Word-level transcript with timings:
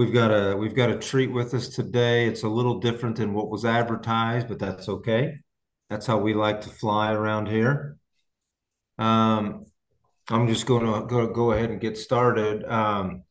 we've 0.00 0.14
got 0.14 0.30
a 0.30 0.56
we've 0.56 0.74
got 0.74 0.88
a 0.88 0.96
treat 0.96 1.30
with 1.30 1.52
us 1.52 1.68
today. 1.68 2.26
It's 2.26 2.42
a 2.42 2.48
little 2.48 2.80
different 2.80 3.16
than 3.16 3.34
what 3.34 3.50
was 3.50 3.66
advertised, 3.66 4.48
but 4.48 4.58
that's 4.58 4.88
okay. 4.88 5.34
That's 5.90 6.06
how 6.06 6.16
we 6.16 6.32
like 6.32 6.62
to 6.62 6.70
fly 6.70 7.12
around 7.12 7.48
here. 7.48 7.98
Um, 8.98 9.66
I'm 10.30 10.48
just 10.48 10.64
going 10.64 10.86
to 10.86 11.06
go 11.06 11.26
go 11.26 11.52
ahead 11.52 11.68
and 11.68 11.82
get 11.82 11.98
started. 11.98 12.64
Um, 12.64 13.24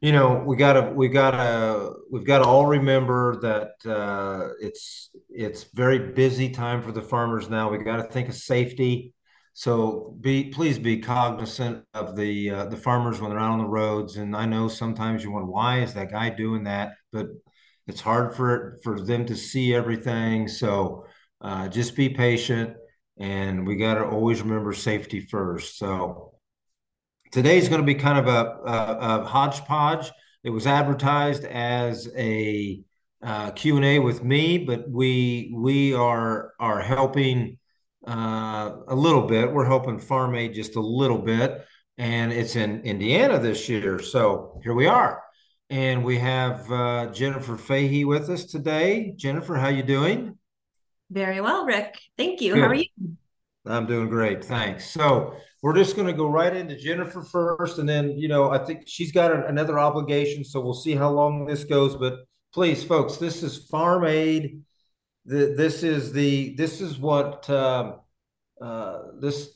you 0.00 0.12
know, 0.12 0.44
we 0.46 0.56
gotta 0.56 0.82
we 0.82 1.08
gotta 1.08 1.90
we've 2.12 2.26
got 2.26 2.38
to 2.38 2.44
all 2.44 2.66
remember 2.66 3.40
that 3.40 3.90
uh, 3.90 4.50
it's 4.60 5.10
it's 5.30 5.64
very 5.74 6.12
busy 6.12 6.50
time 6.50 6.80
for 6.80 6.92
the 6.92 7.02
farmers 7.02 7.50
now. 7.50 7.72
We 7.72 7.78
got 7.78 7.96
to 7.96 8.04
think 8.04 8.28
of 8.28 8.36
safety. 8.36 9.14
So 9.56 10.16
be 10.20 10.50
please 10.50 10.80
be 10.80 10.98
cognizant 10.98 11.84
of 11.94 12.16
the 12.16 12.50
uh, 12.50 12.64
the 12.66 12.76
farmers 12.76 13.20
when 13.20 13.30
they're 13.30 13.38
out 13.38 13.52
on 13.52 13.58
the 13.58 13.64
roads. 13.64 14.16
And 14.16 14.36
I 14.36 14.46
know 14.46 14.66
sometimes 14.66 15.22
you 15.22 15.30
wonder 15.30 15.50
why 15.50 15.80
is 15.80 15.94
that 15.94 16.10
guy 16.10 16.30
doing 16.30 16.64
that, 16.64 16.94
but 17.12 17.28
it's 17.86 18.00
hard 18.00 18.34
for 18.34 18.78
for 18.82 19.00
them 19.00 19.26
to 19.26 19.36
see 19.36 19.72
everything. 19.72 20.48
So 20.48 21.06
uh, 21.40 21.68
just 21.68 21.94
be 21.94 22.08
patient, 22.08 22.74
and 23.16 23.64
we 23.64 23.76
got 23.76 23.94
to 23.94 24.04
always 24.04 24.42
remember 24.42 24.72
safety 24.72 25.20
first. 25.20 25.78
So 25.78 26.34
today's 27.30 27.68
going 27.68 27.80
to 27.80 27.86
be 27.86 27.94
kind 27.94 28.18
of 28.18 28.26
a, 28.26 28.58
a, 28.68 28.98
a 28.98 29.24
hodgepodge. 29.24 30.10
It 30.42 30.50
was 30.50 30.66
advertised 30.66 31.44
as 31.44 32.08
a 32.16 32.82
uh, 33.22 33.52
Q 33.52 33.76
and 33.76 33.84
A 33.84 33.98
with 34.00 34.24
me, 34.24 34.58
but 34.58 34.90
we 34.90 35.54
we 35.54 35.94
are 35.94 36.54
are 36.58 36.80
helping 36.80 37.58
uh, 38.06 38.76
a 38.88 38.94
little 38.94 39.22
bit. 39.22 39.52
We're 39.52 39.66
helping 39.66 39.98
Farm 39.98 40.34
Aid 40.34 40.54
just 40.54 40.76
a 40.76 40.80
little 40.80 41.18
bit, 41.18 41.66
and 41.98 42.32
it's 42.32 42.56
in 42.56 42.82
Indiana 42.82 43.38
this 43.38 43.68
year. 43.68 43.98
So 43.98 44.60
here 44.62 44.74
we 44.74 44.86
are, 44.86 45.22
and 45.70 46.04
we 46.04 46.18
have 46.18 46.70
uh, 46.70 47.06
Jennifer 47.12 47.56
Fahy 47.56 48.04
with 48.04 48.28
us 48.30 48.44
today. 48.44 49.14
Jennifer, 49.16 49.56
how 49.56 49.68
you 49.68 49.82
doing? 49.82 50.38
Very 51.10 51.40
well, 51.40 51.64
Rick. 51.64 51.94
Thank 52.16 52.40
you. 52.40 52.54
Good. 52.54 52.62
How 52.62 52.68
are 52.68 52.74
you? 52.74 52.86
I'm 53.66 53.86
doing 53.86 54.08
great, 54.08 54.44
thanks. 54.44 54.90
So 54.90 55.36
we're 55.62 55.74
just 55.74 55.96
going 55.96 56.06
to 56.06 56.12
go 56.12 56.28
right 56.28 56.54
into 56.54 56.76
Jennifer 56.76 57.22
first, 57.22 57.78
and 57.78 57.88
then 57.88 58.18
you 58.18 58.28
know 58.28 58.50
I 58.50 58.58
think 58.58 58.82
she's 58.86 59.12
got 59.12 59.32
another 59.48 59.78
obligation, 59.78 60.44
so 60.44 60.60
we'll 60.60 60.74
see 60.74 60.94
how 60.94 61.10
long 61.10 61.46
this 61.46 61.64
goes. 61.64 61.96
But 61.96 62.18
please, 62.52 62.84
folks, 62.84 63.16
this 63.16 63.42
is 63.42 63.66
Farm 63.68 64.04
Aid 64.04 64.62
this 65.24 65.82
is 65.82 66.12
the 66.12 66.54
this 66.56 66.80
is 66.80 66.98
what 66.98 67.48
uh, 67.48 67.96
uh, 68.60 68.98
this 69.20 69.50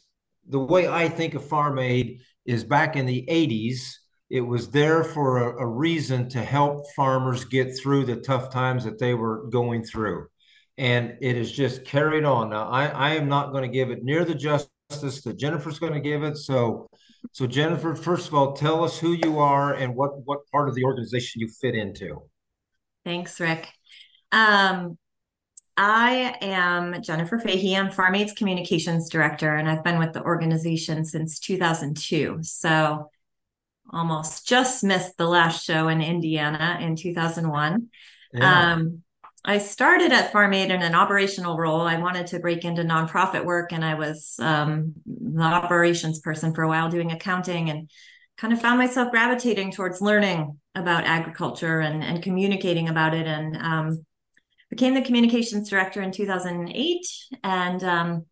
the 0.48 0.58
way 0.58 0.88
I 0.88 1.08
think 1.08 1.34
of 1.34 1.46
farm 1.46 1.78
aid 1.78 2.20
is 2.46 2.64
back 2.64 2.96
in 2.96 3.06
the 3.06 3.26
80s. 3.28 3.96
It 4.30 4.40
was 4.40 4.70
there 4.70 5.04
for 5.04 5.38
a, 5.38 5.62
a 5.62 5.66
reason 5.66 6.28
to 6.30 6.42
help 6.42 6.84
farmers 6.96 7.44
get 7.44 7.76
through 7.76 8.06
the 8.06 8.16
tough 8.16 8.50
times 8.50 8.84
that 8.84 8.98
they 8.98 9.14
were 9.14 9.46
going 9.50 9.84
through. 9.84 10.26
And 10.78 11.16
it 11.20 11.36
is 11.36 11.52
just 11.52 11.84
carried 11.84 12.24
on. 12.24 12.50
Now, 12.50 12.68
I, 12.68 12.86
I 12.86 13.10
am 13.10 13.28
not 13.28 13.52
going 13.52 13.62
to 13.62 13.68
give 13.68 13.90
it 13.90 14.02
near 14.02 14.24
the 14.24 14.34
justice 14.34 14.70
that 15.22 15.36
Jennifer's 15.38 15.78
going 15.78 15.94
to 15.94 16.00
give 16.00 16.22
it. 16.22 16.36
So, 16.36 16.88
so 17.32 17.46
Jennifer, 17.46 17.94
first 17.94 18.28
of 18.28 18.34
all, 18.34 18.52
tell 18.52 18.84
us 18.84 18.98
who 18.98 19.12
you 19.12 19.38
are 19.38 19.74
and 19.74 19.94
what 19.94 20.24
what 20.24 20.40
part 20.52 20.68
of 20.68 20.74
the 20.74 20.84
organization 20.84 21.40
you 21.40 21.48
fit 21.60 21.74
into. 21.74 22.22
Thanks, 23.04 23.40
Rick. 23.40 23.68
Um, 24.30 24.98
I 25.80 26.34
am 26.40 27.00
Jennifer 27.02 27.38
Fahy. 27.38 27.76
I'm 27.76 27.92
Farm 27.92 28.16
Aid's 28.16 28.32
Communications 28.32 29.08
Director, 29.08 29.54
and 29.54 29.70
I've 29.70 29.84
been 29.84 30.00
with 30.00 30.12
the 30.12 30.24
organization 30.24 31.04
since 31.04 31.38
2002. 31.38 32.40
So 32.42 33.08
almost 33.88 34.44
just 34.44 34.82
missed 34.82 35.16
the 35.16 35.28
last 35.28 35.64
show 35.64 35.86
in 35.86 36.02
Indiana 36.02 36.78
in 36.80 36.96
2001. 36.96 37.86
Yeah. 38.32 38.72
Um, 38.72 39.02
I 39.44 39.58
started 39.58 40.10
at 40.10 40.32
Farm 40.32 40.52
Aid 40.52 40.72
in 40.72 40.82
an 40.82 40.96
operational 40.96 41.56
role. 41.56 41.82
I 41.82 42.00
wanted 42.00 42.26
to 42.28 42.40
break 42.40 42.64
into 42.64 42.82
nonprofit 42.82 43.44
work, 43.44 43.72
and 43.72 43.84
I 43.84 43.94
was 43.94 44.34
um, 44.40 44.94
the 45.06 45.44
operations 45.44 46.18
person 46.18 46.56
for 46.56 46.64
a 46.64 46.68
while 46.68 46.90
doing 46.90 47.12
accounting 47.12 47.70
and 47.70 47.88
kind 48.36 48.52
of 48.52 48.60
found 48.60 48.78
myself 48.78 49.12
gravitating 49.12 49.70
towards 49.70 50.00
learning 50.00 50.58
about 50.74 51.04
agriculture 51.04 51.78
and, 51.78 52.02
and 52.02 52.20
communicating 52.20 52.88
about 52.88 53.14
it. 53.14 53.28
And 53.28 53.56
um, 53.56 54.04
became 54.70 54.94
the 54.94 55.02
communications 55.02 55.68
director 55.68 56.02
in 56.02 56.12
2008 56.12 57.06
and 57.42 57.84
um, 57.84 58.26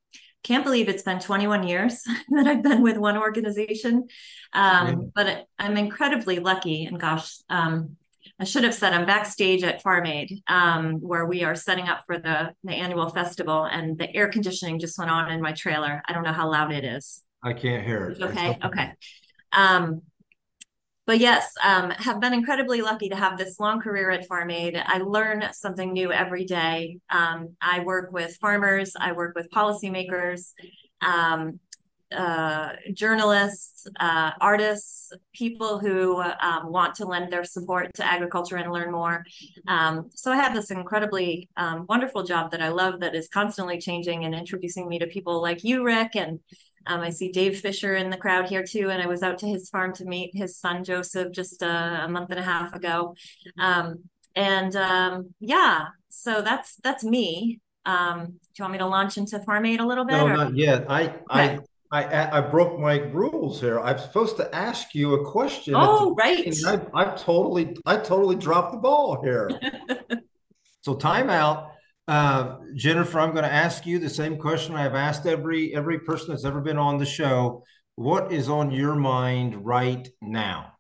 can't 0.47 0.65
believe 0.65 0.89
it's 0.89 1.03
been 1.03 1.19
21 1.19 1.67
years 1.67 2.03
that 2.31 2.47
I've 2.47 2.63
been 2.63 2.83
with 2.83 2.97
one 2.97 3.17
organization. 3.17 4.07
Um, 4.53 5.11
but 5.15 5.47
I'm 5.59 5.77
incredibly 5.77 6.39
lucky. 6.39 6.85
And 6.85 7.01
gosh, 7.01 7.37
um, 7.49 7.97
I 8.39 8.45
should 8.45 8.65
have 8.65 8.75
said 8.75 8.93
I'm 8.93 9.07
backstage 9.07 9.63
at 9.65 9.83
Farm 9.83 10.07
Aid, 10.07 10.43
um, 10.47 10.95
where 11.01 11.27
we 11.27 11.43
are 11.43 11.55
setting 11.55 11.89
up 11.89 12.05
for 12.07 12.19
the, 12.19 12.53
the 12.65 12.73
annual 12.73 13.09
festival, 13.09 13.65
and 13.65 13.97
the 13.97 14.15
air 14.15 14.29
conditioning 14.29 14.79
just 14.79 14.99
went 14.99 15.11
on 15.11 15.31
in 15.31 15.41
my 15.41 15.53
trailer. 15.53 16.03
I 16.07 16.13
don't 16.13 16.23
know 16.23 16.33
how 16.33 16.51
loud 16.51 16.73
it 16.73 16.85
is. 16.85 17.23
I 17.43 17.55
can't 17.55 17.85
hear 17.85 18.11
it. 18.11 18.23
Okay. 18.23 18.59
Okay. 18.63 18.93
But 21.07 21.21
yes, 21.21 21.53
um, 21.63 21.91
have 21.91 22.21
been 22.21 22.35
incredibly 22.35 22.83
lucky 22.83 23.09
to 23.09 23.17
have 23.17 23.39
this 23.39 23.61
long 23.61 23.81
career 23.81 24.11
at 24.11 24.27
Farm 24.27 24.51
Aid. 24.51 24.77
I 24.85 24.99
learn 24.99 25.45
something 25.53 25.93
new 25.93 26.11
every 26.11 26.45
day. 26.45 26.99
Um, 27.11 27.57
I 27.61 27.81
work 27.81 28.13
with 28.13 28.37
farmers, 28.37 28.93
I 28.99 29.13
work 29.13 29.37
with 29.37 29.49
policymakers, 29.51 30.51
um, 31.01 31.61
uh, 32.13 32.71
journalists, 32.93 33.87
uh, 33.99 34.31
artists, 34.41 35.13
people 35.33 35.79
who 35.79 36.21
um, 36.23 36.71
want 36.71 36.95
to 36.95 37.05
lend 37.05 37.33
their 37.33 37.45
support 37.45 37.93
to 37.95 38.05
agriculture 38.05 38.57
and 38.57 38.73
learn 38.73 38.93
more. 38.93 39.25
Um, 39.67 40.11
so 40.15 40.31
I 40.31 40.37
have 40.37 40.55
this 40.55 40.71
incredibly 40.71 41.49
um, 41.57 41.85
wonderful 41.89 42.23
job 42.23 42.53
that 42.53 42.63
I 42.63 42.69
love 42.69 43.01
that 43.01 43.15
is 43.15 43.29
constantly 43.29 43.79
changing 43.81 44.25
and 44.25 44.35
introducing 44.35 44.89
me 44.89 45.01
to 45.01 45.07
people 45.07 45.43
like 45.43 45.65
you, 45.65 45.85
Rick, 45.85 46.15
and 46.15 46.39
um, 46.87 47.01
I 47.01 47.11
see 47.11 47.31
Dave 47.33 47.61
Fisher 47.61 47.97
in 47.97 48.11
the 48.11 48.17
crowd 48.17 48.49
here 48.49 48.65
too, 48.65 48.91
and 48.91 49.03
I 49.03 49.07
was 49.07 49.23
out 49.23 49.39
to 49.39 49.47
his 49.47 49.69
farm 49.69 49.93
to 49.95 50.05
meet 50.05 50.31
his 50.35 50.57
son 50.57 50.85
Joseph 50.85 51.33
just 51.33 51.63
a, 51.63 52.05
a 52.05 52.09
month 52.09 52.31
and 52.31 52.41
a 52.41 52.43
half 52.43 52.75
ago. 52.75 53.15
Um, 53.59 54.05
and 54.35 54.75
um, 54.77 55.35
yeah, 55.41 55.87
so 56.09 56.43
that's 56.43 56.77
that's 56.77 57.05
me. 57.05 57.61
Um, 57.85 58.27
do 58.27 58.33
you 58.59 58.63
want 58.65 58.73
me 58.73 58.79
to 58.79 58.87
launch 58.87 59.17
into 59.17 59.39
Farm 59.41 59.65
Aid 59.65 59.81
a 59.81 59.87
little 59.87 60.05
bit? 60.05 60.17
No, 60.17 60.27
or? 60.27 60.37
not 60.37 60.57
yet. 60.57 60.91
I 60.91 61.03
okay. 61.03 61.19
I. 61.31 61.59
I, 61.93 62.39
I 62.39 62.41
broke 62.41 62.81
my 62.81 62.97
rules 62.97 63.61
here. 63.61 63.79
I'm 63.79 63.99
supposed 63.99 64.37
to 64.39 64.53
ask 64.53 64.93
you 64.93 65.15
a 65.15 65.25
question. 65.25 65.75
Oh, 65.77 66.17
right. 66.17 66.53
I, 66.67 66.81
I 66.93 67.05
totally, 67.17 67.77
I 67.87 67.97
totally 67.97 68.35
dropped 68.35 68.73
the 68.73 68.79
ball 68.79 69.23
here. 69.23 69.49
so 70.81 70.97
timeout. 70.97 71.71
Uh, 72.09 72.59
Jennifer, 72.75 73.19
I'm 73.19 73.33
going 73.33 73.45
to 73.45 73.53
ask 73.53 73.85
you 73.85 73.99
the 73.99 74.09
same 74.09 74.39
question 74.39 74.75
I've 74.75 74.95
asked 74.95 75.27
every 75.27 75.75
every 75.75 75.99
person 75.99 76.31
that's 76.31 76.45
ever 76.45 76.61
been 76.61 76.79
on 76.79 76.99
the 76.99 77.07
show. 77.07 77.65
What 77.97 78.33
is 78.33 78.49
on 78.49 78.71
your 78.71 78.95
mind 78.95 79.65
right 79.65 80.07
now? 80.21 80.73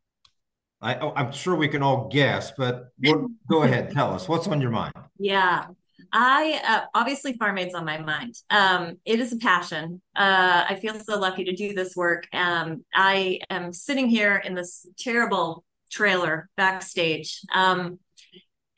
I, 0.81 0.95
am 1.17 1.33
sure 1.33 1.57
we 1.57 1.69
can 1.69 1.83
all 1.83 2.09
guess, 2.09 2.53
but 2.57 2.91
go 3.49 3.63
ahead, 3.63 3.91
tell 3.91 4.13
us 4.13 4.29
what's 4.29 4.47
on 4.47 4.61
your 4.61 4.71
mind. 4.71 4.93
Yeah, 5.19 5.67
I 6.13 6.61
uh, 6.65 6.81
obviously 6.95 7.33
farm 7.33 7.59
aid's 7.59 7.75
on 7.75 7.85
my 7.85 7.99
mind. 7.99 8.35
Um, 8.51 8.99
it 9.05 9.19
is 9.19 9.33
a 9.33 9.39
passion. 9.39 10.01
Uh, 10.15 10.67
I 10.69 10.79
feel 10.81 10.95
so 11.01 11.19
lucky 11.19 11.45
to 11.45 11.57
do 11.57 11.75
this 11.75 11.97
work. 11.97 12.29
Um, 12.33 12.85
I 12.95 13.41
am 13.51 13.73
sitting 13.73 14.09
here 14.09 14.37
in 14.37 14.55
this 14.55 14.87
terrible 14.97 15.65
trailer 15.91 16.49
backstage, 16.57 17.41
um, 17.53 17.99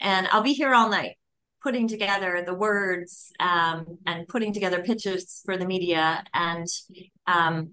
and 0.01 0.29
I'll 0.29 0.43
be 0.43 0.55
here 0.55 0.73
all 0.73 0.89
night 0.89 1.18
putting 1.69 1.87
together 1.87 2.43
the 2.47 2.55
words 2.55 3.31
um, 3.41 3.99
and 4.07 4.27
putting 4.27 4.55
together 4.55 4.83
pitches 4.83 5.43
for 5.45 5.59
the 5.59 5.67
media 5.67 6.25
and 6.33 6.67
um, 7.27 7.73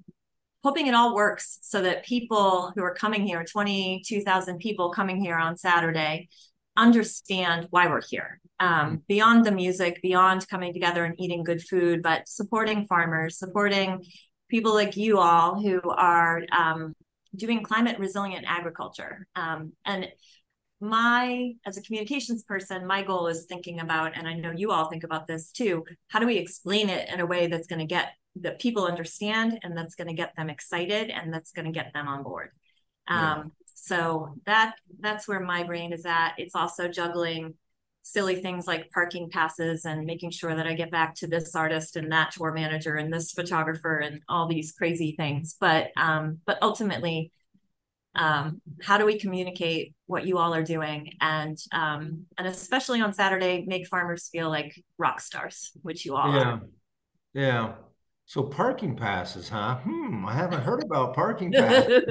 hoping 0.65 0.87
it 0.87 0.93
all 0.93 1.15
works 1.15 1.59
so 1.61 1.81
that 1.81 2.03
people 2.03 2.73
who 2.75 2.83
are 2.83 2.93
coming 2.93 3.25
here 3.25 3.45
22,000 3.45 4.57
people 4.57 4.91
coming 4.91 5.15
here 5.15 5.37
on 5.37 5.55
Saturday 5.55 6.27
understand 6.75 7.67
why 7.69 7.87
we're 7.87 8.01
here. 8.01 8.41
Um, 8.59 9.01
beyond 9.07 9.45
the 9.45 9.53
music 9.53 10.01
beyond 10.01 10.45
coming 10.49 10.73
together 10.73 11.05
and 11.05 11.15
eating 11.17 11.45
good 11.45 11.61
food 11.61 12.03
but 12.03 12.27
supporting 12.27 12.87
farmers 12.87 13.39
supporting 13.39 14.03
people 14.49 14.73
like 14.73 14.97
you 14.97 15.19
all 15.19 15.61
who 15.61 15.79
are 15.89 16.41
um, 16.51 16.93
doing 17.33 17.63
climate 17.63 17.97
resilient 17.97 18.45
agriculture. 18.45 19.25
Um, 19.37 19.71
and 19.85 20.09
my 20.81 21.53
as 21.65 21.77
a 21.77 21.81
communications 21.81 22.43
person 22.43 22.85
my 22.85 23.01
goal 23.01 23.27
is 23.27 23.45
thinking 23.45 23.79
about 23.79 24.11
and 24.17 24.27
i 24.27 24.33
know 24.33 24.51
you 24.51 24.71
all 24.71 24.89
think 24.89 25.03
about 25.05 25.25
this 25.25 25.51
too 25.51 25.83
how 26.09 26.19
do 26.19 26.25
we 26.25 26.37
explain 26.37 26.89
it 26.89 27.07
in 27.09 27.21
a 27.21 27.25
way 27.25 27.47
that's 27.47 27.67
going 27.67 27.79
to 27.79 27.85
get 27.85 28.09
that 28.37 28.59
people 28.59 28.85
understand 28.85 29.59
and 29.63 29.77
that's 29.77 29.95
going 29.95 30.07
to 30.07 30.13
get 30.13 30.35
them 30.35 30.49
excited 30.49 31.09
and 31.09 31.33
that's 31.33 31.51
going 31.51 31.65
to 31.65 31.71
get 31.71 31.93
them 31.93 32.07
on 32.07 32.23
board. 32.23 32.49
Yeah. 33.09 33.33
um, 33.33 33.51
so 33.73 34.35
that 34.45 34.75
that's 34.99 35.27
where 35.27 35.39
my 35.39 35.63
brain 35.63 35.93
is 35.93 36.05
at. 36.05 36.33
It's 36.37 36.55
also 36.55 36.87
juggling 36.87 37.55
silly 38.01 38.35
things 38.35 38.67
like 38.67 38.91
parking 38.91 39.29
passes 39.29 39.85
and 39.85 40.05
making 40.05 40.29
sure 40.29 40.55
that 40.55 40.67
i 40.67 40.75
get 40.75 40.91
back 40.91 41.15
to 41.15 41.25
this 41.25 41.55
artist 41.55 41.95
and 41.95 42.11
that 42.11 42.31
tour 42.31 42.53
manager 42.53 42.97
and 42.97 43.11
this 43.11 43.31
photographer 43.31 43.97
and 43.97 44.21
all 44.29 44.47
these 44.47 44.71
crazy 44.73 45.15
things. 45.17 45.55
But 45.59 45.91
um 45.97 46.39
but 46.45 46.57
ultimately 46.61 47.31
um, 48.15 48.61
how 48.81 48.97
do 48.97 49.05
we 49.05 49.19
communicate 49.19 49.93
what 50.07 50.25
you 50.25 50.37
all 50.37 50.53
are 50.53 50.63
doing 50.63 51.13
and 51.21 51.57
um, 51.71 52.25
and 52.37 52.47
especially 52.47 53.01
on 53.01 53.13
saturday 53.13 53.63
make 53.67 53.87
farmers 53.87 54.29
feel 54.31 54.49
like 54.49 54.75
rock 54.97 55.19
stars 55.19 55.71
which 55.81 56.05
you 56.05 56.15
all 56.15 56.33
Yeah. 56.33 56.43
are 56.53 56.61
Yeah. 57.33 57.73
So 58.27 58.41
parking 58.41 58.95
passes, 58.95 59.49
huh? 59.49 59.75
Hmm, 59.83 60.25
I 60.25 60.33
haven't 60.33 60.61
heard 60.61 60.81
about 60.83 61.13
parking 61.13 61.51
passes. 61.61 62.03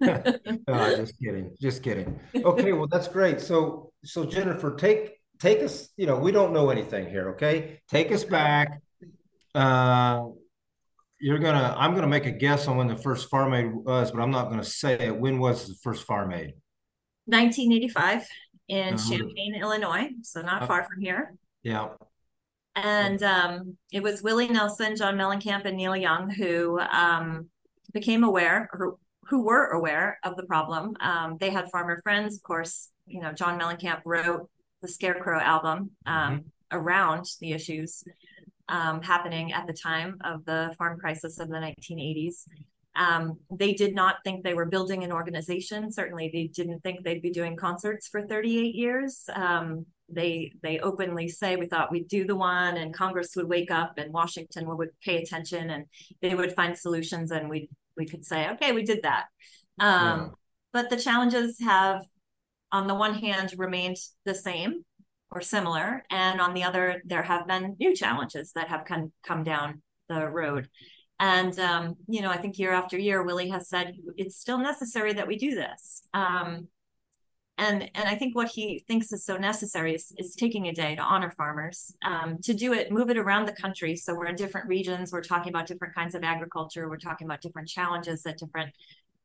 No, 0.00 0.96
just 0.96 1.14
kidding. 1.18 1.56
Just 1.60 1.82
kidding. 1.82 2.20
Okay, 2.34 2.72
well, 2.72 2.86
that's 2.86 3.08
great. 3.08 3.40
So, 3.40 3.92
so 4.04 4.24
Jennifer, 4.24 4.76
take 4.76 5.18
take 5.40 5.62
us, 5.62 5.88
you 5.96 6.06
know, 6.06 6.16
we 6.16 6.30
don't 6.30 6.52
know 6.52 6.70
anything 6.70 7.08
here, 7.10 7.30
okay? 7.30 7.80
Take 7.88 8.12
us 8.12 8.22
back. 8.22 8.80
Uh, 9.54 10.26
you're 11.22 11.38
gonna, 11.38 11.74
I'm 11.78 11.94
gonna 11.94 12.06
make 12.06 12.26
a 12.26 12.30
guess 12.32 12.68
on 12.68 12.76
when 12.76 12.88
the 12.88 12.96
first 12.96 13.30
Farm 13.30 13.54
Aid 13.54 13.72
was, 13.72 14.10
but 14.10 14.20
I'm 14.20 14.30
not 14.30 14.50
gonna 14.50 14.64
say 14.64 14.94
it. 14.94 15.16
When 15.16 15.38
was 15.38 15.68
the 15.68 15.74
first 15.82 16.04
Farm 16.04 16.32
Aid? 16.32 16.54
1985 17.26 18.26
in 18.68 18.94
Uh, 18.94 18.96
champaign 18.96 19.54
illinois 19.54 20.08
so 20.22 20.40
not 20.40 20.62
uh, 20.62 20.66
far 20.66 20.84
from 20.84 21.00
here 21.00 21.34
yeah. 21.62 21.88
and 22.74 23.22
um, 23.22 23.76
it 23.92 24.02
was 24.02 24.22
willie 24.22 24.48
nelson 24.48 24.96
john 24.96 25.16
mellencamp 25.16 25.64
and 25.64 25.76
neil 25.76 25.96
young 25.96 26.30
who 26.30 26.80
um, 26.80 27.48
became 27.92 28.24
aware 28.24 28.68
or 28.72 28.96
who 29.26 29.42
were 29.44 29.68
aware 29.68 30.18
of 30.24 30.36
the 30.36 30.42
problem 30.44 30.96
um, 31.00 31.36
they 31.38 31.50
had 31.50 31.70
farmer 31.70 32.00
friends 32.02 32.36
of 32.36 32.42
course 32.42 32.90
you 33.06 33.20
know 33.20 33.32
john 33.32 33.58
mellencamp 33.58 34.00
wrote 34.04 34.48
the 34.80 34.88
scarecrow 34.88 35.38
album 35.38 35.90
um, 36.06 36.44
around 36.72 37.26
the 37.40 37.52
issues 37.52 38.04
um, 38.68 39.02
happening 39.02 39.52
at 39.52 39.66
the 39.66 39.72
time 39.72 40.18
of 40.24 40.44
the 40.44 40.74
farm 40.78 40.98
crisis 40.98 41.38
of 41.38 41.48
the 41.48 41.56
1980s. 41.56 42.44
Um, 42.94 43.38
they 43.50 43.72
did 43.72 43.94
not 43.94 44.16
think 44.22 44.44
they 44.44 44.54
were 44.54 44.66
building 44.66 45.02
an 45.02 45.12
organization. 45.12 45.90
Certainly, 45.90 46.30
they 46.32 46.48
didn't 46.48 46.80
think 46.80 47.04
they'd 47.04 47.22
be 47.22 47.30
doing 47.30 47.56
concerts 47.56 48.08
for 48.08 48.22
38 48.26 48.74
years. 48.74 49.24
Um, 49.34 49.86
they 50.08 50.52
they 50.62 50.78
openly 50.80 51.28
say 51.28 51.56
we 51.56 51.66
thought 51.66 51.90
we'd 51.90 52.08
do 52.08 52.26
the 52.26 52.36
one, 52.36 52.76
and 52.76 52.92
Congress 52.92 53.34
would 53.36 53.48
wake 53.48 53.70
up, 53.70 53.94
and 53.96 54.12
Washington 54.12 54.66
would 54.76 54.90
pay 55.02 55.22
attention, 55.22 55.70
and 55.70 55.86
they 56.20 56.34
would 56.34 56.54
find 56.54 56.76
solutions, 56.76 57.30
and 57.30 57.48
we 57.48 57.70
we 57.96 58.06
could 58.06 58.24
say, 58.26 58.50
okay, 58.50 58.72
we 58.72 58.82
did 58.84 59.02
that. 59.02 59.24
Um, 59.78 60.18
Yeah. 60.18 60.28
But 60.72 60.88
the 60.90 60.96
challenges 60.96 61.60
have, 61.60 62.06
on 62.70 62.86
the 62.86 62.94
one 62.94 63.14
hand, 63.14 63.52
remained 63.58 63.96
the 64.24 64.34
same 64.34 64.84
or 65.32 65.40
similar. 65.40 66.04
And 66.10 66.40
on 66.40 66.54
the 66.54 66.62
other, 66.62 67.02
there 67.04 67.22
have 67.22 67.48
been 67.48 67.76
new 67.80 67.94
challenges 67.94 68.52
that 68.54 68.68
have 68.68 68.84
come, 68.84 69.12
come 69.26 69.42
down 69.42 69.82
the 70.08 70.28
road. 70.28 70.68
And, 71.18 71.58
um, 71.58 71.94
you 72.06 72.20
know, 72.20 72.30
I 72.30 72.36
think 72.36 72.58
year 72.58 72.72
after 72.72 72.98
year, 72.98 73.22
Willie 73.22 73.48
has 73.48 73.68
said 73.68 73.94
it's 74.16 74.36
still 74.36 74.58
necessary 74.58 75.14
that 75.14 75.26
we 75.26 75.36
do 75.36 75.54
this. 75.54 76.02
Um, 76.12 76.68
and, 77.58 77.90
and 77.94 78.08
I 78.08 78.16
think 78.16 78.34
what 78.34 78.48
he 78.48 78.84
thinks 78.88 79.12
is 79.12 79.24
so 79.24 79.36
necessary 79.36 79.94
is, 79.94 80.12
is 80.18 80.34
taking 80.34 80.66
a 80.66 80.72
day 80.72 80.96
to 80.96 81.02
honor 81.02 81.30
farmers, 81.30 81.94
um, 82.04 82.38
to 82.42 82.54
do 82.54 82.72
it, 82.72 82.90
move 82.90 83.08
it 83.08 83.18
around 83.18 83.46
the 83.46 83.52
country. 83.52 83.94
So 83.94 84.14
we're 84.14 84.26
in 84.26 84.36
different 84.36 84.68
regions, 84.68 85.12
we're 85.12 85.22
talking 85.22 85.50
about 85.50 85.66
different 85.66 85.94
kinds 85.94 86.14
of 86.14 86.24
agriculture, 86.24 86.88
we're 86.88 86.96
talking 86.96 87.26
about 87.26 87.40
different 87.40 87.68
challenges 87.68 88.22
that 88.22 88.38
different 88.38 88.74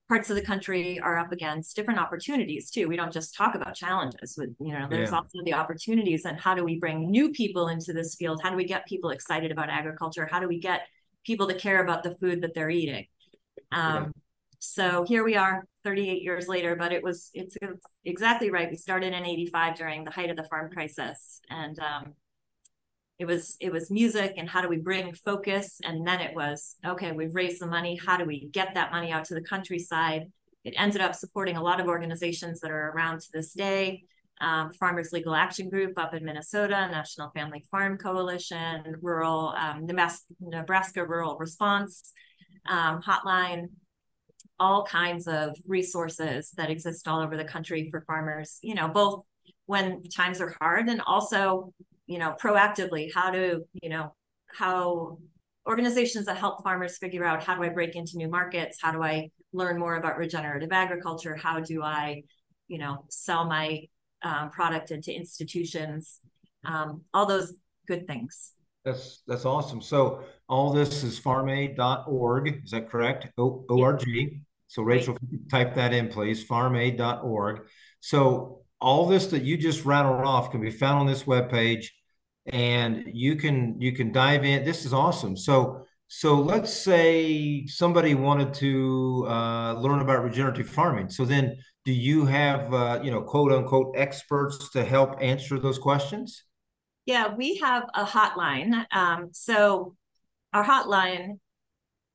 parts 0.09 0.30
of 0.30 0.36
the 0.36 0.42
country 0.42 1.00
are 1.00 1.18
up 1.18 1.31
against 1.31 1.75
different 1.75 2.00
opportunities 2.00 2.71
too. 2.71 2.88
We 2.88 2.95
don't 2.95 3.12
just 3.12 3.36
talk 3.36 3.56
about 3.56 3.75
challenges 3.75 4.36
with, 4.38 4.56
you 4.59 4.71
know, 4.71 4.88
there's 4.89 5.12
Yeah. 5.12 5.18
also 5.18 5.39
the 5.44 5.54
opportunities 5.54 6.25
and 6.25 6.39
how 6.39 6.56
do 6.56 6.63
we 6.63 6.80
bring 6.80 7.12
new 7.12 7.31
people 7.31 7.68
into 7.68 7.92
this 7.94 8.15
field? 8.15 8.42
How 8.42 8.50
do 8.50 8.56
we 8.56 8.63
get 8.65 8.86
people 8.86 9.09
excited 9.09 9.51
about 9.51 9.69
agriculture? 9.69 10.27
How 10.31 10.39
do 10.39 10.48
we 10.48 10.59
get 10.59 10.88
people 11.25 11.48
to 11.48 11.56
care 11.56 11.83
about 11.83 12.04
the 12.04 12.15
food 12.15 12.42
that 12.42 12.54
they're 12.54 12.69
eating? 12.69 13.06
Um, 13.74 14.13
so 14.59 15.04
here 15.07 15.24
we 15.25 15.36
are 15.36 15.68
38 15.83 16.24
years 16.24 16.48
later, 16.48 16.75
but 16.77 16.94
it 16.94 17.04
was, 17.04 17.30
it's, 17.33 17.57
it's 17.62 17.86
exactly 18.06 18.50
right. 18.50 18.69
We 18.69 18.77
started 18.77 19.13
in 19.13 19.25
85 19.25 19.75
during 19.75 20.04
the 20.06 20.12
height 20.12 20.30
of 20.30 20.38
the 20.38 20.45
farm 20.45 20.71
crisis. 20.71 21.42
And, 21.50 21.77
um, 21.80 22.13
it 23.19 23.25
was 23.25 23.58
it 23.60 23.72
was 23.72 23.90
music 23.90 24.34
and 24.38 24.48
how 24.48 24.62
do 24.62 24.69
we 24.69 24.78
bring 24.78 25.14
focus? 25.14 25.80
And 25.84 26.06
then 26.06 26.22
it 26.22 26.36
was 26.36 26.75
okay 26.86 27.12
we've 27.12 27.34
raised 27.34 27.62
the 27.62 27.68
money. 27.68 28.00
How 28.04 28.18
do 28.18 28.25
we 28.25 28.48
get 28.52 28.74
that 28.75 28.92
money 28.92 29.12
out 29.12 29.25
to 29.25 29.34
the 29.34 29.42
countryside? 29.42 30.31
It 30.64 30.75
ended 30.78 31.02
up 31.02 31.16
supporting 31.16 31.58
a 31.58 31.64
lot 31.64 31.80
of 31.80 31.88
organizations 31.88 32.60
that 32.60 32.72
are 32.72 32.92
around 32.92 33.22
to 33.22 33.28
this 33.34 33.54
day 33.54 34.04
um, 34.42 34.72
farmers 34.74 35.12
legal 35.12 35.36
action 35.36 35.69
group 35.69 35.98
up 35.98 36.14
in 36.14 36.24
minnesota 36.24 36.88
national 36.92 37.31
family 37.31 37.66
farm 37.72 37.98
coalition 37.98 38.96
rural 39.02 39.54
um, 39.58 39.88
nebraska 40.40 41.06
rural 41.06 41.38
response 41.38 42.12
um, 42.68 43.02
hotline 43.02 43.68
all 44.60 44.84
kinds 44.84 45.28
of 45.28 45.56
resources 45.68 46.52
that 46.58 46.69
exist 46.69 47.08
all 47.08 47.22
over 47.22 47.38
the 47.38 47.44
country 47.44 47.90
for 47.90 48.02
farmers 48.02 48.60
you 48.62 48.75
know 48.75 48.88
both 48.88 49.24
when 49.66 50.02
times 50.04 50.40
are 50.40 50.56
hard 50.62 50.88
and 50.88 51.02
also 51.06 51.74
you 52.07 52.18
know 52.18 52.36
proactively 52.42 53.09
how 53.13 53.30
to 53.30 53.62
you 53.81 53.89
know 53.89 54.13
how 54.48 55.19
organizations 55.68 56.25
that 56.25 56.38
help 56.38 56.63
farmers 56.63 56.98
figure 56.98 57.24
out 57.24 57.44
how 57.44 57.56
do 57.56 57.63
i 57.63 57.69
break 57.69 57.95
into 57.95 58.18
new 58.18 58.30
markets 58.30 58.80
how 58.81 58.92
do 58.92 59.04
i 59.04 59.30
learn 59.54 59.77
more 59.77 59.95
about 59.95 60.18
regenerative 60.18 60.71
agriculture 60.71 61.36
how 61.36 61.59
do 61.59 61.83
i 61.83 62.21
you 62.68 62.77
know 62.77 63.06
sell 63.09 63.45
my 63.45 63.81
um, 64.24 64.50
product 64.50 64.92
into 64.92 65.13
institutions 65.13 66.19
um, 66.65 67.01
all 67.13 67.25
those 67.25 67.54
good 67.88 68.07
things 68.07 68.54
That's 68.88 69.21
that's 69.27 69.44
awesome. 69.44 69.81
So 69.81 70.24
all 70.48 70.71
this 70.71 71.04
is 71.04 71.19
farmaid.org. 71.19 72.62
Is 72.63 72.71
that 72.71 72.89
correct? 72.89 73.27
O 73.38 73.65
org. 73.68 74.06
So 74.69 74.81
Rachel, 74.81 75.18
you 75.30 75.39
type 75.51 75.75
that 75.75 75.94
in, 75.94 76.07
please. 76.07 76.42
Farmaid.org. 76.45 77.68
So 78.00 78.62
all 78.80 79.06
this 79.06 79.27
that 79.27 79.44
you 79.44 79.57
just 79.57 79.83
rattled 79.83 80.25
off 80.25 80.51
can 80.51 80.62
be 80.62 80.71
found 80.71 81.00
on 81.00 81.06
this 81.06 81.24
webpage, 81.24 81.88
and 82.47 83.03
you 83.07 83.35
can 83.35 83.79
you 83.79 83.91
can 83.91 84.11
dive 84.11 84.44
in. 84.45 84.63
This 84.63 84.85
is 84.85 84.94
awesome. 84.94 85.35
So 85.38 85.85
so 86.07 86.35
let's 86.35 86.71
say 86.71 87.65
somebody 87.67 88.15
wanted 88.15 88.53
to 88.55 89.25
uh, 89.27 89.73
learn 89.73 89.99
about 89.99 90.23
regenerative 90.23 90.69
farming. 90.69 91.09
So 91.09 91.25
then, 91.25 91.57
do 91.83 91.91
you 91.91 92.25
have 92.25 92.73
uh, 92.73 92.99
you 93.03 93.11
know 93.11 93.21
quote 93.21 93.51
unquote 93.51 93.95
experts 93.97 94.69
to 94.71 94.85
help 94.85 95.17
answer 95.21 95.59
those 95.59 95.77
questions? 95.77 96.44
Yeah, 97.05 97.33
we 97.33 97.57
have 97.57 97.83
a 97.94 98.05
hotline. 98.05 98.85
Um, 98.91 99.29
so 99.31 99.95
our 100.53 100.63
hotline, 100.63 101.39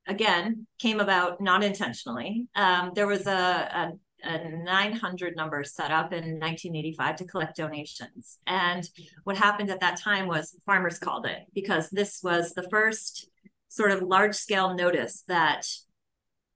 again, 0.06 0.66
came 0.78 1.00
about 1.00 1.40
not 1.40 1.64
intentionally. 1.64 2.46
Um, 2.54 2.92
there 2.94 3.06
was 3.06 3.26
a, 3.26 3.32
a, 3.32 3.92
a 4.24 4.48
900 4.48 5.36
number 5.36 5.64
set 5.64 5.90
up 5.90 6.12
in 6.12 6.38
1985 6.38 7.16
to 7.16 7.24
collect 7.24 7.56
donations. 7.56 8.38
And 8.46 8.88
what 9.24 9.36
happened 9.36 9.70
at 9.70 9.80
that 9.80 10.00
time 10.00 10.26
was 10.26 10.56
farmers 10.64 10.98
called 10.98 11.26
it 11.26 11.40
because 11.54 11.90
this 11.90 12.20
was 12.22 12.52
the 12.52 12.68
first 12.70 13.28
sort 13.68 13.90
of 13.90 14.02
large 14.02 14.34
scale 14.34 14.74
notice 14.74 15.24
that 15.28 15.66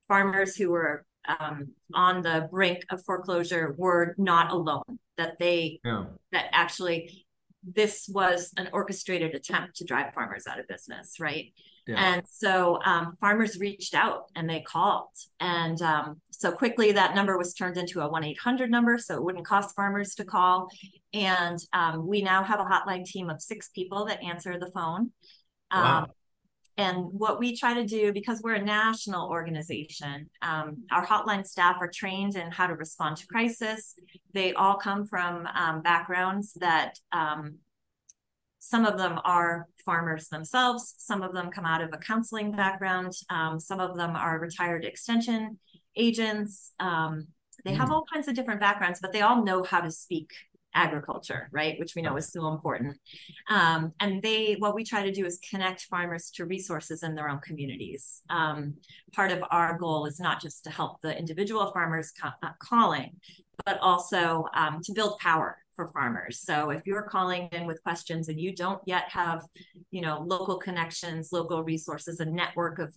farmers 0.07 0.57
who 0.57 0.71
were 0.71 1.05
um, 1.41 1.69
on 1.95 2.23
the 2.23 2.49
brink 2.51 2.85
of 2.91 3.03
foreclosure 3.05 3.75
were 3.77 4.15
not 4.19 4.53
alone, 4.53 4.99
that 5.19 5.39
they, 5.39 5.81
Yeah. 5.85 6.05
that 6.33 6.47
actually 6.53 7.27
this 7.65 8.09
was 8.09 8.53
an 8.57 8.69
orchestrated 8.73 9.35
attempt 9.35 9.77
to 9.77 9.85
drive 9.85 10.15
farmers 10.15 10.47
out 10.47 10.61
of 10.61 10.69
business, 10.69 11.19
right? 11.19 11.53
Yeah. 11.87 12.15
And 12.15 12.23
so 12.29 12.81
um, 12.85 13.17
farmers 13.21 13.59
reached 13.59 13.95
out 13.95 14.25
and 14.35 14.49
they 14.49 14.61
called. 14.61 15.09
And 15.39 15.81
um, 15.83 16.21
so 16.31 16.51
quickly 16.51 16.93
that 16.93 17.15
number 17.15 17.39
was 17.39 17.55
turned 17.55 17.77
into 17.77 18.01
a 18.01 18.09
1 18.09 18.25
800 18.25 18.71
number. 18.71 18.99
So 18.99 19.15
it 19.15 19.23
wouldn't 19.23 19.47
cost 19.47 19.75
farmers 19.77 20.15
to 20.17 20.25
call. 20.25 20.69
And 21.15 21.59
um, 21.73 22.07
we 22.07 22.23
now 22.23 22.43
have 22.43 22.61
a 22.61 22.65
hotline 22.65 23.05
team 23.05 23.31
of 23.31 23.41
six 23.41 23.69
people 23.69 24.07
that 24.07 24.23
answer 24.23 24.59
the 24.59 24.71
phone. 24.73 25.13
Wow. 25.73 25.99
Um, 25.99 26.07
and 26.79 27.07
what 27.13 27.39
we 27.39 27.57
try 27.57 27.73
to 27.73 27.87
do, 27.87 28.13
because 28.13 28.43
we're 28.43 28.55
a 28.55 28.63
national 28.63 29.31
organization, 29.31 30.29
um, 30.43 30.85
our 30.91 31.07
hotline 31.07 31.47
staff 31.47 31.77
are 31.81 31.91
trained 31.91 32.37
in 32.37 32.51
how 32.51 32.67
to 32.67 32.75
respond 32.75 33.17
to 33.19 33.27
crisis. 33.27 33.95
They 34.35 34.53
all 34.53 34.77
come 34.77 35.07
from 35.07 35.47
um, 35.47 35.81
backgrounds 35.81 36.53
that 36.61 36.99
um, 37.13 37.57
some 38.69 38.85
of 38.85 38.99
them 38.99 39.21
are 39.25 39.69
farmers 39.85 40.27
themselves, 40.29 40.97
some 40.99 41.23
of 41.23 41.33
them 41.33 41.53
come 41.53 41.65
out 41.65 41.81
of 41.81 41.91
a 41.93 41.99
counseling 41.99 42.51
background, 42.51 43.13
um, 43.31 43.61
some 43.61 43.79
of 43.79 43.97
them 43.97 44.17
are 44.17 44.41
retired 44.41 44.85
extension 44.85 45.57
agents. 45.95 46.73
Um, 46.81 47.29
they 47.65 47.75
have 47.75 47.89
Mm. 47.89 47.93
all 47.93 48.05
kinds 48.13 48.27
of 48.27 48.35
different 48.35 48.61
backgrounds, 48.61 48.99
but 49.01 49.13
they 49.13 49.21
all 49.23 49.45
know 49.45 49.63
how 49.63 49.81
to 49.83 49.91
speak 49.93 50.33
agriculture, 50.75 51.49
right? 51.53 51.79
Which 51.79 51.95
we 51.95 52.03
know 52.03 52.17
is 52.17 52.31
so 52.33 52.49
important. 52.49 52.99
Um, 53.49 53.93
and 54.01 54.21
they, 54.21 54.55
what 54.59 54.75
we 54.75 54.83
try 54.85 55.05
to 55.05 55.13
do 55.13 55.25
is 55.25 55.39
connect 55.49 55.83
farmers 55.85 56.31
to 56.33 56.45
resources 56.45 57.05
in 57.05 57.15
their 57.15 57.29
own 57.31 57.39
communities. 57.39 58.21
Um, 58.29 58.75
part 59.13 59.31
of 59.31 59.43
our 59.53 59.79
goal 59.79 60.07
is 60.07 60.19
not 60.19 60.43
just 60.43 60.65
to 60.65 60.71
help 60.71 61.01
the 61.03 61.17
individual 61.17 61.71
farmers 61.73 62.11
ca- 62.11 62.35
uh, 62.43 62.51
calling, 62.59 63.21
but 63.65 63.79
also 63.81 64.47
um, 64.55 64.81
to 64.83 64.93
build 64.93 65.19
power 65.21 65.57
for 65.77 65.89
farmers. 65.89 66.41
So 66.41 66.71
if 66.71 66.87
you're 66.87 67.03
calling 67.03 67.49
in 67.53 67.67
with 67.67 67.83
questions 67.83 68.29
and 68.29 68.41
you 68.41 68.55
don't 68.55 68.81
yet 68.87 69.05
have, 69.11 69.45
you 69.91 70.01
know, 70.01 70.25
local 70.27 70.59
connections, 70.59 71.31
local 71.33 71.63
resources, 71.63 72.19
a 72.19 72.25
network 72.25 72.79
of 72.79 72.95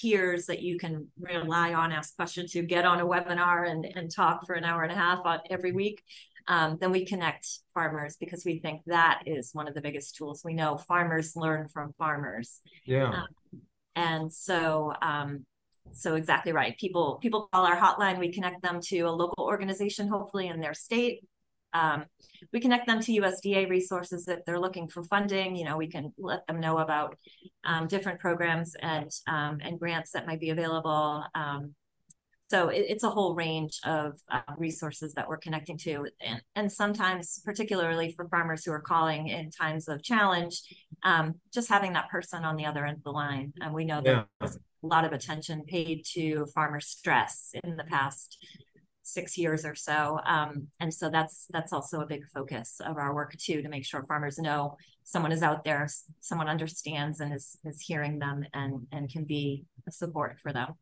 peers 0.00 0.46
that 0.46 0.62
you 0.62 0.78
can 0.78 1.08
rely 1.18 1.74
on, 1.74 1.92
ask 1.92 2.14
questions 2.16 2.52
to, 2.52 2.62
get 2.62 2.86
on 2.86 3.00
a 3.00 3.06
webinar 3.06 3.68
and, 3.68 3.84
and 3.96 4.14
talk 4.14 4.46
for 4.46 4.54
an 4.54 4.64
hour 4.64 4.82
and 4.84 4.92
a 4.92 4.96
half 4.96 5.18
on, 5.24 5.40
every 5.50 5.72
week. 5.72 6.02
Um, 6.46 6.78
then 6.80 6.90
we 6.90 7.04
connect 7.04 7.46
farmers 7.74 8.16
because 8.18 8.44
we 8.44 8.60
think 8.60 8.82
that 8.86 9.22
is 9.26 9.50
one 9.52 9.68
of 9.68 9.74
the 9.74 9.80
biggest 9.80 10.16
tools. 10.16 10.42
We 10.44 10.54
know 10.54 10.78
farmers 10.78 11.36
learn 11.36 11.68
from 11.68 11.92
farmers. 11.98 12.60
Yeah. 12.84 13.10
Um, 13.10 13.60
and 13.94 14.32
so, 14.32 14.94
um, 15.02 15.44
so 15.92 16.14
exactly 16.14 16.52
right. 16.52 16.76
People 16.78 17.18
people 17.20 17.48
call 17.52 17.66
our 17.66 17.76
hotline. 17.76 18.18
We 18.18 18.32
connect 18.32 18.62
them 18.62 18.80
to 18.84 19.00
a 19.00 19.10
local 19.10 19.44
organization, 19.44 20.08
hopefully 20.08 20.48
in 20.48 20.60
their 20.60 20.74
state. 20.74 21.20
Um, 21.72 22.04
we 22.52 22.60
connect 22.60 22.86
them 22.86 23.00
to 23.00 23.12
USDA 23.12 23.68
resources 23.68 24.26
if 24.28 24.44
they're 24.44 24.60
looking 24.60 24.88
for 24.88 25.02
funding. 25.04 25.56
You 25.56 25.64
know, 25.64 25.76
we 25.76 25.88
can 25.88 26.12
let 26.18 26.46
them 26.46 26.60
know 26.60 26.78
about 26.78 27.16
um, 27.64 27.86
different 27.86 28.20
programs 28.20 28.74
and 28.80 29.10
um, 29.26 29.58
and 29.62 29.78
grants 29.78 30.12
that 30.12 30.26
might 30.26 30.40
be 30.40 30.50
available. 30.50 31.24
Um, 31.34 31.74
so 32.50 32.68
it, 32.68 32.86
it's 32.88 33.04
a 33.04 33.10
whole 33.10 33.36
range 33.36 33.78
of 33.84 34.18
uh, 34.28 34.40
resources 34.58 35.14
that 35.14 35.28
we're 35.28 35.36
connecting 35.36 35.78
to, 35.78 36.08
and, 36.20 36.42
and 36.56 36.72
sometimes, 36.72 37.40
particularly 37.44 38.12
for 38.12 38.28
farmers 38.28 38.64
who 38.64 38.72
are 38.72 38.80
calling 38.80 39.28
in 39.28 39.50
times 39.50 39.86
of 39.86 40.02
challenge, 40.02 40.62
um, 41.04 41.34
just 41.54 41.68
having 41.68 41.92
that 41.92 42.08
person 42.08 42.44
on 42.44 42.56
the 42.56 42.66
other 42.66 42.84
end 42.84 42.96
of 42.96 43.04
the 43.04 43.12
line. 43.12 43.52
And 43.60 43.72
we 43.72 43.84
know 43.84 44.00
that 44.00 44.10
yeah. 44.10 44.22
there's 44.40 44.56
a 44.56 44.86
lot 44.86 45.04
of 45.04 45.12
attention 45.12 45.62
paid 45.64 46.04
to 46.14 46.46
farmer 46.54 46.80
stress 46.80 47.52
in 47.62 47.76
the 47.76 47.84
past 47.84 48.44
six 49.12 49.36
years 49.36 49.64
or 49.64 49.74
so. 49.74 50.20
Um, 50.26 50.68
and 50.80 50.92
so 50.92 51.10
that's 51.10 51.46
that's 51.50 51.72
also 51.72 52.00
a 52.00 52.06
big 52.06 52.26
focus 52.34 52.80
of 52.84 52.96
our 52.96 53.14
work 53.14 53.36
too, 53.36 53.62
to 53.62 53.68
make 53.68 53.84
sure 53.84 54.04
farmers 54.06 54.38
know 54.38 54.76
someone 55.04 55.32
is 55.32 55.42
out 55.42 55.64
there, 55.64 55.88
someone 56.20 56.48
understands 56.48 57.20
and 57.20 57.32
is 57.34 57.58
is 57.64 57.80
hearing 57.80 58.18
them 58.18 58.44
and 58.54 58.86
and 58.92 59.10
can 59.10 59.24
be 59.24 59.64
a 59.86 59.90
support 59.90 60.38
for 60.42 60.52
them. 60.52 60.74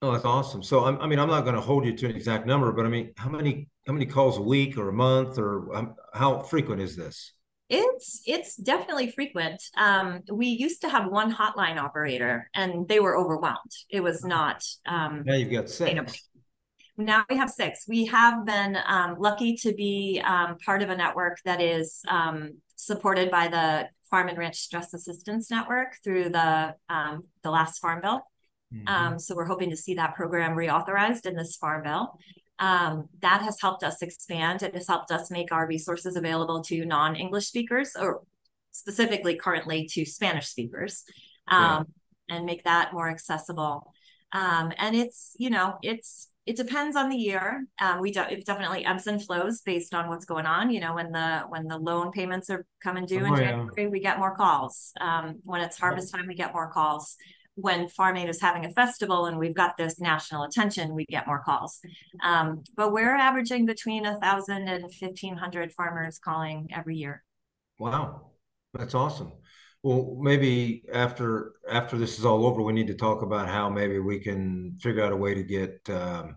Oh, 0.00 0.12
that's 0.12 0.24
awesome. 0.24 0.62
So 0.62 0.84
I'm, 0.84 0.98
i 1.00 1.06
mean, 1.08 1.18
I'm 1.18 1.28
not 1.28 1.42
going 1.42 1.56
to 1.56 1.60
hold 1.60 1.84
you 1.84 1.92
to 1.96 2.06
an 2.08 2.14
exact 2.14 2.46
number, 2.46 2.70
but 2.70 2.86
I 2.86 2.88
mean, 2.88 3.12
how 3.16 3.28
many 3.28 3.68
how 3.86 3.92
many 3.92 4.06
calls 4.06 4.38
a 4.38 4.42
week 4.42 4.78
or 4.78 4.88
a 4.88 4.92
month 4.92 5.38
or 5.38 5.74
um, 5.74 5.94
how 6.14 6.40
frequent 6.40 6.80
is 6.80 6.96
this? 6.96 7.32
It's 7.68 8.22
it's 8.24 8.56
definitely 8.56 9.10
frequent. 9.10 9.62
Um, 9.76 10.22
we 10.32 10.46
used 10.46 10.80
to 10.82 10.88
have 10.88 11.10
one 11.10 11.34
hotline 11.34 11.78
operator, 11.78 12.48
and 12.54 12.88
they 12.88 13.00
were 13.00 13.16
overwhelmed. 13.16 13.72
It 13.90 14.00
was 14.00 14.24
not. 14.24 14.64
Um, 14.86 15.24
now 15.26 15.34
you've 15.34 15.50
got 15.50 15.68
six. 15.68 16.28
Now 16.98 17.24
we 17.30 17.36
have 17.36 17.48
six. 17.48 17.84
We 17.86 18.06
have 18.06 18.44
been 18.44 18.76
um, 18.84 19.16
lucky 19.20 19.54
to 19.58 19.72
be 19.72 20.20
um, 20.24 20.56
part 20.58 20.82
of 20.82 20.90
a 20.90 20.96
network 20.96 21.38
that 21.44 21.60
is 21.60 22.02
um, 22.08 22.54
supported 22.74 23.30
by 23.30 23.46
the 23.46 23.88
Farm 24.10 24.28
and 24.28 24.36
Ranch 24.36 24.56
Stress 24.56 24.92
Assistance 24.92 25.48
Network 25.48 25.94
through 26.02 26.30
the 26.30 26.74
um, 26.88 27.22
the 27.44 27.52
last 27.52 27.78
Farm 27.78 28.00
Bill. 28.02 28.22
Mm-hmm. 28.74 28.88
Um, 28.88 29.18
so 29.20 29.36
we're 29.36 29.46
hoping 29.46 29.70
to 29.70 29.76
see 29.76 29.94
that 29.94 30.16
program 30.16 30.56
reauthorized 30.56 31.24
in 31.24 31.36
this 31.36 31.54
Farm 31.54 31.84
Bill. 31.84 32.18
Um, 32.58 33.08
that 33.20 33.42
has 33.42 33.60
helped 33.60 33.84
us 33.84 34.02
expand. 34.02 34.64
It 34.64 34.74
has 34.74 34.88
helped 34.88 35.12
us 35.12 35.30
make 35.30 35.52
our 35.52 35.68
resources 35.68 36.16
available 36.16 36.62
to 36.64 36.84
non-English 36.84 37.46
speakers, 37.46 37.92
or 37.96 38.22
specifically 38.72 39.36
currently 39.36 39.86
to 39.92 40.04
Spanish 40.04 40.48
speakers, 40.48 41.04
yeah. 41.48 41.84
and 42.28 42.44
make 42.44 42.64
that 42.64 42.92
more 42.92 43.08
accessible. 43.08 43.92
and 44.32 44.96
it's 44.96 45.36
you 45.38 45.50
know 45.50 45.78
it's 45.82 46.28
it 46.48 46.56
depends 46.56 46.96
on 46.96 47.10
the 47.10 47.16
year. 47.16 47.66
Um, 47.78 48.00
we 48.00 48.10
it 48.10 48.46
definitely 48.46 48.82
ebbs 48.82 49.06
and 49.06 49.22
flows 49.22 49.60
based 49.60 49.92
on 49.92 50.08
what's 50.08 50.24
going 50.24 50.46
on. 50.46 50.70
You 50.70 50.80
know, 50.80 50.94
when 50.94 51.12
the 51.12 51.40
when 51.50 51.66
the 51.66 51.76
loan 51.76 52.10
payments 52.10 52.48
are 52.48 52.64
coming 52.82 53.04
due 53.04 53.20
oh, 53.20 53.26
in 53.26 53.36
January, 53.36 53.70
yeah. 53.76 53.88
we 53.88 54.00
get 54.00 54.18
more 54.18 54.34
calls. 54.34 54.92
Um, 54.98 55.40
when 55.44 55.60
it's 55.60 55.78
harvest 55.78 56.14
time, 56.14 56.26
we 56.26 56.34
get 56.34 56.54
more 56.54 56.70
calls. 56.72 57.16
When 57.56 57.88
Farm 57.88 58.16
Aid 58.16 58.30
is 58.30 58.40
having 58.40 58.64
a 58.64 58.70
festival 58.70 59.26
and 59.26 59.38
we've 59.38 59.54
got 59.54 59.76
this 59.76 60.00
national 60.00 60.44
attention, 60.44 60.94
we 60.94 61.04
get 61.04 61.26
more 61.26 61.42
calls. 61.44 61.80
Um, 62.22 62.62
but 62.74 62.92
we're 62.92 63.16
averaging 63.16 63.66
between 63.66 64.06
a 64.06 64.18
thousand 64.18 64.68
and 64.68 64.90
fifteen 64.94 65.36
hundred 65.36 65.70
farmers 65.72 66.18
calling 66.18 66.68
every 66.74 66.96
year. 66.96 67.22
Wow, 67.78 68.30
that's 68.72 68.94
awesome. 68.94 69.32
Well, 69.88 70.18
maybe 70.20 70.84
after 70.92 71.54
after 71.66 71.96
this 71.96 72.18
is 72.18 72.26
all 72.26 72.44
over, 72.44 72.60
we 72.60 72.74
need 72.74 72.88
to 72.88 72.94
talk 72.94 73.22
about 73.22 73.48
how 73.48 73.70
maybe 73.70 73.98
we 73.98 74.18
can 74.18 74.76
figure 74.82 75.02
out 75.02 75.12
a 75.12 75.16
way 75.16 75.32
to 75.32 75.42
get 75.42 75.80
um, 75.88 76.36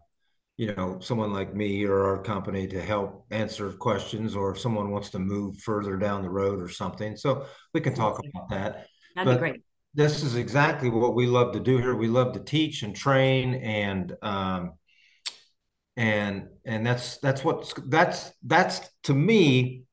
you 0.56 0.74
know 0.74 1.02
someone 1.02 1.34
like 1.34 1.54
me 1.54 1.84
or 1.84 2.06
our 2.06 2.24
company 2.24 2.66
to 2.68 2.82
help 2.82 3.26
answer 3.30 3.74
questions, 3.74 4.38
or 4.38 4.52
if 4.52 4.60
someone 4.62 4.90
wants 4.90 5.10
to 5.10 5.20
move 5.20 5.58
further 5.58 5.98
down 5.98 6.22
the 6.22 6.30
road 6.30 6.62
or 6.62 6.70
something. 6.70 7.18
So 7.18 7.46
we 7.74 7.82
can 7.82 7.94
talk 7.94 8.22
about 8.26 8.50
that. 8.52 8.88
That'd 9.16 9.26
but 9.26 9.34
be 9.34 9.40
great. 9.40 9.62
This 9.94 10.24
is 10.24 10.36
exactly 10.38 10.90
what 10.90 11.14
we 11.14 11.26
love 11.26 11.52
to 11.52 11.60
do 11.60 11.78
here. 11.78 11.94
We 11.94 12.08
love 12.08 12.32
to 12.36 12.40
teach 12.40 12.84
and 12.84 12.96
train 12.96 13.56
and 13.56 14.16
um, 14.22 14.76
and 15.98 16.48
and 16.64 16.86
that's 16.86 17.18
that's 17.18 17.44
what 17.44 17.70
that's 17.90 18.32
that's 18.44 18.80
to 19.04 19.14
me 19.14 19.84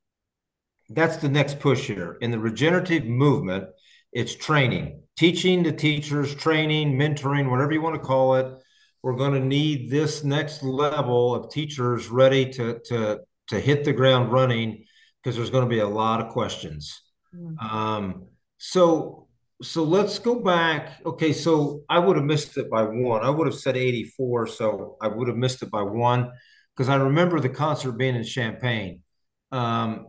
that's 0.90 1.18
the 1.18 1.28
next 1.28 1.61
push 1.61 1.87
here. 1.87 2.18
In 2.21 2.30
the 2.30 2.38
regenerative 2.38 3.04
movement 3.04 3.68
it's 4.12 4.35
training 4.35 5.02
teaching 5.18 5.64
the 5.64 5.73
teachers 5.73 6.35
training 6.35 6.97
mentoring 6.97 7.50
whatever 7.50 7.73
you 7.73 7.83
want 7.83 7.97
to 7.97 8.00
call 8.00 8.37
it. 8.37 8.54
We're 9.02 9.16
going 9.16 9.33
to 9.33 9.40
need 9.40 9.90
this 9.90 10.23
next 10.25 10.62
level 10.62 11.35
of 11.35 11.50
teachers 11.50 12.09
ready 12.09 12.50
to 12.52 12.78
to 12.87 13.21
to 13.49 13.61
hit 13.61 13.85
the 13.85 13.92
ground 13.92 14.33
running 14.33 14.85
because 15.23 15.37
there's 15.37 15.50
going 15.50 15.64
to 15.64 15.68
be 15.68 15.80
a 15.80 15.88
lot 15.88 16.21
of 16.21 16.33
questions. 16.33 17.02
Mm-hmm. 17.35 17.76
um, 17.76 18.26
so 18.59 19.28
so 19.61 19.83
let's 19.83 20.18
go 20.21 20.37
back. 20.40 21.00
Okay 21.04 21.33
so 21.33 21.83
i 21.88 21.99
would 21.99 22.16
have 22.16 22.25
missed 22.25 22.57
it 22.57 22.71
by 22.71 22.83
one. 22.83 23.25
I 23.25 23.30
would 23.30 23.47
have 23.47 23.57
said 23.57 23.76
84 23.76 24.47
so 24.47 24.97
i 25.02 25.09
would 25.09 25.28
have 25.28 25.37
missed 25.37 25.62
it 25.62 25.71
by 25.71 25.83
one 25.83 26.30
because 26.75 26.88
i 26.88 26.97
remember 26.97 27.40
the 27.40 27.49
concert 27.49 27.92
being 27.92 28.14
in 28.14 28.25
Champaign. 28.25 29.02
um, 29.50 30.07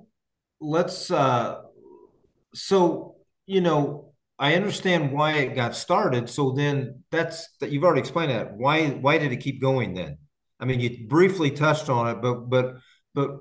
let's 0.61 1.11
uh 1.11 1.61
so 2.53 3.15
you 3.45 3.61
know 3.61 4.13
i 4.37 4.55
understand 4.55 5.11
why 5.11 5.33
it 5.33 5.55
got 5.55 5.75
started. 5.75 6.29
So 6.29 6.51
then 6.51 7.03
that's 7.11 7.49
that 7.59 7.71
you've 7.71 7.83
already 7.83 8.01
explained 8.01 8.31
that. 8.31 8.53
Why 8.55 8.89
why 8.89 9.17
did 9.17 9.31
it 9.31 9.37
keep 9.37 9.61
going 9.61 9.93
then? 9.93 10.17
I 10.59 10.65
mean 10.65 10.79
you 10.79 11.07
briefly 11.07 11.51
touched 11.51 11.89
on 11.89 12.07
it 12.07 12.21
but 12.21 12.49
but 12.49 12.75
but 13.13 13.39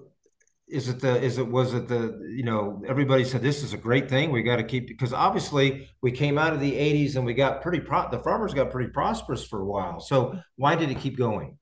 is 0.69 0.89
it 0.89 1.01
the 1.01 1.21
is 1.23 1.39
it 1.39 1.49
was 1.49 1.73
it 1.73 1.89
the 1.89 2.19
you 2.37 2.45
know 2.45 2.83
everybody 2.87 3.25
said 3.25 3.43
this 3.43 3.63
is 3.63 3.73
a 3.73 3.79
great 3.79 4.09
thing. 4.09 4.31
We 4.31 4.43
got 4.43 4.57
to 4.57 4.65
keep 4.65 4.89
because 4.89 5.13
obviously 5.13 5.89
we 6.03 6.13
came 6.13 6.37
out 6.37 6.53
of 6.53 6.61
the 6.61 6.73
80s 6.73 7.17
and 7.17 7.25
we 7.25 7.35
got 7.35 7.63
pretty 7.63 7.81
pro 7.81 8.11
the 8.11 8.19
farmers 8.19 8.55
got 8.55 8.71
pretty 8.71 8.91
prosperous 8.91 9.45
for 9.45 9.61
a 9.61 9.65
while. 9.65 10.01
So 10.01 10.39
why 10.57 10.75
did 10.75 10.91
it 10.91 10.99
keep 10.99 11.17
going 11.17 11.59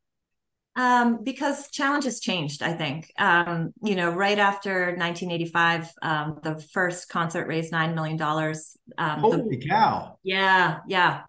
um, 0.77 1.25
because 1.25 1.71
challenges 1.71 2.21
changed, 2.21 2.63
I 2.63 2.75
think. 2.75 3.11
Um, 3.19 3.73
you 3.83 3.97
know, 3.97 4.11
right 4.11 4.39
after 4.39 4.95
1985, 4.97 5.91
um, 6.03 6.39
the 6.43 6.61
first 6.73 7.09
concert 7.09 7.49
raised 7.49 7.73
$9 7.73 7.95
million. 7.95 8.21
Um, 8.99 9.21
Holy 9.21 9.57
the, 9.57 9.67
cow. 9.67 10.19
Yeah, 10.23 10.81
yeah. 10.87 11.23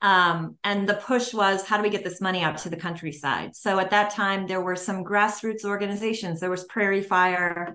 Um, 0.00 0.56
and 0.62 0.88
the 0.88 0.94
push 0.94 1.34
was 1.34 1.66
how 1.66 1.76
do 1.76 1.82
we 1.82 1.90
get 1.90 2.04
this 2.04 2.20
money 2.20 2.40
out 2.42 2.58
to 2.58 2.70
the 2.70 2.76
countryside? 2.76 3.56
So 3.56 3.80
at 3.80 3.90
that 3.90 4.12
time, 4.12 4.46
there 4.46 4.60
were 4.60 4.76
some 4.76 5.04
grassroots 5.04 5.64
organizations. 5.64 6.38
There 6.38 6.50
was 6.50 6.62
Prairie 6.64 7.02
Fire. 7.02 7.74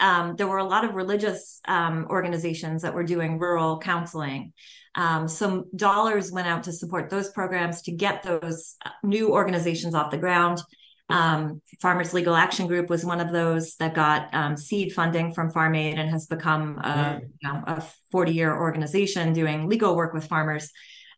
Um, 0.00 0.34
there 0.34 0.48
were 0.48 0.58
a 0.58 0.64
lot 0.64 0.84
of 0.84 0.94
religious 0.94 1.60
organizations 1.70 2.82
that 2.82 2.94
were 2.94 3.04
doing 3.04 3.38
rural 3.38 3.78
counseling. 3.78 4.52
Um, 4.94 5.26
some 5.28 5.64
dollars 5.74 6.30
went 6.30 6.46
out 6.46 6.64
to 6.64 6.72
support 6.72 7.08
those 7.08 7.30
programs 7.30 7.82
to 7.82 7.92
get 7.92 8.22
those 8.22 8.76
uh, 8.84 8.90
new 9.02 9.32
organizations 9.32 9.94
off 9.94 10.10
the 10.10 10.18
ground. 10.18 10.60
Um, 11.08 11.60
Farmers 11.80 12.14
Legal 12.14 12.34
Action 12.34 12.66
Group 12.66 12.88
was 12.88 13.04
one 13.04 13.20
of 13.20 13.32
those 13.32 13.76
that 13.76 13.94
got 13.94 14.32
um, 14.32 14.56
seed 14.56 14.92
funding 14.92 15.34
from 15.34 15.50
Farm 15.50 15.74
Aid 15.74 15.98
and 15.98 16.10
has 16.10 16.26
become 16.26 16.78
a, 16.78 17.20
you 17.20 17.48
know, 17.48 17.62
a 17.66 17.84
40 18.10 18.32
year 18.32 18.54
organization 18.54 19.32
doing 19.32 19.68
legal 19.68 19.94
work 19.94 20.14
with 20.14 20.26
farmers. 20.26 20.70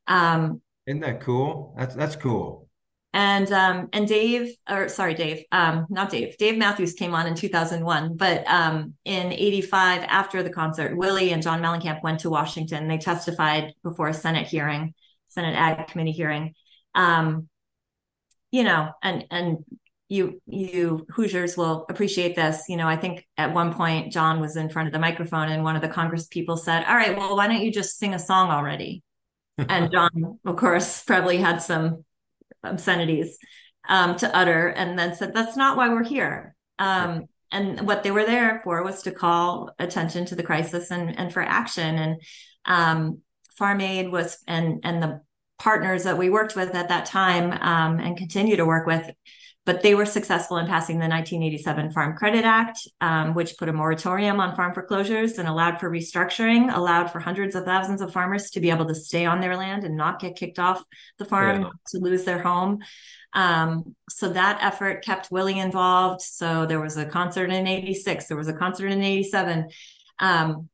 Um, 0.07 0.61
Isn't 0.87 1.01
that 1.01 1.21
cool? 1.21 1.75
That's 1.79 1.95
that's 1.95 2.17
cool. 2.17 2.64
And 3.15 3.53
um, 3.53 3.89
and 3.93 4.09
Dave, 4.09 4.57
or 4.69 4.89
sorry, 4.89 5.15
Dave, 5.15 5.45
um, 5.53 5.87
not 5.89 6.11
Dave. 6.11 6.37
Dave 6.37 6.59
Matthews 6.59 6.95
came 6.95 7.15
on 7.15 7.29
in 7.29 7.37
2001, 7.37 8.17
but 8.17 8.45
um, 8.49 8.95
in 9.05 9.33
'85, 9.33 10.03
after 10.03 10.43
the 10.43 10.51
concert, 10.51 10.97
Willie 10.97 11.31
and 11.31 11.41
John 11.41 11.63
Mellencamp 11.63 12.03
went 12.03 12.21
to 12.21 12.31
Washington. 12.31 12.89
They 12.89 12.99
testified 12.99 13.73
before 13.85 14.09
a 14.09 14.15
Senate 14.15 14.49
hearing, 14.49 14.95
Senate 15.29 15.55
Ag 15.55 15.87
Committee 15.87 16.11
hearing. 16.11 16.55
Um, 16.97 17.49
you 18.51 18.65
know, 18.65 18.91
and 19.01 19.25
and 19.31 19.59
you 20.09 20.43
you 20.47 21.07
Hoosiers 21.11 21.57
will 21.57 21.87
appreciate 21.89 22.35
this. 22.35 22.65
You 22.69 22.77
know, 22.77 22.89
I 22.89 22.97
think 22.97 23.25
at 23.39 23.55
one 23.55 23.73
point 23.73 24.13
John 24.13 24.41
was 24.41 24.57
in 24.57 24.71
front 24.71 24.89
of 24.89 24.93
the 24.93 24.99
microphone, 24.99 25.51
and 25.51 25.63
one 25.63 25.77
of 25.77 25.83
the 25.83 25.89
Congress 25.89 26.27
people 26.27 26.57
said, 26.57 26.85
"All 26.85 26.97
right, 26.97 27.17
well, 27.17 27.37
why 27.37 27.47
don't 27.47 27.63
you 27.63 27.71
just 27.71 27.97
sing 27.97 28.13
a 28.13 28.19
song 28.19 28.51
already?" 28.51 29.05
and 29.59 29.93
John, 29.93 30.41
of 30.45 30.57
course, 30.57 31.05
probably 31.05 31.37
had 31.37 31.63
some 31.63 32.05
obscenities 32.65 33.39
um, 33.89 34.17
to 34.17 34.37
utter 34.37 34.69
and 34.69 34.99
then 34.99 35.15
said, 35.15 35.35
that's 35.35 35.57
not 35.57 35.77
why 35.77 35.89
we're 35.89 36.05
here. 36.05 36.55
Um, 36.79 37.27
and 37.53 37.87
what 37.87 38.03
they 38.03 38.11
were 38.11 38.27
there 38.27 38.61
for 38.65 38.83
was 38.83 39.03
to 39.03 39.13
call 39.13 39.71
attention 39.79 40.25
to 40.27 40.35
the 40.35 40.43
crisis 40.43 40.91
and, 40.91 41.17
and 41.19 41.33
for 41.33 41.43
action. 41.43 41.95
And 41.97 42.21
um, 42.65 43.21
Farm 43.57 43.81
Aid 43.81 44.11
was 44.11 44.39
and 44.49 44.81
and 44.83 45.03
the 45.03 45.21
partners 45.59 46.03
that 46.05 46.19
we 46.19 46.31
worked 46.31 46.57
with 46.57 46.75
at 46.75 46.89
that 46.89 47.07
time 47.07 47.53
um, 47.53 48.01
and 48.01 48.17
continue 48.17 48.57
to 48.57 48.67
work 48.67 48.87
with 48.87 49.09
but 49.67 49.83
they 49.83 49.95
were 49.95 50.05
successful 50.05 50.59
in 50.59 50.67
passing 50.67 50.97
the 50.97 51.09
1987 51.09 51.91
Farm 51.91 52.17
Credit 52.17 52.45
Act, 52.45 52.87
um, 53.01 53.35
which 53.35 53.57
put 53.57 53.69
a 53.69 53.73
moratorium 53.73 54.39
on 54.39 54.55
farm 54.55 54.75
foreclosures 54.75 55.39
and 55.39 55.49
allowed 55.49 55.81
for 55.81 55.91
restructuring, 55.91 56.75
allowed 56.75 57.11
for 57.11 57.19
hundreds 57.19 57.55
of 57.55 57.65
thousands 57.65 58.03
of 58.03 58.13
farmers 58.13 58.51
to 58.51 58.61
be 58.61 58.71
able 58.71 58.87
to 58.87 58.95
stay 58.95 59.25
on 59.25 59.41
their 59.41 59.57
land 59.57 59.85
and 59.85 59.97
not 59.97 60.21
get 60.21 60.37
kicked 60.37 60.59
off 60.59 60.85
the 61.19 61.25
farm, 61.25 61.63
yeah. 61.63 61.71
to 61.89 61.99
lose 61.99 62.25
their 62.25 62.43
home. 62.43 62.81
Um, 63.33 63.97
so 64.11 64.29
that 64.29 64.63
effort 64.63 65.05
kept 65.05 65.31
Willie 65.31 65.59
involved. 65.59 66.21
So 66.21 66.67
there 66.67 66.81
was 66.81 66.97
a 66.99 67.07
concert 67.07 67.51
in 67.51 67.67
86, 67.67 68.27
there 68.27 68.37
was 68.37 68.49
a 68.49 68.53
concert 68.53 68.89
in 68.89 69.03
87. 69.03 69.69
Um, 70.19 70.69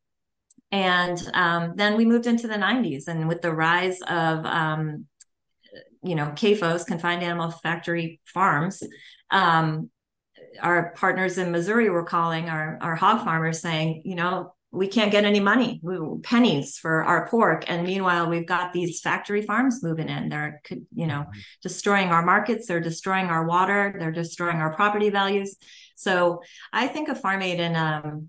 and 0.73 1.31
um, 1.35 1.73
then 1.77 1.97
we 1.97 2.05
moved 2.05 2.27
into 2.27 2.47
the 2.47 2.55
90s, 2.55 3.09
and 3.09 3.29
with 3.29 3.43
the 3.43 3.53
rise 3.53 4.01
of 4.03 4.47
um, 4.47 5.07
you 6.03 6.15
know, 6.15 6.27
CAFOs, 6.27 6.87
confined 6.87 7.23
animal 7.23 7.51
factory 7.51 8.21
farms. 8.25 8.83
Um, 9.31 9.91
our 10.61 10.93
partners 10.97 11.39
in 11.39 11.53
Missouri 11.53 11.91
were 11.91 12.05
calling 12.05 12.49
our, 12.49 12.79
our 12.81 12.97
hog 12.97 13.25
farmers 13.25 13.61
saying, 13.61 14.03
you 14.05 14.15
know, 14.15 14.55
we 14.73 14.87
can't 14.87 15.11
get 15.11 15.25
any 15.25 15.41
money, 15.41 15.81
we, 15.83 15.99
pennies 16.23 16.79
for 16.79 17.03
our 17.03 17.27
pork. 17.29 17.65
And 17.69 17.85
meanwhile, 17.85 18.29
we've 18.29 18.47
got 18.47 18.73
these 18.73 19.01
factory 19.01 19.43
farms 19.43 19.83
moving 19.83 20.09
in. 20.09 20.29
They're, 20.29 20.63
you 20.95 21.07
know, 21.07 21.23
mm-hmm. 21.23 21.39
destroying 21.63 22.11
our 22.11 22.25
markets. 22.25 22.67
They're 22.67 22.81
destroying 22.81 23.27
our 23.27 23.45
water. 23.45 23.95
They're 23.99 24.13
destroying 24.13 24.59
our 24.59 24.73
property 24.73 25.11
values. 25.11 25.57
So 25.97 26.43
I 26.73 26.87
think 26.87 27.09
of 27.09 27.21
Farm 27.21 27.43
Aid 27.43 27.59
in 27.59 27.75
um, 27.75 28.29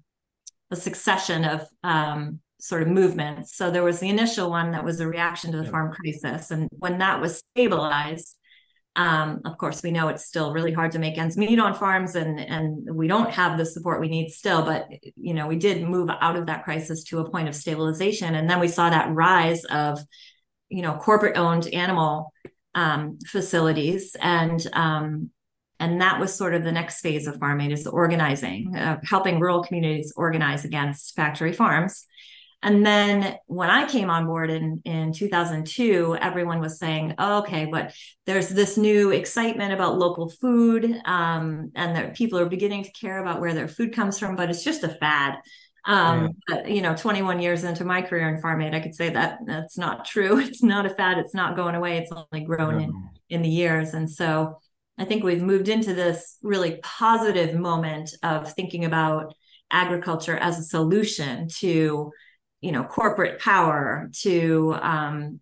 a 0.72 0.75
succession 0.75 1.46
of 1.46 1.68
um, 1.84 2.40
sort 2.62 2.84
of 2.84 2.88
movements. 2.88 3.56
So 3.58 3.72
there 3.72 3.84
was 3.84 4.00
the 4.00 4.10
initial 4.10 4.50
one 4.50 4.72
that 4.72 4.86
was 4.86 5.00
a 5.00 5.08
reaction 5.08 5.51
to 5.51 5.58
the 5.58 5.63
yeah. 5.63 5.72
farm 5.72 5.91
crisis. 5.91 6.51
And 6.51 6.70
when 6.72 7.00
that 7.00 7.20
was 7.20 7.39
stabilized, 7.39 8.38
um, 8.96 9.41
of 9.46 9.58
course, 9.58 9.82
we 9.82 9.91
know 9.91 10.10
it's 10.10 10.25
still 10.25 10.53
really 10.53 10.72
hard 10.72 10.91
to 10.91 11.00
make 11.00 11.18
ends 11.18 11.38
meet 11.38 11.60
on 11.60 11.74
farms 11.74 12.15
and, 12.15 12.39
and 12.39 12.94
we 12.94 13.08
don't 13.08 13.32
have 13.32 13.58
the 13.58 13.65
support 13.65 14.00
we 14.00 14.10
need 14.10 14.30
still, 14.30 14.63
but 14.63 14.86
you 15.15 15.34
know, 15.34 15.48
we 15.48 15.56
did 15.56 15.84
move 15.84 16.10
out 16.20 16.36
of 16.36 16.46
that 16.48 16.63
crisis 16.63 17.03
to 17.06 17.20
a 17.20 17.30
point 17.30 17.48
of 17.48 17.56
stabilization. 17.56 18.36
And 18.36 18.50
then 18.50 18.60
we 18.60 18.68
saw 18.68 18.89
that 18.89 19.12
rise 19.12 19.63
of, 19.65 20.00
you 20.70 20.82
know, 20.82 20.96
corporate 20.96 21.38
owned 21.38 21.68
animal 21.74 22.32
um, 22.75 23.18
facilities 23.25 24.15
and 24.22 24.65
um, 24.74 25.32
and 25.80 26.00
that 26.00 26.20
was 26.20 26.32
sort 26.32 26.53
of 26.53 26.63
the 26.63 26.72
next 26.72 27.01
phase 27.01 27.25
of 27.25 27.39
farm 27.39 27.60
aid 27.60 27.72
is 27.72 27.88
organizing 27.88 28.75
uh, 28.75 29.00
helping 29.03 29.39
rural 29.39 29.63
communities 29.63 30.13
organize 30.15 30.63
against 30.63 31.15
factory 31.15 31.51
farms 31.51 32.06
and 32.63 32.86
then 32.86 33.38
when 33.48 33.72
I 33.72 33.88
came 33.88 34.10
on 34.10 34.27
board 34.27 34.51
in, 34.51 34.82
in 34.86 35.13
2002, 35.13 36.18
everyone 36.22 36.60
was 36.60 36.77
saying, 36.77 37.15
oh, 37.18 37.39
okay, 37.39 37.65
but 37.65 37.94
there's 38.27 38.50
this 38.50 38.77
new 38.77 39.10
excitement 39.12 39.74
about 39.74 39.98
local 39.98 40.30
food, 40.30 40.86
um, 41.06 41.72
and 41.75 41.96
that 41.96 42.15
people 42.15 42.38
are 42.38 42.46
beginning 42.46 42.84
to 42.84 42.91
care 42.91 43.20
about 43.20 43.41
where 43.41 43.56
their 43.56 43.68
food 43.68 43.94
comes 43.94 44.20
from, 44.20 44.36
but 44.36 44.50
it's 44.50 44.63
just 44.63 44.84
a 44.84 44.89
fad. 44.89 45.39
Um, 45.86 46.22
yeah. 46.22 46.27
but, 46.48 46.70
you 46.70 46.84
know, 46.84 46.96
21 46.96 47.41
years 47.41 47.63
into 47.63 47.84
my 47.84 48.03
career 48.03 48.30
in 48.30 48.39
farm 48.39 48.62
aid, 48.62 48.75
I 48.75 48.80
could 48.80 48.94
say 48.94 49.10
that 49.10 49.39
that's 49.48 49.80
not 49.80 50.06
true. 50.06 50.39
It's 50.48 50.62
not 50.62 50.86
a 50.86 50.89
fad. 50.89 51.18
It's 51.18 51.34
not 51.34 51.56
going 51.56 51.74
away. 51.74 51.98
It's 51.98 52.12
only 52.12 52.46
grown 52.46 52.80
in, 52.80 53.10
in 53.30 53.41
the 53.41 53.50
years. 53.50 53.96
And 53.96 54.10
so 54.10 54.60
I 55.00 55.06
think 55.06 55.24
we've 55.24 55.41
moved 55.41 55.68
into 55.68 55.96
this 55.96 56.38
really 56.44 56.80
positive 56.84 57.56
moment 57.56 58.13
of 58.22 58.53
thinking 58.53 58.86
about 58.86 59.34
agriculture 59.72 60.38
as 60.38 60.60
a 60.60 60.63
solution 60.63 61.48
to 61.48 62.12
you 62.62 62.72
know 62.72 62.84
corporate 62.84 63.39
power 63.41 64.10
to 64.22 64.75
um, 64.82 65.39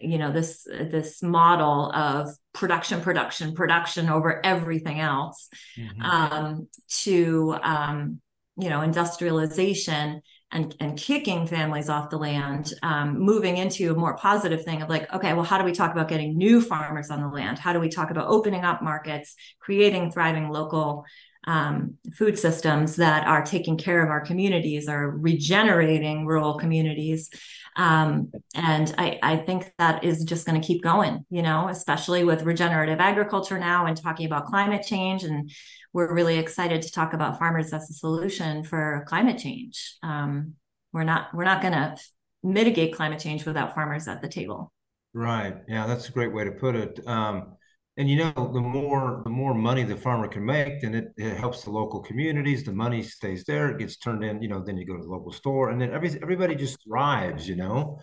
you 0.00 0.18
know 0.18 0.30
this 0.30 0.64
this 0.64 1.22
model 1.22 1.90
of 1.92 2.28
production 2.52 3.00
production 3.00 3.54
production 3.54 4.08
over 4.08 4.44
everything 4.44 5.00
else 5.00 5.48
mm-hmm. 5.78 6.02
um, 6.02 6.68
to 6.88 7.56
um, 7.62 8.20
you 8.58 8.68
know 8.68 8.82
industrialization 8.82 10.20
and 10.52 10.74
and 10.80 10.98
kicking 10.98 11.46
families 11.46 11.88
off 11.88 12.10
the 12.10 12.18
land 12.18 12.74
um, 12.82 13.18
moving 13.18 13.56
into 13.56 13.90
a 13.90 13.94
more 13.94 14.16
positive 14.16 14.64
thing 14.64 14.82
of 14.82 14.88
like 14.88 15.12
okay 15.12 15.32
well 15.32 15.44
how 15.44 15.58
do 15.58 15.64
we 15.64 15.72
talk 15.72 15.92
about 15.92 16.08
getting 16.08 16.36
new 16.36 16.60
farmers 16.60 17.10
on 17.10 17.20
the 17.20 17.28
land 17.28 17.58
how 17.58 17.72
do 17.72 17.80
we 17.80 17.88
talk 17.88 18.10
about 18.10 18.28
opening 18.28 18.64
up 18.64 18.82
markets 18.82 19.34
creating 19.60 20.12
thriving 20.12 20.48
local 20.48 21.04
um, 21.46 21.98
food 22.14 22.38
systems 22.38 22.96
that 22.96 23.26
are 23.26 23.44
taking 23.44 23.76
care 23.76 24.02
of 24.02 24.10
our 24.10 24.20
communities, 24.20 24.88
are 24.88 25.10
regenerating 25.10 26.26
rural 26.26 26.54
communities. 26.58 27.30
Um, 27.76 28.30
and 28.54 28.94
I, 28.98 29.18
I 29.22 29.36
think 29.38 29.72
that 29.78 30.04
is 30.04 30.24
just 30.24 30.46
going 30.46 30.60
to 30.60 30.66
keep 30.66 30.82
going, 30.82 31.24
you 31.30 31.42
know, 31.42 31.68
especially 31.68 32.22
with 32.22 32.42
regenerative 32.42 33.00
agriculture 33.00 33.58
now 33.58 33.86
and 33.86 33.96
talking 33.96 34.26
about 34.26 34.46
climate 34.46 34.84
change. 34.86 35.24
And 35.24 35.50
we're 35.92 36.12
really 36.12 36.38
excited 36.38 36.82
to 36.82 36.92
talk 36.92 37.14
about 37.14 37.38
farmers 37.38 37.72
as 37.72 37.88
a 37.90 37.94
solution 37.94 38.62
for 38.62 39.04
climate 39.08 39.38
change. 39.38 39.96
Um, 40.02 40.54
we're 40.92 41.04
not 41.04 41.34
we're 41.34 41.44
not 41.44 41.62
going 41.62 41.72
to 41.72 41.96
mitigate 42.42 42.94
climate 42.94 43.20
change 43.20 43.46
without 43.46 43.74
farmers 43.74 44.06
at 44.06 44.20
the 44.20 44.28
table. 44.28 44.72
Right. 45.14 45.56
Yeah, 45.68 45.86
that's 45.86 46.08
a 46.08 46.12
great 46.12 46.32
way 46.32 46.44
to 46.44 46.52
put 46.52 46.74
it. 46.74 47.00
Um, 47.06 47.56
and 47.98 48.08
you 48.08 48.16
know, 48.16 48.32
the 48.52 48.60
more 48.60 49.20
the 49.24 49.30
more 49.30 49.54
money 49.54 49.84
the 49.84 49.96
farmer 49.96 50.26
can 50.26 50.44
make, 50.44 50.80
then 50.80 50.94
it, 50.94 51.12
it 51.16 51.36
helps 51.36 51.64
the 51.64 51.70
local 51.70 52.00
communities. 52.00 52.64
The 52.64 52.72
money 52.72 53.02
stays 53.02 53.44
there, 53.44 53.68
it 53.70 53.78
gets 53.78 53.98
turned 53.98 54.24
in, 54.24 54.40
you 54.40 54.48
know, 54.48 54.62
then 54.64 54.78
you 54.78 54.86
go 54.86 54.96
to 54.96 55.02
the 55.02 55.08
local 55.08 55.32
store 55.32 55.70
and 55.70 55.80
then 55.80 55.92
every, 55.92 56.10
everybody 56.22 56.54
just 56.54 56.82
thrives, 56.84 57.46
you 57.46 57.56
know. 57.56 57.98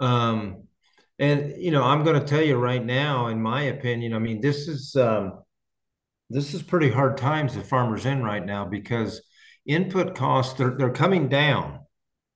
Um, 0.00 0.64
and 1.18 1.54
you 1.56 1.72
know, 1.72 1.82
I'm 1.82 2.04
gonna 2.04 2.24
tell 2.24 2.42
you 2.42 2.56
right 2.56 2.84
now, 2.84 3.26
in 3.26 3.42
my 3.42 3.62
opinion, 3.62 4.14
I 4.14 4.20
mean, 4.20 4.40
this 4.40 4.68
is 4.68 4.94
um 4.94 5.40
this 6.30 6.54
is 6.54 6.62
pretty 6.62 6.90
hard 6.90 7.16
times 7.16 7.54
the 7.54 7.62
farmers 7.62 8.06
in 8.06 8.22
right 8.22 8.44
now 8.44 8.64
because 8.64 9.22
input 9.66 10.14
costs 10.14 10.54
they're 10.54 10.76
they're 10.76 10.90
coming 10.92 11.28
down. 11.28 11.80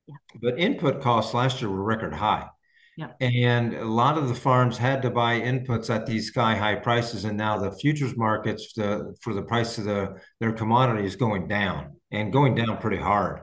Yeah. 0.07 0.17
But 0.43 0.59
input 0.59 1.03
costs 1.03 1.35
last 1.35 1.61
year 1.61 1.71
were 1.71 1.83
record 1.83 2.15
high. 2.15 2.49
Yeah. 2.97 3.13
And 3.21 3.75
a 3.75 3.85
lot 3.85 4.19
of 4.19 4.29
the 4.29 4.35
farms 4.35 4.77
had 4.77 5.03
to 5.03 5.11
buy 5.11 5.41
inputs 5.41 5.95
at 5.95 6.07
these 6.07 6.27
sky 6.27 6.55
high 6.55 6.75
prices, 6.75 7.25
and 7.25 7.37
now 7.37 7.57
the 7.57 7.73
futures 7.73 8.17
markets 8.17 8.73
the, 8.75 9.15
for 9.23 9.33
the 9.33 9.43
price 9.43 9.79
of 9.79 9.85
the 9.85 10.21
their 10.39 10.53
commodity 10.53 11.07
is 11.07 11.17
going 11.17 11.49
down 11.49 11.97
and 12.11 12.33
going 12.33 12.55
down 12.55 12.79
pretty 12.79 12.99
hard. 12.99 13.43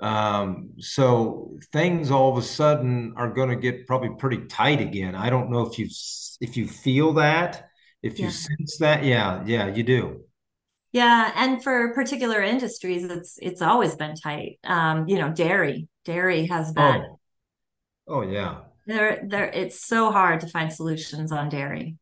Um, 0.00 0.74
so 0.78 1.58
things 1.72 2.10
all 2.10 2.30
of 2.32 2.38
a 2.38 2.46
sudden 2.46 3.14
are 3.16 3.30
going 3.30 3.50
to 3.50 3.56
get 3.56 3.86
probably 3.86 4.10
pretty 4.18 4.46
tight 4.46 4.80
again. 4.80 5.14
I 5.14 5.30
don't 5.30 5.50
know 5.50 5.66
if 5.66 5.78
you 5.78 5.88
if 6.40 6.56
you 6.56 6.66
feel 6.66 7.14
that, 7.14 7.68
if 8.02 8.18
you 8.18 8.30
sense 8.30 8.78
that, 8.78 9.04
yeah, 9.04 9.42
yeah, 9.46 9.68
you 9.68 9.82
do. 9.82 10.24
Yeah, 10.92 11.32
and 11.36 11.62
for 11.62 11.92
particular 11.94 12.42
industries, 12.42 13.04
it's 13.04 13.38
it's 13.40 13.60
always 13.60 13.94
been 13.96 14.14
tight. 14.14 14.58
Um, 14.64 15.06
you 15.06 15.18
know, 15.18 15.30
dairy, 15.30 15.88
dairy 16.04 16.46
has 16.46 16.72
been. 16.72 17.04
Oh, 17.04 17.18
oh 18.08 18.22
yeah 18.22 18.60
there 18.88 19.22
there 19.24 19.46
it's 19.46 19.86
so 19.86 20.10
hard 20.10 20.40
to 20.40 20.48
find 20.48 20.72
solutions 20.72 21.30
on 21.30 21.48
dairy. 21.48 21.96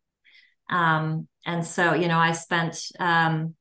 Um, 0.71 1.29
and 1.45 1.65
so 1.65 1.95
you 1.95 2.09
know 2.09 2.19
i 2.19 2.33
spent 2.33 2.77
um, 2.99 3.55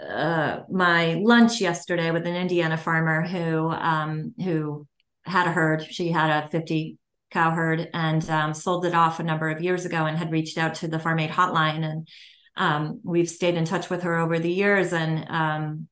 uh, 0.00 0.60
my 0.70 1.14
lunch 1.14 1.60
yesterday 1.60 2.12
with 2.12 2.26
an 2.26 2.36
indiana 2.36 2.76
farmer 2.76 3.26
who 3.26 3.68
um, 3.70 4.34
who 4.42 4.86
had 5.24 5.46
a 5.46 5.52
herd. 5.52 5.86
She 5.88 6.10
had 6.10 6.44
a 6.44 6.48
50 6.48 6.98
cow 7.30 7.50
herd 7.50 7.88
and 7.94 8.28
um, 8.28 8.54
sold 8.54 8.84
it 8.84 8.94
off 8.94 9.20
a 9.20 9.24
number 9.24 9.48
of 9.48 9.62
years 9.62 9.84
ago 9.84 10.04
and 10.04 10.18
had 10.18 10.32
reached 10.32 10.58
out 10.58 10.76
to 10.76 10.88
the 10.88 10.98
farm 10.98 11.18
aid 11.18 11.30
hotline 11.30 11.84
and 11.84 12.08
um, 12.56 13.00
we've 13.02 13.30
stayed 13.30 13.54
in 13.54 13.64
touch 13.64 13.88
with 13.88 14.02
her 14.02 14.18
over 14.18 14.38
the 14.38 14.52
years 14.52 14.92
and 14.92 15.26
um, 15.30 15.88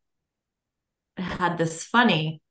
had 1.17 1.57
this 1.57 1.85
funny 1.85 2.43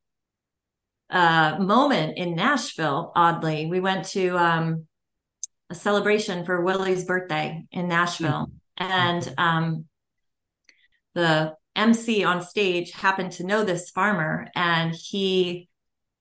uh, 1.10 1.58
moment 1.60 2.17
in 2.17 2.36
Nashville. 2.36 3.12
Oddly, 3.15 3.67
we 3.67 3.80
went 3.80 4.06
to 4.10 4.38
um, 4.38 4.88
a 5.69 5.76
celebration 5.76 6.45
for 6.45 6.62
Willie's 6.62 7.06
birthday 7.06 7.65
in 7.72 7.88
Nashville, 7.88 8.52
mm-hmm. 8.80 8.91
and 8.91 9.34
um, 9.38 9.86
the 11.15 11.56
MC 11.76 12.24
on 12.24 12.41
stage 12.41 12.91
happened 12.91 13.34
to 13.34 13.45
know 13.45 13.63
this 13.63 13.89
farmer, 13.89 14.50
and 14.56 14.93
he 14.93 15.69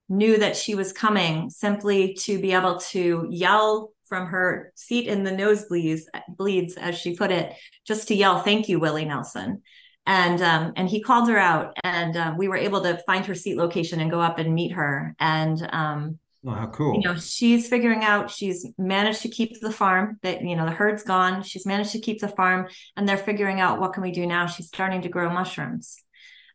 knew 0.08 0.38
that 0.38 0.56
she 0.56 0.74
was 0.74 0.92
coming 0.92 1.50
simply 1.50 2.14
to 2.14 2.40
be 2.40 2.52
able 2.52 2.78
to 2.78 3.26
yell 3.30 3.92
from 4.08 4.26
her 4.28 4.72
seat 4.74 5.06
in 5.06 5.22
the 5.22 5.30
nosebleeds 5.30 6.02
bleeds 6.28 6.76
as 6.76 6.96
she 6.96 7.14
put 7.14 7.30
it 7.30 7.54
just 7.86 8.08
to 8.08 8.14
yell 8.14 8.40
thank 8.40 8.68
you 8.68 8.80
willie 8.80 9.04
nelson 9.04 9.62
and 10.08 10.40
um, 10.40 10.72
and 10.74 10.88
he 10.88 11.02
called 11.02 11.28
her 11.28 11.36
out, 11.36 11.76
and 11.84 12.16
uh, 12.16 12.34
we 12.36 12.48
were 12.48 12.56
able 12.56 12.80
to 12.80 12.96
find 13.06 13.26
her 13.26 13.34
seat 13.34 13.58
location 13.58 14.00
and 14.00 14.10
go 14.10 14.20
up 14.20 14.38
and 14.38 14.54
meet 14.54 14.72
her. 14.72 15.14
And 15.20 15.68
um, 15.70 16.18
oh, 16.46 16.52
how 16.52 16.66
cool! 16.68 16.94
You 16.94 17.02
know, 17.02 17.14
she's 17.16 17.68
figuring 17.68 18.02
out. 18.02 18.30
She's 18.30 18.66
managed 18.78 19.20
to 19.22 19.28
keep 19.28 19.60
the 19.60 19.70
farm. 19.70 20.18
That 20.22 20.42
you 20.42 20.56
know, 20.56 20.64
the 20.64 20.72
herd's 20.72 21.02
gone. 21.02 21.42
She's 21.42 21.66
managed 21.66 21.92
to 21.92 22.00
keep 22.00 22.22
the 22.22 22.28
farm, 22.28 22.68
and 22.96 23.06
they're 23.06 23.18
figuring 23.18 23.60
out 23.60 23.80
what 23.80 23.92
can 23.92 24.02
we 24.02 24.10
do 24.10 24.26
now. 24.26 24.46
She's 24.46 24.68
starting 24.68 25.02
to 25.02 25.10
grow 25.10 25.28
mushrooms. 25.28 26.02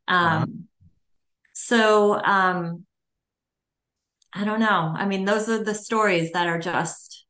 Um, 0.08 0.18
wow. 0.18 0.46
So 1.54 2.24
um, 2.24 2.88
I 4.34 4.46
don't 4.46 4.60
know. 4.60 4.96
I 4.98 5.06
mean, 5.06 5.26
those 5.26 5.48
are 5.48 5.64
the 5.64 5.76
stories 5.76 6.32
that 6.32 6.48
are 6.48 6.58
just 6.60 7.24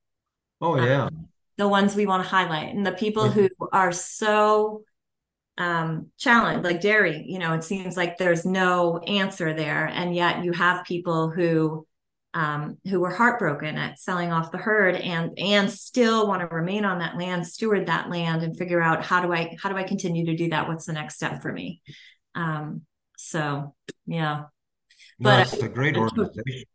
Oh 0.62 0.78
yeah. 0.78 1.08
um, 1.08 1.28
the 1.58 1.68
ones 1.68 1.98
we 1.98 2.06
want 2.06 2.24
to 2.24 2.30
highlight, 2.30 2.74
and 2.74 2.86
the 2.86 2.94
people 2.94 3.30
who 3.30 3.50
are 3.74 3.92
so 3.92 4.86
um, 5.58 6.10
challenged, 6.18 6.64
like 6.64 6.82
dairy. 6.82 7.26
You 7.28 7.40
know, 7.40 7.54
it 7.54 7.64
seems 7.64 7.96
like 7.96 8.18
there's 8.18 8.46
no 8.46 9.00
answer 9.00 9.54
there, 9.54 9.86
and 9.86 10.16
yet 10.16 10.44
you 10.44 10.52
have 10.54 10.86
people 10.86 11.30
who 11.30 11.88
um, 12.34 12.78
who 12.90 13.00
were 13.00 13.12
heartbroken 13.12 13.78
at 13.78 14.00
selling 14.00 14.32
off 14.32 14.52
the 14.52 14.58
herd 14.58 14.96
and 14.96 15.38
and 15.38 15.70
still 15.72 16.28
want 16.28 16.42
to 16.42 16.56
remain 16.56 16.86
on 16.86 17.00
that 17.00 17.18
land, 17.18 17.46
steward 17.48 17.86
that 17.88 18.10
land, 18.10 18.42
and 18.42 18.58
figure 18.58 18.82
out 18.82 19.04
how 19.06 19.22
do 19.22 19.32
I 19.34 19.56
how 19.62 19.70
do 19.70 19.78
I 19.78 19.84
continue 19.84 20.26
to 20.26 20.36
do 20.36 20.50
that? 20.50 20.68
What's 20.68 20.86
the 20.86 20.94
next 20.94 21.16
step 21.16 21.42
for 21.42 21.52
me? 21.54 21.82
Um, 22.36 22.82
so 23.18 23.76
yeah, 24.08 24.46
No, 25.20 25.30
but 25.30 25.54
it's 25.54 25.64
a 25.64 25.70
great 25.70 25.96
organization. 25.98 26.66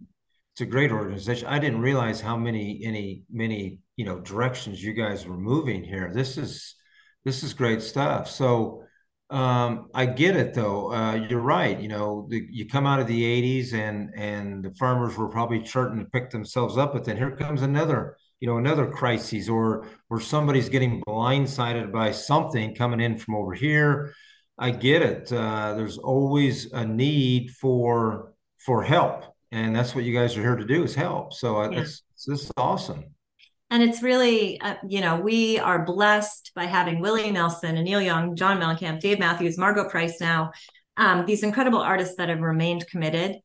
It's 0.53 0.61
a 0.63 0.67
great 0.67 0.91
organization. 0.91 1.47
I 1.49 1.59
didn't 1.59 1.83
realize 1.83 2.21
how 2.21 2.37
many, 2.37 2.81
any, 2.85 3.23
many, 3.31 3.79
you 3.97 4.05
know, 4.05 4.19
directions 4.21 4.83
you 4.83 4.93
guys 4.93 5.27
were 5.27 5.37
moving 5.37 5.85
here. 5.85 6.11
This 6.13 6.37
is, 6.37 6.75
this 7.29 7.43
is 7.43 7.53
great 7.53 7.83
stuff. 7.83 8.31
So, 8.31 8.85
um, 9.31 9.91
I 9.93 10.07
get 10.07 10.37
it 10.37 10.55
though. 10.55 10.91
Uh, 10.91 11.27
you're 11.29 11.41
right. 11.41 11.79
You 11.79 11.89
know, 11.89 12.27
the, 12.31 12.47
you 12.51 12.67
come 12.67 12.87
out 12.87 12.99
of 12.99 13.07
the 13.07 13.23
80s 13.23 13.75
and 13.75 14.11
and 14.17 14.65
the 14.65 14.71
farmers 14.77 15.19
were 15.19 15.29
probably 15.29 15.65
starting 15.67 15.99
to 15.99 16.07
pick 16.07 16.31
themselves 16.31 16.79
up, 16.79 16.95
but 16.95 17.05
then 17.05 17.19
here 17.19 17.37
comes 17.37 17.61
another, 17.61 18.17
you 18.41 18.49
know, 18.49 18.57
another 18.57 18.91
crisis 18.91 19.49
or 19.51 19.87
or 20.09 20.21
somebody's 20.21 20.71
getting 20.71 21.03
blindsided 21.03 21.93
by 21.93 22.11
something 22.11 22.75
coming 22.75 23.01
in 23.01 23.19
from 23.19 23.35
over 23.35 23.53
here. 23.53 24.15
I 24.59 24.71
get 24.71 25.03
it. 25.03 25.31
Uh, 25.31 25.75
there's 25.75 25.99
always 25.99 26.73
a 26.73 26.87
need 26.87 27.51
for 27.51 28.33
for 28.65 28.83
help, 28.83 29.25
and 29.53 29.77
that's 29.77 29.95
what 29.95 30.05
you 30.05 30.15
guys 30.15 30.39
are 30.39 30.43
here 30.43 30.57
to 30.57 30.65
do 30.65 30.85
is 30.85 30.95
help. 30.95 31.35
So 31.35 31.61
uh, 31.61 31.69
yeah. 31.69 31.81
it's 31.81 32.03
this 32.27 32.45
is 32.45 32.53
awesome. 32.57 33.05
And 33.71 33.83
it's 33.83 34.03
really, 34.03 34.61
uh, 34.61 34.77
you 34.87 35.01
know, 35.01 35.21
we 35.21 35.59
are 35.59 35.85
blessed 35.85 36.53
by 36.55 36.65
having 36.65 37.01
Willie 37.01 37.31
Nelson 37.31 37.77
and 37.77 37.85
Neil 37.85 38.01
Young, 38.01 38.35
John 38.35 38.59
Mellencamp, 38.59 39.01
Dave 39.01 39.19
Matthews, 39.19 39.59
Margo 39.59 39.89
Price 39.89 40.21
now, 40.21 40.53
um, 40.97 41.27
these 41.27 41.43
incredible 41.43 41.81
artists 41.81 42.17
that 42.17 42.29
have 42.31 42.41
remained 42.41 42.87
committed. 42.87 43.37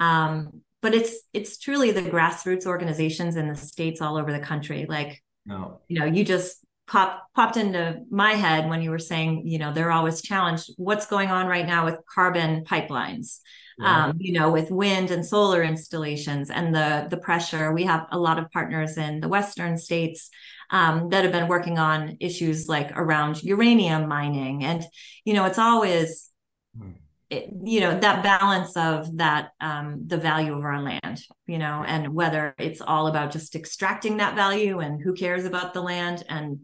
Um, 0.00 0.62
but 0.80 0.94
it's 0.94 1.16
it's 1.32 1.58
truly 1.58 1.90
the 1.90 2.02
grassroots 2.02 2.66
organizations 2.66 3.36
in 3.36 3.48
the 3.48 3.56
states 3.56 4.00
all 4.00 4.16
over 4.16 4.32
the 4.32 4.38
country. 4.40 4.86
Like, 4.88 5.22
No. 5.46 5.80
you 5.88 5.98
know, 5.98 6.06
you 6.06 6.24
just 6.24 6.64
pop 6.86 7.26
popped 7.34 7.56
into 7.56 8.00
my 8.10 8.32
head 8.32 8.68
when 8.68 8.82
you 8.82 8.90
were 8.90 8.98
saying, 8.98 9.46
you 9.46 9.58
know, 9.58 9.72
they're 9.72 9.92
always 9.92 10.22
challenged. 10.22 10.70
What's 10.76 11.06
going 11.06 11.30
on 11.30 11.46
right 11.46 11.66
now 11.66 11.84
with 11.84 11.98
carbon 12.12 12.64
pipelines? 12.64 13.40
Um, 13.80 14.16
you 14.18 14.32
know, 14.32 14.50
with 14.50 14.70
wind 14.70 15.10
and 15.12 15.24
solar 15.24 15.62
installations 15.62 16.50
and 16.50 16.74
the 16.74 17.06
the 17.10 17.16
pressure. 17.16 17.72
We 17.72 17.84
have 17.84 18.06
a 18.10 18.18
lot 18.18 18.38
of 18.38 18.50
partners 18.50 18.96
in 18.96 19.20
the 19.20 19.28
western 19.28 19.78
states 19.78 20.30
um, 20.70 21.10
that 21.10 21.22
have 21.24 21.32
been 21.32 21.48
working 21.48 21.78
on 21.78 22.16
issues 22.20 22.68
like 22.68 22.90
around 22.96 23.42
uranium 23.42 24.08
mining, 24.08 24.64
and 24.64 24.84
you 25.24 25.34
know, 25.34 25.44
it's 25.44 25.58
always 25.58 26.30
Hmm. 26.76 26.92
it, 27.30 27.50
you 27.64 27.80
know 27.80 27.98
that 27.98 28.22
balance 28.22 28.76
of 28.76 29.16
that 29.18 29.50
um, 29.60 30.04
the 30.06 30.16
value 30.16 30.56
of 30.56 30.64
our 30.64 30.80
land, 30.82 31.22
you 31.46 31.58
know, 31.58 31.84
and 31.86 32.14
whether 32.14 32.54
it's 32.58 32.80
all 32.80 33.06
about 33.06 33.32
just 33.32 33.54
extracting 33.54 34.18
that 34.18 34.34
value 34.34 34.80
and 34.80 35.02
who 35.02 35.12
cares 35.14 35.44
about 35.44 35.74
the 35.74 35.82
land 35.82 36.24
and 36.28 36.60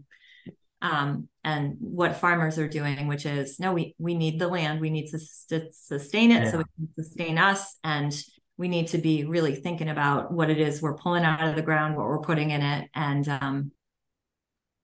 um, 0.84 1.28
and 1.42 1.76
what 1.80 2.16
farmers 2.16 2.58
are 2.58 2.68
doing, 2.68 3.06
which 3.08 3.24
is 3.26 3.58
no, 3.58 3.72
we 3.72 3.94
we 3.98 4.14
need 4.14 4.38
the 4.38 4.48
land, 4.48 4.80
we 4.80 4.90
need 4.90 5.08
to, 5.10 5.18
to 5.48 5.72
sustain 5.72 6.30
it 6.30 6.42
Yeah. 6.44 6.50
so 6.50 6.60
it 6.60 6.66
can 6.76 6.88
sustain 6.92 7.38
us, 7.38 7.76
and 7.82 8.12
we 8.56 8.68
need 8.68 8.88
to 8.88 8.98
be 8.98 9.24
really 9.24 9.54
thinking 9.56 9.88
about 9.88 10.30
what 10.30 10.50
it 10.50 10.58
is 10.60 10.82
we're 10.82 10.96
pulling 10.96 11.24
out 11.24 11.48
of 11.48 11.56
the 11.56 11.62
ground, 11.62 11.96
what 11.96 12.06
we're 12.06 12.20
putting 12.20 12.50
in 12.50 12.60
it, 12.62 12.90
and 12.94 13.26
um, 13.28 13.72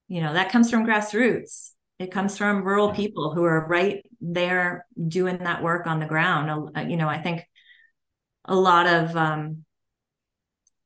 you 0.08 0.20
know 0.22 0.32
that 0.32 0.50
comes 0.50 0.70
from 0.70 0.86
grassroots. 0.86 1.72
It 1.98 2.10
comes 2.10 2.38
from 2.38 2.64
rural 2.64 2.88
Yeah. 2.88 2.94
people 2.94 3.34
who 3.34 3.44
are 3.44 3.66
right 3.68 4.02
there 4.22 4.86
doing 5.06 5.38
that 5.38 5.62
work 5.62 5.86
on 5.86 6.00
the 6.00 6.06
ground. 6.06 6.74
You 6.90 6.96
know, 6.96 7.08
I 7.08 7.20
think 7.20 7.46
a 8.46 8.56
lot 8.56 8.86
of 8.86 9.14
um, 9.16 9.64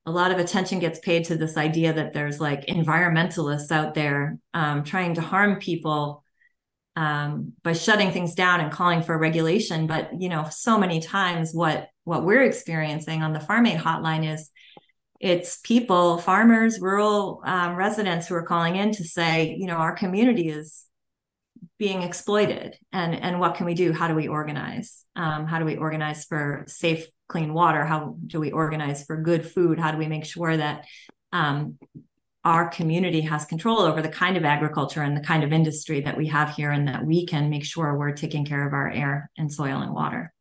a 0.06 0.10
lot 0.10 0.30
of 0.30 0.38
attention 0.38 0.78
gets 0.78 0.98
paid 0.98 1.24
to 1.26 1.36
this 1.36 1.56
idea 1.56 1.92
that 1.92 2.12
there's 2.12 2.40
like 2.40 2.66
environmentalists 2.66 3.70
out 3.70 3.94
there 3.94 4.38
um, 4.52 4.84
trying 4.84 5.14
to 5.14 5.22
harm 5.22 5.58
people 5.58 6.22
um, 6.96 7.52
by 7.62 7.72
shutting 7.72 8.12
things 8.12 8.34
down 8.34 8.60
and 8.60 8.70
calling 8.70 9.02
for 9.02 9.18
regulation. 9.18 9.86
But 9.86 10.20
you 10.20 10.28
know, 10.28 10.46
so 10.50 10.78
many 10.78 11.00
times 11.00 11.52
what 11.52 11.88
what 12.04 12.24
we're 12.24 12.42
experiencing 12.42 13.22
on 13.22 13.32
the 13.32 13.40
Farm 13.40 13.66
Aid 13.66 13.80
hotline 13.80 14.30
is 14.30 14.50
it's 15.20 15.58
people, 15.64 16.18
farmers, 16.18 16.80
rural 16.80 17.40
um, 17.44 17.76
residents 17.76 18.26
who 18.26 18.34
are 18.34 18.42
calling 18.42 18.76
in 18.76 18.92
to 18.92 19.04
say, 19.04 19.56
you 19.58 19.66
know, 19.66 19.76
our 19.76 19.94
community 19.94 20.50
is 20.50 20.84
being 21.78 22.02
exploited. 22.02 22.76
And 22.92 23.14
and 23.14 23.40
what 23.40 23.54
can 23.54 23.64
we 23.66 23.74
do? 23.74 23.92
How 23.92 24.08
do 24.08 24.14
we 24.14 24.28
organize? 24.28 25.04
Um, 25.16 25.46
how 25.46 25.58
do 25.58 25.64
we 25.64 25.76
organize 25.76 26.26
for 26.26 26.64
safe 26.68 27.06
clean 27.28 27.54
water 27.54 27.84
how 27.84 28.16
do 28.26 28.40
we 28.40 28.50
organize 28.52 29.04
for 29.04 29.16
good 29.20 29.46
food 29.46 29.78
how 29.78 29.90
do 29.90 29.98
we 29.98 30.06
make 30.06 30.24
sure 30.24 30.56
that 30.56 30.84
um, 31.32 31.78
our 32.44 32.68
community 32.68 33.22
has 33.22 33.46
control 33.46 33.80
over 33.80 34.02
the 34.02 34.08
kind 34.08 34.36
of 34.36 34.44
agriculture 34.44 35.02
and 35.02 35.16
the 35.16 35.20
kind 35.22 35.42
of 35.42 35.52
industry 35.52 36.00
that 36.02 36.16
we 36.16 36.26
have 36.28 36.54
here 36.54 36.70
and 36.70 36.86
that 36.88 37.04
we 37.04 37.24
can 37.26 37.48
make 37.50 37.64
sure 37.64 37.96
we're 37.96 38.12
taking 38.12 38.44
care 38.44 38.66
of 38.66 38.72
our 38.74 38.90
air 38.90 39.30
and 39.38 39.52
soil 39.52 39.80
and 39.80 39.92
water 39.94 40.32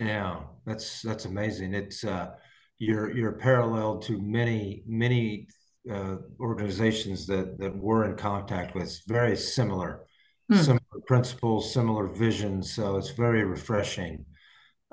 Yeah, 0.00 0.40
that's 0.64 1.02
that's 1.02 1.24
amazing. 1.24 1.74
It's 1.74 2.04
uh, 2.04 2.30
you're 2.78 3.10
you're 3.16 3.32
parallel 3.32 3.98
to 4.00 4.20
many 4.20 4.82
many 4.86 5.48
uh, 5.90 6.16
organizations 6.40 7.26
that 7.26 7.58
that 7.58 7.74
we're 7.76 8.04
in 8.04 8.16
contact 8.16 8.74
with. 8.74 9.00
Very 9.08 9.36
similar, 9.36 10.04
Hmm. 10.50 10.56
similar 10.56 11.00
principles, 11.06 11.72
similar 11.72 12.06
visions. 12.06 12.72
So 12.72 12.96
it's 12.96 13.10
very 13.10 13.44
refreshing. 13.44 14.24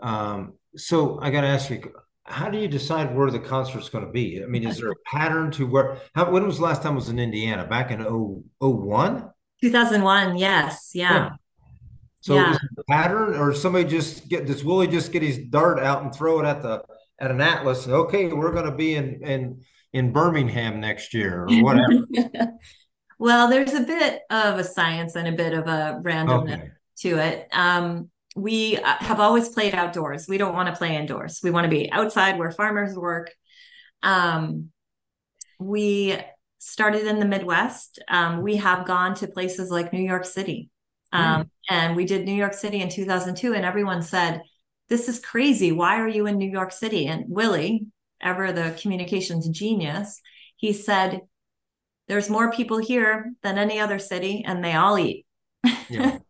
Um, 0.01 0.53
so 0.77 1.19
I 1.21 1.29
got 1.29 1.41
to 1.41 1.47
ask 1.47 1.69
you, 1.69 1.91
how 2.25 2.49
do 2.49 2.57
you 2.57 2.67
decide 2.67 3.15
where 3.15 3.29
the 3.29 3.39
concert's 3.39 3.89
going 3.89 4.05
to 4.05 4.11
be? 4.11 4.41
I 4.43 4.47
mean, 4.47 4.67
is 4.67 4.79
there 4.79 4.91
a 4.91 4.95
pattern 5.05 5.51
to 5.51 5.67
where? 5.67 5.97
How, 6.15 6.31
when 6.31 6.45
was 6.45 6.57
the 6.57 6.63
last 6.63 6.81
time 6.81 6.93
it 6.93 6.95
was 6.95 7.09
in 7.09 7.19
Indiana? 7.19 7.65
Back 7.65 7.91
in 7.91 8.01
oh 8.01 8.43
oh 8.59 8.69
one? 8.69 9.29
2001 9.61 10.37
yes 10.37 10.91
yeah 10.93 11.29
So 12.19 12.35
yeah 12.35 12.51
is 12.51 12.57
it 12.57 12.69
a 12.79 12.83
pattern, 12.89 13.35
or 13.35 13.53
somebody 13.53 13.87
just 13.87 14.27
get 14.27 14.47
does 14.47 14.63
Willie 14.63 14.87
just 14.87 15.11
get 15.11 15.21
his 15.21 15.37
dart 15.37 15.79
out 15.79 16.03
and 16.03 16.13
throw 16.13 16.39
it 16.39 16.45
at 16.45 16.61
the 16.61 16.83
at 17.19 17.31
an 17.31 17.41
atlas? 17.41 17.85
And 17.85 17.93
okay, 17.93 18.27
we're 18.27 18.51
going 18.51 18.65
to 18.65 18.75
be 18.75 18.95
in 18.95 19.23
in 19.23 19.61
in 19.93 20.11
Birmingham 20.11 20.79
next 20.79 21.13
year 21.13 21.43
or 21.43 21.63
whatever. 21.63 22.05
well 23.19 23.49
there's 23.49 23.73
a 23.73 23.81
bit 23.81 24.23
of 24.29 24.59
a 24.59 24.63
science 24.63 25.15
and 25.15 25.27
a 25.27 25.31
bit 25.31 25.53
of 25.53 25.67
a 25.67 26.01
randomness 26.03 26.53
Okay, 26.53 26.69
to 26.97 27.17
it. 27.19 27.47
Um, 27.51 28.09
we 28.35 28.77
uh, 28.77 28.97
have 28.99 29.19
always 29.21 29.49
played 29.49 29.73
outdoors. 29.73 30.27
We 30.27 30.37
don't 30.37 30.53
want 30.53 30.67
to 30.67 30.75
play 30.75 30.95
indoors. 30.95 31.39
We 31.41 31.51
want 31.51 31.63
to 31.63 31.69
be 31.69 31.89
outside 31.91 32.37
where 32.37 32.51
farmers 32.51 32.95
work. 32.95 33.31
Um, 34.03 34.71
we 35.57 36.17
started 36.59 37.07
in 37.07 37.19
the 37.19 37.25
Midwest. 37.25 37.99
Um, 38.09 38.41
we 38.41 38.57
have 38.57 38.85
gone 38.85 39.15
to 39.15 39.27
places 39.27 39.71
like 39.71 39.93
New 39.93 40.03
York 40.03 40.25
City. 40.25 40.69
Hmm. 41.13 41.21
Um, 41.21 41.51
and 41.69 41.95
we 41.95 42.05
did 42.05 42.25
New 42.25 42.33
York 42.33 42.53
City 42.53 42.81
in 42.81 42.89
2002, 42.89 43.53
and 43.53 43.65
everyone 43.65 44.01
said, 44.01 44.41
This 44.89 45.07
is 45.07 45.19
crazy. 45.19 45.71
Why 45.71 45.99
are 45.99 46.07
you 46.07 46.27
in 46.27 46.37
New 46.37 46.49
York 46.49 46.73
City? 46.73 47.07
And 47.07 47.25
Willie, 47.29 47.87
ever 48.21 48.51
the 48.51 48.77
communications 48.81 49.47
genius, 49.47 50.21
he 50.57 50.73
said, 50.73 51.21
There's 52.09 52.29
more 52.29 52.51
people 52.51 52.79
here 52.79 53.31
than 53.43 53.57
any 53.57 53.79
other 53.79 53.97
city, 53.97 54.43
and 54.45 54.61
they 54.61 54.73
all 54.73 54.99
eat. 54.99 55.25
yeah, 55.89 56.17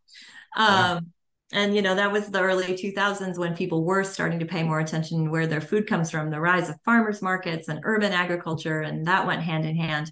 Um, 0.55 1.11
and 1.55 1.75
you 1.75 1.81
know, 1.81 1.95
that 1.95 2.11
was 2.11 2.27
the 2.27 2.41
early 2.41 2.65
2000s 2.65 3.37
when 3.37 3.55
people 3.55 3.83
were 3.83 4.03
starting 4.03 4.39
to 4.39 4.45
pay 4.45 4.61
more 4.61 4.79
attention 4.79 5.31
where 5.31 5.47
their 5.47 5.61
food 5.61 5.87
comes 5.87 6.11
from, 6.11 6.29
the 6.29 6.39
rise 6.39 6.69
of 6.69 6.75
farmers 6.83 7.21
markets 7.21 7.69
and 7.69 7.79
urban 7.83 8.11
agriculture, 8.11 8.81
and 8.81 9.07
that 9.07 9.25
went 9.25 9.41
hand 9.41 9.65
in 9.65 9.75
hand. 9.75 10.11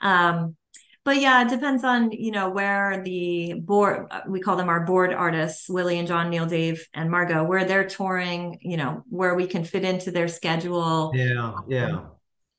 Um, 0.00 0.56
but 1.04 1.20
yeah, 1.20 1.42
it 1.42 1.48
depends 1.48 1.82
on, 1.82 2.12
you 2.12 2.30
know, 2.30 2.50
where 2.50 3.02
the 3.02 3.54
board, 3.54 4.06
we 4.28 4.40
call 4.40 4.56
them 4.56 4.68
our 4.68 4.84
board 4.84 5.12
artists, 5.12 5.68
Willie 5.68 5.98
and 5.98 6.06
John, 6.06 6.30
Neil, 6.30 6.46
Dave, 6.46 6.86
and 6.94 7.10
Margo, 7.10 7.42
where 7.42 7.64
they're 7.64 7.88
touring, 7.88 8.58
you 8.60 8.76
know, 8.76 9.02
where 9.08 9.34
we 9.34 9.48
can 9.48 9.64
fit 9.64 9.84
into 9.84 10.12
their 10.12 10.28
schedule. 10.28 11.10
yeah, 11.14 11.54
yeah. 11.66 12.00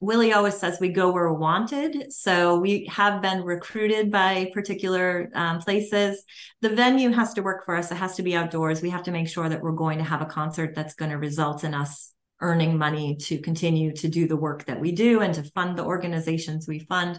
Willie 0.04 0.34
always 0.34 0.58
says 0.58 0.80
we 0.82 0.90
go 0.90 1.12
where 1.12 1.32
we're 1.32 1.40
wanted. 1.40 2.12
So 2.12 2.60
we 2.60 2.86
have 2.92 3.22
been 3.22 3.42
recruited 3.42 4.12
by 4.12 4.52
particular 4.54 5.30
um, 5.34 5.60
places. 5.60 6.26
The 6.60 6.70
venue 6.70 7.12
has 7.12 7.34
to 7.36 7.42
work 7.42 7.64
for 7.64 7.78
us. 7.78 7.90
It 7.90 7.96
has 7.96 8.18
to 8.18 8.22
be 8.22 8.36
outdoors. 8.36 8.82
We 8.82 8.90
have 8.90 9.04
to 9.04 9.12
make 9.12 9.30
sure 9.30 9.48
that 9.48 9.62
we're 9.62 9.72
going 9.72 10.00
to 10.00 10.04
have 10.04 10.22
a 10.22 10.26
concert 10.26 10.76
that's 10.76 10.94
going 10.94 11.12
to 11.12 11.18
result 11.18 11.64
in 11.64 11.74
us 11.74 12.12
earning 12.42 12.78
money 12.78 13.16
to 13.16 13.40
continue 13.40 13.94
to 13.94 14.10
do 14.10 14.28
the 14.28 14.36
work 14.36 14.66
that 14.66 14.82
we 14.82 14.92
do 14.92 15.22
and 15.22 15.34
to 15.36 15.44
fund 15.44 15.78
the 15.78 15.86
organizations 15.86 16.68
we 16.68 16.80
fund. 16.80 17.18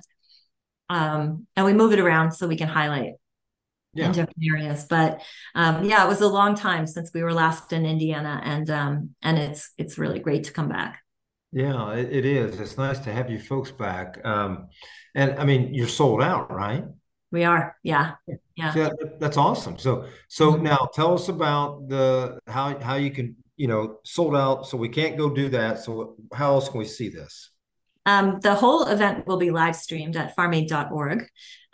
Um, 0.91 1.47
and 1.57 1.65
we 1.65 1.73
move 1.73 1.95
it 1.95 2.01
around 2.01 2.33
so 2.33 2.47
we 2.47 2.59
can 2.59 2.69
highlight 2.69 3.15
in 3.95 4.13
different 4.13 4.45
areas. 4.53 4.85
But 4.85 5.23
um, 5.55 5.85
yeah, 5.85 6.05
it 6.05 6.09
was 6.09 6.21
a 6.21 6.29
long 6.29 6.55
time 6.55 6.87
since 6.87 7.13
we 7.15 7.23
were 7.23 7.33
last 7.33 7.73
in 7.73 7.87
Indiana, 7.87 8.43
and 8.45 8.69
um, 8.69 9.15
and 9.23 9.39
it's 9.39 9.73
it's 9.79 9.97
really 9.97 10.19
great 10.19 10.45
to 10.45 10.53
come 10.53 10.69
back. 10.69 11.04
Yeah, 11.55 11.93
it, 11.93 12.13
it 12.13 12.25
is. 12.25 12.59
It's 12.59 12.77
nice 12.77 12.99
to 13.01 13.13
have 13.13 13.31
you 13.31 13.39
folks 13.39 13.71
back. 13.71 14.19
Um, 14.25 14.67
and 15.15 15.39
I 15.39 15.45
mean, 15.45 15.73
you're 15.73 15.87
sold 15.89 16.21
out, 16.21 16.51
right? 16.53 16.85
We 17.31 17.45
are. 17.45 17.77
Yeah. 17.85 18.15
Yeah. 18.57 18.75
So 18.75 18.83
that, 18.85 19.21
that's 19.21 19.37
awesome. 19.37 19.79
So, 19.79 20.07
so 20.29 20.53
Mhm. 20.53 20.63
now 20.63 20.89
tell 20.93 21.15
us 21.15 21.29
about 21.29 21.89
the 21.89 22.41
how 22.49 22.79
how 22.81 22.97
you 22.97 23.11
can, 23.13 23.37
you 23.57 23.69
know, 23.69 23.99
sold 24.05 24.35
out. 24.35 24.67
So 24.67 24.77
we 24.77 24.89
can't 24.89 25.17
go 25.17 25.31
do 25.31 25.49
that. 25.51 25.79
So 25.79 26.17
how 26.33 26.55
else 26.55 26.69
can 26.69 26.79
we 26.81 26.85
see 26.87 27.09
this? 27.09 27.51
Um, 28.05 28.41
the 28.43 28.55
whole 28.57 28.87
event 28.87 29.27
will 29.27 29.39
be 29.39 29.51
live 29.51 29.77
streamed 29.77 30.17
at 30.17 30.35
farmaid.org. 30.37 31.27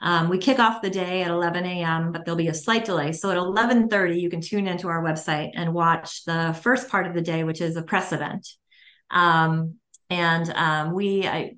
Um, 0.02 0.28
we 0.28 0.38
kick 0.38 0.58
off 0.58 0.80
the 0.82 0.90
day 0.90 1.22
at 1.22 1.30
11 1.30 1.64
a.m., 1.66 2.12
but 2.12 2.24
there'll 2.24 2.36
be 2.36 2.48
a 2.48 2.54
slight 2.54 2.84
delay. 2.84 3.12
So 3.12 3.30
at 3.30 3.36
11:30, 3.38 4.20
you 4.20 4.28
can 4.30 4.40
tune 4.42 4.66
into 4.68 4.88
our 4.88 5.02
website 5.02 5.50
and 5.54 5.72
watch 5.74 6.24
the 6.26 6.58
first 6.62 6.88
part 6.90 7.06
of 7.06 7.14
the 7.14 7.22
day, 7.22 7.44
which 7.44 7.60
is 7.62 7.76
a 7.76 7.82
press 7.82 8.12
event. 8.12 8.46
Um, 9.10 9.76
and 10.08 10.50
um, 10.50 10.94
we 10.94 11.26
I, 11.26 11.52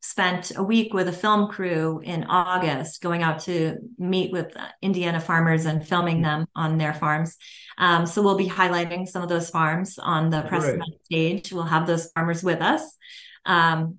spent 0.00 0.52
a 0.56 0.62
week 0.62 0.94
with 0.94 1.06
a 1.06 1.12
film 1.12 1.48
crew 1.48 2.00
in 2.02 2.24
August 2.24 3.02
going 3.02 3.22
out 3.22 3.40
to 3.40 3.76
meet 3.98 4.32
with 4.32 4.56
Indiana 4.80 5.20
farmers 5.20 5.66
and 5.66 5.86
filming 5.86 6.22
them 6.22 6.46
on 6.56 6.78
their 6.78 6.94
farms. 6.94 7.36
Um, 7.76 8.06
so 8.06 8.22
we'll 8.22 8.38
be 8.38 8.48
highlighting 8.48 9.06
some 9.06 9.22
of 9.22 9.28
those 9.28 9.50
farms 9.50 9.98
on 9.98 10.30
the 10.30 10.42
press 10.42 10.64
event 10.64 11.04
stage. 11.04 11.52
We'll 11.52 11.64
have 11.64 11.86
those 11.86 12.10
farmers 12.12 12.42
with 12.42 12.62
us. 12.62 12.96
Um, 13.44 13.98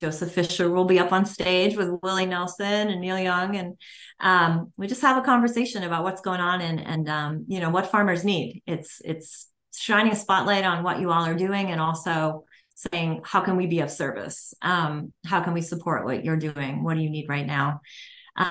Joseph 0.00 0.32
Fisher 0.32 0.70
will 0.70 0.84
be 0.84 0.98
up 0.98 1.12
on 1.12 1.24
stage 1.24 1.76
with 1.76 1.88
Willie 2.02 2.26
Nelson 2.26 2.88
and 2.90 3.00
Neil 3.00 3.18
Young, 3.18 3.56
and 3.56 3.76
um, 4.20 4.72
we 4.76 4.86
just 4.86 5.00
have 5.02 5.16
a 5.16 5.22
conversation 5.24 5.82
about 5.82 6.04
what's 6.04 6.20
going 6.20 6.40
on 6.40 6.60
and 6.60 6.78
and 6.78 7.08
um, 7.08 7.44
you 7.48 7.58
know 7.60 7.70
what 7.70 7.90
farmers 7.90 8.22
need. 8.22 8.62
It's 8.66 9.00
it's 9.04 9.48
shining 9.76 10.12
a 10.12 10.16
spotlight 10.16 10.64
on 10.64 10.82
what 10.82 11.00
you 11.00 11.10
all 11.10 11.24
are 11.24 11.34
doing, 11.34 11.70
and 11.70 11.80
also 11.80 12.44
saying 12.74 13.22
how 13.24 13.40
can 13.40 13.56
we 13.56 13.66
be 13.66 13.80
of 13.80 13.90
service? 13.90 14.54
Um, 14.62 15.12
how 15.24 15.40
can 15.42 15.54
we 15.54 15.62
support 15.62 16.04
what 16.04 16.24
you're 16.24 16.36
doing? 16.36 16.82
What 16.82 16.94
do 16.94 17.00
you 17.00 17.10
need 17.10 17.28
right 17.28 17.46
now? 17.46 17.80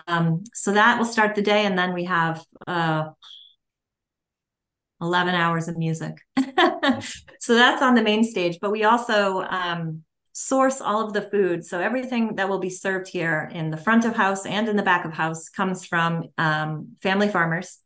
Um, 0.08 0.44
so 0.54 0.74
that 0.74 0.98
will 0.98 1.06
start 1.06 1.36
the 1.36 1.42
day, 1.42 1.66
and 1.66 1.78
then 1.78 1.94
we 1.94 2.06
have 2.06 2.44
uh, 2.68 3.10
11 5.02 5.36
hours 5.36 5.68
of 5.68 5.78
music. 5.78 6.18
so 7.40 7.56
that's 7.56 7.82
on 7.82 7.96
the 7.96 8.04
main 8.04 8.24
stage, 8.24 8.60
but 8.62 8.72
we 8.72 8.84
also 8.84 9.42
um, 9.42 10.04
source 10.32 10.82
all 10.82 11.06
of 11.06 11.14
the 11.14 11.22
food. 11.22 11.66
So 11.66 11.80
everything 11.80 12.36
that 12.36 12.50
will 12.50 12.60
be 12.60 12.70
served 12.70 13.08
here 13.08 13.50
in 13.54 13.70
the 13.70 13.78
front 13.78 14.06
of 14.06 14.16
house 14.16 14.46
and 14.46 14.68
in 14.68 14.76
the 14.76 14.84
back 14.84 15.06
of 15.06 15.14
house 15.14 15.50
comes 15.50 15.86
from 15.86 16.26
um, 16.38 16.96
family 17.02 17.28
farmers. 17.28 17.80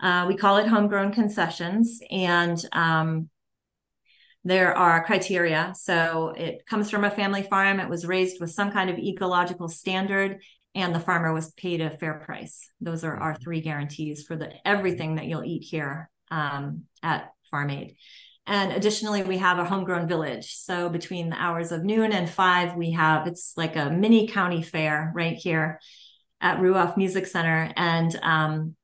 Uh, 0.00 0.26
we 0.28 0.36
call 0.36 0.58
it 0.58 0.66
homegrown 0.66 1.12
concessions, 1.12 2.00
and 2.10 2.58
um, 2.72 3.28
there 4.44 4.76
are 4.76 5.04
criteria. 5.04 5.72
So 5.76 6.34
it 6.36 6.66
comes 6.66 6.90
from 6.90 7.04
a 7.04 7.10
family 7.10 7.42
farm. 7.42 7.80
It 7.80 7.88
was 7.88 8.06
raised 8.06 8.40
with 8.40 8.50
some 8.50 8.70
kind 8.70 8.90
of 8.90 8.98
ecological 8.98 9.68
standard, 9.68 10.42
and 10.74 10.94
the 10.94 11.00
farmer 11.00 11.32
was 11.32 11.52
paid 11.52 11.80
a 11.80 11.96
fair 11.96 12.20
price. 12.24 12.70
Those 12.80 13.02
are 13.02 13.16
our 13.16 13.34
three 13.34 13.60
guarantees 13.60 14.24
for 14.24 14.36
the 14.36 14.52
everything 14.64 15.16
that 15.16 15.26
you'll 15.26 15.44
eat 15.44 15.64
here 15.64 16.10
um, 16.30 16.82
at 17.02 17.32
Farm 17.50 17.70
Aid. 17.70 17.96
And 18.46 18.72
additionally, 18.72 19.24
we 19.24 19.38
have 19.38 19.58
a 19.58 19.64
homegrown 19.64 20.06
village. 20.06 20.54
So 20.54 20.88
between 20.88 21.30
the 21.30 21.42
hours 21.42 21.72
of 21.72 21.82
noon 21.82 22.12
and 22.12 22.30
five, 22.30 22.76
we 22.76 22.92
have 22.92 23.26
it's 23.26 23.54
like 23.56 23.74
a 23.74 23.90
mini 23.90 24.28
county 24.28 24.62
fair 24.62 25.10
right 25.14 25.36
here 25.36 25.80
at 26.40 26.58
Ruoff 26.58 26.96
Music 26.96 27.26
Center. 27.26 27.72
And 27.76 28.16
um, 28.22 28.76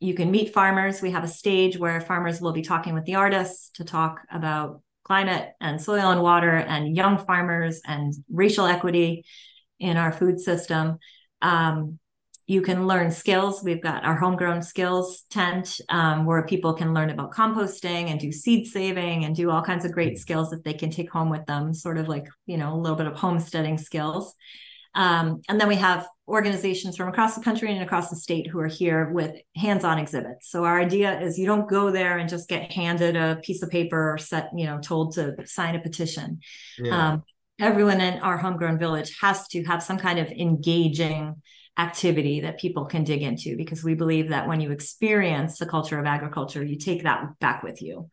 you 0.00 0.14
can 0.14 0.30
meet 0.30 0.54
farmers. 0.54 1.02
We 1.02 1.10
have 1.12 1.24
a 1.24 1.28
stage 1.28 1.78
where 1.78 2.00
farmers 2.00 2.40
will 2.40 2.52
be 2.52 2.62
talking 2.62 2.94
with 2.94 3.04
the 3.04 3.16
artists 3.16 3.70
to 3.74 3.84
talk 3.84 4.22
about 4.32 4.82
climate 5.04 5.52
and 5.60 5.80
soil 5.80 6.10
and 6.10 6.22
water 6.22 6.56
and 6.56 6.96
young 6.96 7.18
farmers 7.18 7.80
and 7.86 8.14
racial 8.30 8.66
equity 8.66 9.24
in 9.78 9.96
our 9.96 10.10
food 10.10 10.40
system. 10.40 10.98
Um, 11.42 11.98
you 12.46 12.62
can 12.62 12.86
learn 12.86 13.12
skills. 13.12 13.62
We've 13.62 13.82
got 13.82 14.04
our 14.04 14.16
homegrown 14.16 14.62
skills 14.62 15.22
tent 15.30 15.80
um, 15.88 16.24
where 16.24 16.44
people 16.46 16.74
can 16.74 16.92
learn 16.92 17.10
about 17.10 17.32
composting 17.32 18.10
and 18.10 18.18
do 18.18 18.32
seed 18.32 18.66
saving 18.66 19.24
and 19.24 19.36
do 19.36 19.50
all 19.50 19.62
kinds 19.62 19.84
of 19.84 19.92
great 19.92 20.18
skills 20.18 20.50
that 20.50 20.64
they 20.64 20.74
can 20.74 20.90
take 20.90 21.10
home 21.10 21.30
with 21.30 21.46
them, 21.46 21.74
sort 21.74 21.98
of 21.98 22.08
like, 22.08 22.26
you 22.46 22.56
know, 22.56 22.74
a 22.74 22.80
little 22.80 22.96
bit 22.96 23.06
of 23.06 23.14
homesteading 23.16 23.78
skills. 23.78 24.34
Um, 24.94 25.42
and 25.48 25.60
then 25.60 25.68
we 25.68 25.76
have 25.76 26.06
organizations 26.26 26.96
from 26.96 27.08
across 27.08 27.34
the 27.34 27.42
country 27.42 27.72
and 27.72 27.82
across 27.82 28.10
the 28.10 28.16
state 28.16 28.46
who 28.46 28.58
are 28.60 28.68
here 28.68 29.10
with 29.10 29.34
hands-on 29.56 29.98
exhibits. 29.98 30.50
So 30.50 30.64
our 30.64 30.80
idea 30.80 31.20
is 31.20 31.38
you 31.38 31.46
don't 31.46 31.68
go 31.68 31.90
there 31.90 32.18
and 32.18 32.28
just 32.28 32.48
get 32.48 32.72
handed 32.72 33.16
a 33.16 33.40
piece 33.42 33.62
of 33.62 33.70
paper 33.70 34.12
or 34.12 34.18
set, 34.18 34.50
you 34.56 34.66
know, 34.66 34.78
told 34.78 35.14
to 35.14 35.34
sign 35.46 35.74
a 35.74 35.80
petition. 35.80 36.40
Yeah. 36.78 37.12
Um, 37.12 37.22
everyone 37.60 38.00
in 38.00 38.20
our 38.20 38.38
homegrown 38.38 38.78
village 38.78 39.16
has 39.20 39.46
to 39.48 39.64
have 39.64 39.82
some 39.82 39.98
kind 39.98 40.18
of 40.18 40.28
engaging 40.28 41.36
activity 41.78 42.40
that 42.40 42.58
people 42.58 42.84
can 42.84 43.04
dig 43.04 43.22
into 43.22 43.56
because 43.56 43.82
we 43.82 43.94
believe 43.94 44.28
that 44.28 44.46
when 44.46 44.60
you 44.60 44.70
experience 44.70 45.58
the 45.58 45.66
culture 45.66 45.98
of 45.98 46.06
agriculture, 46.06 46.62
you 46.62 46.76
take 46.76 47.04
that 47.04 47.38
back 47.38 47.62
with 47.62 47.80
you. 47.80 48.08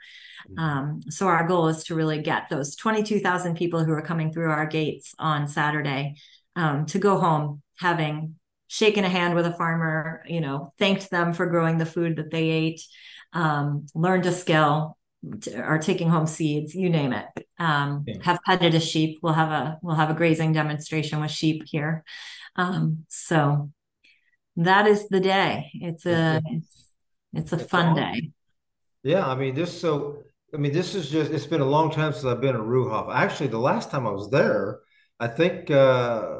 Um, 0.57 1.01
so 1.09 1.27
our 1.27 1.47
goal 1.47 1.67
is 1.67 1.83
to 1.85 1.95
really 1.95 2.21
get 2.21 2.49
those 2.49 2.75
22,000 2.75 3.55
people 3.55 3.83
who 3.83 3.91
are 3.91 4.01
coming 4.01 4.31
through 4.31 4.49
our 4.49 4.65
gates 4.65 5.13
on 5.19 5.47
Saturday 5.47 6.15
um, 6.57 6.87
to 6.87 6.99
go 6.99 7.17
home 7.19 7.61
having 7.79 8.35
shaken 8.67 9.05
a 9.05 9.09
hand 9.09 9.35
with 9.35 9.45
a 9.45 9.53
farmer, 9.53 10.23
you 10.27 10.41
know, 10.41 10.73
thanked 10.77 11.09
them 11.09 11.31
for 11.31 11.45
growing 11.45 11.77
the 11.77 11.85
food 11.85 12.17
that 12.17 12.31
they 12.31 12.49
ate, 12.49 12.81
um, 13.31 13.85
learned 13.95 14.25
a 14.25 14.31
skill, 14.31 14.97
are 15.55 15.77
taking 15.77 16.09
home 16.09 16.27
seeds, 16.27 16.75
you 16.75 16.89
name 16.89 17.13
it. 17.13 17.27
Um, 17.59 18.03
Yeah. 18.05 18.15
Have 18.23 18.39
petted 18.45 18.75
a 18.75 18.79
sheep. 18.79 19.19
We'll 19.21 19.33
have 19.33 19.51
a 19.51 19.77
we'll 19.81 19.95
have 19.95 20.09
a 20.09 20.15
grazing 20.15 20.53
demonstration 20.53 21.21
with 21.21 21.31
sheep 21.31 21.63
here. 21.65 22.03
Um, 22.55 23.05
so 23.07 23.71
that 24.57 24.87
is 24.87 25.07
the 25.09 25.19
day. 25.19 25.69
It's 25.75 26.05
a 26.05 26.41
it's, 26.45 26.85
it's 27.33 27.53
a 27.53 27.59
fun 27.59 27.95
day. 27.95 28.31
Yeah, 29.03 29.27
I 29.27 29.35
mean 29.35 29.53
this 29.53 29.79
so 29.79 30.23
I 30.53 30.57
mean 30.57 30.73
this 30.73 30.95
is 30.95 31.09
just 31.09 31.31
it's 31.31 31.45
been 31.45 31.61
a 31.61 31.65
long 31.65 31.91
time 31.91 32.13
since 32.13 32.25
I've 32.25 32.41
been 32.41 32.55
in 32.55 32.61
Ruoff. 32.61 33.13
Actually, 33.13 33.47
the 33.47 33.59
last 33.59 33.91
time 33.91 34.07
I 34.07 34.11
was 34.11 34.29
there, 34.29 34.79
I 35.19 35.27
think 35.27 35.71
uh 35.71 36.35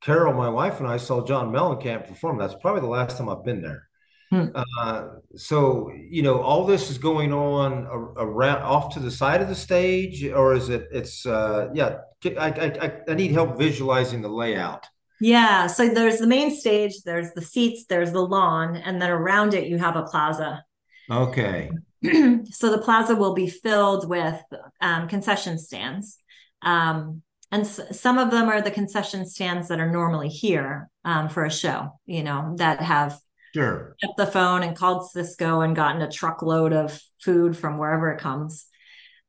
Carol, 0.00 0.32
my 0.32 0.48
wife, 0.48 0.80
and 0.80 0.88
I 0.88 0.96
saw 0.96 1.24
John 1.24 1.52
Mellencamp 1.52 2.08
perform. 2.08 2.38
That's 2.38 2.54
probably 2.54 2.80
the 2.80 2.86
last 2.86 3.18
time 3.18 3.28
I've 3.28 3.44
been 3.44 3.60
there. 3.60 3.86
Hmm. 4.30 4.46
Uh, 4.54 5.08
so 5.36 5.90
you 6.08 6.22
know, 6.22 6.40
all 6.40 6.64
this 6.64 6.90
is 6.90 6.98
going 6.98 7.32
on 7.32 7.86
around 8.16 8.62
off 8.62 8.94
to 8.94 9.00
the 9.00 9.10
side 9.10 9.42
of 9.42 9.48
the 9.48 9.54
stage, 9.54 10.24
or 10.24 10.54
is 10.54 10.68
it? 10.68 10.88
It's 10.92 11.26
uh, 11.26 11.68
yeah. 11.74 11.98
I, 12.24 12.30
I 12.38 12.86
I 12.86 12.92
I 13.08 13.14
need 13.14 13.32
help 13.32 13.58
visualizing 13.58 14.22
the 14.22 14.28
layout. 14.28 14.86
Yeah, 15.20 15.66
so 15.66 15.88
there's 15.88 16.18
the 16.18 16.26
main 16.26 16.50
stage, 16.50 17.02
there's 17.04 17.32
the 17.32 17.42
seats, 17.42 17.84
there's 17.88 18.12
the 18.12 18.22
lawn, 18.22 18.76
and 18.76 19.02
then 19.02 19.10
around 19.10 19.52
it 19.52 19.68
you 19.68 19.76
have 19.76 19.96
a 19.96 20.04
plaza. 20.04 20.64
Okay. 21.10 21.70
so 22.50 22.70
the 22.70 22.80
plaza 22.82 23.14
will 23.14 23.34
be 23.34 23.48
filled 23.48 24.08
with 24.08 24.40
um, 24.80 25.08
concession 25.08 25.58
stands. 25.58 26.18
Um, 26.62 27.22
and 27.52 27.66
some 27.66 28.18
of 28.18 28.30
them 28.30 28.48
are 28.48 28.62
the 28.62 28.70
concession 28.70 29.26
stands 29.26 29.68
that 29.68 29.80
are 29.80 29.90
normally 29.90 30.28
here 30.28 30.88
um, 31.04 31.28
for 31.28 31.44
a 31.44 31.50
show, 31.50 31.98
you 32.06 32.22
know, 32.22 32.54
that 32.58 32.80
have 32.80 33.18
Sure. 33.54 33.96
up 34.04 34.16
the 34.16 34.26
phone 34.26 34.62
and 34.62 34.76
called 34.76 35.08
Sysco 35.12 35.64
and 35.64 35.74
gotten 35.74 36.02
a 36.02 36.10
truckload 36.10 36.72
of 36.72 37.00
food 37.20 37.56
from 37.56 37.78
wherever 37.78 38.12
it 38.12 38.20
comes. 38.20 38.66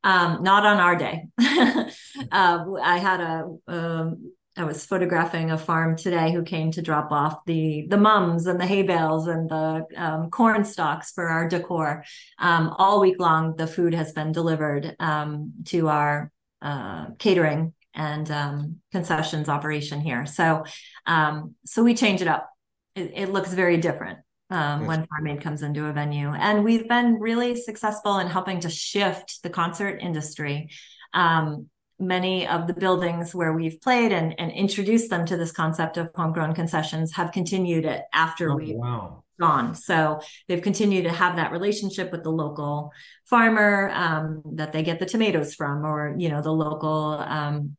Um, 0.04 0.44
not 0.44 0.66
on 0.66 0.78
our 0.78 0.96
day. 0.96 1.26
uh, 1.40 2.66
I 2.84 2.98
had 2.98 3.22
a, 3.22 3.58
um, 3.68 4.32
I 4.58 4.64
was 4.66 4.86
photographing 4.86 5.50
a 5.50 5.58
farm 5.58 5.96
today 5.96 6.32
who 6.32 6.44
came 6.44 6.72
to 6.72 6.82
drop 6.82 7.12
off 7.12 7.46
the 7.46 7.88
the 7.88 7.98
mums 7.98 8.48
and 8.48 8.60
the 8.60 8.66
hay 8.66 8.84
bales 8.84 9.28
and 9.28 9.50
the 9.50 9.86
um, 9.96 10.30
corn 10.30 10.66
stalks 10.66 11.12
for 11.12 11.28
our 11.28 11.48
decor. 11.48 12.04
Um, 12.38 12.74
all 12.78 13.00
week 13.00 13.20
long, 13.20 13.56
the 13.56 13.68
food 13.68 13.94
has 13.94 14.12
been 14.12 14.32
delivered 14.32 14.96
um, 15.00 15.54
to 15.66 15.88
our 15.88 16.32
uh, 16.62 17.12
catering 17.18 17.74
and 17.94 18.30
um, 18.32 18.78
concessions 18.92 19.50
operation 19.50 20.02
here. 20.02 20.26
So, 20.26 20.64
um, 21.06 21.56
so 21.66 21.84
we 21.84 21.94
change 21.94 22.22
it 22.22 22.28
up. 22.28 22.50
It, 22.96 23.12
it 23.16 23.30
looks 23.30 23.54
very 23.54 23.78
different 23.78 24.20
um, 24.50 24.82
Yes. 24.82 24.88
when 24.88 25.06
Farm 25.08 25.28
Aid 25.28 25.42
comes 25.42 25.62
into 25.62 25.86
a 25.86 25.94
venue, 25.94 26.30
and 26.30 26.64
we've 26.64 26.88
been 26.88 27.20
really 27.20 27.56
successful 27.56 28.20
in 28.20 28.28
helping 28.28 28.60
to 28.62 28.70
shift 28.70 29.42
the 29.44 29.50
concert 29.50 30.00
industry. 30.02 30.70
Um, 31.14 31.70
many 32.00 32.48
of 32.48 32.66
the 32.66 32.74
buildings 32.74 33.36
where 33.36 33.54
we've 33.54 33.80
played 33.80 34.12
and, 34.12 34.34
and 34.40 34.52
introduced 34.52 35.10
them 35.12 35.24
to 35.28 35.38
this 35.38 35.52
concept 35.52 35.98
of 35.98 36.10
homegrown 36.16 36.56
concessions 36.56 37.14
have 37.14 37.32
continued 37.32 37.86
it 37.86 38.02
after 38.12 38.52
Oh, 38.52 38.56
we've 38.56 38.76
wow. 38.76 39.24
gone. 39.40 39.76
So 39.76 40.20
they've 40.48 40.62
continued 40.64 41.04
to 41.04 41.12
have 41.12 41.36
that 41.36 41.52
relationship 41.52 42.12
with 42.12 42.24
the 42.24 42.32
local 42.32 42.92
farmer 43.30 43.92
um, 43.94 44.42
that 44.56 44.72
they 44.74 44.82
get 44.82 45.00
the 45.00 45.06
tomatoes 45.06 45.54
from, 45.54 45.86
or 45.86 46.16
you 46.18 46.30
know 46.30 46.42
the 46.42 46.52
local 46.52 47.24
um, 47.38 47.78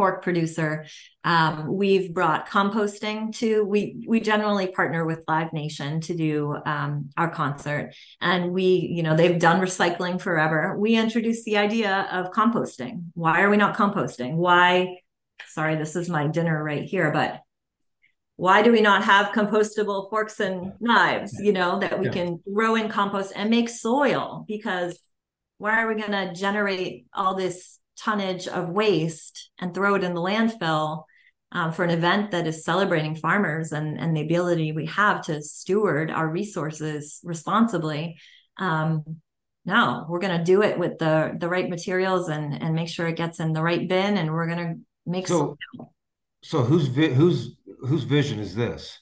pork 0.00 0.22
producer. 0.22 0.86
Um, 1.24 1.76
we've 1.76 2.14
brought 2.14 2.48
composting 2.48 3.36
to 3.36 3.62
we 3.62 4.02
we 4.08 4.18
generally 4.18 4.68
partner 4.68 5.04
with 5.04 5.22
Live 5.28 5.52
Nation 5.52 6.00
to 6.02 6.16
do 6.16 6.56
um, 6.64 7.10
our 7.18 7.28
concert, 7.28 7.94
and 8.18 8.52
we 8.52 8.64
you 8.64 9.02
know 9.02 9.14
they've 9.14 9.38
done 9.38 9.60
recycling 9.60 10.18
forever. 10.18 10.74
We 10.78 10.96
introduced 10.96 11.44
the 11.44 11.58
idea 11.58 12.08
of 12.10 12.32
composting. 12.32 13.10
Why 13.12 13.42
are 13.42 13.50
we 13.50 13.58
not 13.58 13.76
composting? 13.76 14.36
Why? 14.36 15.00
Sorry, 15.48 15.76
this 15.76 15.96
is 15.96 16.08
my 16.08 16.28
dinner 16.28 16.64
right 16.64 16.84
here, 16.84 17.10
but 17.10 17.42
why 18.36 18.62
do 18.62 18.72
we 18.72 18.80
not 18.80 19.04
have 19.04 19.34
compostable 19.34 20.08
forks 20.08 20.40
and 20.40 20.72
knives 20.80 21.34
you 21.42 21.52
know 21.52 21.78
that 21.78 21.98
we 22.00 22.06
yeah. 22.06 22.12
can 22.12 22.40
grow 22.54 22.74
in 22.74 22.88
compost 22.88 23.34
and 23.36 23.50
make 23.50 23.68
soil 23.68 24.46
because 24.48 24.98
why 25.58 25.82
are 25.82 25.88
we 25.88 26.00
going 26.00 26.12
to 26.12 26.32
generate 26.32 27.04
all 27.12 27.34
this 27.34 27.79
tonnage 28.00 28.48
of 28.48 28.68
waste 28.68 29.50
and 29.58 29.74
throw 29.74 29.94
it 29.94 30.04
in 30.04 30.14
the 30.14 30.20
landfill 30.20 31.04
um, 31.52 31.72
for 31.72 31.84
an 31.84 31.90
event 31.90 32.30
that 32.30 32.46
is 32.46 32.64
celebrating 32.64 33.14
farmers 33.14 33.72
and, 33.72 33.98
and 33.98 34.16
the 34.16 34.22
ability 34.22 34.72
we 34.72 34.86
have 34.86 35.22
to 35.22 35.42
steward 35.42 36.10
our 36.10 36.28
resources 36.28 37.20
responsibly 37.24 38.18
um, 38.58 39.04
no 39.64 40.06
we're 40.08 40.20
going 40.20 40.36
to 40.36 40.44
do 40.44 40.62
it 40.62 40.78
with 40.78 40.98
the 40.98 41.36
the 41.38 41.48
right 41.48 41.68
materials 41.68 42.28
and 42.28 42.60
and 42.62 42.74
make 42.74 42.88
sure 42.88 43.08
it 43.08 43.16
gets 43.16 43.40
in 43.40 43.52
the 43.52 43.62
right 43.62 43.88
bin 43.88 44.16
and 44.16 44.30
we're 44.30 44.46
going 44.46 44.74
to 44.74 44.80
make 45.06 45.26
so 45.26 45.56
soil. 45.74 45.92
so 46.42 46.62
whose 46.62 46.88
whose 46.94 47.56
whose 47.80 48.04
vision 48.04 48.38
is 48.38 48.54
this 48.54 48.98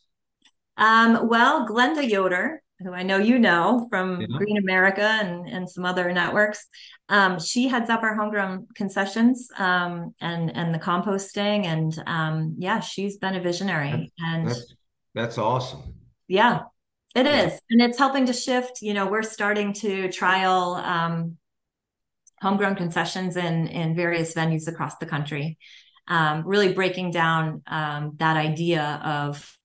um, 0.77 1.29
well 1.29 1.67
glenda 1.69 2.09
yoder 2.09 2.63
who 2.81 2.93
I 2.93 3.03
know 3.03 3.19
you 3.19 3.38
know 3.38 3.87
from 3.91 4.21
yeah. 4.21 4.27
Green 4.37 4.57
America 4.57 5.03
and, 5.03 5.49
and 5.49 5.69
some 5.69 5.85
other 5.85 6.12
networks. 6.12 6.67
Um, 7.09 7.41
she 7.41 7.69
heads 7.69 7.91
up 7.91 8.03
our 8.03 8.14
homegrown 8.14 8.69
concessions 8.75 9.49
um, 9.59 10.14
and 10.21 10.55
and 10.55 10.75
the 10.75 10.79
composting, 10.79 11.64
and 11.64 11.93
um, 12.07 12.55
yeah, 12.59 12.81
she's 12.81 13.17
been 13.17 13.35
a 13.35 13.41
visionary. 13.41 14.12
And 14.19 14.49
that's, 14.49 14.75
that's 15.14 15.38
awesome. 15.38 15.95
Yeah, 16.29 16.62
it 17.14 17.27
yeah. 17.27 17.47
is, 17.47 17.61
and 17.71 17.83
it's 17.83 17.99
helping 17.99 18.27
to 18.27 18.33
shift. 18.33 18.83
You 18.83 18.95
know, 18.95 19.07
we're 19.07 19.23
starting 19.23 19.73
to 19.75 20.12
trial 20.12 20.75
um, 20.75 21.37
homegrown 22.41 22.77
concessions 22.77 23.37
in 23.37 23.67
in 23.67 23.97
various 23.97 24.35
venues 24.35 24.69
across 24.69 24.97
the 24.99 25.07
country. 25.07 25.59
Um, 26.07 26.45
really 26.47 26.73
breaking 26.73 27.11
down 27.11 27.62
um, 27.67 28.12
that 28.17 28.37
idea 28.38 29.01
of 29.05 29.58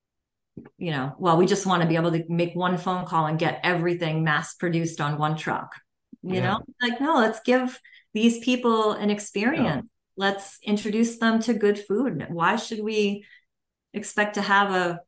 you 0.78 0.92
know, 0.92 1.16
well, 1.18 1.38
we 1.38 1.46
just 1.46 1.66
want 1.66 1.82
to 1.82 1.88
be 1.88 1.96
able 1.96 2.12
to 2.12 2.24
make 2.30 2.56
one 2.56 2.78
phone 2.78 3.06
call 3.06 3.26
and 3.26 3.40
get 3.40 3.60
everything 3.64 4.24
mass 4.24 4.54
produced 4.54 5.02
on 5.02 5.18
one 5.18 5.36
truck. 5.36 5.76
You 6.22 6.36
yeah. 6.36 6.42
know, 6.42 6.60
like, 6.82 7.02
no, 7.02 7.16
let's 7.16 7.42
give 7.42 7.80
these 8.14 8.40
people 8.40 8.92
an 8.92 9.10
experience. 9.10 9.66
Yeah. 9.66 9.82
Let's 10.16 10.60
introduce 10.64 11.18
them 11.18 11.42
to 11.42 11.54
good 11.54 11.80
food. 11.80 12.28
Why 12.30 12.56
should 12.56 12.84
we 12.84 13.26
expect 13.94 14.36
to 14.36 14.42
have 14.42 14.72
a 14.72 15.00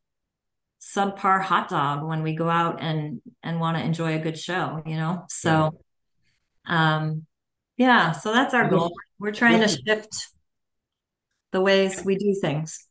subpar 0.80 1.42
hot 1.42 1.68
dog 1.68 2.06
when 2.06 2.22
we 2.22 2.34
go 2.34 2.48
out 2.48 2.80
and 2.80 3.20
and 3.42 3.60
want 3.60 3.76
to 3.76 3.82
enjoy 3.84 4.14
a 4.14 4.18
good 4.18 4.38
show, 4.38 4.82
you 4.86 4.96
know? 4.96 5.24
So 5.28 5.78
um 6.66 7.26
yeah, 7.76 8.12
so 8.12 8.32
that's 8.32 8.54
our 8.54 8.68
goal. 8.68 8.92
We're 9.18 9.32
trying 9.32 9.60
to 9.60 9.68
shift 9.68 10.28
the 11.52 11.60
ways 11.60 12.02
we 12.04 12.16
do 12.16 12.36
things. 12.40 12.85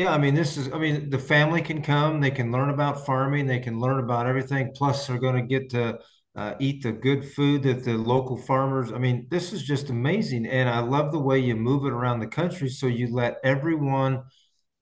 Yeah, 0.00 0.14
I 0.14 0.16
mean, 0.16 0.34
this 0.34 0.56
is, 0.56 0.72
I 0.72 0.78
mean, 0.78 1.10
the 1.10 1.18
family 1.18 1.60
can 1.60 1.82
come, 1.82 2.22
they 2.22 2.30
can 2.30 2.50
learn 2.50 2.70
about 2.70 3.04
farming, 3.04 3.46
they 3.46 3.58
can 3.58 3.78
learn 3.78 4.02
about 4.02 4.26
everything. 4.26 4.72
Plus, 4.74 5.06
they're 5.06 5.18
going 5.18 5.36
to 5.36 5.42
get 5.42 5.68
to 5.72 5.98
uh, 6.34 6.54
eat 6.58 6.82
the 6.82 6.90
good 6.90 7.22
food 7.22 7.64
that 7.64 7.84
the 7.84 7.98
local 7.98 8.38
farmers. 8.38 8.94
I 8.94 8.98
mean, 8.98 9.26
this 9.30 9.52
is 9.52 9.62
just 9.62 9.90
amazing. 9.90 10.46
And 10.46 10.70
I 10.70 10.78
love 10.80 11.12
the 11.12 11.18
way 11.18 11.38
you 11.38 11.54
move 11.54 11.84
it 11.84 11.92
around 11.92 12.20
the 12.20 12.28
country. 12.28 12.70
So 12.70 12.86
you 12.86 13.12
let 13.12 13.40
everyone 13.44 14.22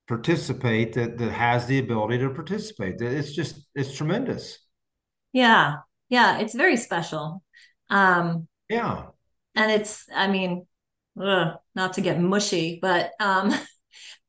participate 0.06 0.92
that, 0.92 1.18
that 1.18 1.32
has 1.32 1.66
the 1.66 1.80
ability 1.80 2.18
to 2.18 2.30
participate. 2.30 3.00
It's 3.00 3.32
just, 3.32 3.66
it's 3.74 3.96
tremendous. 3.96 4.60
Yeah. 5.32 5.78
Yeah. 6.10 6.38
It's 6.38 6.54
very 6.54 6.76
special. 6.76 7.42
Um, 7.90 8.46
yeah. 8.70 9.06
And 9.56 9.72
it's, 9.72 10.06
I 10.14 10.28
mean, 10.28 10.64
ugh, 11.20 11.56
not 11.74 11.94
to 11.94 12.02
get 12.02 12.20
mushy, 12.20 12.78
but, 12.80 13.10
um, 13.18 13.52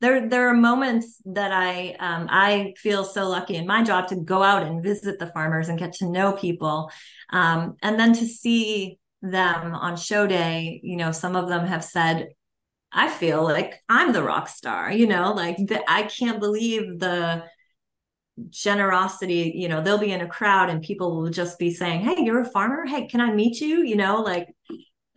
there 0.02 0.30
there 0.30 0.48
are 0.50 0.54
moments 0.54 1.22
that 1.26 1.52
I 1.52 1.96
um, 2.00 2.28
I 2.30 2.74
feel 2.78 3.04
so 3.04 3.28
lucky 3.28 3.56
in 3.56 3.68
my 3.68 3.84
job 3.84 4.08
to 4.10 4.16
go 4.16 4.44
out 4.44 4.64
and 4.64 4.84
visit 4.84 5.20
the 5.20 5.28
farmers 5.28 5.70
and 5.70 5.80
get 5.80 5.94
to 5.94 6.10
know 6.10 6.34
people, 6.34 6.92
um, 7.32 7.76
and 7.82 8.00
then 8.00 8.14
to 8.14 8.26
see 8.26 9.00
them 9.22 9.74
on 9.74 9.98
show 9.98 10.26
day. 10.28 10.80
You 10.84 10.98
know, 10.98 11.12
some 11.12 11.36
of 11.36 11.50
them 11.50 11.66
have 11.68 11.84
said, 11.84 12.30
"I 12.92 13.10
feel 13.10 13.44
like 13.44 13.76
I'm 13.90 14.14
the 14.14 14.24
rock 14.24 14.48
star." 14.48 14.92
You 14.92 15.08
know, 15.08 15.34
like 15.34 15.58
the, 15.58 15.84
I 15.90 16.04
can't 16.04 16.40
believe 16.40 17.00
the 17.00 17.44
generosity. 18.50 19.52
You 19.56 19.68
know, 19.68 19.82
they'll 19.82 19.98
be 19.98 20.12
in 20.12 20.22
a 20.22 20.28
crowd 20.28 20.70
and 20.70 20.82
people 20.82 21.16
will 21.22 21.30
just 21.30 21.60
be 21.60 21.74
saying, 21.74 22.02
"Hey, 22.02 22.24
you're 22.24 22.42
a 22.42 22.46
farmer. 22.50 22.86
Hey, 22.86 23.08
can 23.08 23.22
I 23.22 23.34
meet 23.34 23.60
you?" 23.60 23.84
You 23.84 23.98
know, 23.98 24.22
like 24.22 24.48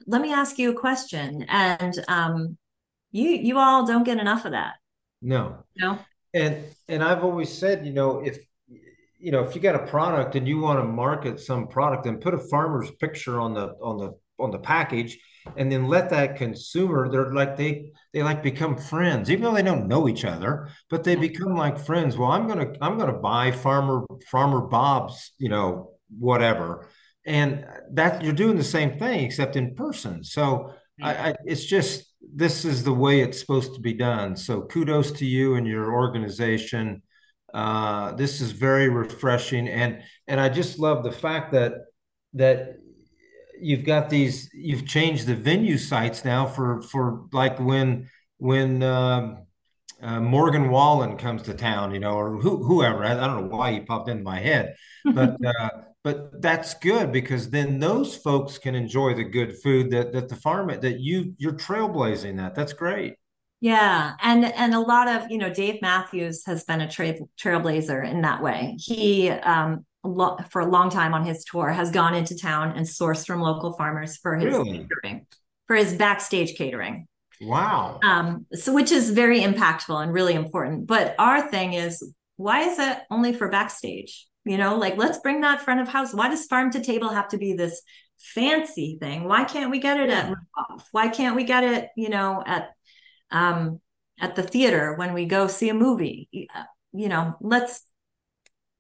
let 0.07 0.21
me 0.21 0.33
ask 0.33 0.59
you 0.59 0.71
a 0.73 0.81
question 0.81 1.45
and 1.49 2.05
um, 2.09 2.59
you 3.13 3.31
you 3.31 3.59
all 3.59 3.87
don't 3.87 4.05
get 4.05 4.19
enough 4.19 4.45
of 4.45 4.53
that. 4.53 4.75
No. 5.21 5.65
No? 5.77 5.99
And 6.35 6.65
and 6.89 7.03
i've 7.03 7.23
always 7.23 7.53
said 7.53 7.87
you 7.87 7.93
know 7.93 8.21
if 8.21 8.39
you 9.19 9.31
know 9.31 9.45
if 9.45 9.55
you 9.55 9.61
got 9.61 9.75
a 9.75 9.87
product 9.87 10.35
and 10.35 10.49
you 10.49 10.59
want 10.59 10.81
to 10.81 10.85
market 10.85 11.39
some 11.39 11.69
product 11.69 12.05
then 12.05 12.17
put 12.17 12.35
a 12.35 12.39
farmer's 12.39 12.91
picture 12.93 13.39
on 13.39 13.55
the 13.55 13.75
on 13.83 13.99
the 13.99 14.13
on 14.39 14.51
the 14.51 14.59
package 14.59 15.19
and 15.57 15.71
then 15.71 15.87
let 15.87 16.11
that 16.11 16.37
consumer 16.37 17.11
they're 17.11 17.33
like 17.33 17.57
they 17.57 17.93
they 18.13 18.23
like 18.23 18.43
become 18.43 18.77
friends. 18.77 19.31
Even 19.31 19.45
though 19.45 19.55
they 19.55 19.63
don't 19.63 19.89
know 19.89 20.09
each 20.09 20.25
other 20.25 20.69
but 20.91 21.05
they 21.05 21.17
become 21.17 21.55
like 21.55 21.79
friends. 21.79 22.17
Well 22.17 22.33
i'm 22.33 22.49
gonna 22.49 22.73
i'm 22.81 22.99
gonna 22.99 23.13
buy 23.13 23.51
farmer 23.51 24.05
farmer 24.31 24.63
bob's 24.63 25.33
you 25.39 25.49
know 25.49 25.93
whatever. 26.19 26.89
And 27.25 27.65
that 27.93 28.25
you're 28.25 28.33
doing 28.33 28.57
the 28.57 28.65
same 28.65 28.99
thing 28.99 29.21
except 29.21 29.55
in 29.55 29.75
person. 29.75 30.25
So 30.25 30.75
I, 31.01 31.31
I 31.31 31.35
it's 31.45 31.65
just 31.65 32.12
this 32.35 32.65
is 32.65 32.83
the 32.83 32.93
way 32.93 33.21
it's 33.21 33.39
supposed 33.39 33.75
to 33.75 33.81
be 33.81 33.93
done. 33.93 34.37
So 34.37 34.63
kudos 34.63 35.13
to 35.13 35.27
you 35.27 35.55
and 35.57 35.67
your 35.67 35.93
organization. 35.93 37.03
Uh, 37.53 38.13
this 38.13 38.41
is 38.41 38.53
very 38.53 38.89
refreshing, 38.89 39.69
and 39.69 40.03
and 40.27 40.41
I 40.41 40.49
just 40.49 40.79
love 40.79 41.05
the 41.05 41.13
fact 41.13 41.53
that 41.53 41.73
that 42.35 42.77
you've 43.61 43.85
got 43.85 44.09
these. 44.09 44.51
You've 44.55 44.87
changed 44.87 45.27
the 45.27 45.35
venue 45.35 45.77
sites 45.77 46.25
now 46.25 46.47
for 46.47 46.83
for 46.83 47.27
like 47.33 47.59
when 47.61 48.09
when. 48.39 48.83
Um, 48.83 49.39
uh, 50.01 50.19
Morgan 50.19 50.69
Wallen 50.69 51.17
comes 51.17 51.43
to 51.43 51.55
town, 51.55 51.95
you 51.95 52.01
know, 52.01 52.15
or 52.15 52.37
who, 52.37 52.65
whoever. 52.65 53.05
I, 53.05 53.13
I, 53.13 53.27
don't 53.29 53.43
know 53.43 53.57
why 53.57 53.71
he 53.71 53.81
popped 53.83 54.09
into 54.09 54.25
my 54.25 54.41
head, 54.41 54.75
but 55.05 55.37
uh, 55.61 55.69
but 56.05 56.43
that's 56.43 56.75
good 56.75 57.13
because 57.13 57.51
then 57.51 57.79
those 57.79 58.17
folks 58.17 58.59
can 58.59 58.75
enjoy 58.75 59.15
the 59.15 59.25
good 59.25 59.57
food 59.63 59.91
that 59.91 60.13
that 60.13 60.29
the 60.29 60.37
farm 60.37 60.69
that 60.69 61.01
you 61.01 61.35
you're 61.39 61.53
trailblazing 61.53 62.37
that 62.39 62.55
that's 62.55 62.73
great. 62.73 63.15
Yeah. 63.61 64.15
And 64.21 64.45
and 64.45 64.75
a 64.75 64.81
lot 64.81 65.07
of 65.07 65.31
you 65.31 65.39
know 65.39 65.53
dave 65.53 65.81
matthews 65.81 66.45
has 66.47 66.65
been 66.65 66.81
a 66.81 66.91
trail, 66.91 67.29
trailblazer 67.41 68.05
in 68.09 68.23
that 68.23 68.43
way. 68.43 68.77
He 68.79 69.31
um 69.31 69.87
for 70.51 70.61
a 70.61 70.67
long 70.67 70.91
time 70.91 71.15
on 71.15 71.25
his 71.25 71.45
tour 71.45 71.71
has 71.71 71.93
gone 71.93 72.15
into 72.15 72.37
town 72.37 72.73
and 72.77 72.85
sourced 72.85 73.25
from 73.25 73.41
local 73.41 73.73
farmers 73.75 74.17
for 74.17 74.35
his 74.37 74.53
really? 74.53 74.79
catering 74.79 75.27
for 75.69 75.77
his 75.77 75.95
backstage 75.95 76.57
catering. 76.57 77.07
Wow. 77.41 78.01
Um 78.03 78.47
so 78.53 78.73
which 78.73 78.91
is 78.91 79.11
very 79.11 79.41
impactful 79.41 80.03
and 80.03 80.13
really 80.13 80.35
important. 80.35 80.89
But 80.89 81.15
our 81.21 81.49
thing 81.49 81.75
is 81.75 82.03
why 82.37 82.63
is 82.63 82.81
it 82.81 82.99
only 83.13 83.33
for 83.33 83.49
backstage 83.49 84.27
you 84.45 84.57
know 84.57 84.77
like 84.77 84.97
let's 84.97 85.19
bring 85.19 85.41
that 85.43 85.61
front 85.61 85.81
of 85.81 85.89
house. 85.89 86.15
Why 86.15 86.29
does 86.29 86.47
farm 86.47 86.71
to 86.73 86.83
table 86.83 87.09
have 87.09 87.29
to 87.29 87.39
be 87.39 87.55
this 87.55 87.83
fancy 88.19 88.99
thing? 89.01 89.25
Why 89.25 89.45
can't 89.45 89.71
we 89.71 89.79
get 89.79 89.99
it 89.99 90.11
at 90.11 90.31
Ruoff? 90.31 90.85
why 90.93 91.09
can't 91.09 91.37
we 91.37 91.45
get 91.45 91.65
it 91.65 91.89
you 91.97 92.09
know 92.09 92.43
at 92.47 92.71
um 93.31 93.81
at 94.21 94.37
the 94.37 94.43
theater 94.43 94.95
when 94.95 95.15
we 95.15 95.27
go 95.27 95.47
see 95.47 95.69
a 95.69 95.75
movie? 95.75 96.29
You 96.93 97.09
know 97.09 97.37
let's 97.41 97.83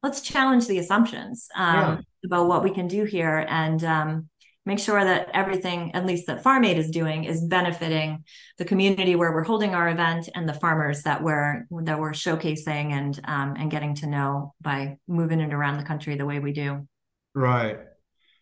let's 0.03 0.21
challenge 0.21 0.67
the 0.67 0.79
assumptions 0.79 1.49
um, 1.55 1.77
yeah. 1.77 2.01
about 2.25 2.49
what 2.49 2.65
we 2.65 2.71
can 2.71 2.89
do 2.89 3.05
here. 3.05 3.47
And 3.49 3.83
um, 3.85 4.29
make 4.65 4.79
sure 4.79 5.03
that 5.03 5.29
everything, 5.35 5.95
at 5.95 6.07
least 6.07 6.27
that 6.27 6.43
Farm 6.43 6.65
Aid 6.65 6.79
is 6.79 6.91
doing, 6.91 7.25
is 7.25 7.45
benefiting 7.45 8.25
the 8.59 8.65
community 8.65 9.17
where 9.17 9.33
we're 9.33 9.43
holding 9.43 9.75
our 9.75 9.89
event 9.89 10.29
and 10.35 10.49
the 10.49 10.55
farmers 10.55 11.03
that 11.03 11.23
we're 11.23 11.67
that 11.83 11.99
we're 11.99 12.13
showcasing 12.13 12.93
and 12.93 13.21
um, 13.25 13.55
and 13.59 13.71
getting 13.71 13.95
to 13.97 14.07
know 14.07 14.55
by 14.61 14.99
moving 15.09 15.41
it 15.41 15.53
around 15.53 15.79
the 15.79 15.85
country 15.85 16.17
the 16.17 16.27
way 16.27 16.39
we 16.39 16.53
do. 16.53 16.87
Right. 17.35 17.79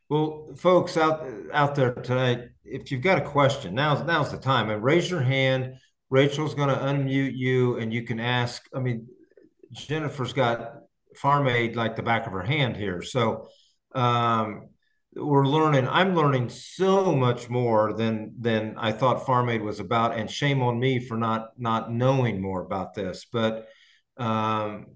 Well, 0.09 0.51
folks 0.57 0.97
out 0.97 1.27
out 1.53 1.75
there 1.75 1.95
tonight, 1.95 2.49
if 2.65 2.91
you've 2.91 3.03
got 3.03 3.19
a 3.19 3.25
question, 3.25 3.75
now's 3.75 4.05
now's 4.05 4.31
the 4.31 4.39
time. 4.39 4.69
And 4.71 4.83
raise 4.83 5.11
your 5.11 5.23
hand. 5.23 5.75
Rachel's 6.11 6.55
going 6.55 6.69
to 6.69 6.75
unmute 6.75 7.37
you, 7.37 7.77
and 7.79 7.95
you 7.95 8.03
can 8.03 8.19
ask. 8.19 8.63
I 8.75 8.81
mean, 8.81 9.07
Jennifer's 9.73 10.33
got 10.33 10.73
Farm 11.17 11.47
Aid 11.47 11.77
like 11.77 11.95
the 11.95 12.03
back 12.03 12.27
of 12.27 12.33
her 12.33 12.43
hand 12.43 12.77
here, 12.77 13.01
so. 13.03 13.49
Um, 13.93 14.70
we're 15.15 15.47
learning. 15.47 15.89
I'm 15.89 16.15
learning 16.15 16.51
so 16.51 17.15
much 17.15 17.51
more 17.51 17.93
than 17.93 18.35
than 18.39 18.75
I 18.77 18.93
thought 18.93 19.27
Farm 19.27 19.49
Aid 19.49 19.63
was 19.63 19.81
about, 19.81 20.17
and 20.17 20.31
shame 20.31 20.63
on 20.63 20.79
me 20.79 21.01
for 21.01 21.17
not 21.17 21.51
not 21.59 21.93
knowing 21.93 22.41
more 22.41 22.63
about 22.63 22.95
this. 22.95 23.27
But 23.31 23.69
um, 24.17 24.87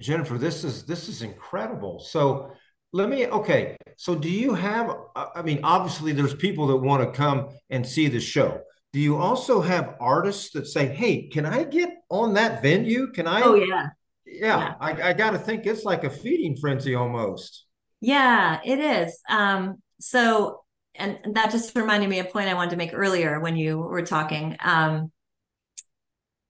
Jennifer, 0.00 0.36
this 0.36 0.64
is 0.64 0.84
this 0.84 1.08
is 1.08 1.22
incredible. 1.22 2.00
So 2.00 2.52
let 2.92 3.08
me 3.08 3.26
okay. 3.26 3.76
So 3.96 4.16
do 4.16 4.28
you 4.28 4.54
have? 4.54 4.94
I 5.14 5.42
mean, 5.42 5.60
obviously, 5.62 6.12
there's 6.12 6.34
people 6.34 6.66
that 6.68 6.76
want 6.76 7.02
to 7.04 7.16
come 7.16 7.50
and 7.70 7.86
see 7.86 8.08
the 8.08 8.20
show. 8.20 8.60
Do 8.92 9.00
you 9.00 9.16
also 9.16 9.60
have 9.60 9.94
artists 10.00 10.50
that 10.52 10.66
say, 10.66 10.86
"Hey, 10.86 11.28
can 11.28 11.46
I 11.46 11.64
get 11.64 11.90
on 12.10 12.34
that 12.34 12.62
venue? 12.62 13.12
Can 13.12 13.28
I?" 13.28 13.42
Oh 13.42 13.54
yeah, 13.54 13.90
yeah. 14.26 14.58
yeah. 14.58 14.74
I, 14.80 15.10
I 15.10 15.12
got 15.12 15.30
to 15.32 15.38
think 15.38 15.66
it's 15.66 15.84
like 15.84 16.02
a 16.02 16.10
feeding 16.10 16.56
frenzy 16.56 16.96
almost. 16.96 17.65
Yeah, 18.00 18.60
it 18.64 18.78
is. 18.78 19.18
Um, 19.28 19.82
so, 20.00 20.62
and 20.94 21.18
that 21.34 21.50
just 21.50 21.74
reminded 21.76 22.08
me 22.08 22.18
of 22.18 22.26
a 22.26 22.30
point 22.30 22.48
I 22.48 22.54
wanted 22.54 22.70
to 22.70 22.76
make 22.76 22.92
earlier 22.92 23.40
when 23.40 23.56
you 23.56 23.78
were 23.78 24.02
talking 24.02 24.56
um, 24.62 25.10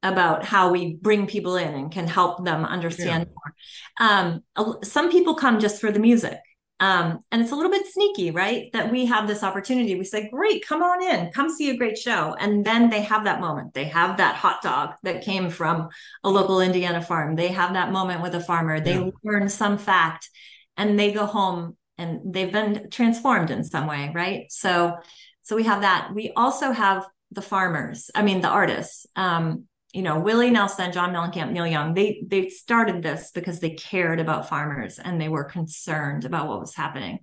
about 0.03 0.45
how 0.45 0.71
we 0.71 0.95
bring 0.95 1.27
people 1.27 1.57
in 1.57 1.75
and 1.75 1.91
can 1.91 2.07
help 2.07 2.45
them 2.45 2.65
understand 2.65 3.29
yeah. 3.29 4.09
more. 4.09 4.43
Um, 4.65 4.81
some 4.83 5.11
people 5.11 5.35
come 5.35 5.59
just 5.59 5.81
for 5.81 5.91
the 5.91 5.99
music. 5.99 6.39
Um, 6.79 7.21
and 7.33 7.41
it's 7.41 7.53
a 7.53 7.57
little 7.57 7.71
bit 7.71 7.87
sneaky, 7.87 8.31
right? 8.31 8.71
That 8.75 8.93
we 8.93 9.07
have 9.07 9.27
this 9.27 9.43
opportunity. 9.43 9.95
We 9.95 10.05
say, 10.05 10.29
great, 10.29 10.67
come 10.67 10.83
on 10.83 11.03
in, 11.03 11.33
come 11.33 11.49
see 11.49 11.71
a 11.71 11.77
great 11.77 11.97
show. 11.97 12.37
And 12.39 12.67
then 12.67 12.91
they 12.91 13.01
have 13.01 13.25
that 13.25 13.41
moment. 13.41 13.73
They 13.73 13.85
have 13.85 14.19
that 14.19 14.37
hot 14.37 14.61
dog 14.63 14.91
that 15.03 15.25
came 15.25 15.49
from 15.49 15.89
a 16.23 16.29
local 16.29 16.61
Indiana 16.61 17.01
farm. 17.01 17.35
They 17.35 17.49
have 17.49 17.73
that 17.73 17.93
moment 17.93 18.23
with 18.23 18.35
a 18.35 18.41
farmer. 18.41 18.79
They 18.79 18.99
yeah. 18.99 19.11
learn 19.25 19.49
some 19.49 19.79
fact 19.79 20.29
and 20.77 20.99
they 20.99 21.13
go 21.13 21.27
home 21.27 21.77
and 21.99 22.21
they've 22.25 22.53
been 22.53 22.89
transformed 22.91 23.51
in 23.51 23.65
some 23.65 23.87
way 23.87 24.13
right? 24.15 24.47
So 24.51 24.97
so 25.43 25.55
we 25.55 25.63
have 25.65 25.83
that. 25.83 26.11
We 26.13 26.33
also 26.35 26.73
have 26.73 27.07
the 27.33 27.43
farmers 27.43 28.11
i 28.15 28.23
mean 28.23 28.41
the 28.41 28.49
artists. 28.49 29.07
Um 29.17 29.65
you 29.93 30.03
know 30.03 30.19
willie 30.19 30.51
nelson 30.51 30.93
john 30.93 31.13
mellencamp 31.13 31.51
neil 31.53 31.67
young 31.67 31.95
they 31.95 32.23
they 32.27 32.49
started 32.49 33.03
this 33.03 33.31
because 33.33 33.61
they 33.61 33.71
cared 33.71 34.21
about 34.21 34.49
farmers 34.49 34.99
and 34.99 35.21
they 35.21 35.29
were 35.29 35.45
concerned 35.45 36.25
about 36.25 36.49
what 36.49 36.61
was 36.61 36.75
happening. 36.75 37.21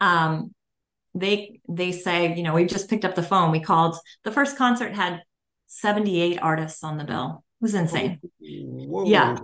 Um 0.00 0.54
they 1.14 1.60
they 1.68 1.92
say 1.92 2.34
you 2.34 2.42
know 2.42 2.54
we 2.54 2.64
just 2.66 2.88
picked 2.88 3.04
up 3.04 3.14
the 3.14 3.22
phone. 3.22 3.50
We 3.50 3.60
called 3.60 3.96
the 4.24 4.32
first 4.32 4.56
concert 4.56 4.94
had 4.94 5.22
78 5.68 6.38
artists 6.42 6.84
on 6.84 6.98
the 6.98 7.04
bill. 7.04 7.44
It 7.60 7.64
was 7.64 7.74
insane. 7.74 8.20
Whoa. 8.40 9.06
yeah 9.06 9.36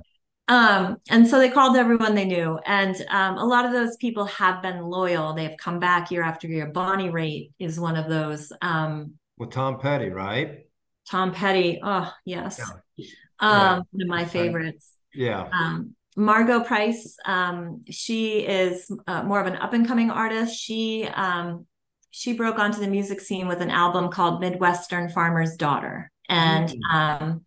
um, 0.49 0.96
and 1.11 1.28
so 1.28 1.38
they 1.38 1.51
called 1.51 1.76
everyone 1.76 2.14
they 2.14 2.24
knew. 2.24 2.59
And 2.66 2.96
um, 3.11 3.36
a 3.36 3.44
lot 3.44 3.66
of 3.66 3.72
those 3.72 3.96
people 3.96 4.24
have 4.24 4.62
been 4.62 4.82
loyal. 4.82 5.34
They've 5.34 5.57
come 5.59 5.78
back 5.78 6.11
year 6.11 6.22
after 6.22 6.49
year. 6.49 6.66
Bonnie 6.66 7.11
Raitt 7.11 7.53
is 7.59 7.78
one 7.78 7.96
of 7.96 8.09
those. 8.09 8.53
Um, 8.62 9.14
With 9.36 9.51
Tom 9.51 9.78
Petty, 9.78 10.09
right? 10.09 10.66
Tom 11.09 11.32
Petty. 11.32 11.80
Oh, 11.82 12.11
yes. 12.24 12.59
Yeah. 12.59 13.07
Um, 13.40 13.51
yeah. 13.51 13.74
One 13.90 14.03
of 14.03 14.09
my 14.09 14.24
favorites. 14.24 14.92
Yeah. 15.14 15.49
Um, 15.53 15.94
Margo 16.16 16.61
Price, 16.64 17.16
um, 17.24 17.84
she 17.88 18.40
is 18.40 18.90
uh, 19.07 19.22
more 19.22 19.40
of 19.40 19.46
an 19.46 19.57
up 19.57 19.72
and 19.72 19.86
coming 19.86 20.11
artist. 20.11 20.59
She 20.59 21.07
um, 21.14 21.66
she 22.11 22.32
broke 22.32 22.59
onto 22.59 22.80
the 22.80 22.88
music 22.88 23.20
scene 23.20 23.46
with 23.46 23.61
an 23.61 23.70
album 23.70 24.11
called 24.11 24.40
Midwestern 24.40 25.09
Farmer's 25.11 25.57
Daughter, 25.57 26.11
and 26.28 26.68
mm. 26.68 26.94
um, 26.94 27.44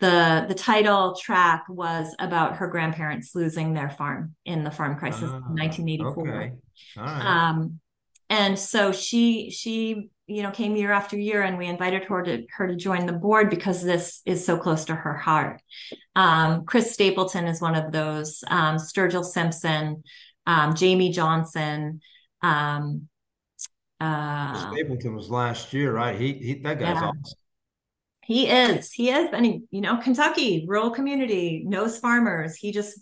the 0.00 0.44
the 0.48 0.54
title 0.54 1.14
track 1.14 1.64
was 1.68 2.14
about 2.18 2.56
her 2.56 2.66
grandparents 2.66 3.34
losing 3.34 3.74
their 3.74 3.90
farm 3.90 4.34
in 4.44 4.64
the 4.64 4.70
farm 4.70 4.96
crisis 4.96 5.22
in 5.22 5.30
1984 5.30 6.52
ah, 6.98 7.18
okay. 7.18 7.26
um, 7.26 7.80
and 8.28 8.58
so 8.58 8.92
she 8.92 9.50
she 9.50 10.10
you 10.26 10.42
know 10.42 10.50
came 10.50 10.74
year 10.74 10.90
after 10.90 11.16
year 11.16 11.42
and 11.42 11.58
we 11.58 11.66
invited 11.66 12.04
her 12.04 12.22
to 12.22 12.44
her 12.50 12.66
to 12.66 12.74
join 12.74 13.06
the 13.06 13.12
board 13.12 13.50
because 13.50 13.82
this 13.82 14.20
is 14.26 14.44
so 14.44 14.56
close 14.56 14.84
to 14.86 14.94
her 14.94 15.16
heart 15.16 15.62
um, 16.16 16.64
chris 16.64 16.92
stapleton 16.92 17.46
is 17.46 17.60
one 17.60 17.74
of 17.74 17.92
those 17.92 18.42
um, 18.48 18.76
sturgill 18.76 19.24
simpson 19.24 20.02
um, 20.46 20.74
jamie 20.74 21.12
johnson 21.12 22.00
um, 22.42 23.08
uh, 24.00 24.72
Stapleton 24.72 25.14
was 25.14 25.30
last 25.30 25.72
year, 25.72 25.92
right? 25.92 26.18
He, 26.18 26.34
he 26.34 26.54
that 26.60 26.78
guy's 26.78 26.96
yeah. 26.96 27.06
awesome. 27.08 27.22
He 28.26 28.48
is. 28.48 28.92
He 28.92 29.10
is. 29.10 29.30
And 29.32 29.44
he, 29.44 29.62
you 29.70 29.80
know, 29.80 29.96
Kentucky, 29.98 30.64
rural 30.66 30.90
community, 30.90 31.62
knows 31.66 31.98
farmers. 31.98 32.56
He 32.56 32.72
just, 32.72 32.98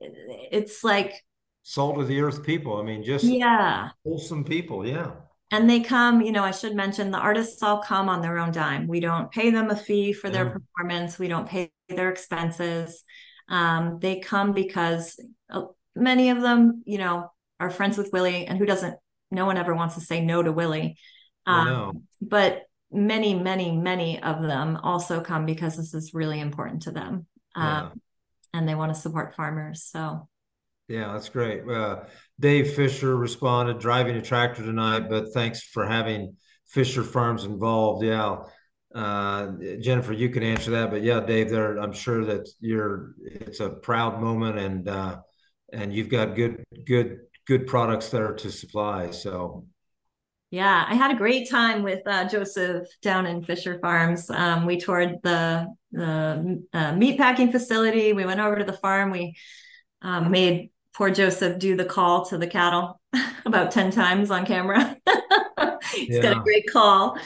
it's 0.00 0.82
like 0.82 1.14
salt 1.62 1.98
of 1.98 2.08
the 2.08 2.20
earth 2.20 2.44
people. 2.44 2.78
I 2.78 2.82
mean, 2.82 3.02
just 3.02 3.24
yeah, 3.24 3.90
wholesome 4.04 4.44
people. 4.44 4.86
Yeah. 4.86 5.12
And 5.50 5.68
they 5.68 5.80
come, 5.80 6.20
you 6.20 6.32
know, 6.32 6.44
I 6.44 6.50
should 6.50 6.74
mention 6.74 7.10
the 7.10 7.18
artists 7.18 7.62
all 7.62 7.82
come 7.82 8.08
on 8.08 8.20
their 8.20 8.38
own 8.38 8.52
dime. 8.52 8.86
We 8.86 9.00
don't 9.00 9.30
pay 9.30 9.50
them 9.50 9.70
a 9.70 9.76
fee 9.76 10.12
for 10.12 10.28
their 10.28 10.50
performance. 10.50 11.18
We 11.18 11.28
don't 11.28 11.48
pay 11.48 11.72
their 11.88 12.10
expenses. 12.10 13.02
Um, 13.48 13.98
they 13.98 14.20
come 14.20 14.52
because 14.52 15.18
uh, 15.48 15.62
many 15.96 16.28
of 16.28 16.42
them, 16.42 16.82
you 16.84 16.98
know, 16.98 17.32
are 17.58 17.70
friends 17.70 17.96
with 17.96 18.12
Willie, 18.12 18.46
and 18.46 18.58
who 18.58 18.66
doesn't? 18.66 18.96
No 19.30 19.46
one 19.46 19.56
ever 19.56 19.74
wants 19.74 19.94
to 19.94 20.00
say 20.02 20.22
no 20.22 20.42
to 20.42 20.52
Willie. 20.52 20.98
Um, 21.46 22.04
but 22.20 22.62
many, 22.90 23.34
many, 23.34 23.72
many 23.72 24.22
of 24.22 24.42
them 24.42 24.76
also 24.82 25.20
come 25.20 25.46
because 25.46 25.76
this 25.76 25.94
is 25.94 26.14
really 26.14 26.40
important 26.40 26.82
to 26.82 26.90
them. 26.90 27.26
Yeah. 27.56 27.82
Um, 27.82 28.00
and 28.54 28.68
they 28.68 28.74
want 28.74 28.94
to 28.94 29.00
support 29.00 29.34
farmers. 29.34 29.84
So, 29.84 30.28
yeah, 30.88 31.12
that's 31.12 31.28
great. 31.28 31.68
Uh, 31.68 32.04
Dave 32.40 32.72
Fisher 32.72 33.14
responded 33.16 33.78
driving 33.78 34.16
a 34.16 34.22
tractor 34.22 34.62
tonight, 34.62 35.10
but 35.10 35.34
thanks 35.34 35.62
for 35.62 35.86
having 35.86 36.36
Fisher 36.66 37.02
Farms 37.02 37.44
involved. 37.44 38.04
Yeah. 38.04 38.38
Uh, 38.94 39.52
Jennifer, 39.80 40.14
you 40.14 40.30
can 40.30 40.42
answer 40.42 40.70
that, 40.70 40.90
but 40.90 41.02
yeah, 41.02 41.20
Dave, 41.20 41.50
there, 41.50 41.76
I'm 41.76 41.92
sure 41.92 42.24
that 42.24 42.48
you're, 42.58 43.14
it's 43.22 43.60
a 43.60 43.68
proud 43.68 44.18
moment 44.20 44.58
and, 44.58 44.88
uh, 44.88 45.18
and 45.72 45.92
you've 45.92 46.08
got 46.08 46.34
good, 46.34 46.64
good, 46.86 47.18
good 47.46 47.66
products 47.66 48.08
there 48.08 48.32
to 48.32 48.50
supply. 48.50 49.10
So 49.10 49.66
yeah, 50.50 50.86
I 50.88 50.94
had 50.94 51.10
a 51.10 51.16
great 51.16 51.50
time 51.50 51.82
with 51.82 52.00
uh, 52.06 52.26
Joseph 52.26 52.88
down 53.02 53.26
in 53.26 53.42
Fisher 53.42 53.78
Farms. 53.80 54.30
Um, 54.30 54.64
we 54.64 54.78
toured 54.78 55.16
the 55.22 55.66
the 55.92 56.64
uh, 56.72 56.94
meat 56.94 57.18
packing 57.18 57.52
facility. 57.52 58.12
We 58.12 58.24
went 58.24 58.40
over 58.40 58.56
to 58.56 58.64
the 58.64 58.72
farm. 58.72 59.10
We 59.10 59.36
um, 60.00 60.30
made 60.30 60.70
poor 60.94 61.10
Joseph 61.10 61.58
do 61.58 61.76
the 61.76 61.84
call 61.84 62.24
to 62.26 62.38
the 62.38 62.46
cattle 62.46 63.00
about 63.44 63.72
ten 63.72 63.90
times 63.90 64.30
on 64.30 64.46
camera. 64.46 64.96
He's 65.94 66.16
yeah. 66.16 66.22
got 66.22 66.36
a 66.38 66.40
great 66.40 66.64
call. 66.70 67.18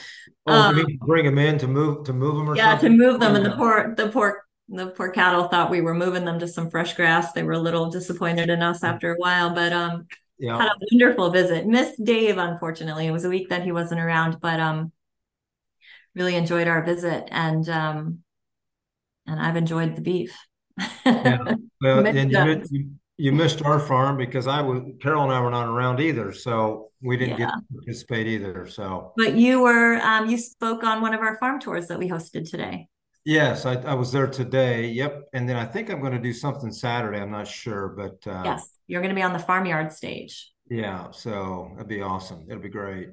Oh, 0.47 0.53
um, 0.53 0.85
bring 1.07 1.25
him 1.25 1.39
in 1.39 1.59
to 1.59 1.69
move 1.69 2.05
to 2.07 2.13
move 2.13 2.35
them 2.37 2.51
or 2.51 2.57
yeah, 2.57 2.73
something? 2.73 2.99
to 2.99 3.05
move 3.05 3.21
them. 3.21 3.33
Yeah. 3.33 3.37
And 3.37 3.47
the 3.47 3.57
poor 3.57 3.95
the 3.95 4.09
poor 4.09 4.43
the 4.69 4.87
poor 4.89 5.11
cattle 5.11 5.47
thought 5.47 5.71
we 5.71 5.81
were 5.81 5.95
moving 5.95 6.25
them 6.25 6.41
to 6.41 6.49
some 6.49 6.71
fresh 6.71 6.95
grass. 6.95 7.33
They 7.33 7.45
were 7.45 7.53
a 7.53 7.59
little 7.59 7.91
disappointed 7.91 8.51
in 8.51 8.63
us 8.63 8.83
after 8.83 9.13
a 9.13 9.17
while, 9.17 9.55
but 9.55 9.73
um, 9.73 10.07
yeah. 10.43 10.59
had 10.59 10.69
a 10.69 10.87
wonderful 10.91 11.31
visit. 11.31 11.67
Missed 11.67 12.05
Dave, 12.05 12.37
unfortunately. 12.37 13.07
It 13.07 13.13
was 13.13 13.25
a 13.25 13.29
week 13.29 13.49
that 13.51 13.63
he 13.63 13.73
wasn't 13.73 14.01
around, 14.01 14.41
but 14.41 14.61
um 14.61 14.93
really 16.15 16.35
enjoyed 16.35 16.69
our 16.69 16.85
visit 16.85 17.29
and 17.31 17.67
um 17.69 18.19
and 19.27 19.41
I've 19.41 19.57
enjoyed 19.57 19.97
the 19.97 20.03
beef. 20.03 20.37
yeah. 21.07 21.39
Well, 21.81 22.07
and 22.07 22.33
you, 22.33 22.63
you, 22.71 22.91
you, 23.17 23.33
missed 23.33 23.63
our 23.63 23.79
farm 23.79 24.17
because 24.17 24.47
I 24.47 24.61
was 24.61 24.83
Carol 25.01 25.23
and 25.23 25.33
I 25.33 25.41
were 25.41 25.51
not 25.51 25.69
around 25.69 26.01
either, 26.01 26.33
so 26.33 26.91
we 27.01 27.17
didn't 27.17 27.39
yeah. 27.39 27.47
get 27.47 27.55
to 27.55 27.75
participate 27.75 28.27
either. 28.27 28.67
So, 28.67 29.13
but 29.17 29.37
you 29.37 29.63
were 29.63 29.97
um, 29.97 30.29
you 30.29 30.39
spoke 30.39 30.83
on 30.83 31.03
one 31.03 31.15
of 31.15 31.21
our 31.21 31.39
farm 31.39 31.61
tours 31.61 31.87
that 31.87 31.99
we 31.99 32.09
hosted 32.09 32.51
today. 32.51 32.89
Yes, 33.25 33.67
I, 33.67 33.75
I 33.75 33.95
was 33.95 34.11
there 34.11 34.27
today. 34.27 34.89
Yep, 34.89 35.29
and 35.33 35.49
then 35.49 35.57
I 35.57 35.65
think 35.65 35.91
I'm 35.91 36.01
going 36.01 36.13
to 36.13 36.19
do 36.19 36.33
something 36.33 36.73
Saturday. 36.73 37.21
I'm 37.21 37.31
not 37.31 37.47
sure, 37.47 37.89
but 37.89 38.27
uh, 38.27 38.43
yes, 38.45 38.69
you're 38.87 39.01
going 39.01 39.15
to 39.15 39.19
be 39.19 39.23
on 39.23 39.33
the 39.33 39.39
farmyard 39.39 39.93
stage. 39.93 40.51
Yeah, 40.71 41.11
so 41.11 41.71
that'd 41.75 41.89
be 41.89 42.03
awesome. 42.03 42.47
It'll 42.49 42.63
be 42.63 42.69
great. 42.69 43.11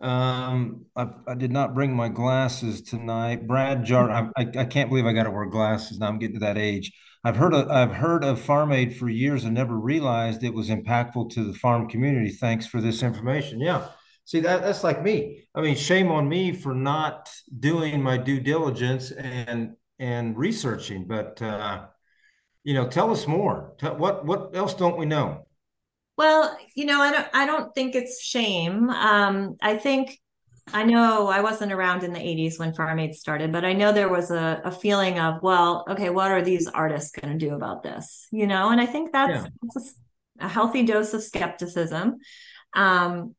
Um, 0.00 0.86
I, 0.94 1.08
I 1.26 1.34
did 1.34 1.50
not 1.50 1.74
bring 1.74 1.94
my 1.94 2.08
glasses 2.08 2.82
tonight. 2.82 3.46
Brad 3.46 3.84
Jar, 3.84 4.10
I, 4.10 4.28
I, 4.36 4.64
can't 4.64 4.90
believe 4.90 5.06
I 5.06 5.14
got 5.14 5.22
to 5.22 5.30
wear 5.30 5.46
glasses 5.46 5.98
now. 5.98 6.08
I'm 6.08 6.18
getting 6.18 6.38
to 6.38 6.40
that 6.40 6.58
age. 6.58 6.92
I've 7.24 7.36
heard 7.36 7.54
of, 7.54 7.70
I've 7.70 7.92
heard 7.92 8.22
of 8.22 8.40
Farm 8.40 8.72
Aid 8.72 8.96
for 8.96 9.08
years 9.08 9.44
and 9.44 9.54
never 9.54 9.74
realized 9.74 10.44
it 10.44 10.52
was 10.52 10.68
impactful 10.68 11.30
to 11.30 11.44
the 11.44 11.54
farm 11.54 11.88
community. 11.88 12.30
Thanks 12.30 12.66
for 12.66 12.80
this 12.80 13.02
information. 13.02 13.58
Yeah. 13.60 13.88
See 14.26 14.40
that 14.40 14.62
that's 14.62 14.82
like 14.82 15.02
me. 15.02 15.46
I 15.54 15.60
mean, 15.60 15.76
shame 15.76 16.10
on 16.10 16.28
me 16.28 16.52
for 16.52 16.74
not 16.74 17.30
doing 17.60 18.02
my 18.02 18.16
due 18.18 18.40
diligence 18.40 19.12
and 19.12 19.76
and 20.00 20.36
researching. 20.36 21.06
But 21.06 21.40
uh, 21.40 21.86
you 22.66 22.74
know, 22.74 22.88
tell 22.88 23.12
us 23.12 23.28
more. 23.28 23.74
Tell, 23.78 23.96
what 23.96 24.26
what 24.26 24.50
else 24.56 24.74
don't 24.74 24.98
we 24.98 25.06
know? 25.06 25.46
Well, 26.18 26.58
you 26.74 26.84
know, 26.84 27.00
I 27.00 27.12
don't 27.12 27.28
I 27.32 27.46
don't 27.46 27.72
think 27.76 27.94
it's 27.94 28.20
shame. 28.20 28.90
Um, 28.90 29.56
I 29.62 29.76
think 29.76 30.18
I 30.72 30.82
know 30.82 31.28
I 31.28 31.42
wasn't 31.42 31.72
around 31.72 32.02
in 32.02 32.12
the 32.12 32.18
80s 32.18 32.58
when 32.58 32.74
Farm 32.74 32.98
Aid 32.98 33.14
started, 33.14 33.52
but 33.52 33.64
I 33.64 33.72
know 33.72 33.92
there 33.92 34.08
was 34.08 34.32
a, 34.32 34.60
a 34.64 34.72
feeling 34.72 35.20
of, 35.20 35.40
well, 35.40 35.84
okay, 35.88 36.10
what 36.10 36.32
are 36.32 36.42
these 36.42 36.66
artists 36.66 37.12
going 37.12 37.38
to 37.38 37.46
do 37.46 37.54
about 37.54 37.84
this? 37.84 38.26
You 38.32 38.48
know, 38.48 38.70
and 38.70 38.80
I 38.80 38.86
think 38.86 39.12
that's, 39.12 39.44
yeah. 39.44 39.48
that's 39.62 39.94
a, 40.40 40.46
a 40.46 40.48
healthy 40.48 40.82
dose 40.82 41.14
of 41.14 41.22
skepticism. 41.22 42.16
Um, 42.74 43.36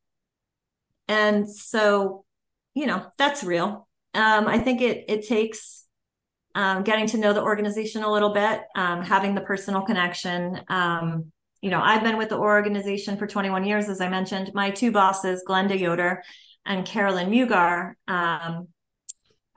and 1.06 1.50
so, 1.50 2.24
you 2.72 2.86
know, 2.86 3.04
that's 3.18 3.44
real. 3.44 3.86
Um, 4.14 4.48
I 4.48 4.58
think 4.58 4.80
it 4.80 5.04
it 5.08 5.28
takes 5.28 5.84
um, 6.58 6.82
getting 6.82 7.06
to 7.06 7.18
know 7.18 7.32
the 7.32 7.40
organization 7.40 8.02
a 8.02 8.10
little 8.10 8.34
bit, 8.34 8.62
um, 8.74 9.00
having 9.00 9.36
the 9.36 9.40
personal 9.40 9.82
connection. 9.82 10.60
Um, 10.68 11.30
you 11.60 11.70
know, 11.70 11.80
I've 11.80 12.02
been 12.02 12.18
with 12.18 12.30
the 12.30 12.36
organization 12.36 13.16
for 13.16 13.28
21 13.28 13.64
years, 13.64 13.88
as 13.88 14.00
I 14.00 14.08
mentioned. 14.08 14.50
My 14.54 14.70
two 14.70 14.90
bosses, 14.90 15.44
Glenda 15.48 15.78
Yoder 15.78 16.20
and 16.66 16.84
Carolyn 16.84 17.30
Mugar. 17.30 17.92
Um, 18.08 18.66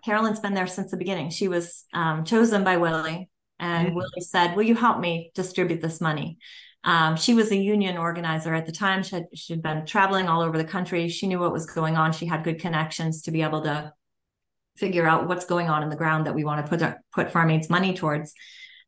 Carolyn's 0.05 0.39
been 0.39 0.53
there 0.53 0.67
since 0.67 0.91
the 0.91 0.97
beginning. 0.97 1.31
She 1.31 1.47
was 1.47 1.85
um, 1.91 2.23
chosen 2.23 2.63
by 2.63 2.77
Willie, 2.77 3.31
and 3.59 3.87
mm-hmm. 3.87 3.95
Willie 3.95 4.21
said, 4.21 4.55
"Will 4.55 4.63
you 4.63 4.75
help 4.75 4.99
me 4.99 5.31
distribute 5.33 5.81
this 5.81 6.01
money?" 6.01 6.37
Um, 6.83 7.15
she 7.15 7.33
was 7.33 7.51
a 7.51 7.57
union 7.57 7.97
organizer 7.97 8.53
at 8.53 8.67
the 8.67 8.71
time. 8.71 9.01
She 9.01 9.15
had, 9.15 9.25
she'd 9.33 9.63
been 9.63 9.87
traveling 9.87 10.27
all 10.27 10.41
over 10.41 10.57
the 10.57 10.63
country. 10.63 11.09
She 11.09 11.25
knew 11.25 11.39
what 11.39 11.51
was 11.51 11.65
going 11.65 11.97
on. 11.97 12.11
She 12.13 12.27
had 12.27 12.43
good 12.43 12.59
connections 12.59 13.23
to 13.23 13.31
be 13.31 13.41
able 13.41 13.63
to 13.63 13.91
figure 14.77 15.05
out 15.05 15.27
what's 15.27 15.45
going 15.45 15.69
on 15.69 15.83
in 15.83 15.89
the 15.89 15.95
ground 15.95 16.25
that 16.25 16.35
we 16.35 16.43
want 16.43 16.65
to 16.65 16.69
put 16.69 16.81
our, 16.81 17.01
put 17.13 17.31
Farm 17.31 17.49
Aid's 17.51 17.69
money 17.69 17.93
towards. 17.93 18.33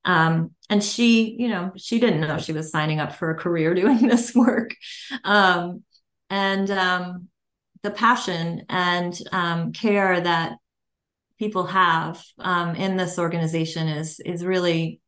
Um, 0.05 0.51
and 0.69 0.83
she, 0.83 1.35
you 1.37 1.47
know, 1.47 1.71
she 1.77 1.99
didn't 1.99 2.21
know 2.21 2.37
she 2.37 2.53
was 2.53 2.71
signing 2.71 2.99
up 2.99 3.15
for 3.15 3.31
a 3.31 3.37
career 3.37 3.73
doing 3.75 4.07
this 4.07 4.33
work. 4.35 4.75
Um, 5.23 5.83
and 6.29 6.69
um, 6.71 7.27
the 7.83 7.91
passion 7.91 8.65
and 8.69 9.17
um, 9.31 9.71
care 9.71 10.19
that 10.19 10.57
people 11.37 11.65
have 11.65 12.23
um, 12.39 12.75
in 12.75 12.97
this 12.97 13.19
organization 13.19 13.87
is 13.87 14.19
is 14.19 14.45
really 14.45 15.01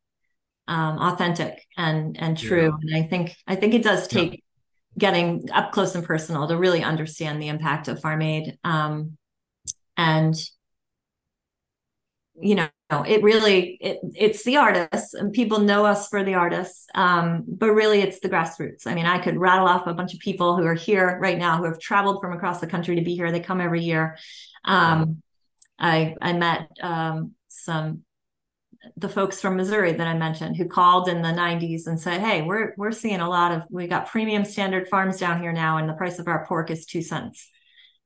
um, 0.68 0.98
authentic 1.00 1.66
and 1.78 2.18
and 2.20 2.38
true. 2.38 2.78
Yeah. 2.84 2.96
And 2.96 3.06
I 3.06 3.08
think 3.08 3.36
I 3.48 3.56
think 3.56 3.74
it 3.74 3.84
does 3.84 4.08
take 4.08 4.34
yeah. 4.34 4.40
getting 4.98 5.50
up 5.52 5.72
close 5.72 5.96
and 5.96 6.04
personal 6.04 6.48
to 6.48 6.58
really 6.58 6.84
understand 6.84 7.42
the 7.42 7.48
impact 7.48 7.88
of 7.88 8.02
Farm 8.02 8.22
Aid. 8.22 8.58
Um, 8.64 9.18
and 9.98 10.36
you 12.40 12.56
know, 12.56 12.70
it 12.90 13.24
really 13.24 13.78
it 13.82 14.00
it's 14.16 14.44
the 14.44 14.58
artists 14.58 15.14
and 15.14 15.32
people 15.32 15.60
know 15.60 15.86
us 15.86 16.10
for 16.10 16.24
the 16.24 16.34
artists. 16.34 16.86
Um, 16.94 17.44
but 17.48 17.72
really 17.72 18.02
it's 18.02 18.20
the 18.20 18.30
grassroots. 18.30 18.86
I 18.86 18.94
mean, 18.94 19.06
I 19.06 19.20
could 19.20 19.38
rattle 19.38 19.68
off 19.68 19.88
a 19.88 19.94
bunch 19.94 20.14
of 20.14 20.20
people 20.20 20.58
who 20.58 20.66
are 20.66 20.74
here 20.74 21.18
right 21.22 21.38
now 21.38 21.58
who 21.58 21.66
have 21.66 21.80
traveled 21.80 22.22
from 22.22 22.34
across 22.34 22.60
the 22.60 22.68
country 22.68 22.96
to 22.96 23.02
be 23.02 23.16
here. 23.16 23.32
They 23.32 23.40
come 23.40 23.62
every 23.62 23.84
year. 23.84 24.18
Um, 24.66 25.22
I 25.80 26.16
I 26.22 26.34
met 26.34 26.70
um, 26.82 27.34
some 27.48 28.04
the 28.98 29.10
folks 29.10 29.42
from 29.42 29.58
Missouri 29.58 29.94
that 29.94 30.08
I 30.08 30.14
mentioned 30.14 30.56
who 30.56 30.68
called 30.68 31.10
in 31.10 31.22
the 31.22 31.30
90s 31.30 31.88
and 31.88 32.00
said, 32.00 32.22
"Hey, 32.22 32.42
we're 32.42 32.74
we're 32.78 32.92
seeing 32.92 33.20
a 33.20 33.30
lot 33.30 33.52
of 33.52 33.64
we 33.70 33.88
got 33.88 34.08
premium 34.08 34.46
standard 34.46 34.88
farms 34.88 35.18
down 35.18 35.42
here 35.42 35.54
now, 35.54 35.78
and 35.78 35.90
the 35.90 35.94
price 35.94 36.20
of 36.20 36.28
our 36.28 36.46
pork 36.46 36.70
is 36.70 36.86
two 36.86 37.02
cents." 37.02 37.50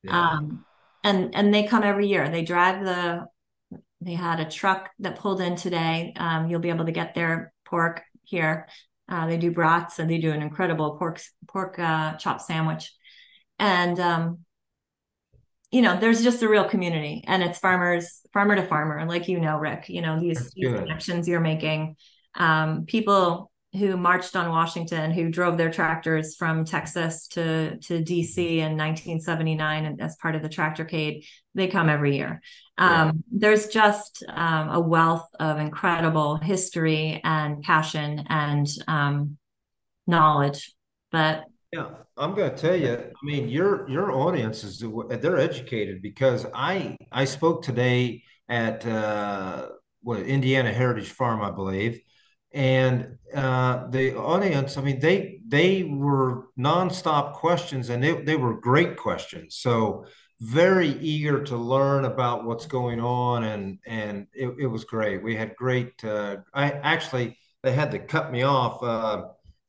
Yeah. 0.03 0.31
Um, 0.31 0.65
and 1.03 1.35
and 1.35 1.53
they 1.53 1.63
come 1.63 1.83
every 1.83 2.07
year. 2.07 2.29
They 2.29 2.43
drive 2.43 2.85
the. 2.85 3.25
They 4.01 4.13
had 4.13 4.39
a 4.39 4.49
truck 4.49 4.89
that 4.99 5.19
pulled 5.19 5.41
in 5.41 5.55
today. 5.55 6.13
Um, 6.15 6.49
you'll 6.49 6.59
be 6.59 6.69
able 6.69 6.85
to 6.85 6.91
get 6.91 7.13
their 7.13 7.53
pork 7.65 8.03
here. 8.23 8.67
Uh, 9.07 9.27
they 9.27 9.37
do 9.37 9.51
brats 9.51 9.99
and 9.99 10.09
they 10.09 10.19
do 10.19 10.31
an 10.31 10.41
incredible 10.41 10.97
pork 10.97 11.19
pork 11.47 11.79
uh, 11.79 12.13
chop 12.13 12.41
sandwich, 12.41 12.93
and 13.57 13.99
um, 13.99 14.39
you 15.71 15.81
know, 15.81 15.99
there's 15.99 16.23
just 16.23 16.41
a 16.41 16.49
real 16.49 16.67
community 16.67 17.23
and 17.27 17.43
it's 17.43 17.59
farmers, 17.59 18.21
farmer 18.33 18.55
to 18.55 18.65
farmer, 18.65 19.05
like 19.05 19.27
you 19.27 19.39
know, 19.39 19.57
Rick, 19.57 19.85
you 19.87 20.01
know, 20.01 20.19
these, 20.19 20.51
these 20.55 20.73
connections 20.73 21.27
you're 21.27 21.39
making. 21.39 21.95
Um, 22.35 22.85
people 22.85 23.48
who 23.73 23.97
marched 23.97 24.35
on 24.35 24.49
Washington, 24.49 25.11
who 25.11 25.29
drove 25.29 25.57
their 25.57 25.69
tractors 25.69 26.35
from 26.35 26.65
Texas 26.65 27.27
to, 27.27 27.77
to 27.77 28.01
DC 28.01 28.37
in 28.37 28.77
1979 28.77 29.85
and 29.85 30.01
as 30.01 30.15
part 30.15 30.35
of 30.35 30.41
the 30.41 30.49
tractorcade, 30.49 31.25
they 31.53 31.67
come 31.67 31.89
every 31.89 32.15
year. 32.15 32.41
Um. 32.77 33.23
There's 33.31 33.67
just 33.67 34.23
um, 34.29 34.69
a 34.69 34.79
wealth 34.79 35.27
of 35.39 35.59
incredible 35.59 36.37
history 36.37 37.21
and 37.23 37.61
passion 37.61 38.25
and 38.29 38.67
um, 38.87 39.37
knowledge. 40.07 40.73
But 41.11 41.45
yeah, 41.71 41.89
I'm 42.17 42.35
going 42.35 42.51
to 42.51 42.57
tell 42.57 42.75
you. 42.75 42.93
I 42.93 43.25
mean, 43.25 43.49
your 43.49 43.87
your 43.89 44.11
audience 44.11 44.63
is 44.63 44.79
they're 44.79 45.37
educated 45.37 46.01
because 46.01 46.45
I 46.53 46.97
I 47.11 47.25
spoke 47.25 47.63
today 47.63 48.23
at 48.47 48.85
uh, 48.85 49.67
what 50.01 50.21
Indiana 50.21 50.73
Heritage 50.73 51.09
Farm, 51.09 51.41
I 51.41 51.51
believe, 51.51 52.01
and 52.51 53.17
uh, 53.33 53.87
the 53.89 54.15
audience. 54.15 54.77
I 54.77 54.81
mean, 54.81 54.99
they 54.99 55.39
they 55.47 55.83
were 55.83 56.47
nonstop 56.57 57.33
questions, 57.33 57.89
and 57.89 58.03
they 58.03 58.13
they 58.21 58.35
were 58.35 58.59
great 58.59 58.97
questions. 58.97 59.55
So 59.55 60.05
very 60.41 60.89
eager 60.99 61.43
to 61.43 61.57
learn 61.57 62.05
about 62.05 62.45
what's 62.45 62.65
going 62.65 62.99
on, 62.99 63.43
and 63.43 63.79
and 63.85 64.27
it, 64.33 64.55
it 64.59 64.67
was 64.67 64.83
great. 64.85 65.21
We 65.23 65.35
had 65.35 65.55
great. 65.55 66.03
Uh, 66.03 66.37
I 66.53 66.71
actually 66.71 67.37
they 67.61 67.73
had 67.73 67.91
to 67.91 67.99
cut 67.99 68.31
me 68.31 68.43
off. 68.43 68.81
Uh, 68.81 69.27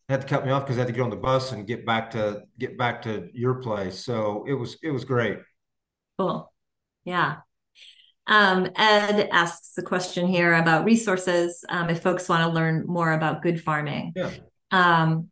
had 0.09 0.23
to 0.23 0.27
cut 0.27 0.45
me 0.45 0.51
off 0.51 0.65
because 0.65 0.77
I 0.77 0.81
had 0.81 0.89
to 0.89 0.93
get 0.93 1.03
on 1.03 1.11
the 1.11 1.17
bus 1.17 1.53
and 1.53 1.67
get 1.67 1.87
back 1.87 2.11
to 2.13 2.43
get 2.59 2.77
back 2.77 3.03
to 3.03 3.29
your 3.33 3.55
place. 3.55 4.05
So 4.05 4.45
it 4.49 4.55
was 4.55 4.77
it 4.83 4.91
was 4.91 5.05
great. 5.05 5.39
Cool. 6.19 6.53
Yeah. 7.05 7.37
Um, 8.27 8.69
Ed 8.77 9.29
asks 9.33 9.77
a 9.79 9.83
question 9.83 10.27
here 10.27 10.55
about 10.55 10.85
resources. 10.85 11.65
Um, 11.69 11.91
if 11.91 12.03
folks 12.03 12.29
want 12.29 12.49
to 12.49 12.55
learn 12.55 12.85
more 12.87 13.13
about 13.13 13.43
good 13.43 13.63
farming. 13.63 14.13
Yeah. 14.15 14.31
Um, 14.71 15.31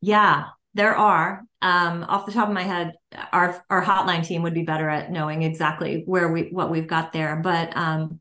yeah, 0.00 0.46
there 0.74 0.96
are. 0.96 1.42
Um, 1.62 2.04
off 2.08 2.26
the 2.26 2.32
top 2.32 2.48
of 2.48 2.54
my 2.54 2.64
head, 2.64 2.94
our 3.32 3.64
our 3.70 3.84
hotline 3.84 4.26
team 4.26 4.42
would 4.42 4.54
be 4.54 4.64
better 4.64 4.88
at 4.88 5.12
knowing 5.12 5.42
exactly 5.42 6.02
where 6.06 6.30
we 6.30 6.48
what 6.50 6.70
we've 6.70 6.88
got 6.88 7.12
there. 7.12 7.36
But 7.36 7.76
um, 7.76 8.18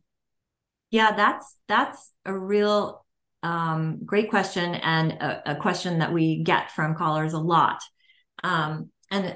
yeah, 0.92 1.16
that's 1.16 1.58
that's 1.68 2.12
a 2.26 2.38
real 2.38 3.04
um, 3.44 4.02
great 4.06 4.30
question 4.30 4.76
and 4.76 5.14
a, 5.14 5.54
a, 5.54 5.56
question 5.56 6.00
that 6.00 6.14
we 6.14 6.44
get 6.44 6.70
from 6.70 6.94
callers 6.94 7.34
a 7.34 7.40
lot. 7.40 7.82
Um, 8.44 8.92
and 9.10 9.36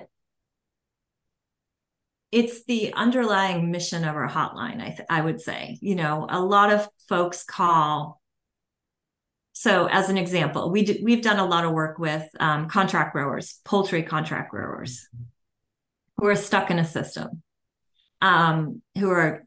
it's 2.35 2.65
the 2.65 2.91
underlying 2.95 3.71
mission 3.71 4.03
of 4.03 4.13
our 4.13 4.27
hotline, 4.27 4.81
I, 4.81 4.89
th- 4.89 5.07
I 5.09 5.21
would 5.21 5.39
say. 5.39 5.77
You 5.79 5.95
know, 5.95 6.27
a 6.29 6.41
lot 6.41 6.69
of 6.69 6.85
folks 7.07 7.45
call. 7.45 8.21
So, 9.53 9.87
as 9.87 10.09
an 10.09 10.17
example, 10.17 10.69
we 10.69 10.83
d- 10.83 10.99
we've 11.01 11.21
done 11.21 11.39
a 11.39 11.45
lot 11.45 11.63
of 11.63 11.71
work 11.71 11.97
with 11.97 12.27
um, 12.41 12.67
contract 12.67 13.13
growers, 13.13 13.61
poultry 13.63 14.03
contract 14.03 14.51
growers, 14.51 15.07
who 16.17 16.27
are 16.27 16.35
stuck 16.35 16.69
in 16.69 16.77
a 16.77 16.83
system, 16.83 17.41
um, 18.21 18.81
who 18.97 19.09
are 19.09 19.45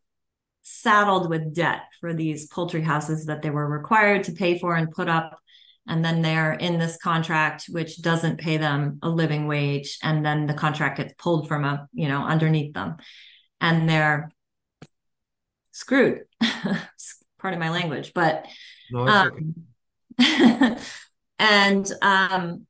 saddled 0.62 1.28
with 1.28 1.54
debt 1.54 1.82
for 2.00 2.14
these 2.14 2.46
poultry 2.46 2.80
houses 2.80 3.26
that 3.26 3.42
they 3.42 3.50
were 3.50 3.68
required 3.68 4.24
to 4.24 4.32
pay 4.32 4.58
for 4.58 4.74
and 4.74 4.90
put 4.90 5.10
up 5.10 5.38
and 5.88 6.04
then 6.04 6.22
they're 6.22 6.52
in 6.52 6.78
this 6.78 6.96
contract 6.98 7.66
which 7.68 8.00
doesn't 8.02 8.38
pay 8.38 8.56
them 8.56 8.98
a 9.02 9.08
living 9.08 9.46
wage. 9.46 9.98
And 10.02 10.24
then 10.24 10.46
the 10.46 10.54
contract 10.54 10.98
gets 10.98 11.14
pulled 11.18 11.48
from 11.48 11.64
a 11.64 11.88
you 11.92 12.08
know 12.08 12.22
underneath 12.22 12.74
them. 12.74 12.96
And 13.60 13.88
they're 13.88 14.30
screwed. 15.72 16.24
Part 17.38 17.54
of 17.54 17.60
my 17.60 17.70
language 17.70 18.12
but 18.14 18.46
no, 18.90 19.06
um, 19.06 19.54
okay. 20.20 20.76
and 21.38 21.92
um 22.02 22.66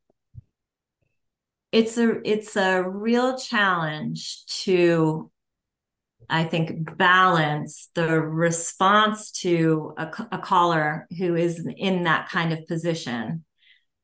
it's 1.73 1.99
a 1.99 2.21
it's 2.25 2.57
a 2.57 2.83
real 2.83 3.39
challenge 3.39 4.45
to 4.47 5.31
I 6.31 6.45
think, 6.45 6.97
balance 6.97 7.91
the 7.95 8.21
response 8.21 9.31
to 9.41 9.95
a, 9.97 10.09
a 10.33 10.39
caller 10.39 11.07
who 11.19 11.35
is 11.35 11.67
in 11.77 12.05
that 12.05 12.29
kind 12.29 12.53
of 12.53 12.67
position. 12.67 13.45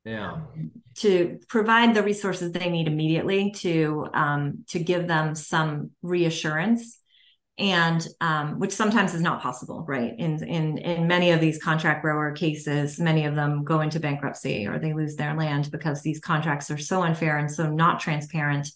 Yeah. 0.04 0.40
To 0.96 1.38
provide 1.48 1.94
the 1.94 2.02
resources 2.02 2.52
they 2.52 2.70
need 2.70 2.88
immediately 2.88 3.52
to 3.56 4.06
um, 4.14 4.64
to 4.68 4.78
give 4.78 5.08
them 5.08 5.34
some 5.34 5.90
reassurance, 6.02 7.00
and 7.58 8.06
um, 8.20 8.58
which 8.58 8.72
sometimes 8.72 9.14
is 9.14 9.20
not 9.20 9.42
possible, 9.42 9.84
right? 9.88 10.14
In 10.18 10.42
in 10.44 10.78
in 10.78 11.06
many 11.08 11.30
of 11.30 11.40
these 11.40 11.62
contract 11.62 12.02
grower 12.02 12.32
cases, 12.32 12.98
many 12.98 13.24
of 13.24 13.34
them 13.34 13.64
go 13.64 13.80
into 13.80 13.98
bankruptcy 13.98 14.66
or 14.66 14.78
they 14.78 14.92
lose 14.92 15.16
their 15.16 15.34
land 15.34 15.70
because 15.70 16.02
these 16.02 16.20
contracts 16.20 16.70
are 16.70 16.78
so 16.78 17.02
unfair 17.02 17.38
and 17.38 17.50
so 17.50 17.70
not 17.70 18.00
transparent. 18.00 18.68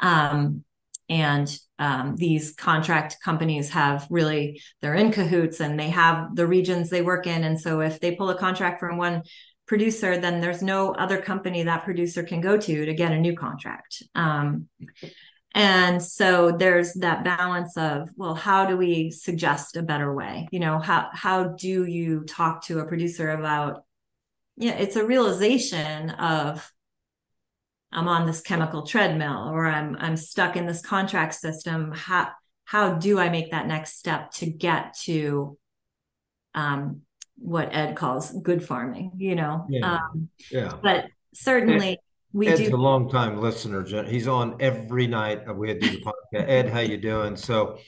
Um, 0.00 0.64
and 1.08 1.54
um, 1.82 2.14
these 2.14 2.54
contract 2.54 3.16
companies 3.24 3.70
have 3.70 4.06
really 4.08 4.62
they're 4.80 4.94
in 4.94 5.10
cahoots 5.10 5.58
and 5.58 5.80
they 5.80 5.90
have 5.90 6.36
the 6.36 6.46
regions 6.46 6.88
they 6.88 7.02
work 7.02 7.26
in. 7.26 7.42
And 7.42 7.60
so 7.60 7.80
if 7.80 7.98
they 7.98 8.14
pull 8.14 8.30
a 8.30 8.38
contract 8.38 8.78
from 8.78 8.98
one 8.98 9.24
producer 9.66 10.16
then 10.16 10.40
there's 10.40 10.62
no 10.62 10.92
other 10.92 11.20
company 11.20 11.64
that 11.64 11.82
producer 11.82 12.22
can 12.22 12.40
go 12.40 12.56
to 12.56 12.86
to 12.86 12.94
get 12.94 13.10
a 13.10 13.18
new 13.18 13.34
contract. 13.34 14.04
Um, 14.14 14.68
and 15.54 16.00
so 16.00 16.52
there's 16.52 16.94
that 16.94 17.24
balance 17.24 17.76
of 17.76 18.10
well 18.16 18.36
how 18.36 18.64
do 18.64 18.76
we 18.76 19.10
suggest 19.10 19.76
a 19.76 19.82
better 19.82 20.14
way? 20.14 20.48
You 20.52 20.60
know 20.60 20.78
how 20.78 21.08
how 21.12 21.48
do 21.48 21.84
you 21.84 22.22
talk 22.24 22.64
to 22.66 22.78
a 22.78 22.86
producer 22.86 23.30
about 23.30 23.82
yeah, 24.56 24.74
it's 24.74 24.96
a 24.96 25.04
realization 25.04 26.10
of 26.10 26.70
I'm 27.92 28.08
on 28.08 28.26
this 28.26 28.40
chemical 28.40 28.86
treadmill 28.86 29.50
or 29.50 29.66
I'm 29.66 29.96
I'm 29.98 30.16
stuck 30.16 30.56
in 30.56 30.66
this 30.66 30.80
contract 30.82 31.34
system. 31.34 31.92
How 31.92 32.30
how 32.64 32.94
do 32.94 33.18
I 33.18 33.28
make 33.28 33.50
that 33.50 33.66
next 33.66 33.98
step 33.98 34.30
to 34.32 34.46
get 34.46 34.96
to 35.04 35.58
um, 36.54 37.02
what 37.36 37.70
Ed 37.74 37.96
calls 37.96 38.30
good 38.30 38.64
farming? 38.64 39.12
You 39.16 39.34
know, 39.34 39.66
Yeah. 39.68 39.94
um, 39.94 40.28
Yeah. 40.50 40.72
but 40.82 41.06
certainly 41.34 41.98
we 42.32 42.48
Ed's 42.48 42.60
do. 42.60 42.74
a 42.74 42.76
long 42.76 43.10
time 43.10 43.38
listener. 43.40 43.84
He's 44.04 44.26
on 44.26 44.56
every 44.60 45.06
night 45.06 45.54
we 45.54 45.74
do 45.74 45.90
the 45.90 46.00
podcast. 46.02 46.48
Ed, 46.48 46.70
how 46.70 46.80
you 46.80 46.96
doing? 46.96 47.36
So 47.36 47.78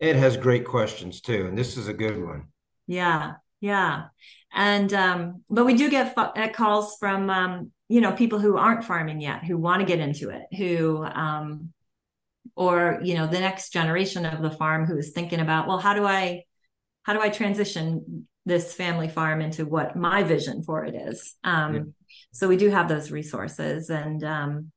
Ed 0.00 0.16
has 0.16 0.36
great 0.36 0.64
questions 0.64 1.20
too, 1.20 1.46
and 1.46 1.56
this 1.56 1.76
is 1.76 1.86
a 1.86 1.94
good 1.94 2.20
one. 2.22 2.48
Yeah, 2.86 3.34
yeah, 3.60 4.06
and 4.54 4.92
um, 4.94 5.42
but 5.50 5.66
we 5.66 5.74
do 5.74 5.90
get 5.90 6.14
uh, 6.16 6.48
calls 6.54 6.96
from 6.98 7.28
um, 7.28 7.72
you 7.88 8.00
know 8.00 8.12
people 8.12 8.38
who 8.38 8.56
aren't 8.56 8.84
farming 8.84 9.20
yet, 9.20 9.44
who 9.44 9.58
want 9.58 9.80
to 9.80 9.86
get 9.86 9.98
into 9.98 10.30
it, 10.30 10.42
who 10.56 11.04
um, 11.04 11.72
or 12.54 13.00
you 13.02 13.14
know 13.14 13.26
the 13.26 13.40
next 13.40 13.72
generation 13.72 14.24
of 14.24 14.42
the 14.42 14.50
farm 14.50 14.86
who 14.86 14.96
is 14.96 15.10
thinking 15.10 15.40
about 15.40 15.66
well, 15.66 15.78
how 15.78 15.92
do 15.92 16.06
I 16.06 16.44
how 17.02 17.12
do 17.12 17.20
I 17.20 17.28
transition 17.28 18.28
this 18.46 18.74
family 18.74 19.08
farm 19.08 19.40
into 19.40 19.66
what 19.66 19.96
my 19.96 20.22
vision 20.22 20.62
for 20.62 20.84
it 20.84 20.94
is? 20.94 21.34
Um, 21.42 21.74
yeah. 21.74 21.82
So 22.32 22.48
we 22.48 22.56
do 22.56 22.70
have 22.70 22.88
those 22.88 23.10
resources, 23.10 23.90
and 23.90 24.22
um, 24.22 24.70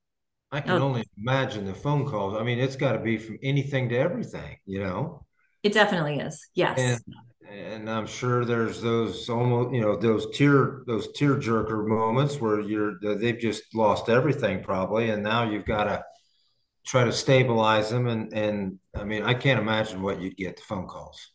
I 0.51 0.61
can 0.61 0.71
oh, 0.71 0.86
only 0.86 1.03
imagine 1.17 1.65
the 1.65 1.75
phone 1.75 2.07
calls. 2.07 2.36
I 2.36 2.43
mean, 2.43 2.57
it's 2.57 2.75
got 2.75 2.93
to 2.93 2.99
be 2.99 3.17
from 3.17 3.38
anything 3.43 3.89
to 3.89 3.97
everything, 3.97 4.57
you 4.65 4.80
know. 4.80 5.25
It 5.61 5.73
definitely 5.73 6.19
is. 6.19 6.47
Yes. 6.53 6.80
And, 6.80 7.15
and 7.49 7.89
I'm 7.89 8.07
sure 8.07 8.45
there's 8.45 8.81
those 8.81 9.29
almost, 9.29 9.73
you 9.73 9.81
know, 9.81 9.95
those 9.95 10.27
tear 10.31 10.81
those 10.87 11.11
tear 11.13 11.35
jerker 11.35 11.85
moments 11.85 12.39
where 12.39 12.59
you're 12.59 12.99
they've 13.01 13.39
just 13.39 13.63
lost 13.73 14.09
everything 14.09 14.63
probably, 14.63 15.09
and 15.09 15.23
now 15.23 15.49
you've 15.49 15.65
got 15.65 15.85
to 15.85 16.03
try 16.85 17.03
to 17.03 17.11
stabilize 17.11 17.89
them. 17.89 18.07
And 18.07 18.33
and 18.33 18.79
I 18.95 19.03
mean, 19.03 19.23
I 19.23 19.33
can't 19.33 19.59
imagine 19.59 20.01
what 20.01 20.21
you'd 20.21 20.37
get 20.37 20.57
the 20.57 20.63
phone 20.63 20.87
calls. 20.87 21.31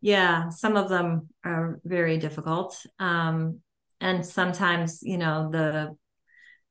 Yeah, 0.00 0.48
some 0.48 0.76
of 0.76 0.88
them 0.88 1.28
are 1.44 1.80
very 1.84 2.16
difficult. 2.16 2.76
Um, 2.98 3.60
and 4.00 4.24
sometimes, 4.24 5.00
you 5.02 5.18
know, 5.18 5.50
the 5.50 5.96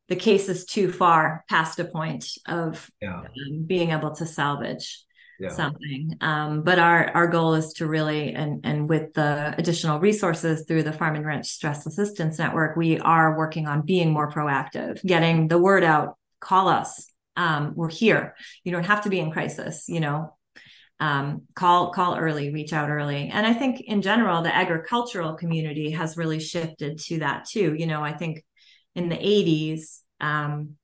the 0.07 0.15
case 0.15 0.49
is 0.49 0.65
too 0.65 0.91
far 0.91 1.45
past 1.47 1.79
a 1.79 1.85
point 1.85 2.25
of 2.47 2.89
yeah. 2.99 3.19
um, 3.19 3.63
being 3.67 3.91
able 3.91 4.15
to 4.15 4.25
salvage 4.25 5.03
yeah. 5.39 5.49
something. 5.49 6.15
Um, 6.21 6.63
but 6.63 6.79
our 6.79 7.09
our 7.15 7.27
goal 7.27 7.53
is 7.55 7.73
to 7.73 7.87
really 7.87 8.33
and 8.33 8.61
and 8.65 8.89
with 8.89 9.13
the 9.13 9.55
additional 9.57 9.99
resources 9.99 10.65
through 10.67 10.83
the 10.83 10.93
Farm 10.93 11.15
and 11.15 11.25
Ranch 11.25 11.47
Stress 11.47 11.85
Assistance 11.85 12.39
Network, 12.39 12.75
we 12.75 12.99
are 12.99 13.37
working 13.37 13.67
on 13.67 13.85
being 13.85 14.11
more 14.11 14.31
proactive, 14.31 15.03
getting 15.05 15.47
the 15.47 15.57
word 15.57 15.83
out. 15.83 16.17
Call 16.39 16.67
us. 16.67 17.11
Um, 17.35 17.73
we're 17.75 17.89
here. 17.89 18.35
You 18.63 18.71
don't 18.71 18.85
have 18.85 19.03
to 19.03 19.09
be 19.09 19.19
in 19.19 19.31
crisis. 19.31 19.85
You 19.87 19.99
know, 19.99 20.33
um, 20.99 21.43
call 21.55 21.91
call 21.91 22.17
early 22.17 22.51
reach 22.53 22.73
out 22.73 22.89
early 22.89 23.29
and 23.29 23.47
i 23.47 23.53
think 23.53 23.79
in 23.79 24.01
general 24.01 24.41
the 24.41 24.53
agricultural 24.53 25.35
community 25.35 25.91
has 25.91 26.17
really 26.17 26.39
shifted 26.39 26.99
to 26.99 27.19
that 27.19 27.45
too 27.45 27.73
you 27.73 27.87
know 27.87 28.03
i 28.03 28.11
think 28.11 28.43
in 28.95 29.07
the 29.07 29.15
80s 29.15 30.01
um, 30.19 30.75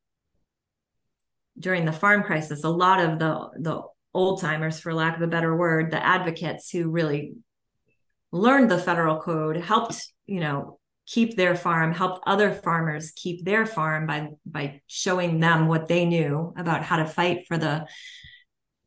during 1.60 1.84
the 1.84 1.92
farm 1.92 2.24
crisis 2.24 2.64
a 2.64 2.70
lot 2.70 3.02
of 3.02 3.20
the 3.20 3.50
the 3.60 3.82
old 4.16 4.42
timers 4.42 4.80
for 4.80 4.94
lack 4.94 5.16
of 5.16 5.22
a 5.22 5.28
better 5.28 5.56
word 5.56 5.92
the 5.92 6.06
advocates 6.06 6.70
who 6.70 6.90
really 6.90 7.34
learned 8.32 8.72
the 8.72 8.78
federal 8.78 9.22
code 9.22 9.58
helped 9.58 10.12
you 10.26 10.40
know 10.40 10.80
keep 11.06 11.36
their 11.36 11.56
farm 11.56 11.94
helped 11.94 12.24
other 12.26 12.52
farmers 12.52 13.12
keep 13.16 13.46
their 13.46 13.66
farm 13.66 14.08
by 14.08 14.30
by 14.46 14.82
showing 14.88 15.40
them 15.40 15.68
what 15.68 15.88
they 15.88 16.06
knew 16.06 16.54
about 16.58 16.84
how 16.84 16.98
to 16.98 17.06
fight 17.06 17.46
for 17.48 17.58
the 17.58 17.86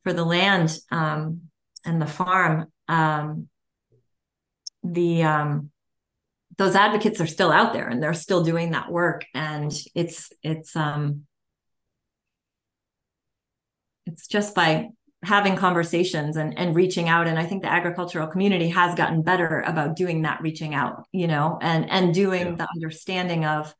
for 0.02 0.12
the 0.12 0.24
land 0.24 0.78
um, 0.90 1.42
and 1.84 2.00
the 2.00 2.06
farm, 2.06 2.72
um, 2.88 3.48
the 4.82 5.22
um, 5.22 5.70
those 6.56 6.74
advocates 6.74 7.20
are 7.20 7.26
still 7.26 7.52
out 7.52 7.72
there 7.72 7.88
and 7.88 8.02
they're 8.02 8.14
still 8.14 8.42
doing 8.42 8.72
that 8.72 8.90
work. 8.90 9.24
And 9.34 9.72
it's 9.94 10.32
it's 10.42 10.74
um, 10.76 11.26
it's 14.06 14.26
just 14.26 14.54
by 14.54 14.88
having 15.24 15.56
conversations 15.56 16.36
and, 16.36 16.56
and 16.58 16.76
reaching 16.76 17.08
out. 17.08 17.26
And 17.26 17.38
i 17.38 17.44
think 17.44 17.62
the 17.62 17.72
agricultural 17.72 18.28
community 18.28 18.68
has 18.68 18.94
gotten 18.94 19.22
better 19.22 19.60
about 19.60 19.96
doing 19.96 20.22
that 20.22 20.40
reaching 20.40 20.74
out 20.74 21.04
you 21.12 21.26
know 21.26 21.58
and 21.60 21.90
and 21.90 22.14
doing 22.14 22.46
yeah. 22.46 22.54
the 22.54 22.68
understanding 22.74 23.44
of 23.44 23.74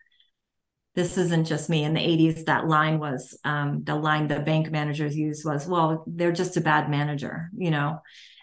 this 0.95 1.17
isn't 1.17 1.47
just 1.47 1.71
me. 1.71 1.85
In 1.85 1.95
the 1.95 2.01
80s 2.01 2.47
that 2.47 2.67
line 2.67 2.99
was 2.99 3.39
um, 3.45 3.85
the 3.85 3.95
line 3.95 4.27
the 4.27 4.41
bank 4.41 4.71
managers 4.73 5.17
used 5.17 5.45
was 5.45 5.67
well 5.67 6.05
they're 6.09 6.33
just 6.33 6.57
a 6.57 6.61
bad 6.61 6.91
manager 6.91 7.51
you 7.57 7.71
know? 7.71 8.01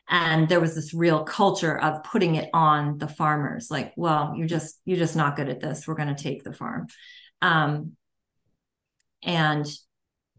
And 0.07 0.47
there 0.47 0.59
was 0.59 0.75
this 0.75 0.93
real 0.93 1.23
culture 1.23 1.77
of 1.77 2.03
putting 2.03 2.35
it 2.35 2.49
on 2.53 2.99
the 2.99 3.07
farmers 3.07 3.69
like 3.69 3.91
well 3.97 4.33
you're 4.37 4.47
just 4.47 4.79
you're 4.85 4.97
just 4.97 5.15
not 5.15 5.35
good 5.35 5.49
at 5.49 5.59
this. 5.59 5.85
We're 5.87 5.95
going 5.95 6.15
to 6.15 6.23
take 6.23 6.43
the 6.43 6.53
farm. 6.53 6.87
Um, 7.41 7.97
and 9.21 9.67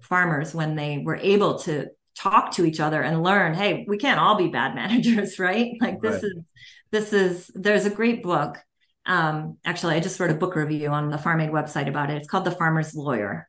farmers 0.00 0.54
when 0.54 0.76
they 0.76 1.02
were 1.04 1.16
able 1.16 1.58
to 1.60 1.88
talk 2.16 2.52
to 2.52 2.64
each 2.64 2.80
other 2.80 3.02
and 3.02 3.22
learn 3.22 3.54
hey 3.54 3.84
we 3.86 3.98
can't 3.98 4.20
all 4.20 4.36
be 4.36 4.48
bad 4.48 4.74
managers 4.74 5.38
right 5.38 5.76
like 5.80 6.00
this 6.00 6.22
right. 6.22 6.24
is 6.24 6.44
this 6.90 7.12
is 7.12 7.50
there's 7.54 7.84
a 7.84 7.90
great 7.90 8.22
book 8.22 8.58
um, 9.06 9.58
actually, 9.64 9.94
I 9.94 10.00
just 10.00 10.18
wrote 10.18 10.30
a 10.30 10.34
book 10.34 10.56
review 10.56 10.88
on 10.88 11.10
the 11.10 11.18
Farm 11.18 11.40
Aid 11.40 11.50
website 11.50 11.88
about 11.88 12.10
it. 12.10 12.16
It's 12.16 12.28
called 12.28 12.44
The 12.44 12.50
Farmer's 12.50 12.94
Lawyer. 12.94 13.48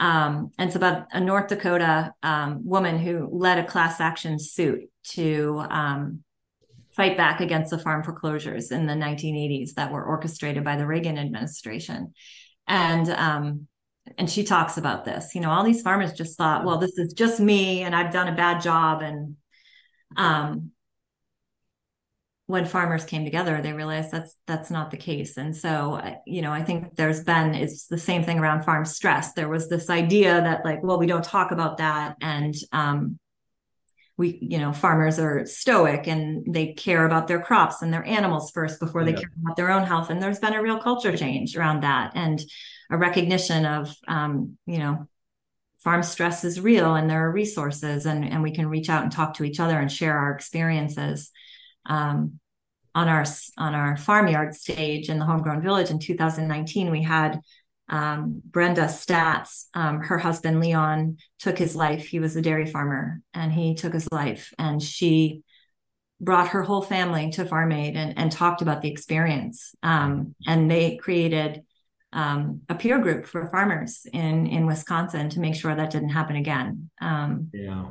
Um, 0.00 0.52
and 0.58 0.68
it's 0.68 0.76
about 0.76 1.06
a 1.12 1.20
North 1.20 1.48
Dakota 1.48 2.12
um, 2.22 2.66
woman 2.66 2.98
who 2.98 3.28
led 3.30 3.58
a 3.58 3.66
class 3.66 4.00
action 4.00 4.38
suit 4.38 4.90
to 5.10 5.64
um, 5.68 6.20
fight 6.96 7.16
back 7.16 7.40
against 7.40 7.70
the 7.70 7.78
farm 7.78 8.02
foreclosures 8.02 8.70
in 8.70 8.86
the 8.86 8.94
1980s 8.94 9.74
that 9.74 9.92
were 9.92 10.04
orchestrated 10.04 10.64
by 10.64 10.76
the 10.76 10.86
Reagan 10.86 11.18
administration. 11.18 12.14
And 12.66 13.08
um, 13.10 13.68
and 14.18 14.30
she 14.30 14.44
talks 14.44 14.76
about 14.76 15.04
this. 15.04 15.34
You 15.34 15.40
know, 15.40 15.50
all 15.50 15.64
these 15.64 15.82
farmers 15.82 16.12
just 16.12 16.36
thought, 16.36 16.64
well, 16.64 16.78
this 16.78 16.98
is 16.98 17.12
just 17.12 17.40
me, 17.40 17.82
and 17.82 17.94
I've 17.94 18.12
done 18.12 18.28
a 18.28 18.36
bad 18.36 18.60
job, 18.62 19.02
and 19.02 19.36
um, 20.16 20.72
when 22.46 22.66
farmers 22.66 23.06
came 23.06 23.24
together 23.24 23.62
they 23.62 23.72
realized 23.72 24.10
that's 24.10 24.36
that's 24.46 24.70
not 24.70 24.90
the 24.90 24.96
case. 24.96 25.36
And 25.36 25.56
so 25.56 26.00
you 26.26 26.42
know 26.42 26.52
i 26.52 26.62
think 26.62 26.94
there's 26.96 27.24
been 27.24 27.54
it's 27.54 27.86
the 27.86 27.98
same 27.98 28.22
thing 28.22 28.38
around 28.38 28.64
farm 28.64 28.84
stress. 28.84 29.32
There 29.32 29.48
was 29.48 29.68
this 29.68 29.90
idea 29.90 30.40
that 30.42 30.64
like 30.64 30.82
well 30.82 30.98
we 30.98 31.06
don't 31.06 31.24
talk 31.24 31.52
about 31.52 31.78
that. 31.78 32.16
And 32.20 32.54
um, 32.72 33.18
we 34.16 34.38
you 34.42 34.58
know 34.58 34.72
farmers 34.72 35.18
are 35.18 35.46
stoic 35.46 36.06
and 36.06 36.44
they 36.52 36.74
care 36.74 37.06
about 37.06 37.28
their 37.28 37.40
crops 37.40 37.82
and 37.82 37.92
their 37.92 38.04
animals 38.04 38.50
first 38.50 38.78
before 38.78 39.02
yeah. 39.02 39.06
they 39.06 39.20
care 39.22 39.32
about 39.42 39.56
their 39.56 39.70
own 39.70 39.86
health. 39.86 40.10
And 40.10 40.22
there's 40.22 40.38
been 40.38 40.54
a 40.54 40.62
real 40.62 40.78
culture 40.78 41.16
change 41.16 41.56
around 41.56 41.80
that. 41.82 42.12
And 42.14 42.40
a 42.90 42.98
recognition 42.98 43.66
of 43.66 43.94
um, 44.08 44.56
you 44.66 44.78
know 44.78 45.08
farm 45.84 46.02
stress 46.02 46.44
is 46.44 46.60
real 46.60 46.94
and 46.94 47.08
there 47.08 47.26
are 47.26 47.32
resources 47.32 48.06
and 48.06 48.24
and 48.24 48.42
we 48.42 48.50
can 48.50 48.66
reach 48.66 48.88
out 48.88 49.02
and 49.02 49.12
talk 49.12 49.34
to 49.34 49.44
each 49.44 49.60
other 49.60 49.78
and 49.78 49.92
share 49.92 50.18
our 50.18 50.32
experiences 50.32 51.30
um, 51.86 52.40
on 52.94 53.08
our 53.08 53.24
on 53.58 53.74
our 53.74 53.96
farmyard 53.96 54.54
stage 54.54 55.08
in 55.08 55.18
the 55.18 55.26
homegrown 55.26 55.62
village. 55.62 55.90
In 55.90 55.98
2019 55.98 56.90
we 56.90 57.02
had 57.02 57.40
um, 57.90 58.40
brenda 58.46 58.86
Statz 58.86 59.66
um, 59.74 60.00
her 60.00 60.16
husband 60.16 60.58
leon 60.58 61.18
took 61.38 61.58
his 61.58 61.76
life. 61.76 62.06
He 62.06 62.18
was 62.18 62.34
a 62.34 62.42
dairy 62.42 62.66
farmer 62.66 63.20
and 63.34 63.52
he 63.52 63.74
took 63.74 63.92
his 63.92 64.10
life 64.10 64.54
and 64.58 64.82
she 64.82 65.42
brought 66.18 66.48
her 66.48 66.62
whole 66.62 66.80
family 66.80 67.30
to 67.32 67.44
farm 67.44 67.72
aid 67.72 67.96
and, 67.96 68.16
and 68.16 68.32
talked 68.32 68.62
about 68.62 68.80
the 68.80 68.90
experience 68.90 69.74
um, 69.82 70.34
and 70.46 70.70
they 70.70 70.96
created 70.96 71.62
um, 72.14 72.60
a 72.68 72.74
peer 72.74 73.00
group 73.00 73.26
for 73.26 73.46
farmers 73.48 74.06
in 74.12 74.46
in 74.46 74.66
wisconsin 74.66 75.28
to 75.30 75.40
make 75.40 75.54
sure 75.54 75.74
that 75.74 75.90
didn't 75.90 76.10
happen 76.10 76.36
again. 76.36 76.90
Um, 77.00 77.50
yeah. 77.52 77.86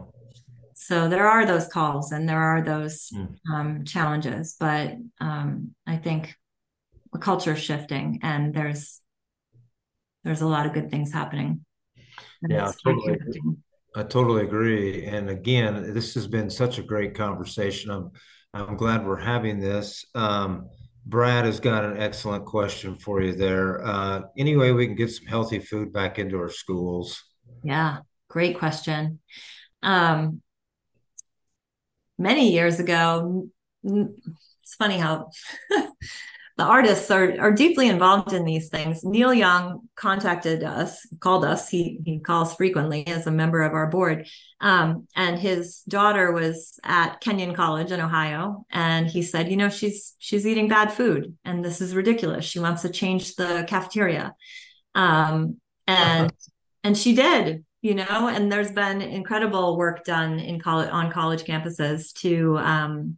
so 0.74 1.07
there 1.09 1.28
are 1.28 1.45
those 1.45 1.67
calls 1.67 2.11
and 2.11 2.28
there 2.28 2.41
are 2.41 2.61
those 2.61 3.09
mm. 3.13 3.36
um, 3.53 3.84
challenges 3.86 4.55
but 4.59 4.95
um, 5.19 5.76
i 5.86 5.97
think 5.97 6.36
the 7.11 7.19
culture 7.19 7.53
is 7.53 7.61
shifting 7.61 8.19
and 8.24 8.53
there's 8.53 9.01
there's 10.24 10.41
a 10.41 10.47
lot 10.47 10.65
of 10.65 10.74
good 10.74 10.89
things 10.89 11.11
happening. 11.11 11.65
Yeah 12.47 12.71
totally 12.84 13.19
i 13.95 14.03
totally 14.03 14.43
agree. 14.43 15.05
And 15.05 15.30
again 15.30 15.93
this 15.93 16.13
has 16.15 16.28
been 16.28 16.49
such 16.49 16.80
a 16.80 16.84
great 16.84 17.13
conversation. 17.13 17.91
I'm 17.91 18.11
i'm 18.53 18.78
glad 18.78 19.05
we're 19.05 19.17
having 19.19 19.59
this. 19.59 20.05
Um, 20.15 20.69
brad 21.05 21.45
has 21.45 21.59
got 21.59 21.83
an 21.85 21.97
excellent 21.97 22.45
question 22.45 22.95
for 22.95 23.21
you 23.21 23.33
there 23.33 23.85
uh, 23.85 24.21
anyway 24.37 24.71
we 24.71 24.85
can 24.85 24.95
get 24.95 25.11
some 25.11 25.25
healthy 25.25 25.59
food 25.59 25.91
back 25.91 26.19
into 26.19 26.37
our 26.37 26.49
schools 26.49 27.23
yeah 27.63 27.99
great 28.29 28.57
question 28.57 29.19
um, 29.83 30.41
many 32.17 32.51
years 32.51 32.79
ago. 32.79 33.49
It's 33.83 34.75
funny 34.77 34.97
how 34.97 35.29
the 36.55 36.63
artists 36.63 37.09
are 37.09 37.39
are 37.39 37.51
deeply 37.51 37.87
involved 37.87 38.31
in 38.31 38.45
these 38.45 38.69
things. 38.69 39.03
Neil 39.03 39.33
Young 39.33 39.81
contacted 39.95 40.63
us, 40.63 40.99
called 41.19 41.43
us. 41.43 41.67
He 41.67 41.99
he 42.05 42.19
calls 42.19 42.55
frequently 42.55 43.07
as 43.07 43.25
a 43.25 43.31
member 43.31 43.61
of 43.63 43.73
our 43.73 43.87
board. 43.87 44.27
Um, 44.61 45.07
and 45.15 45.39
his 45.39 45.81
daughter 45.89 46.31
was 46.31 46.79
at 46.83 47.19
Kenyon 47.21 47.55
College 47.55 47.91
in 47.91 47.99
Ohio, 47.99 48.65
and 48.71 49.07
he 49.07 49.23
said, 49.23 49.49
you 49.49 49.57
know, 49.57 49.69
she's 49.69 50.15
she's 50.19 50.45
eating 50.45 50.67
bad 50.67 50.93
food, 50.93 51.35
and 51.43 51.65
this 51.65 51.81
is 51.81 51.95
ridiculous. 51.95 52.45
She 52.45 52.59
wants 52.59 52.83
to 52.83 52.89
change 52.89 53.35
the 53.35 53.65
cafeteria, 53.67 54.35
um, 54.93 55.57
and 55.87 56.31
and 56.83 56.97
she 56.97 57.15
did. 57.15 57.65
You 57.81 57.95
know, 57.95 58.29
and 58.29 58.49
there's 58.49 58.71
been 58.71 59.01
incredible 59.01 59.75
work 59.75 60.05
done 60.05 60.39
in 60.39 60.61
college 60.61 60.89
on 60.89 61.11
college 61.11 61.43
campuses 61.43 62.13
to 62.21 62.57
um, 62.59 63.17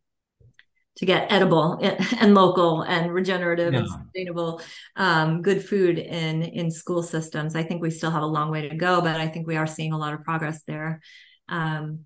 to 0.98 1.06
get 1.06 1.32
edible 1.32 1.80
and 2.20 2.34
local 2.34 2.82
and 2.82 3.14
regenerative 3.14 3.74
yeah. 3.74 3.80
and 3.80 3.90
sustainable 3.90 4.62
um, 4.96 5.42
good 5.42 5.64
food 5.64 5.98
in 5.98 6.44
in 6.44 6.72
school 6.72 7.04
systems. 7.04 7.56
I 7.56 7.64
think 7.64 7.82
we 7.82 7.92
still 7.92 8.12
have 8.12 8.24
a 8.24 8.28
long 8.28 8.52
way 8.52 8.68
to 8.68 8.76
go 8.76 9.02
but 9.02 9.20
i 9.20 9.28
think 9.28 9.48
we 9.48 9.58
are 9.58 9.68
seeing 9.68 9.94
a 9.94 9.98
lot 9.98 10.14
of 10.14 10.24
progress 10.24 10.64
there. 10.68 11.02
Um, 11.50 12.06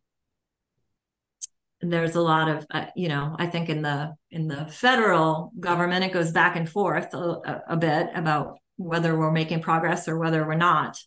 there's 1.82 2.16
a 2.16 2.22
lot 2.22 2.50
of 2.50 2.66
uh, 2.72 2.88
you 2.96 3.08
know 3.08 3.36
i 3.40 3.46
think 3.46 3.70
in 3.70 3.82
the 3.82 4.14
in 4.32 4.48
the 4.48 4.66
federal 4.66 5.52
government 5.60 6.04
it 6.04 6.12
goes 6.12 6.32
back 6.32 6.56
and 6.58 6.70
forth 6.70 7.14
a, 7.14 7.62
a 7.70 7.78
bit 7.78 8.10
about 8.14 8.58
whether 8.76 9.18
we're 9.18 9.32
making 9.32 9.62
progress 9.62 10.08
or 10.08 10.18
whether 10.18 10.46
we're 10.46 10.56
not 10.56 10.98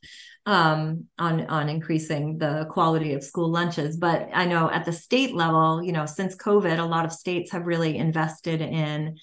um, 0.46 1.06
on 1.18 1.46
on 1.46 1.68
increasing 1.68 2.38
the 2.38 2.66
quality 2.70 3.14
of 3.14 3.22
school 3.22 3.50
lunches. 3.50 3.96
But 3.96 4.28
I 4.32 4.46
know 4.46 4.70
at 4.70 4.84
the 4.84 4.92
state 4.92 5.34
level, 5.34 5.82
you 5.82 5.92
know, 5.92 6.06
since 6.06 6.36
COVID, 6.36 6.78
a 6.78 6.84
lot 6.84 7.04
of 7.04 7.12
states 7.12 7.52
have 7.52 7.66
really 7.66 7.96
invested 7.96 8.60
in 8.60 9.16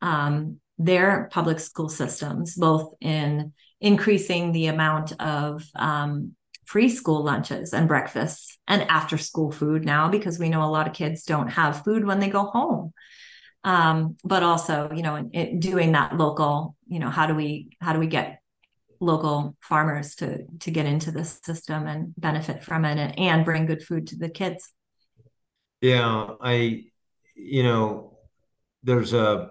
um, 0.00 0.60
their 0.78 1.28
public 1.32 1.60
school 1.60 1.88
systems, 1.88 2.54
both 2.54 2.94
in 3.00 3.52
increasing 3.80 4.52
the 4.52 4.66
amount 4.66 5.12
of 5.20 5.64
um, 5.74 6.34
free 6.70 6.88
school 6.88 7.24
lunches 7.24 7.72
and 7.72 7.88
breakfasts 7.88 8.58
and 8.68 8.82
after 8.82 9.18
school 9.18 9.50
food 9.50 9.84
now 9.84 10.08
because 10.08 10.38
we 10.38 10.48
know 10.48 10.62
a 10.62 10.70
lot 10.70 10.86
of 10.86 10.92
kids 10.92 11.24
don't 11.24 11.48
have 11.48 11.82
food 11.82 12.04
when 12.04 12.20
they 12.20 12.28
go 12.28 12.44
home 12.44 12.92
um, 13.64 14.16
but 14.22 14.44
also 14.44 14.88
you 14.94 15.02
know 15.02 15.28
it, 15.32 15.58
doing 15.58 15.92
that 15.92 16.16
local 16.16 16.76
you 16.86 17.00
know 17.00 17.10
how 17.10 17.26
do 17.26 17.34
we 17.34 17.70
how 17.80 17.92
do 17.92 17.98
we 17.98 18.06
get 18.06 18.39
local 19.00 19.56
farmers 19.60 20.14
to 20.16 20.44
to 20.60 20.70
get 20.70 20.86
into 20.86 21.10
this 21.10 21.40
system 21.42 21.86
and 21.86 22.14
benefit 22.18 22.62
from 22.62 22.84
it 22.84 22.98
and, 22.98 23.18
and 23.18 23.44
bring 23.44 23.66
good 23.66 23.82
food 23.82 24.06
to 24.08 24.16
the 24.16 24.28
kids. 24.28 24.72
Yeah 25.80 26.34
i 26.40 26.84
you 27.34 27.62
know 27.62 28.18
there's 28.82 29.12
a 29.12 29.50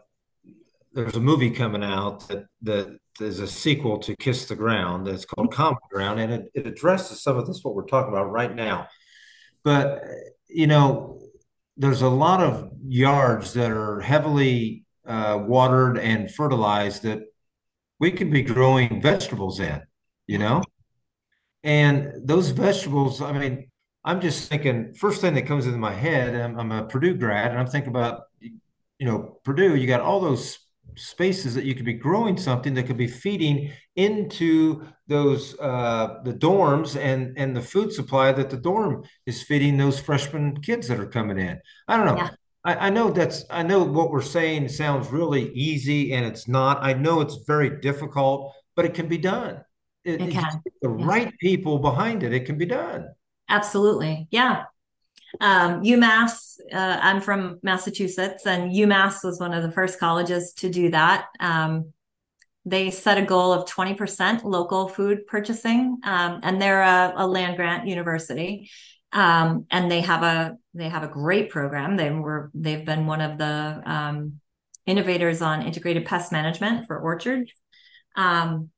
there's 0.93 1.15
a 1.15 1.19
movie 1.19 1.51
coming 1.51 1.83
out 1.83 2.27
that 2.27 2.45
that 2.61 2.97
is 3.19 3.39
a 3.39 3.47
sequel 3.47 3.99
to 3.99 4.15
kiss 4.15 4.45
the 4.45 4.55
ground 4.55 5.05
that's 5.05 5.25
called 5.25 5.53
common 5.53 5.79
ground 5.91 6.19
and 6.19 6.31
it, 6.33 6.51
it 6.53 6.67
addresses 6.67 7.21
some 7.21 7.37
of 7.37 7.45
this 7.47 7.63
what 7.63 7.75
we're 7.75 7.85
talking 7.85 8.13
about 8.13 8.31
right 8.31 8.55
now. 8.55 8.87
But 9.63 10.03
you 10.47 10.67
know 10.67 11.21
there's 11.77 12.01
a 12.01 12.09
lot 12.09 12.41
of 12.41 12.71
yards 12.85 13.53
that 13.53 13.71
are 13.71 14.01
heavily 14.01 14.85
uh, 15.05 15.41
watered 15.45 15.97
and 15.97 16.29
fertilized 16.29 17.03
that 17.03 17.21
we 17.99 18.11
could 18.11 18.31
be 18.31 18.41
growing 18.41 19.01
vegetables 19.01 19.59
in, 19.59 19.81
you 20.27 20.37
know? 20.37 20.63
And 21.63 22.13
those 22.23 22.49
vegetables, 22.49 23.21
I 23.21 23.33
mean, 23.33 23.69
I'm 24.05 24.21
just 24.21 24.49
thinking, 24.49 24.93
first 24.93 25.21
thing 25.21 25.33
that 25.33 25.45
comes 25.45 25.65
into 25.65 25.77
my 25.77 25.93
head, 25.93 26.33
I'm, 26.33 26.57
I'm 26.57 26.71
a 26.71 26.83
Purdue 26.85 27.15
grad, 27.15 27.51
and 27.51 27.59
I'm 27.59 27.67
thinking 27.67 27.89
about, 27.89 28.23
you 28.39 29.05
know, 29.05 29.39
Purdue, 29.43 29.75
you 29.75 29.87
got 29.87 30.01
all 30.01 30.21
those 30.21 30.59
spaces 30.95 31.55
that 31.55 31.65
you 31.65 31.75
could 31.75 31.85
be 31.85 31.93
growing 31.93 32.37
something 32.37 32.73
that 32.73 32.83
could 32.83 32.97
be 32.97 33.07
feeding 33.07 33.71
into 33.95 34.85
those 35.07 35.57
uh, 35.59 36.19
the 36.23 36.33
dorms 36.33 36.99
and 36.99 37.37
and 37.37 37.55
the 37.55 37.61
food 37.61 37.93
supply 37.93 38.31
that 38.31 38.49
the 38.49 38.57
dorm 38.57 39.03
is 39.25 39.43
feeding 39.43 39.77
those 39.77 39.99
freshman 39.99 40.59
kids 40.61 40.87
that 40.87 40.99
are 40.99 41.07
coming 41.07 41.37
in. 41.37 41.59
I 41.87 41.97
don't 41.97 42.05
know. 42.05 42.17
Yeah. 42.17 42.29
I, 42.63 42.87
I 42.87 42.89
know 42.89 43.09
that's 43.09 43.45
I 43.49 43.63
know 43.63 43.83
what 43.83 44.11
we're 44.11 44.21
saying 44.21 44.67
sounds 44.69 45.09
really 45.09 45.51
easy 45.53 46.13
and 46.13 46.25
it's 46.25 46.47
not. 46.47 46.83
I 46.83 46.93
know 46.93 47.21
it's 47.21 47.37
very 47.47 47.79
difficult, 47.81 48.53
but 48.75 48.85
it 48.85 48.93
can 48.93 49.07
be 49.07 49.17
done. 49.17 49.63
It, 50.03 50.21
it 50.21 50.31
can. 50.31 50.61
The 50.81 50.89
right 50.89 51.33
people 51.39 51.79
behind 51.79 52.23
it, 52.23 52.33
it 52.33 52.45
can 52.45 52.57
be 52.57 52.65
done. 52.65 53.09
Absolutely. 53.49 54.27
Yeah. 54.31 54.63
Um, 55.41 55.83
UMass, 55.83 56.59
uh, 56.73 56.99
I'm 57.01 57.21
from 57.21 57.59
Massachusetts, 57.61 58.47
and 58.47 58.71
UMass 58.71 59.23
was 59.23 59.39
one 59.39 59.53
of 59.53 59.61
the 59.63 59.71
first 59.71 59.99
colleges 59.99 60.53
to 60.53 60.69
do 60.69 60.89
that. 60.89 61.27
Um, 61.39 61.93
they 62.65 62.89
set 62.91 63.17
a 63.17 63.25
goal 63.25 63.53
of 63.53 63.69
20% 63.69 64.43
local 64.43 64.87
food 64.87 65.27
purchasing, 65.27 65.99
um, 66.03 66.39
and 66.43 66.61
they're 66.61 66.81
a, 66.81 67.13
a 67.17 67.27
land 67.27 67.57
grant 67.57 67.87
university 67.87 68.69
um, 69.11 69.65
and 69.71 69.91
they 69.91 70.01
have 70.01 70.23
a 70.23 70.57
they 70.73 70.89
have 70.89 71.03
a 71.03 71.07
great 71.07 71.49
program. 71.49 71.97
They 71.97 72.11
were 72.11 72.51
they've 72.53 72.85
been 72.85 73.05
one 73.05 73.21
of 73.21 73.37
the 73.37 73.81
um, 73.85 74.39
innovators 74.85 75.41
on 75.41 75.63
integrated 75.63 76.05
pest 76.05 76.31
management 76.31 76.87
for 76.87 76.99
orchards, 76.99 77.51
um, 78.15 78.69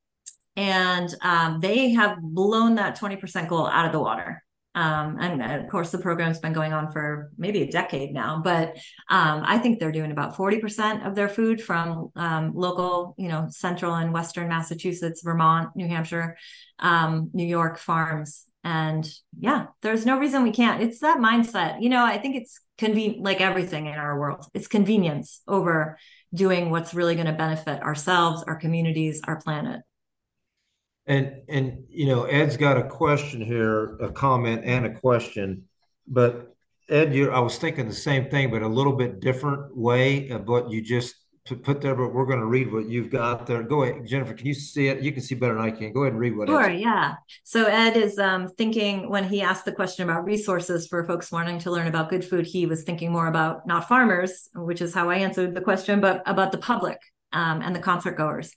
and 0.56 1.14
um, 1.20 1.60
they 1.60 1.90
have 1.90 2.18
blown 2.20 2.76
that 2.76 2.96
twenty 2.96 3.16
percent 3.16 3.48
goal 3.48 3.66
out 3.66 3.86
of 3.86 3.92
the 3.92 4.00
water. 4.00 4.42
Um, 4.74 5.18
and 5.20 5.42
of 5.42 5.68
course, 5.68 5.90
the 5.90 5.98
program's 5.98 6.38
been 6.38 6.54
going 6.54 6.72
on 6.72 6.92
for 6.92 7.30
maybe 7.36 7.60
a 7.60 7.70
decade 7.70 8.14
now, 8.14 8.40
but 8.42 8.74
um, 9.10 9.42
I 9.44 9.58
think 9.58 9.78
they're 9.78 9.92
doing 9.92 10.12
about 10.12 10.34
40% 10.34 11.06
of 11.06 11.14
their 11.14 11.28
food 11.28 11.60
from 11.60 12.10
um, 12.16 12.52
local, 12.54 13.14
you 13.18 13.28
know, 13.28 13.48
central 13.50 13.94
and 13.94 14.14
western 14.14 14.48
Massachusetts, 14.48 15.20
Vermont, 15.22 15.76
New 15.76 15.88
Hampshire, 15.88 16.38
um, 16.78 17.28
New 17.34 17.46
York 17.46 17.76
farms 17.78 18.46
and 18.64 19.08
yeah 19.38 19.66
there's 19.82 20.06
no 20.06 20.18
reason 20.18 20.42
we 20.42 20.52
can't. 20.52 20.82
It's 20.82 21.00
that 21.00 21.18
mindset. 21.18 21.82
You 21.82 21.88
know 21.88 22.04
i 22.04 22.18
think 22.18 22.36
it's 22.36 22.60
convenient 22.78 23.22
like 23.24 23.40
everything 23.40 23.86
in 23.86 23.94
our 23.94 24.18
world 24.18 24.46
it's 24.54 24.66
convenience 24.66 25.42
over 25.46 25.98
doing 26.34 26.70
what's 26.70 26.94
really 26.94 27.14
going 27.14 27.26
to 27.26 27.32
benefit 27.32 27.82
ourselves 27.82 28.42
our 28.46 28.56
communities 28.56 29.20
our 29.24 29.40
planet. 29.40 29.82
And 31.06 31.42
and 31.48 31.84
you 31.88 32.06
know 32.06 32.24
ed's 32.24 32.56
got 32.56 32.78
a 32.78 32.84
question 32.84 33.40
here 33.40 33.96
a 33.96 34.12
comment 34.12 34.62
and 34.64 34.86
a 34.86 34.94
question 34.94 35.64
but 36.06 36.54
ed 36.88 37.14
you 37.14 37.30
i 37.30 37.40
was 37.40 37.58
thinking 37.58 37.88
the 37.88 37.94
same 37.94 38.30
thing 38.30 38.50
but 38.50 38.62
a 38.62 38.68
little 38.68 38.92
bit 38.92 39.20
different 39.20 39.76
way 39.76 40.28
of 40.30 40.46
what 40.46 40.70
you 40.70 40.80
just 40.80 41.14
put 41.44 41.80
there, 41.80 41.94
but 41.94 42.14
we're 42.14 42.26
going 42.26 42.38
to 42.38 42.46
read 42.46 42.72
what 42.72 42.88
you've 42.88 43.10
got 43.10 43.46
there. 43.46 43.62
Go 43.62 43.82
ahead, 43.82 44.06
Jennifer. 44.06 44.32
Can 44.32 44.46
you 44.46 44.54
see 44.54 44.88
it? 44.88 45.02
You 45.02 45.10
can 45.10 45.22
see 45.22 45.34
better 45.34 45.54
than 45.54 45.62
I 45.62 45.70
can. 45.70 45.92
Go 45.92 46.02
ahead 46.02 46.12
and 46.12 46.20
read 46.20 46.36
what. 46.36 46.48
Sure. 46.48 46.70
Yeah. 46.70 47.14
So 47.42 47.64
Ed 47.64 47.96
is 47.96 48.18
um, 48.18 48.48
thinking 48.56 49.08
when 49.08 49.28
he 49.28 49.42
asked 49.42 49.64
the 49.64 49.72
question 49.72 50.08
about 50.08 50.24
resources 50.24 50.86
for 50.86 51.04
folks 51.04 51.32
wanting 51.32 51.58
to 51.60 51.70
learn 51.70 51.88
about 51.88 52.10
good 52.10 52.24
food, 52.24 52.46
he 52.46 52.66
was 52.66 52.84
thinking 52.84 53.10
more 53.10 53.26
about 53.26 53.66
not 53.66 53.88
farmers, 53.88 54.48
which 54.54 54.80
is 54.80 54.94
how 54.94 55.10
I 55.10 55.16
answered 55.16 55.54
the 55.54 55.60
question, 55.60 56.00
but 56.00 56.22
about 56.26 56.52
the 56.52 56.58
public 56.58 56.98
um, 57.32 57.60
and 57.60 57.74
the 57.74 57.80
concert 57.80 58.16
goers. 58.16 58.54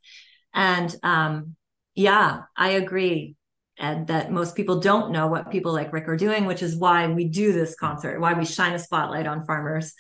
And 0.54 0.96
um, 1.02 1.56
yeah, 1.96 2.44
I 2.56 2.72
agree. 2.72 3.36
Ed, 3.78 4.08
that 4.08 4.32
most 4.32 4.56
people 4.56 4.80
don't 4.80 5.12
know 5.12 5.28
what 5.28 5.52
people 5.52 5.74
like 5.74 5.92
Rick 5.92 6.08
are 6.08 6.16
doing, 6.16 6.46
which 6.46 6.64
is 6.64 6.78
why 6.78 7.08
we 7.08 7.26
do 7.26 7.52
this 7.52 7.76
concert, 7.76 8.22
why 8.22 8.34
we 8.34 8.46
shine 8.46 8.74
a 8.74 8.80
spotlight 8.80 9.28
on 9.28 9.46
farmers 9.46 9.94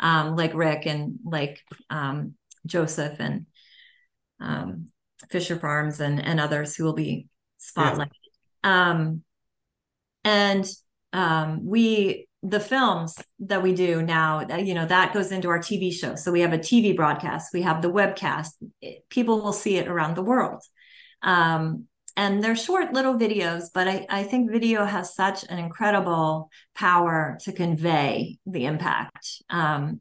um, 0.00 0.34
like 0.34 0.54
Rick 0.54 0.86
and 0.86 1.18
like 1.24 1.62
um, 1.90 2.34
Joseph 2.66 3.16
and 3.20 3.46
um, 4.40 4.88
Fisher 5.30 5.56
Farms 5.56 6.00
and, 6.00 6.24
and 6.24 6.40
others 6.40 6.74
who 6.74 6.84
will 6.84 6.94
be 6.94 7.28
spotlighted. 7.60 8.10
Yeah. 8.64 8.90
Um, 8.90 9.22
and 10.24 10.66
um, 11.12 11.66
we, 11.66 12.26
the 12.42 12.60
films 12.60 13.16
that 13.40 13.62
we 13.62 13.74
do 13.74 14.00
now, 14.00 14.46
you 14.58 14.74
know, 14.74 14.86
that 14.86 15.12
goes 15.12 15.30
into 15.30 15.48
our 15.48 15.58
TV 15.58 15.92
show. 15.92 16.14
So 16.14 16.32
we 16.32 16.40
have 16.40 16.54
a 16.54 16.58
TV 16.58 16.96
broadcast, 16.96 17.52
we 17.52 17.62
have 17.62 17.82
the 17.82 17.90
webcast. 17.90 18.52
People 19.10 19.42
will 19.42 19.52
see 19.52 19.76
it 19.76 19.88
around 19.88 20.16
the 20.16 20.22
world. 20.22 20.62
Um, 21.22 21.86
and 22.16 22.42
they're 22.42 22.56
short 22.56 22.92
little 22.92 23.14
videos, 23.14 23.64
but 23.72 23.88
I, 23.88 24.06
I 24.08 24.22
think 24.24 24.50
video 24.50 24.84
has 24.84 25.14
such 25.14 25.44
an 25.48 25.58
incredible 25.58 26.50
power 26.74 27.38
to 27.42 27.52
convey 27.52 28.38
the 28.46 28.64
impact. 28.66 29.42
Um, 29.48 30.00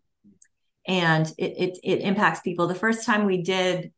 and 0.88 1.32
it, 1.38 1.54
it, 1.58 1.80
it, 1.84 2.02
impacts 2.02 2.40
people. 2.40 2.68
The 2.68 2.76
first 2.76 3.06
time 3.06 3.26
we 3.26 3.44
did, 3.44 3.92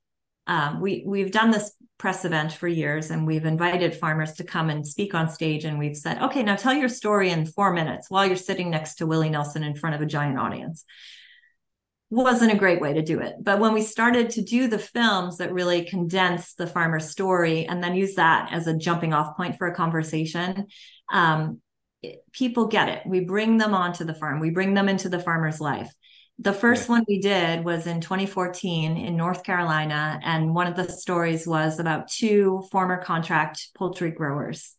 um, 0.47 0.81
we, 0.81 1.03
we've 1.05 1.31
done 1.31 1.51
this 1.51 1.71
press 1.97 2.25
event 2.25 2.51
for 2.51 2.67
years 2.67 3.11
and 3.11 3.25
we've 3.25 3.45
invited 3.45 3.95
farmers 3.95 4.33
to 4.33 4.43
come 4.43 4.69
and 4.69 4.85
speak 4.85 5.13
on 5.13 5.29
stage. 5.29 5.63
And 5.63 5.79
we've 5.79 5.95
said, 5.95 6.21
okay, 6.21 6.43
now 6.43 6.55
tell 6.55 6.73
your 6.73 6.89
story 6.89 7.29
in 7.29 7.45
four 7.45 7.71
minutes 7.71 8.09
while 8.09 8.25
you're 8.25 8.35
sitting 8.35 8.69
next 8.69 8.95
to 8.95 9.07
Willie 9.07 9.29
Nelson 9.29 9.63
in 9.63 9.75
front 9.75 9.95
of 9.95 10.01
a 10.01 10.05
giant 10.05 10.37
audience 10.37 10.83
wasn't 12.11 12.51
a 12.51 12.57
great 12.57 12.81
way 12.81 12.93
to 12.93 13.01
do 13.01 13.21
it. 13.21 13.35
But 13.41 13.59
when 13.59 13.73
we 13.73 13.81
started 13.81 14.31
to 14.31 14.41
do 14.41 14.67
the 14.67 14.77
films 14.77 15.37
that 15.37 15.53
really 15.53 15.85
condense 15.85 16.53
the 16.53 16.67
farmer's 16.67 17.09
story 17.09 17.65
and 17.65 17.81
then 17.81 17.95
use 17.95 18.15
that 18.15 18.49
as 18.51 18.67
a 18.67 18.77
jumping 18.77 19.13
off 19.13 19.37
point 19.37 19.57
for 19.57 19.67
a 19.67 19.73
conversation, 19.73 20.67
um, 21.11 21.61
it, 22.03 22.19
people 22.33 22.67
get 22.67 22.89
it. 22.89 23.03
We 23.05 23.21
bring 23.21 23.57
them 23.57 23.73
onto 23.73 24.03
the 24.03 24.13
farm, 24.13 24.41
we 24.41 24.49
bring 24.49 24.73
them 24.73 24.89
into 24.89 25.07
the 25.07 25.19
farmer's 25.19 25.61
life. 25.61 25.89
The 26.37 26.53
first 26.53 26.89
one 26.89 27.05
we 27.07 27.19
did 27.19 27.63
was 27.63 27.87
in 27.87 28.01
2014 28.01 28.97
in 28.97 29.15
North 29.15 29.43
Carolina. 29.43 30.19
And 30.23 30.55
one 30.55 30.67
of 30.67 30.75
the 30.75 30.91
stories 30.91 31.45
was 31.45 31.79
about 31.79 32.09
two 32.09 32.63
former 32.71 33.01
contract 33.01 33.69
poultry 33.75 34.11
growers. 34.11 34.75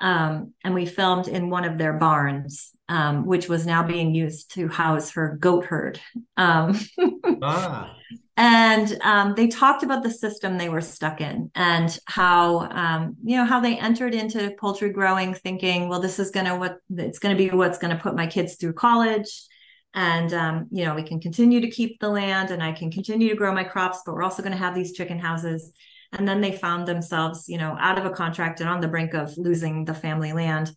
Um, 0.00 0.54
and 0.62 0.74
we 0.74 0.86
filmed 0.86 1.28
in 1.28 1.50
one 1.50 1.64
of 1.64 1.78
their 1.78 1.92
barns, 1.92 2.70
um, 2.88 3.26
which 3.26 3.48
was 3.48 3.66
now 3.66 3.82
being 3.82 4.14
used 4.14 4.52
to 4.54 4.68
house 4.68 5.10
her 5.12 5.36
goat 5.40 5.64
herd. 5.64 6.00
Um, 6.36 6.78
ah. 7.42 7.94
And 8.36 8.96
um, 9.02 9.34
they 9.34 9.48
talked 9.48 9.82
about 9.82 10.04
the 10.04 10.12
system 10.12 10.56
they 10.56 10.68
were 10.68 10.80
stuck 10.80 11.20
in 11.20 11.50
and 11.56 11.98
how, 12.06 12.68
um, 12.70 13.16
you 13.24 13.36
know, 13.36 13.44
how 13.44 13.58
they 13.58 13.76
entered 13.76 14.14
into 14.14 14.54
poultry 14.60 14.90
growing 14.90 15.34
thinking, 15.34 15.88
well, 15.88 16.00
this 16.00 16.20
is 16.20 16.30
going 16.30 16.46
to 16.46 16.54
what 16.54 16.78
it's 16.88 17.18
going 17.18 17.36
to 17.36 17.42
be 17.42 17.54
what's 17.54 17.78
going 17.78 17.94
to 17.96 18.00
put 18.00 18.14
my 18.14 18.28
kids 18.28 18.54
through 18.54 18.74
college 18.74 19.48
and 19.94 20.32
um, 20.32 20.68
you 20.70 20.84
know 20.84 20.94
we 20.94 21.02
can 21.02 21.20
continue 21.20 21.60
to 21.60 21.70
keep 21.70 21.98
the 22.00 22.08
land 22.08 22.50
and 22.50 22.62
i 22.62 22.72
can 22.72 22.90
continue 22.90 23.28
to 23.28 23.34
grow 23.34 23.52
my 23.52 23.64
crops 23.64 24.02
but 24.04 24.14
we're 24.14 24.22
also 24.22 24.42
going 24.42 24.52
to 24.52 24.58
have 24.58 24.74
these 24.74 24.92
chicken 24.92 25.18
houses 25.18 25.72
and 26.12 26.26
then 26.26 26.40
they 26.40 26.52
found 26.52 26.86
themselves 26.86 27.48
you 27.48 27.58
know 27.58 27.76
out 27.78 27.98
of 27.98 28.06
a 28.06 28.10
contract 28.10 28.60
and 28.60 28.68
on 28.68 28.80
the 28.80 28.88
brink 28.88 29.14
of 29.14 29.36
losing 29.36 29.84
the 29.84 29.94
family 29.94 30.32
land. 30.32 30.70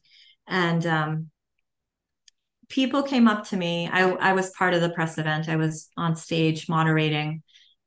And 0.48 0.86
um, 0.86 1.30
people 2.72 3.04
came 3.04 3.28
up 3.28 3.48
to 3.50 3.58
me. 3.58 3.90
I, 3.92 4.10
I 4.12 4.34
was 4.34 4.50
part 4.52 4.74
of 4.74 4.82
the 4.82 4.90
press 4.90 5.18
event. 5.18 5.50
I 5.50 5.58
was 5.58 5.90
on 5.98 6.16
stage 6.16 6.68
moderating. 6.70 7.44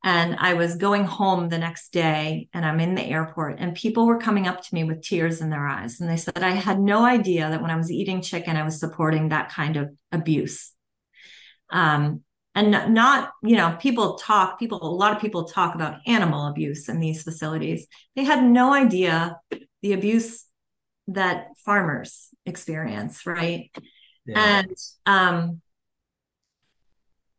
And 0.07 0.37
i 0.39 0.53
was 0.53 0.77
going 0.77 1.05
home 1.05 1.49
the 1.49 1.57
next 1.57 1.91
day 1.91 2.51
and 2.53 2.67
i'm 2.67 2.79
in 2.79 2.95
the 2.95 3.03
airport 3.03 3.57
and 3.59 3.75
people 3.75 4.05
were 4.07 4.19
coming 4.19 4.47
up 4.47 4.63
to 4.63 4.75
me 4.75 4.85
with 4.85 5.01
tears 5.01 5.41
in 5.41 5.49
their 5.49 5.67
eyes. 5.67 5.99
And 5.99 6.11
they 6.11 6.19
said 6.19 6.43
i 6.43 6.51
had 6.51 6.79
no 6.79 7.07
idea 7.07 7.49
that 7.49 7.63
when 7.63 7.71
i 7.71 7.77
was 7.77 7.91
eating 7.91 8.21
chicken 8.21 8.57
i 8.57 8.65
was 8.65 8.79
supporting 8.79 9.31
that 9.31 9.51
kind 9.51 9.79
of 9.79 9.89
abuse. 10.13 10.73
Um, 11.71 12.23
and 12.55 12.95
not, 12.95 13.33
you 13.43 13.57
know, 13.57 13.77
people 13.81 14.15
talk, 14.17 14.59
people, 14.59 14.79
a 14.83 14.87
lot 14.87 15.15
of 15.15 15.21
people 15.21 15.45
talk 15.45 15.75
about 15.75 15.99
animal 16.07 16.47
abuse 16.47 16.89
in 16.89 17.01
these 17.01 17.23
facilities. 17.23 17.87
They 18.15 18.25
had 18.25 18.45
no 18.45 18.73
idea 18.73 19.41
the 19.83 19.93
abuse 19.93 20.47
that 21.09 21.49
farmers 21.65 22.29
experience, 22.47 23.27
right? 23.27 23.71
Yeah. 24.25 24.61
And 24.61 24.77
um, 25.05 25.61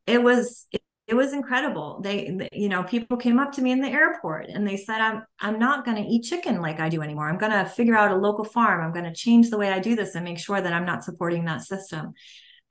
it 0.06 0.22
was 0.22 0.68
it, 0.72 0.82
it 1.08 1.14
was 1.16 1.34
incredible. 1.34 2.02
They, 2.02 2.50
you 2.52 2.68
know, 2.68 2.84
people 2.84 3.18
came 3.18 3.40
up 3.40 3.54
to 3.54 3.62
me 3.62 3.72
in 3.72 3.80
the 3.80 3.88
airport 3.88 4.48
and 4.50 4.68
they 4.68 4.78
said, 4.78 5.00
"I'm 5.02 5.24
I'm 5.40 5.60
not 5.60 5.86
going 5.86 5.98
to 5.98 6.10
eat 6.10 6.24
chicken 6.24 6.62
like 6.62 6.80
I 6.80 6.90
do 6.90 7.02
anymore. 7.02 7.30
I'm 7.30 7.38
going 7.38 7.52
to 7.52 7.66
figure 7.66 7.96
out 7.96 8.12
a 8.12 8.16
local 8.16 8.44
farm. 8.44 8.84
I'm 8.84 8.92
going 8.92 9.06
to 9.06 9.14
change 9.14 9.50
the 9.50 9.58
way 9.58 9.70
I 9.70 9.80
do 9.80 9.96
this 9.96 10.16
and 10.16 10.26
make 10.26 10.40
sure 10.40 10.60
that 10.60 10.74
I'm 10.74 10.86
not 10.86 11.04
supporting 11.04 11.46
that 11.46 11.62
system." 11.62 12.14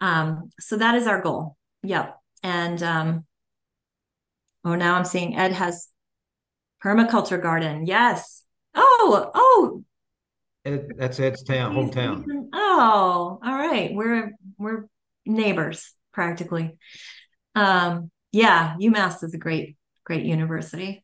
Um, 0.01 0.51
so 0.61 0.77
that 0.77 0.95
is 0.97 1.07
our 1.07 1.23
goal. 1.23 1.57
Yep. 1.83 2.21
And 2.45 2.83
um, 2.83 3.25
oh, 4.65 4.77
now 4.77 4.95
I'm 4.95 5.05
seeing 5.05 5.37
Ed 5.37 5.53
has 5.53 5.89
permaculture 6.85 7.43
garden. 7.43 7.87
Yes. 7.87 8.43
Oh, 8.75 9.31
oh. 9.35 9.85
Ed, 10.65 10.89
that's 10.97 11.19
Ed's 11.19 11.43
town, 11.43 11.75
hometown. 11.75 12.25
Oh, 12.53 13.41
all 13.43 13.55
right. 13.55 13.93
We're 13.93 14.33
we're 14.59 14.85
neighbors 15.27 15.93
practically. 16.13 16.77
Um, 17.55 18.11
yeah, 18.31 18.77
UMass 18.81 19.25
is 19.25 19.35
a 19.35 19.39
great, 19.39 19.77
great 20.05 20.25
university 20.25 21.04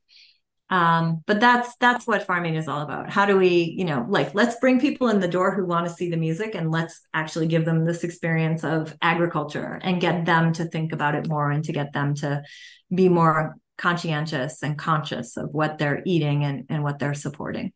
um, 0.70 1.24
but 1.26 1.40
that's 1.40 1.74
that's 1.76 2.06
what 2.06 2.22
farming 2.22 2.54
is 2.54 2.68
all 2.68 2.82
about. 2.82 3.10
How 3.10 3.26
do 3.26 3.36
we 3.36 3.74
you 3.76 3.84
know 3.84 4.06
like 4.08 4.34
let's 4.34 4.56
bring 4.56 4.80
people 4.80 5.08
in 5.08 5.18
the 5.18 5.28
door 5.28 5.52
who 5.52 5.66
want 5.66 5.86
to 5.86 5.92
see 5.92 6.08
the 6.08 6.16
music 6.16 6.54
and 6.54 6.70
let's 6.70 7.02
actually 7.12 7.48
give 7.48 7.64
them 7.64 7.84
this 7.84 8.04
experience 8.04 8.62
of 8.62 8.96
agriculture 9.02 9.80
and 9.82 10.00
get 10.00 10.24
them 10.24 10.52
to 10.54 10.64
think 10.64 10.92
about 10.92 11.16
it 11.16 11.28
more 11.28 11.50
and 11.50 11.64
to 11.64 11.72
get 11.72 11.92
them 11.92 12.14
to 12.14 12.42
be 12.94 13.08
more 13.08 13.56
conscientious 13.78 14.62
and 14.62 14.78
conscious 14.78 15.36
of 15.36 15.50
what 15.52 15.78
they're 15.78 16.02
eating 16.06 16.44
and, 16.44 16.66
and 16.68 16.84
what 16.84 17.00
they're 17.00 17.14
supporting. 17.14 17.72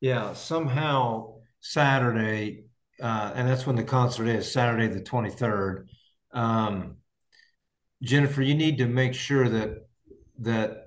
Yeah 0.00 0.34
somehow 0.34 1.34
saturday 1.60 2.64
uh, 3.00 3.32
and 3.34 3.48
that's 3.48 3.66
when 3.66 3.76
the 3.76 3.84
concert 3.84 4.26
is 4.26 4.50
saturday 4.50 4.88
the 4.88 5.00
23rd 5.00 5.86
um, 6.32 6.96
jennifer 8.02 8.42
you 8.42 8.54
need 8.54 8.78
to 8.78 8.86
make 8.86 9.14
sure 9.14 9.48
that 9.48 9.86
that 10.40 10.81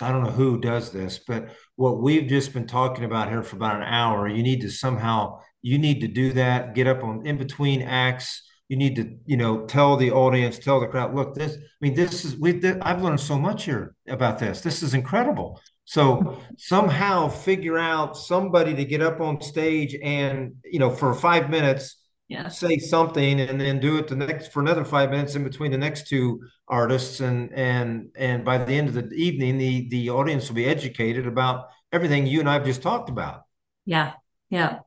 I 0.00 0.10
don't 0.10 0.24
know 0.24 0.30
who 0.30 0.60
does 0.60 0.90
this, 0.90 1.18
but 1.18 1.48
what 1.76 2.00
we've 2.00 2.28
just 2.28 2.52
been 2.52 2.66
talking 2.66 3.04
about 3.04 3.28
here 3.28 3.42
for 3.42 3.56
about 3.56 3.76
an 3.76 3.82
hour, 3.82 4.28
you 4.28 4.42
need 4.42 4.60
to 4.62 4.70
somehow 4.70 5.40
you 5.62 5.78
need 5.78 6.00
to 6.00 6.08
do 6.08 6.32
that. 6.34 6.74
Get 6.74 6.86
up 6.86 7.02
on 7.02 7.26
in 7.26 7.38
between 7.38 7.82
acts. 7.82 8.42
You 8.68 8.76
need 8.76 8.96
to 8.96 9.16
you 9.26 9.36
know 9.36 9.66
tell 9.66 9.96
the 9.96 10.10
audience, 10.10 10.58
tell 10.58 10.80
the 10.80 10.86
crowd, 10.86 11.14
look, 11.14 11.34
this. 11.34 11.56
I 11.56 11.58
mean, 11.80 11.94
this 11.94 12.24
is 12.24 12.38
we. 12.38 12.60
I've 12.82 13.02
learned 13.02 13.20
so 13.20 13.38
much 13.38 13.64
here 13.64 13.94
about 14.08 14.38
this. 14.38 14.60
This 14.60 14.82
is 14.82 14.94
incredible. 14.94 15.60
So 15.86 16.40
somehow 16.56 17.28
figure 17.28 17.78
out 17.78 18.16
somebody 18.16 18.74
to 18.74 18.84
get 18.84 19.02
up 19.02 19.20
on 19.20 19.40
stage 19.42 19.94
and 20.02 20.54
you 20.64 20.78
know 20.78 20.90
for 20.90 21.12
five 21.14 21.50
minutes 21.50 21.96
yeah. 22.28 22.48
say 22.48 22.78
something 22.78 23.40
and 23.40 23.60
then 23.60 23.80
do 23.80 23.98
it 23.98 24.08
the 24.08 24.16
next 24.16 24.52
for 24.52 24.60
another 24.60 24.84
five 24.84 25.10
minutes 25.10 25.34
in 25.34 25.44
between 25.44 25.70
the 25.70 25.78
next 25.78 26.08
two 26.08 26.40
artists 26.68 27.20
and 27.20 27.52
and 27.52 28.08
and 28.16 28.44
by 28.44 28.56
the 28.58 28.72
end 28.72 28.88
of 28.88 28.94
the 28.94 29.14
evening 29.14 29.58
the 29.58 29.88
the 29.90 30.10
audience 30.10 30.48
will 30.48 30.56
be 30.56 30.64
educated 30.64 31.26
about 31.26 31.68
everything 31.92 32.26
you 32.26 32.40
and 32.40 32.48
I've 32.48 32.64
just 32.64 32.82
talked 32.82 33.08
about. 33.08 33.42
Yeah. 33.84 34.12
Yeah. 34.50 34.80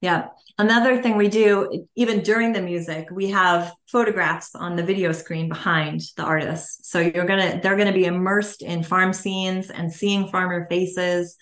Yeah. 0.00 0.28
Another 0.58 1.00
thing 1.00 1.16
we 1.16 1.28
do, 1.28 1.86
even 1.96 2.20
during 2.20 2.52
the 2.52 2.60
music, 2.60 3.08
we 3.10 3.30
have 3.30 3.72
photographs 3.90 4.54
on 4.54 4.76
the 4.76 4.82
video 4.82 5.12
screen 5.12 5.48
behind 5.48 6.02
the 6.16 6.22
artists. 6.22 6.90
So 6.90 7.00
you're 7.00 7.24
gonna, 7.24 7.60
they're 7.62 7.76
gonna 7.76 7.92
be 7.92 8.04
immersed 8.04 8.62
in 8.62 8.82
farm 8.82 9.12
scenes 9.12 9.70
and 9.70 9.92
seeing 9.92 10.28
farmer 10.28 10.66
faces 10.68 11.36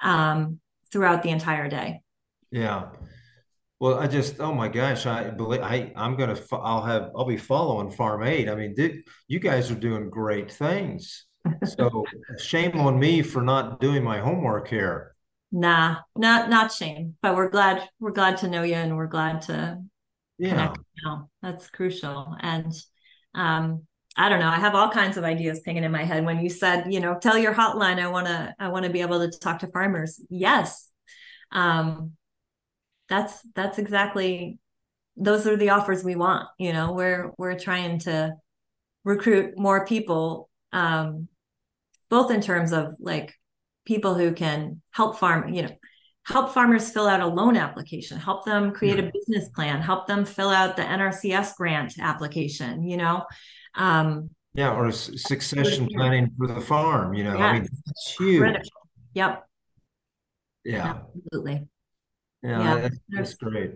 um, 0.00 0.60
throughout 0.92 1.22
the 1.22 1.30
entire 1.30 1.68
day. 1.68 2.02
Yeah. 2.50 2.90
Well, 3.80 3.98
I 3.98 4.06
just, 4.06 4.40
oh 4.40 4.54
my 4.54 4.68
gosh, 4.68 5.04
I 5.04 5.30
believe 5.30 5.60
I, 5.60 5.92
I'm 5.96 6.16
gonna, 6.16 6.38
I'll 6.52 6.84
have, 6.84 7.10
I'll 7.16 7.26
be 7.26 7.36
following 7.36 7.90
Farm 7.90 8.22
Aid. 8.22 8.48
I 8.48 8.54
mean, 8.54 8.74
did, 8.74 9.02
you 9.28 9.40
guys 9.40 9.70
are 9.70 9.74
doing 9.74 10.10
great 10.10 10.50
things. 10.50 11.26
So 11.64 12.04
shame 12.38 12.78
on 12.78 12.98
me 12.98 13.22
for 13.22 13.42
not 13.42 13.80
doing 13.80 14.02
my 14.02 14.18
homework 14.20 14.68
here. 14.68 15.14
Nah, 15.52 15.98
not 16.16 16.50
not 16.50 16.72
shame, 16.72 17.14
but 17.22 17.36
we're 17.36 17.48
glad 17.48 17.88
we're 18.00 18.10
glad 18.10 18.38
to 18.38 18.48
know 18.48 18.64
you, 18.64 18.74
and 18.74 18.96
we're 18.96 19.06
glad 19.06 19.42
to 19.42 19.78
yeah. 20.36 20.50
connect 20.50 20.78
now. 21.04 21.28
That's 21.42 21.70
crucial, 21.70 22.34
and 22.40 22.72
um, 23.36 23.86
I 24.16 24.28
don't 24.28 24.40
know. 24.40 24.48
I 24.48 24.58
have 24.58 24.74
all 24.74 24.90
kinds 24.90 25.16
of 25.16 25.24
ideas 25.24 25.60
pinging 25.60 25.84
in 25.84 25.92
my 25.92 26.04
head 26.04 26.24
when 26.24 26.40
you 26.40 26.48
said, 26.48 26.92
you 26.92 27.00
know, 27.00 27.18
tell 27.20 27.36
your 27.36 27.54
hotline. 27.54 28.00
I 28.00 28.08
want 28.08 28.26
to, 28.26 28.54
I 28.58 28.68
want 28.68 28.84
to 28.84 28.90
be 28.90 29.00
able 29.00 29.28
to 29.28 29.38
talk 29.38 29.60
to 29.60 29.68
farmers. 29.68 30.20
Yes. 30.30 30.88
Um, 31.50 32.12
that's 33.08 33.40
that's 33.54 33.78
exactly 33.78 34.58
those 35.16 35.46
are 35.46 35.56
the 35.56 35.70
offers 35.70 36.02
we 36.02 36.16
want 36.16 36.48
you 36.58 36.72
know? 36.72 36.92
We're 36.92 37.32
we're 37.38 37.58
trying 37.58 38.00
to 38.00 38.34
recruit 39.04 39.58
more 39.58 39.86
people 39.86 40.48
um 40.72 41.28
both 42.08 42.30
in 42.30 42.40
terms 42.40 42.72
of 42.72 42.94
like 42.98 43.34
people 43.84 44.14
who 44.14 44.32
can 44.32 44.80
help 44.90 45.18
farm 45.18 45.52
you 45.52 45.62
know 45.62 45.70
help 46.26 46.54
farmers 46.54 46.90
fill 46.90 47.06
out 47.06 47.20
a 47.20 47.26
loan 47.26 47.56
application 47.56 48.18
help 48.18 48.46
them 48.46 48.72
create 48.72 48.98
yeah. 48.98 49.04
a 49.04 49.10
business 49.12 49.50
plan 49.50 49.82
help 49.82 50.06
them 50.06 50.24
fill 50.24 50.48
out 50.48 50.76
the 50.76 50.82
nrcs 50.82 51.54
grant 51.54 51.94
application 52.00 52.82
you 52.82 52.96
know? 52.96 53.24
Um 53.74 54.30
yeah 54.54 54.74
or 54.74 54.90
succession 54.90 55.88
planning 55.94 56.30
for 56.38 56.46
the 56.46 56.60
farm 56.60 57.12
you 57.14 57.24
know? 57.24 57.36
Yeah. 57.36 57.46
i 57.46 57.52
mean 57.52 57.68
it's 57.86 58.16
huge. 58.16 58.40
Critical. 58.40 58.88
yep. 59.12 59.44
Yeah. 60.64 60.94
Absolutely 61.14 61.68
yeah, 62.44 62.62
yeah. 62.62 62.80
That's, 62.80 62.98
that's, 63.08 63.34
great. 63.34 63.72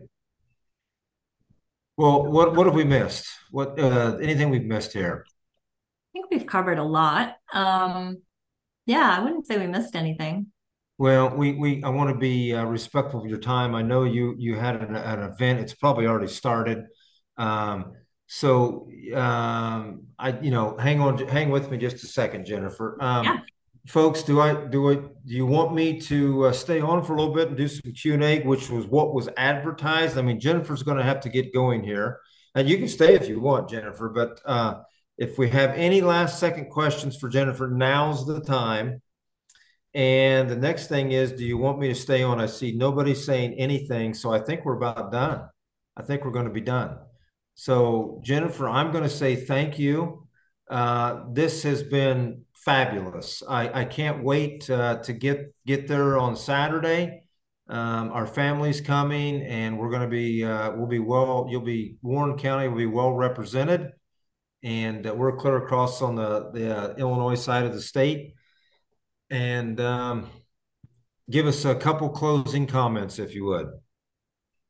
Well, 1.97 2.31
what 2.31 2.55
what 2.55 2.66
have 2.66 2.75
we 2.75 2.85
missed? 2.85 3.27
What 3.51 3.79
uh, 3.81 4.19
anything 4.23 4.51
we've 4.51 4.64
missed 4.64 4.93
here? 4.93 5.25
I 5.27 6.09
think 6.12 6.27
we've 6.31 6.47
covered 6.47 6.79
a 6.79 6.85
lot. 6.85 7.37
Um, 7.53 8.23
yeah, 8.87 9.16
I 9.19 9.25
wouldn't 9.25 9.47
say 9.47 9.59
we 9.59 9.66
missed 9.66 9.97
anything. 9.97 10.49
Well, 10.99 11.35
we 11.35 11.55
we 11.55 11.83
I 11.83 11.89
want 11.89 12.11
to 12.11 12.16
be 12.16 12.55
uh, 12.55 12.64
respectful 12.64 13.21
of 13.21 13.27
your 13.27 13.39
time. 13.39 13.75
I 13.75 13.83
know 13.83 14.05
you 14.05 14.35
you 14.39 14.57
had 14.57 14.83
an, 14.83 14.95
an 14.95 15.21
event. 15.21 15.61
It's 15.61 15.75
probably 15.75 16.07
already 16.07 16.29
started. 16.29 16.85
Um, 17.39 17.95
so 18.27 18.91
um, 19.14 20.09
I 20.19 20.39
you 20.41 20.51
know 20.51 20.77
hang 20.77 21.01
on 21.01 21.27
hang 21.27 21.49
with 21.49 21.71
me 21.71 21.79
just 21.79 22.05
a 22.05 22.07
second, 22.07 22.45
Jennifer. 22.45 22.99
Um, 23.01 23.25
yeah 23.25 23.39
folks, 23.89 24.22
do 24.22 24.41
I 24.41 24.66
do 24.66 24.91
I 24.91 24.95
do 24.95 25.11
you 25.24 25.47
want 25.47 25.74
me 25.74 26.01
to 26.03 26.47
uh, 26.47 26.53
stay 26.53 26.80
on 26.80 27.03
for 27.03 27.14
a 27.14 27.16
little 27.18 27.34
bit 27.34 27.49
and 27.49 27.57
do 27.57 27.68
some 27.68 27.93
Q 27.93 28.14
and 28.14 28.22
A, 28.22 28.41
which 28.43 28.70
was 28.70 28.86
what 28.86 29.14
was 29.14 29.28
advertised? 29.36 30.18
I 30.18 30.22
mean, 30.22 30.39
Jennifer's 30.39 30.82
going 30.82 30.99
to 30.99 31.03
have 31.03 31.20
to 31.20 31.28
get 31.28 31.53
going 31.53 31.82
here, 31.82 32.20
and 32.55 32.68
you 32.68 32.78
can 32.78 32.89
stay 32.89 33.14
if 33.14 33.28
you 33.28 33.41
want, 33.41 33.68
Jennifer. 33.68 34.09
But 34.09 34.41
uh, 34.45 34.82
if 35.16 35.39
we 35.39 35.49
have 35.51 35.70
any 35.70 36.01
last 36.01 36.39
second 36.39 36.70
questions 36.70 37.16
for 37.16 37.28
Jennifer, 37.28 37.68
now's 37.68 38.26
the 38.26 38.41
time. 38.41 39.03
And 39.95 40.49
the 40.49 40.57
next 40.57 40.89
thing 40.89 41.12
is, 41.12 41.32
do 41.32 41.45
you 41.45 41.57
want 41.57 41.78
me 41.78 41.89
to 41.89 41.95
stay 41.95 42.22
on? 42.22 42.41
I 42.41 42.47
see 42.47 42.72
nobody 42.72 43.14
saying 43.14 43.55
anything, 43.55 44.12
so 44.14 44.30
I 44.30 44.39
think 44.39 44.64
we're 44.64 44.76
about 44.76 45.11
done. 45.11 45.49
I 45.97 46.03
think 46.03 46.24
we're 46.24 46.30
going 46.30 46.47
to 46.47 46.53
be 46.53 46.61
done. 46.61 46.99
So, 47.55 48.20
Jennifer, 48.22 48.68
I'm 48.68 48.93
going 48.93 49.03
to 49.03 49.11
say 49.11 49.34
thank 49.34 49.78
you. 49.78 50.28
Uh, 50.70 51.24
this 51.32 51.62
has 51.62 51.82
been 51.82 52.45
fabulous. 52.69 53.43
I, 53.49 53.81
I 53.81 53.85
can't 53.87 54.23
wait 54.23 54.69
uh, 54.69 54.99
to 54.99 55.12
get 55.14 55.55
get 55.66 55.89
there 55.89 56.19
on 56.19 56.37
Saturday. 56.37 57.23
Um, 57.66 58.12
our 58.12 58.27
family's 58.27 58.83
coming, 58.83 59.43
and 59.43 59.79
we're 59.79 59.89
going 59.89 60.03
to 60.03 60.09
be 60.09 60.45
uh, 60.45 60.73
we'll 60.73 60.87
be 60.87 60.99
well. 60.99 61.47
You'll 61.51 61.62
be 61.62 61.97
Warren 62.03 62.37
County 62.37 62.69
will 62.69 62.77
be 62.77 62.87
well 62.87 63.12
represented, 63.12 63.93
and 64.62 65.07
uh, 65.07 65.14
we're 65.14 65.37
clear 65.37 65.57
across 65.57 66.03
on 66.03 66.14
the 66.14 66.51
the 66.53 66.77
uh, 66.77 66.95
Illinois 66.97 67.37
side 67.37 67.64
of 67.64 67.73
the 67.73 67.81
state. 67.81 68.35
And 69.31 69.81
um, 69.81 70.27
give 71.31 71.47
us 71.47 71.64
a 71.64 71.75
couple 71.75 72.11
closing 72.11 72.66
comments, 72.66 73.19
if 73.19 73.35
you 73.35 73.45
would. 73.47 73.69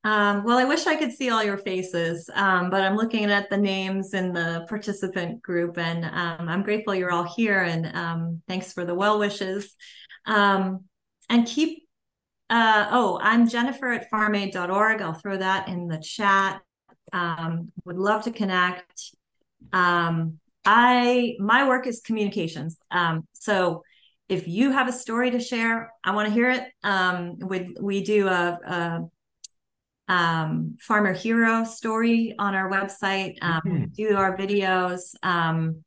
Um, 0.04 0.44
well, 0.44 0.58
I 0.58 0.64
wish 0.64 0.86
I 0.86 0.96
could 0.96 1.12
see 1.12 1.30
all 1.30 1.42
your 1.42 1.58
faces, 1.58 2.30
um, 2.34 2.70
but 2.70 2.82
I'm 2.82 2.96
looking 2.96 3.24
at 3.24 3.50
the 3.50 3.56
names 3.56 4.14
in 4.14 4.32
the 4.32 4.64
participant 4.68 5.42
group, 5.42 5.76
and 5.76 6.04
um, 6.04 6.48
I'm 6.48 6.62
grateful 6.62 6.94
you're 6.94 7.10
all 7.10 7.24
here. 7.24 7.62
And 7.62 7.94
um, 7.96 8.42
thanks 8.46 8.72
for 8.72 8.84
the 8.84 8.94
well 8.94 9.18
wishes. 9.18 9.74
Um, 10.26 10.84
and 11.28 11.46
keep. 11.46 11.84
Uh, 12.50 12.88
oh, 12.90 13.18
I'm 13.20 13.46
Jennifer 13.48 13.92
at 13.92 14.08
farmaid.org. 14.08 15.02
I'll 15.02 15.12
throw 15.12 15.36
that 15.36 15.68
in 15.68 15.88
the 15.88 15.98
chat. 15.98 16.62
Um, 17.12 17.72
would 17.84 17.98
love 17.98 18.22
to 18.24 18.30
connect. 18.30 19.12
I 20.64 21.34
my 21.38 21.66
work 21.66 21.86
is 21.86 22.00
communications. 22.00 22.78
so 23.32 23.82
if 24.28 24.46
you 24.46 24.70
have 24.70 24.88
a 24.88 24.92
story 24.92 25.30
to 25.30 25.40
share, 25.40 25.92
I 26.04 26.14
want 26.14 26.28
to 26.28 26.34
hear 26.34 26.50
it. 26.50 26.64
we 27.42 27.74
we 27.80 28.02
do 28.02 28.28
a, 28.28 28.58
a 28.64 29.08
um, 30.08 30.76
farmer 30.80 31.12
hero 31.12 31.64
story 31.64 32.34
on 32.38 32.54
our 32.54 32.70
website. 32.70 33.36
Um, 33.42 33.60
mm-hmm. 33.64 33.84
Do 33.94 34.16
our 34.16 34.36
videos, 34.36 35.14
um, 35.22 35.84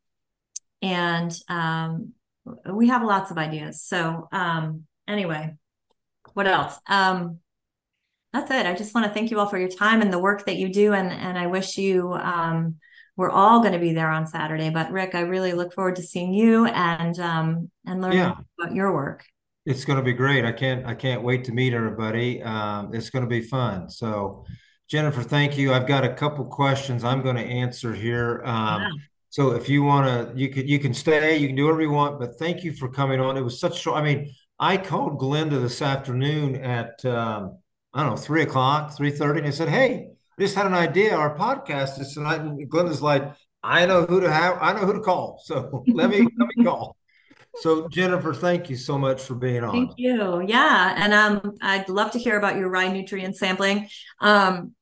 and 0.82 1.36
um, 1.50 2.14
we 2.72 2.88
have 2.88 3.04
lots 3.04 3.32
of 3.32 3.38
ideas. 3.38 3.82
So 3.82 4.28
um, 4.32 4.84
anyway, 5.08 5.56
what 6.34 6.48
else? 6.48 6.80
Um, 6.88 7.40
that's 8.34 8.50
it. 8.52 8.66
I 8.66 8.74
just 8.74 8.96
want 8.96 9.08
to 9.08 9.14
thank 9.14 9.32
you 9.32 9.40
all 9.40 9.48
for 9.48 9.60
your 9.60 9.70
time 9.70 10.02
and 10.02 10.14
the 10.14 10.20
work 10.20 10.46
that 10.46 10.56
you 10.56 10.72
do, 10.72 10.94
and 10.94 11.12
and 11.12 11.38
I 11.38 11.48
wish 11.48 11.78
you. 11.78 12.18
we're 13.18 13.30
all 13.30 13.60
going 13.60 13.74
to 13.74 13.80
be 13.80 13.94
there 13.94 14.10
on 14.10 14.26
Saturday, 14.26 14.70
but 14.70 14.90
Rick, 14.92 15.16
I 15.16 15.22
really 15.22 15.52
look 15.52 15.74
forward 15.74 15.98
to 15.98 16.02
seeing 16.02 16.34
you 16.34 16.66
and 16.66 17.20
and 17.20 18.02
learning 18.02 18.20
yeah. 18.20 18.36
about 18.58 18.74
your 18.74 18.94
work. 18.94 19.26
It's 19.66 19.86
going 19.86 19.98
to 19.98 20.04
be 20.04 20.14
great. 20.14 20.44
I 20.46 20.52
can't 20.52 20.86
I 20.86 20.96
can't 20.96 21.22
wait 21.24 21.44
to 21.46 21.52
meet 21.52 21.74
everybody. 21.74 22.42
Um, 22.42 22.94
it's 22.94 23.10
going 23.10 23.24
to 23.24 23.30
be 23.30 23.42
fun. 23.42 23.90
So, 23.90 24.46
Jennifer, 24.90 25.22
thank 25.24 25.58
you. 25.58 25.74
I've 25.74 25.88
got 25.88 26.04
a 26.04 26.14
couple 26.14 26.46
questions 26.46 27.04
I'm 27.04 27.22
going 27.22 27.36
to 27.36 27.44
answer 27.44 27.94
here. 27.94 28.42
Um, 28.46 28.82
So 29.30 29.52
if 29.52 29.70
you 29.70 29.84
want 29.84 30.08
to, 30.08 30.38
you 30.40 30.50
can 30.50 30.68
you 30.68 30.80
can 30.80 30.94
stay. 30.94 31.38
You 31.38 31.48
can 31.48 31.56
do 31.56 31.66
whatever 31.66 31.82
you 31.84 31.92
want. 31.92 32.20
But 32.20 32.38
thank 32.38 32.64
you 32.64 32.74
for 32.74 32.90
coming 32.90 33.20
on. 33.22 33.38
It 33.38 33.42
was 33.42 33.60
such 33.60 33.80
short. 33.80 33.98
I 33.98 34.04
mean, 34.04 34.34
I 34.60 34.78
called 34.78 35.20
Glenda 35.20 35.62
this 35.62 35.82
afternoon 35.82 36.56
at 36.58 37.04
um, 37.06 37.58
I 37.94 38.02
don't 38.04 38.12
know 38.12 38.18
three 38.18 38.44
o'clock, 38.44 38.96
three 38.98 39.12
thirty, 39.12 39.40
and 39.40 39.48
I 39.48 39.52
said, 39.52 39.70
"Hey, 39.70 40.10
I 40.38 40.42
just 40.42 40.56
had 40.56 40.66
an 40.66 40.74
idea. 40.74 41.16
Our 41.16 41.38
podcast 41.38 42.00
is 42.02 42.14
tonight." 42.14 42.42
And 42.42 42.60
Glenda's 42.70 43.02
like, 43.02 43.24
"I 43.64 43.86
know 43.86 44.06
who 44.06 44.20
to 44.22 44.32
have. 44.32 44.58
I 44.62 44.74
know 44.74 44.86
who 44.86 44.94
to 44.94 45.00
call. 45.02 45.42
So 45.46 45.84
let 45.88 46.10
me 46.10 46.20
let 46.38 46.50
me 46.56 46.64
call." 46.66 46.98
So 47.58 47.88
Jennifer, 47.90 48.34
thank 48.34 48.70
you 48.70 48.76
so 48.76 48.98
much 48.98 49.22
for 49.22 49.36
being 49.36 49.64
on. 49.64 49.72
Thank 49.72 49.92
you. 49.98 50.44
Yeah, 50.48 50.96
and 50.98 51.14
um, 51.14 51.56
I'd 51.62 51.90
love 51.90 52.12
to 52.12 52.20
hear 52.20 52.38
about 52.38 52.56
your 52.56 52.70
rye 52.70 52.92
nutrient 52.92 53.36
sampling. 53.36 53.90
Um, 54.20 54.74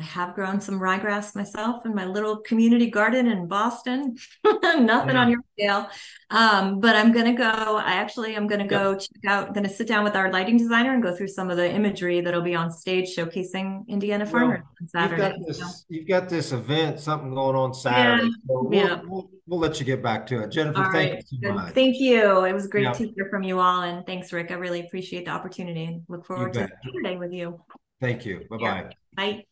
I 0.00 0.02
have 0.04 0.34
grown 0.34 0.60
some 0.60 0.80
ryegrass 0.80 1.36
myself 1.36 1.84
in 1.84 1.94
my 1.94 2.06
little 2.06 2.38
community 2.38 2.90
garden 2.90 3.26
in 3.26 3.46
Boston. 3.46 4.16
Nothing 4.44 4.86
yeah. 4.86 5.20
on 5.20 5.30
your 5.30 5.40
scale. 5.52 5.90
Um, 6.30 6.80
but 6.80 6.96
I'm 6.96 7.12
gonna 7.12 7.34
go. 7.34 7.44
I 7.44 7.92
actually 7.92 8.34
am 8.34 8.46
gonna 8.46 8.66
go 8.66 8.92
yep. 8.92 9.00
check 9.00 9.24
out. 9.26 9.54
Gonna 9.54 9.68
sit 9.68 9.86
down 9.86 10.04
with 10.04 10.16
our 10.16 10.32
lighting 10.32 10.56
designer 10.56 10.94
and 10.94 11.02
go 11.02 11.14
through 11.14 11.28
some 11.28 11.50
of 11.50 11.58
the 11.58 11.70
imagery 11.70 12.22
that'll 12.22 12.40
be 12.40 12.54
on 12.54 12.70
stage 12.70 13.14
showcasing 13.14 13.86
Indiana 13.88 14.24
farmers 14.24 14.62
on 14.80 14.88
Saturday. 14.88 15.22
You've 15.22 15.38
got, 15.38 15.46
this, 15.46 15.58
so. 15.58 15.66
you've 15.90 16.08
got 16.08 16.28
this 16.30 16.52
event, 16.52 16.98
something 16.98 17.34
going 17.34 17.56
on 17.56 17.74
Saturday. 17.74 18.24
Yeah. 18.24 18.30
So 18.46 18.62
we'll, 18.62 18.74
yeah. 18.74 19.00
We'll, 19.04 19.30
we'll, 19.46 19.60
let 19.60 19.78
you 19.80 19.84
get 19.84 20.02
back 20.02 20.26
to 20.28 20.42
it, 20.42 20.50
Jennifer. 20.50 20.84
All 20.84 20.92
thank 20.92 21.14
right. 21.14 21.24
you 21.30 21.38
so 21.42 21.52
much. 21.52 21.74
Thank 21.74 22.00
you. 22.00 22.44
It 22.44 22.54
was 22.54 22.68
great 22.68 22.84
yep. 22.84 22.96
to 22.96 23.08
hear 23.08 23.28
from 23.28 23.42
you 23.42 23.60
all, 23.60 23.82
and 23.82 24.06
thanks, 24.06 24.32
Rick. 24.32 24.50
I 24.50 24.54
really 24.54 24.80
appreciate 24.80 25.26
the 25.26 25.32
opportunity 25.32 25.84
and 25.84 26.04
look 26.08 26.24
forward 26.24 26.54
to 26.54 26.68
Saturday 26.84 27.16
with 27.16 27.32
you. 27.32 27.60
Thank 28.00 28.24
you. 28.24 28.46
Bye-bye. 28.48 28.90
bye. 29.14 29.44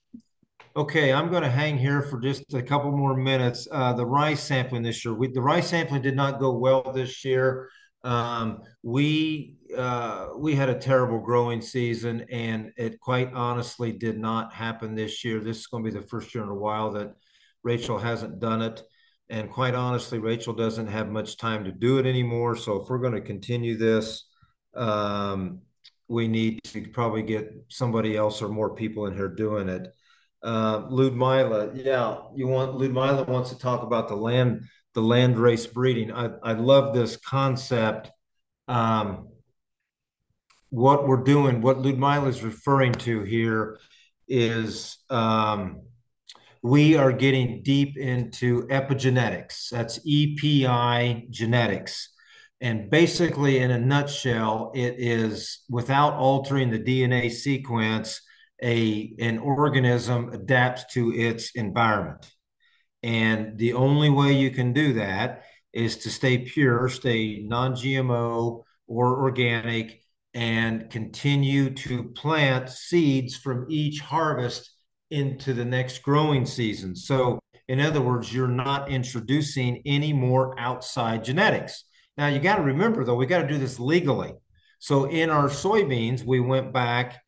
Okay, 0.77 1.13
I'm 1.13 1.31
going 1.31 1.43
to 1.43 1.51
hang 1.51 1.79
here 1.79 2.03
for 2.03 2.21
just 2.21 2.53
a 2.55 2.63
couple 2.63 2.93
more 2.93 3.17
minutes. 3.17 3.67
Uh, 3.71 3.93
the 3.95 4.05
rice 4.05 4.43
sampling 4.43 4.83
this 4.83 5.05
year, 5.05 5.15
we, 5.15 5.29
the 5.29 5.41
rice 5.41 5.69
sampling 5.69 6.03
did 6.03 6.15
not 6.15 6.39
go 6.39 6.53
well 6.53 6.93
this 6.93 7.25
year. 7.25 7.69
Um, 8.05 8.61
we 8.83 9.57
uh, 9.77 10.29
we 10.37 10.55
had 10.55 10.69
a 10.69 10.79
terrible 10.79 11.19
growing 11.19 11.61
season, 11.61 12.27
and 12.31 12.73
it 12.77 13.01
quite 13.01 13.33
honestly 13.33 13.93
did 13.93 14.19
not 14.19 14.53
happen 14.53 14.95
this 14.95 15.25
year. 15.25 15.41
This 15.41 15.59
is 15.59 15.67
going 15.67 15.85
to 15.85 15.91
be 15.91 15.99
the 15.99 16.07
first 16.07 16.35
year 16.35 16.45
in 16.45 16.51
a 16.51 16.55
while 16.55 16.93
that 16.93 17.15
Rachel 17.63 17.99
hasn't 17.99 18.39
done 18.39 18.63
it, 18.63 18.83
and 19.31 19.51
quite 19.51 19.75
honestly, 19.75 20.19
Rachel 20.19 20.53
doesn't 20.53 20.87
have 20.87 21.09
much 21.09 21.39
time 21.39 21.65
to 21.65 21.73
do 21.73 21.99
it 21.99 22.07
anymore. 22.07 22.55
So 22.57 22.83
if 22.83 22.89
we're 22.89 22.99
going 22.99 23.15
to 23.15 23.21
continue 23.21 23.77
this, 23.77 24.27
um, 24.75 25.61
we 26.09 26.29
need 26.29 26.61
to 26.65 26.87
probably 26.89 27.23
get 27.23 27.53
somebody 27.69 28.17
else 28.17 28.43
or 28.43 28.49
more 28.49 28.75
people 28.75 29.07
in 29.07 29.15
here 29.15 29.29
doing 29.29 29.69
it 29.69 29.93
uh, 30.43 30.87
Ludmila, 30.89 31.71
yeah, 31.75 32.19
you 32.35 32.47
want 32.47 32.77
Ludmila 32.77 33.25
wants 33.25 33.51
to 33.51 33.59
talk 33.59 33.83
about 33.83 34.09
the 34.09 34.17
land 34.17 34.63
the 34.95 35.03
land 35.03 35.39
race 35.39 35.67
breeding. 35.67 36.13
I 36.13 36.31
I 36.43 36.53
love 36.53 36.95
this 36.95 37.17
concept. 37.17 38.11
Um, 38.67 39.29
what 40.71 41.07
we're 41.09 41.25
doing, 41.25 41.63
what 41.63 41.81
Ludmila 41.81 42.29
is 42.29 42.43
referring 42.43 42.93
to 42.93 43.23
here, 43.23 43.79
is 44.29 44.99
um, 45.09 45.83
we 46.63 46.97
are 46.97 47.13
getting 47.13 47.63
deep 47.63 47.97
into 47.97 48.67
epigenetics. 48.67 49.71
That's 49.71 49.99
EPI 50.07 51.29
genetics. 51.31 52.11
And 52.61 52.91
basically, 52.91 53.59
in 53.59 53.71
a 53.71 53.79
nutshell, 53.79 54.73
it 54.75 54.97
is 54.99 55.61
without 55.71 56.15
altering 56.15 56.71
the 56.71 56.79
DNA 56.79 57.31
sequence, 57.31 58.21
a 58.63 59.15
an 59.19 59.39
organism 59.39 60.31
adapts 60.31 60.93
to 60.95 61.13
its 61.13 61.53
environment. 61.53 62.31
And 63.03 63.57
the 63.59 63.75
only 63.75 64.11
way 64.11 64.33
you 64.33 64.51
can 64.51 64.73
do 64.73 64.95
that 64.95 65.45
is 65.73 65.99
to 65.99 66.11
stay 66.11 66.39
pure, 66.39 66.89
stay 66.89 67.43
non-GMO 67.45 68.63
or 68.87 69.23
organic, 69.23 70.01
and 70.35 70.91
continue 70.91 71.71
to 71.71 72.05
plant 72.11 72.69
seeds 72.69 73.37
from 73.37 73.67
each 73.69 74.01
harvest 74.01 74.71
into 75.11 75.55
the 75.55 75.65
next 75.65 76.03
growing 76.03 76.45
season. 76.45 76.95
So, 76.97 77.39
in 77.69 77.81
other 77.81 78.01
words, 78.01 78.33
you're 78.33 78.49
not 78.49 78.91
introducing 78.91 79.83
any 79.85 80.13
more 80.13 80.59
outside 80.59 81.25
genetics. 81.25 81.85
Now, 82.17 82.29
you 82.29 82.41
got 82.41 82.57
to 82.57 82.63
remember, 82.63 83.05
though, 83.05 83.15
we 83.15 83.27
got 83.27 83.43
to 83.43 83.49
do 83.49 83.59
this 83.59 83.79
legally. 83.79 84.33
So, 84.81 85.05
in 85.05 85.31
our 85.31 85.49
soybeans, 85.49 86.25
we 86.25 86.41
went 86.41 86.73
back 86.73 87.21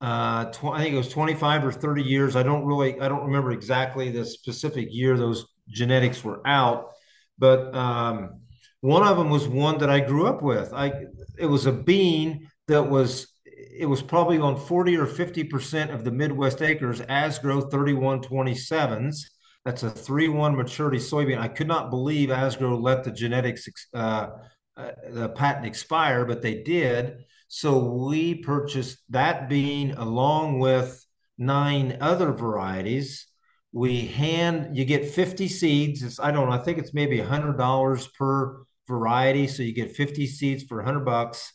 uh, 0.00 0.46
tw- 0.46 0.72
I 0.72 0.82
think 0.82 0.94
it 0.94 0.98
was 0.98 1.08
25 1.08 1.64
or 1.64 1.72
30 1.72 2.02
years. 2.02 2.36
I 2.36 2.42
don't 2.42 2.64
really, 2.64 3.00
I 3.00 3.08
don't 3.08 3.26
remember 3.26 3.52
exactly 3.52 4.10
the 4.10 4.24
specific 4.24 4.88
year 4.90 5.16
those 5.16 5.46
genetics 5.68 6.22
were 6.22 6.46
out, 6.46 6.90
but 7.38 7.74
um, 7.74 8.40
one 8.80 9.06
of 9.06 9.16
them 9.16 9.30
was 9.30 9.48
one 9.48 9.78
that 9.78 9.90
I 9.90 10.00
grew 10.00 10.26
up 10.26 10.42
with. 10.42 10.72
I, 10.72 10.92
it 11.38 11.46
was 11.46 11.66
a 11.66 11.72
bean 11.72 12.48
that 12.68 12.82
was, 12.82 13.28
it 13.44 13.86
was 13.86 14.02
probably 14.02 14.38
on 14.38 14.56
40 14.56 14.96
or 14.96 15.06
50% 15.06 15.94
of 15.94 16.04
the 16.04 16.12
Midwest 16.12 16.60
acres, 16.60 17.00
Asgrow 17.00 17.70
3127s. 17.70 19.16
That's 19.64 19.82
a 19.82 19.90
3 19.90 20.28
1 20.28 20.56
maturity 20.56 20.98
soybean. 20.98 21.38
I 21.38 21.48
could 21.48 21.66
not 21.66 21.90
believe 21.90 22.28
Asgrow 22.28 22.80
let 22.80 23.02
the 23.02 23.10
genetics, 23.10 23.66
uh, 23.94 24.28
uh, 24.76 24.90
the 25.10 25.30
patent 25.30 25.66
expire, 25.66 26.24
but 26.26 26.42
they 26.42 26.62
did. 26.62 27.24
So 27.48 27.78
we 27.78 28.36
purchased 28.36 28.98
that 29.10 29.48
bean 29.48 29.92
along 29.92 30.58
with 30.58 31.04
nine 31.38 31.98
other 32.00 32.32
varieties. 32.32 33.26
We 33.72 34.06
hand 34.06 34.76
you 34.76 34.84
get 34.84 35.10
50 35.10 35.48
seeds. 35.48 36.02
It's, 36.02 36.18
I 36.18 36.30
don't 36.30 36.48
know, 36.48 36.54
I 36.54 36.62
think 36.62 36.78
it's 36.78 36.94
maybe 36.94 37.18
$100 37.18 38.14
per 38.14 38.62
variety. 38.88 39.46
So 39.46 39.62
you 39.62 39.74
get 39.74 39.96
50 39.96 40.26
seeds 40.26 40.64
for 40.64 40.78
100 40.78 41.04
bucks. 41.04 41.52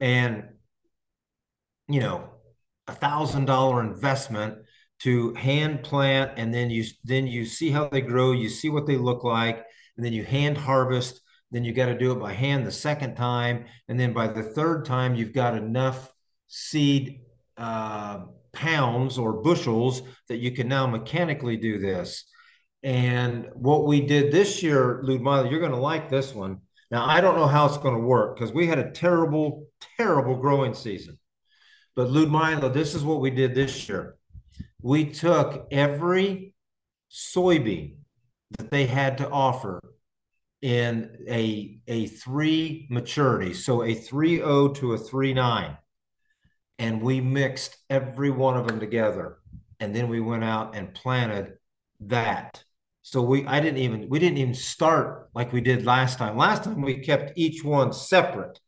And, 0.00 0.44
you 1.88 2.00
know, 2.00 2.30
a 2.86 2.92
thousand 2.92 3.46
dollar 3.46 3.82
investment 3.82 4.58
to 5.00 5.34
hand 5.34 5.82
plant 5.82 6.32
and 6.36 6.52
then 6.52 6.70
you 6.70 6.84
then 7.04 7.26
you 7.26 7.44
see 7.44 7.70
how 7.70 7.88
they 7.88 8.00
grow 8.00 8.32
you 8.32 8.48
see 8.48 8.68
what 8.68 8.86
they 8.86 8.96
look 8.96 9.24
like 9.24 9.64
and 9.96 10.04
then 10.04 10.12
you 10.12 10.24
hand 10.24 10.56
harvest 10.56 11.20
then 11.54 11.62
you 11.62 11.72
got 11.72 11.86
to 11.86 11.96
do 11.96 12.10
it 12.10 12.18
by 12.18 12.32
hand 12.32 12.66
the 12.66 12.72
second 12.72 13.14
time. 13.14 13.66
And 13.86 13.98
then 13.98 14.12
by 14.12 14.26
the 14.26 14.42
third 14.42 14.84
time, 14.84 15.14
you've 15.14 15.32
got 15.32 15.56
enough 15.56 16.12
seed 16.48 17.20
uh, 17.56 18.24
pounds 18.52 19.18
or 19.18 19.34
bushels 19.34 20.02
that 20.28 20.38
you 20.38 20.50
can 20.50 20.66
now 20.66 20.88
mechanically 20.88 21.56
do 21.56 21.78
this. 21.78 22.24
And 22.82 23.50
what 23.54 23.86
we 23.86 24.00
did 24.00 24.32
this 24.32 24.64
year, 24.64 25.00
Ludmila, 25.04 25.48
you're 25.48 25.60
going 25.60 25.70
to 25.70 25.78
like 25.78 26.10
this 26.10 26.34
one. 26.34 26.58
Now, 26.90 27.06
I 27.06 27.20
don't 27.20 27.36
know 27.36 27.46
how 27.46 27.66
it's 27.66 27.78
going 27.78 27.94
to 27.94 28.00
work 28.00 28.36
because 28.36 28.52
we 28.52 28.66
had 28.66 28.80
a 28.80 28.90
terrible, 28.90 29.68
terrible 29.96 30.34
growing 30.36 30.74
season. 30.74 31.20
But 31.94 32.10
Ludmila, 32.10 32.70
this 32.70 32.96
is 32.96 33.04
what 33.04 33.20
we 33.20 33.30
did 33.30 33.54
this 33.54 33.88
year. 33.88 34.16
We 34.82 35.04
took 35.04 35.68
every 35.70 36.52
soybean 37.12 37.98
that 38.58 38.72
they 38.72 38.86
had 38.86 39.18
to 39.18 39.30
offer 39.30 39.80
in 40.64 41.10
a 41.28 41.78
a 41.86 42.06
three 42.06 42.86
maturity, 42.88 43.52
so 43.52 43.82
a 43.82 43.92
three 43.94 44.40
O 44.40 44.68
to 44.68 44.94
a 44.94 44.98
three 44.98 45.34
nine, 45.34 45.76
and 46.78 47.02
we 47.02 47.20
mixed 47.20 47.76
every 47.90 48.30
one 48.30 48.56
of 48.56 48.66
them 48.66 48.80
together, 48.80 49.36
and 49.78 49.94
then 49.94 50.08
we 50.08 50.20
went 50.20 50.42
out 50.42 50.74
and 50.74 50.94
planted 50.94 51.58
that. 52.00 52.64
So 53.02 53.20
we 53.20 53.46
I 53.46 53.60
didn't 53.60 53.80
even 53.80 54.08
we 54.08 54.18
didn't 54.18 54.38
even 54.38 54.54
start 54.54 55.28
like 55.34 55.52
we 55.52 55.60
did 55.60 55.84
last 55.84 56.16
time. 56.16 56.38
Last 56.38 56.64
time 56.64 56.80
we 56.80 57.00
kept 57.00 57.36
each 57.36 57.62
one 57.62 57.92
separate 57.92 58.58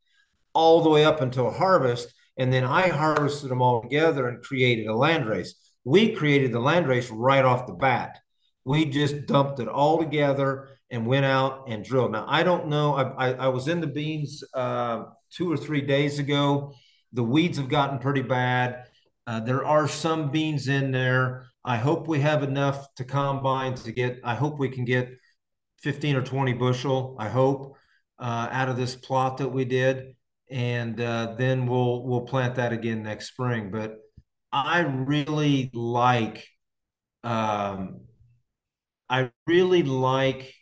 all 0.53 0.83
the 0.83 0.91
way 0.91 1.07
up 1.07 1.23
until 1.23 1.51
harvest, 1.51 2.13
and 2.37 2.53
then 2.53 2.65
I 2.65 2.89
harvested 2.89 3.49
them 3.49 3.63
all 3.63 3.81
together 3.81 4.29
and 4.29 4.43
created 4.43 4.87
a 4.87 4.91
landrace. 4.91 5.53
We 5.83 6.13
created 6.13 6.53
the 6.53 6.61
landrace 6.61 7.09
right 7.11 7.45
off 7.45 7.67
the 7.67 7.73
bat. 7.73 8.19
We 8.67 8.85
just 8.85 9.25
dumped 9.25 9.61
it 9.61 9.69
all 9.69 9.97
together 9.97 10.76
and 10.91 11.07
went 11.07 11.25
out 11.25 11.65
and 11.69 11.85
drilled. 11.85 12.13
Now 12.13 12.27
I 12.29 12.43
don't 12.43 12.69
know. 12.69 12.95
I 12.95 13.31
I, 13.31 13.33
I 13.33 13.49
was 13.49 13.69
in 13.69 13.81
the 13.81 13.87
beans 13.87 14.43
uh, 14.55 15.05
two 15.31 15.51
or 15.51 15.57
three 15.57 15.81
days 15.81 16.19
ago. 16.19 16.73
The 17.13 17.23
weeds 17.23 17.59
have 17.59 17.69
gotten 17.69 17.99
pretty 17.99 18.23
bad. 18.23 18.85
Uh, 19.27 19.41
there 19.41 19.65
are 19.65 19.89
some 19.89 20.31
beans 20.31 20.69
in 20.69 20.93
there. 20.93 21.47
I 21.65 21.77
hope 21.77 22.07
we 22.07 22.21
have 22.21 22.43
enough 22.43 22.95
to 22.97 23.05
combine 23.05 23.75
to 23.75 23.93
get. 23.93 24.21
I 24.23 24.35
hope 24.35 24.59
we 24.59 24.69
can 24.69 24.85
get 24.85 25.11
15 25.83 26.17
or 26.17 26.23
20 26.23 26.53
bushel. 26.53 27.17
I 27.19 27.29
hope 27.29 27.77
uh, 28.19 28.49
out 28.51 28.69
of 28.69 28.77
this 28.77 28.95
plot 28.95 29.39
that 29.39 29.49
we 29.49 29.65
did, 29.65 30.15
and 30.51 31.01
uh, 31.01 31.35
then 31.37 31.67
we'll 31.67 32.05
we'll 32.05 32.23
plant 32.23 32.55
that 32.57 32.73
again 32.73 33.03
next 33.03 33.29
spring. 33.29 33.71
But 33.71 33.97
I 34.53 34.81
really 34.81 35.71
like. 35.75 36.47
Um, 37.25 38.03
I 39.09 39.31
really 39.47 39.83
like 39.83 40.55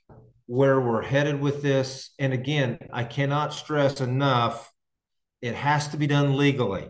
where 0.46 0.80
we're 0.80 1.02
headed 1.02 1.40
with 1.40 1.62
this. 1.62 2.10
And 2.18 2.32
again, 2.32 2.78
I 2.92 3.04
cannot 3.04 3.54
stress 3.54 4.00
enough 4.00 4.70
it 5.40 5.54
has 5.54 5.88
to 5.88 5.98
be 5.98 6.06
done 6.06 6.38
legally. 6.38 6.88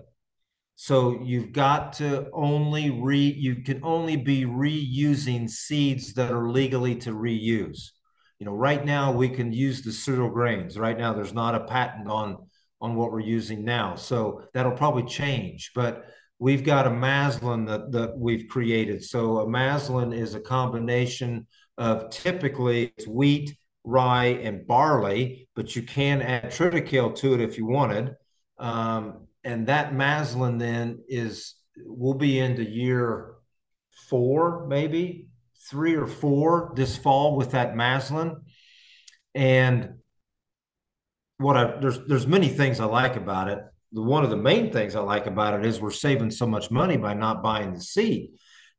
So 0.77 1.21
you've 1.23 1.53
got 1.53 1.95
to 1.95 2.29
only 2.33 2.91
re 2.91 3.19
you 3.19 3.57
can 3.63 3.81
only 3.83 4.17
be 4.17 4.45
reusing 4.45 5.51
seeds 5.51 6.15
that 6.15 6.33
are 6.33 6.49
legally 6.49 6.95
to 6.97 7.11
reuse. 7.11 7.91
You 8.39 8.47
know, 8.47 8.53
right 8.53 8.85
now 8.85 9.13
we 9.13 9.29
can 9.29 9.53
use 9.53 9.83
the 9.83 9.93
cereal 9.93 10.31
grains. 10.31 10.79
Right 10.79 10.99
now 10.99 11.13
there's 11.13 11.35
not 11.35 11.55
a 11.55 11.65
patent 11.65 12.09
on 12.09 12.49
on 12.81 12.95
what 12.95 13.11
we're 13.11 13.21
using 13.21 13.65
now. 13.65 13.97
So 13.97 14.43
that'll 14.53 14.73
probably 14.73 15.05
change, 15.05 15.73
but 15.75 16.05
we've 16.39 16.65
got 16.65 16.87
a 16.87 16.91
maslin 16.91 17.65
that 17.67 17.91
that 17.93 18.17
we've 18.17 18.49
created. 18.49 19.03
So 19.03 19.39
a 19.39 19.49
maslin 19.49 20.13
is 20.13 20.35
a 20.35 20.41
combination 20.41 21.47
of 21.77 22.11
typically 22.11 22.93
it's 22.97 23.07
wheat, 23.07 23.57
rye, 23.85 24.27
and 24.27 24.67
barley, 24.67 25.49
but 25.55 25.75
you 25.77 25.83
can 25.83 26.23
add 26.23 26.47
triticale 26.47 27.15
to 27.17 27.35
it 27.35 27.41
if 27.41 27.59
you 27.59 27.67
wanted. 27.67 28.15
Um, 28.59 29.27
and 29.43 29.67
that 29.67 29.95
maslin 29.95 30.59
then 30.59 31.01
is 31.09 31.55
we'll 31.77 32.15
be 32.15 32.39
into 32.39 32.65
year 32.69 33.35
four, 34.09 34.67
maybe 34.67 35.29
three 35.71 35.95
or 35.95 36.07
four 36.07 36.73
this 36.77 36.97
fall 36.97 37.37
with 37.37 37.53
that 37.53 37.77
maslin. 37.77 38.43
And 39.35 39.95
what 41.39 41.57
I 41.57 41.79
there's 41.81 41.99
there's 42.07 42.27
many 42.27 42.49
things 42.49 42.81
I 42.81 42.85
like 42.85 43.17
about 43.17 43.49
it. 43.49 43.59
The 43.93 44.03
one 44.03 44.25
of 44.25 44.31
the 44.31 44.37
main 44.37 44.73
things 44.73 44.95
I 44.95 45.01
like 45.01 45.27
about 45.27 45.55
it 45.55 45.67
is 45.67 45.81
we're 45.81 45.91
saving 45.91 46.31
so 46.31 46.47
much 46.47 46.71
money 46.71 46.97
by 46.97 47.15
not 47.15 47.43
buying 47.43 47.73
the 47.73 47.81
seed. 47.81 48.31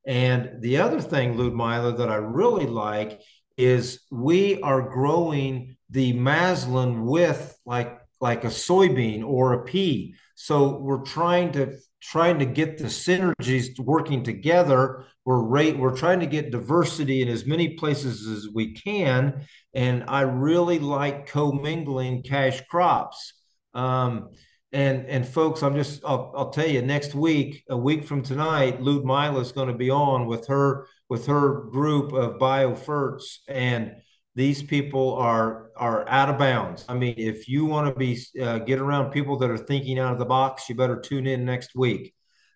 And 0.05 0.61
the 0.61 0.77
other 0.77 1.01
thing, 1.01 1.37
Ludmila, 1.37 1.97
that 1.97 2.09
I 2.09 2.15
really 2.15 2.67
like 2.67 3.21
is 3.57 4.01
we 4.11 4.61
are 4.61 4.81
growing 4.81 5.77
the 5.89 6.13
maslin 6.13 7.05
with 7.05 7.57
like 7.65 7.99
like 8.21 8.43
a 8.43 8.47
soybean 8.47 9.23
or 9.23 9.53
a 9.53 9.63
pea. 9.63 10.15
So 10.35 10.77
we're 10.77 11.03
trying 11.03 11.51
to 11.53 11.77
trying 12.01 12.39
to 12.39 12.45
get 12.45 12.77
the 12.77 12.85
synergies 12.85 13.79
working 13.79 14.23
together. 14.23 15.05
We're 15.25 15.43
rate 15.43 15.77
we're 15.77 15.97
trying 15.97 16.19
to 16.19 16.27
get 16.27 16.51
diversity 16.51 17.21
in 17.21 17.29
as 17.29 17.45
many 17.45 17.75
places 17.75 18.27
as 18.27 18.53
we 18.53 18.73
can. 18.73 19.45
And 19.73 20.03
I 20.07 20.21
really 20.21 20.79
like 20.79 21.27
commingling 21.27 22.23
cash 22.23 22.61
crops. 22.69 23.33
Um, 23.73 24.29
and 24.75 25.05
and 25.07 25.25
folks, 25.25 25.63
I'm 25.63 25.73
just 25.73 26.03
I'll, 26.03 26.33
I'll 26.35 26.49
tell 26.49 26.67
you 26.67 26.81
next 26.81 27.15
week, 27.15 27.63
a 27.69 27.77
week 27.77 28.03
from 28.03 28.21
tonight, 28.21 28.81
Ludmila 28.81 29.39
is 29.39 29.53
going 29.53 29.69
to 29.69 29.73
be 29.73 29.89
on 29.89 30.25
with 30.25 30.47
her 30.47 30.87
with 31.07 31.27
her 31.27 31.61
group 31.69 32.11
of 32.11 32.33
bioferts, 32.33 33.37
and 33.47 33.93
these 34.35 34.61
people 34.61 35.15
are 35.15 35.71
are 35.77 36.07
out 36.09 36.27
of 36.27 36.37
bounds. 36.37 36.83
I 36.89 36.93
mean, 36.93 37.15
if 37.17 37.47
you 37.47 37.65
want 37.65 37.87
to 37.87 37.97
be 37.97 38.19
uh, 38.41 38.59
get 38.59 38.79
around 38.79 39.11
people 39.11 39.37
that 39.37 39.49
are 39.49 39.57
thinking 39.57 39.97
out 39.97 40.11
of 40.11 40.19
the 40.19 40.25
box, 40.25 40.67
you 40.67 40.75
better 40.75 40.99
tune 40.99 41.25
in 41.25 41.45
next 41.45 41.73
week. 41.73 42.13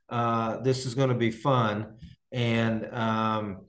Uh, 0.09 0.57
this 0.59 0.85
is 0.85 0.95
going 0.95 1.09
to 1.09 1.15
be 1.15 1.31
fun, 1.31 1.95
and 2.33 2.85
um, 2.93 3.61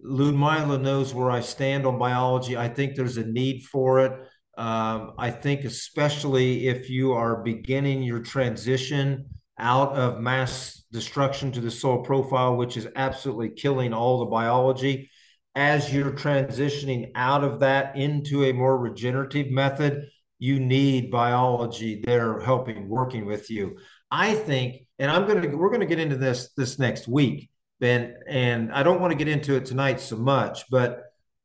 Ludmila 0.00 0.78
knows 0.78 1.12
where 1.12 1.32
I 1.32 1.40
stand 1.40 1.86
on 1.86 1.98
biology. 1.98 2.56
I 2.56 2.68
think 2.68 2.94
there's 2.94 3.16
a 3.16 3.26
need 3.26 3.64
for 3.64 3.98
it. 3.98 4.12
Um, 4.56 5.12
I 5.18 5.30
think, 5.30 5.64
especially 5.64 6.68
if 6.68 6.88
you 6.88 7.12
are 7.12 7.42
beginning 7.42 8.02
your 8.02 8.20
transition 8.20 9.26
out 9.58 9.92
of 9.92 10.20
mass 10.20 10.84
destruction 10.92 11.52
to 11.52 11.60
the 11.60 11.70
soil 11.70 12.02
profile, 12.02 12.56
which 12.56 12.76
is 12.76 12.88
absolutely 12.96 13.50
killing 13.50 13.92
all 13.92 14.20
the 14.20 14.26
biology, 14.26 15.10
as 15.54 15.92
you're 15.92 16.12
transitioning 16.12 17.10
out 17.14 17.44
of 17.44 17.60
that 17.60 17.96
into 17.96 18.44
a 18.44 18.52
more 18.52 18.78
regenerative 18.78 19.50
method, 19.50 20.06
you 20.38 20.60
need 20.60 21.10
biology 21.10 22.02
there 22.04 22.40
helping, 22.40 22.88
working 22.88 23.24
with 23.24 23.50
you. 23.50 23.78
I 24.10 24.34
think, 24.34 24.86
and 24.98 25.10
I'm 25.10 25.26
gonna 25.26 25.56
we're 25.56 25.70
gonna 25.70 25.86
get 25.86 25.98
into 25.98 26.16
this 26.16 26.52
this 26.56 26.78
next 26.78 27.08
week, 27.08 27.50
Ben, 27.80 28.14
and 28.28 28.72
I 28.72 28.82
don't 28.82 29.00
want 29.00 29.12
to 29.12 29.18
get 29.18 29.28
into 29.28 29.54
it 29.56 29.64
tonight 29.64 30.00
so 30.00 30.16
much, 30.16 30.64
but 30.70 31.04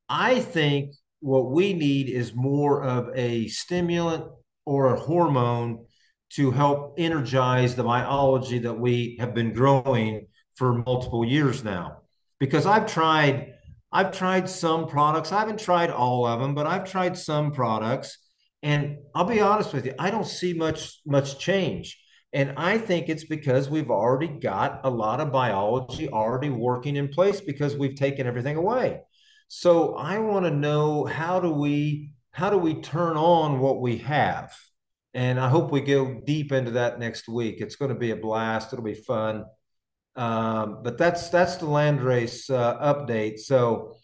I 0.09 0.39
think 0.41 0.95
what 1.21 1.51
we 1.51 1.73
need 1.73 2.09
is 2.09 2.33
more 2.35 2.83
of 2.83 3.09
a 3.15 3.47
stimulant 3.47 4.25
or 4.65 4.93
a 4.93 4.99
hormone 4.99 5.85
to 6.31 6.51
help 6.51 6.95
energize 6.97 7.75
the 7.75 7.83
biology 7.83 8.59
that 8.59 8.73
we 8.73 9.17
have 9.19 9.33
been 9.33 9.53
growing 9.53 10.27
for 10.55 10.73
multiple 10.73 11.23
years 11.23 11.63
now. 11.63 11.97
Because 12.39 12.65
I've 12.65 12.87
tried, 12.87 13.53
I've 13.91 14.11
tried 14.11 14.49
some 14.49 14.87
products. 14.87 15.31
I 15.31 15.39
haven't 15.39 15.59
tried 15.59 15.91
all 15.91 16.25
of 16.25 16.39
them, 16.39 16.55
but 16.55 16.65
I've 16.65 16.89
tried 16.89 17.17
some 17.17 17.51
products. 17.51 18.17
And 18.63 18.97
I'll 19.13 19.25
be 19.25 19.41
honest 19.41 19.73
with 19.73 19.85
you, 19.85 19.93
I 19.99 20.11
don't 20.11 20.27
see 20.27 20.53
much 20.53 20.99
much 21.05 21.39
change. 21.39 21.99
And 22.33 22.53
I 22.57 22.77
think 22.77 23.09
it's 23.09 23.25
because 23.25 23.69
we've 23.69 23.89
already 23.89 24.27
got 24.27 24.81
a 24.85 24.89
lot 24.89 25.19
of 25.19 25.31
biology 25.31 26.07
already 26.09 26.49
working 26.49 26.95
in 26.95 27.09
place 27.09 27.41
because 27.41 27.75
we've 27.75 27.95
taken 27.95 28.25
everything 28.25 28.55
away. 28.55 29.01
So 29.53 29.95
I 29.95 30.17
want 30.19 30.45
to 30.45 30.49
know 30.49 31.03
how 31.03 31.41
do 31.41 31.51
we 31.51 32.13
how 32.31 32.49
do 32.49 32.57
we 32.57 32.75
turn 32.75 33.17
on 33.17 33.59
what 33.59 33.81
we 33.81 33.97
have? 33.97 34.57
And 35.13 35.37
I 35.37 35.49
hope 35.49 35.73
we 35.73 35.81
go 35.81 36.21
deep 36.25 36.53
into 36.53 36.71
that 36.71 36.99
next 36.99 37.27
week. 37.27 37.59
It's 37.59 37.75
going 37.75 37.89
to 37.89 37.99
be 37.99 38.11
a 38.11 38.15
blast. 38.15 38.71
It'll 38.71 38.85
be 38.85 38.93
fun. 38.93 39.43
Um, 40.15 40.83
but 40.83 40.97
that's 40.97 41.27
that's 41.27 41.57
the 41.57 41.65
landrace 41.65 42.49
uh, 42.49 42.93
update. 42.93 43.39
So 43.39 43.97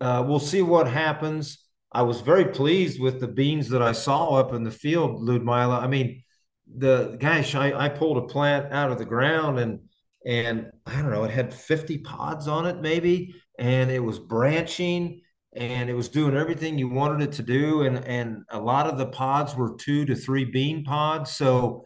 uh, 0.00 0.24
we'll 0.26 0.40
see 0.40 0.60
what 0.60 0.88
happens. 0.88 1.64
I 1.92 2.02
was 2.02 2.20
very 2.20 2.46
pleased 2.46 3.00
with 3.00 3.20
the 3.20 3.28
beans 3.28 3.68
that 3.68 3.82
I 3.82 3.92
saw 3.92 4.40
up 4.40 4.52
in 4.54 4.64
the 4.64 4.72
field, 4.72 5.22
Ludmila. 5.22 5.78
I 5.78 5.86
mean, 5.86 6.24
the 6.66 7.16
gosh, 7.20 7.54
I, 7.54 7.84
I 7.84 7.90
pulled 7.90 8.16
a 8.16 8.26
plant 8.26 8.72
out 8.72 8.90
of 8.90 8.98
the 8.98 9.04
ground 9.04 9.60
and 9.60 9.82
and 10.26 10.72
I 10.84 11.00
don't 11.00 11.12
know, 11.12 11.22
it 11.22 11.30
had 11.30 11.54
50 11.54 11.98
pods 11.98 12.48
on 12.48 12.66
it, 12.66 12.80
maybe 12.80 13.39
and 13.60 13.90
it 13.90 14.02
was 14.02 14.18
branching 14.18 15.20
and 15.52 15.90
it 15.90 15.94
was 15.94 16.08
doing 16.08 16.36
everything 16.36 16.78
you 16.78 16.88
wanted 16.88 17.22
it 17.28 17.32
to 17.32 17.42
do 17.42 17.82
and 17.82 18.04
and 18.04 18.42
a 18.50 18.58
lot 18.58 18.86
of 18.86 18.98
the 18.98 19.06
pods 19.06 19.54
were 19.54 19.76
two 19.76 20.04
to 20.06 20.16
three 20.16 20.44
bean 20.44 20.82
pods 20.82 21.30
so 21.32 21.84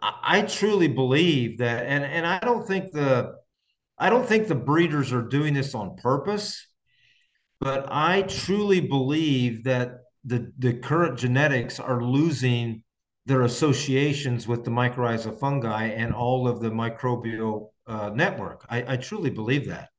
I, 0.00 0.12
I 0.22 0.42
truly 0.42 0.88
believe 0.88 1.58
that 1.58 1.86
and 1.86 2.04
and 2.04 2.26
I 2.26 2.38
don't 2.38 2.66
think 2.66 2.92
the 2.92 3.34
I 3.98 4.08
don't 4.08 4.26
think 4.26 4.48
the 4.48 4.54
breeders 4.54 5.12
are 5.12 5.22
doing 5.22 5.52
this 5.52 5.74
on 5.74 5.96
purpose 5.96 6.66
but 7.60 7.86
I 7.90 8.22
truly 8.22 8.80
believe 8.80 9.64
that 9.64 9.98
the 10.24 10.52
the 10.58 10.74
current 10.74 11.18
genetics 11.18 11.80
are 11.80 12.02
losing 12.02 12.84
their 13.26 13.42
associations 13.42 14.48
with 14.48 14.64
the 14.64 14.70
mycorrhizal 14.70 15.38
fungi 15.38 15.86
and 15.86 16.12
all 16.12 16.48
of 16.48 16.60
the 16.60 16.70
microbial 16.70 17.68
uh, 17.86 18.10
network. 18.12 18.66
I, 18.68 18.94
I, 18.94 18.96
truly 18.96 19.30
believe 19.30 19.68
that. 19.68 19.91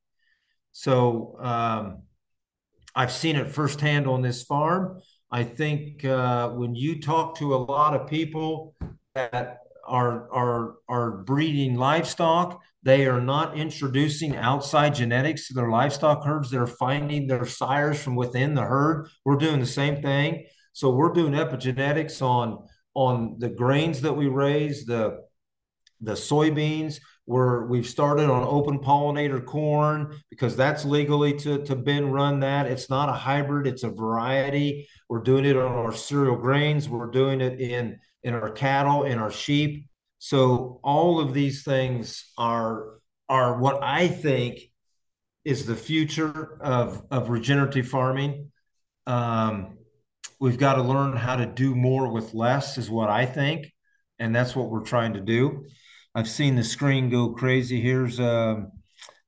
So 0.76 1.36
um, 1.40 2.02
I've 2.96 3.12
seen 3.12 3.36
it 3.36 3.48
firsthand 3.48 4.08
on 4.08 4.22
this 4.22 4.42
farm. 4.42 5.00
I 5.30 5.44
think 5.44 6.04
uh, 6.04 6.50
when 6.50 6.74
you 6.74 7.00
talk 7.00 7.38
to 7.38 7.54
a 7.54 7.56
lot 7.56 7.94
of 7.94 8.08
people 8.10 8.74
that 9.14 9.60
are 9.86 10.28
are 10.32 10.74
are 10.88 11.10
breeding 11.18 11.76
livestock, 11.76 12.60
they 12.82 13.06
are 13.06 13.20
not 13.20 13.56
introducing 13.56 14.34
outside 14.34 14.96
genetics 14.96 15.46
to 15.46 15.54
their 15.54 15.70
livestock 15.70 16.24
herds. 16.24 16.50
They're 16.50 16.66
finding 16.66 17.28
their 17.28 17.46
sires 17.46 18.02
from 18.02 18.16
within 18.16 18.54
the 18.54 18.62
herd. 18.62 19.08
We're 19.24 19.36
doing 19.36 19.60
the 19.60 19.66
same 19.66 20.02
thing. 20.02 20.44
So 20.72 20.90
we're 20.90 21.12
doing 21.12 21.34
epigenetics 21.34 22.20
on 22.20 22.66
on 22.94 23.36
the 23.38 23.48
grains 23.48 24.00
that 24.00 24.14
we 24.14 24.26
raise, 24.26 24.86
the 24.86 25.20
the 26.00 26.14
soybeans. 26.14 26.98
We're 27.26 27.66
we've 27.66 27.86
started 27.86 28.28
on 28.28 28.42
open 28.42 28.80
pollinator 28.80 29.44
corn 29.44 30.14
because 30.30 30.56
that's 30.56 30.84
legally 30.84 31.32
to 31.38 31.64
to 31.64 31.76
bin 31.76 32.10
run 32.10 32.40
that. 32.40 32.66
It's 32.66 32.90
not 32.90 33.08
a 33.08 33.12
hybrid; 33.12 33.66
it's 33.66 33.82
a 33.82 33.90
variety. 33.90 34.88
We're 35.08 35.22
doing 35.22 35.44
it 35.44 35.56
on 35.56 35.72
our 35.72 35.92
cereal 35.92 36.36
grains. 36.36 36.88
We're 36.88 37.10
doing 37.10 37.40
it 37.40 37.60
in 37.60 37.98
in 38.22 38.34
our 38.34 38.50
cattle, 38.50 39.04
in 39.04 39.18
our 39.18 39.30
sheep. 39.30 39.88
So 40.18 40.80
all 40.82 41.20
of 41.20 41.34
these 41.34 41.64
things 41.64 42.30
are 42.36 42.98
are 43.28 43.58
what 43.58 43.82
I 43.82 44.08
think 44.08 44.60
is 45.44 45.66
the 45.66 45.76
future 45.76 46.58
of 46.60 47.02
of 47.10 47.30
regenerative 47.30 47.88
farming. 47.88 48.50
Um, 49.06 49.78
we've 50.40 50.58
got 50.58 50.74
to 50.74 50.82
learn 50.82 51.16
how 51.16 51.36
to 51.36 51.46
do 51.46 51.74
more 51.74 52.12
with 52.12 52.34
less 52.34 52.76
is 52.78 52.90
what 52.90 53.08
i 53.08 53.24
think 53.24 53.72
and 54.18 54.34
that's 54.34 54.54
what 54.54 54.70
we're 54.70 54.84
trying 54.84 55.14
to 55.14 55.20
do 55.20 55.64
i've 56.14 56.28
seen 56.28 56.56
the 56.56 56.64
screen 56.64 57.10
go 57.10 57.30
crazy. 57.30 57.80
Here's 57.80 58.20
um 58.20 58.72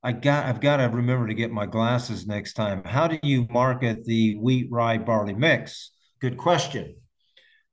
i 0.03 0.13
got 0.13 0.47
i've 0.47 0.61
got 0.61 0.77
to 0.79 0.85
remember 0.85 1.27
to 1.27 1.35
get 1.35 1.51
my 1.51 1.67
glasses 1.67 2.27
next 2.27 2.55
time. 2.55 2.83
How 2.85 3.09
do 3.09 3.19
you 3.23 3.47
market 3.51 4.05
the 4.05 4.37
wheat 4.37 4.69
rye 4.71 4.99
barley 4.99 5.35
mix? 5.35 5.91
Good 6.21 6.37
question. 6.37 6.97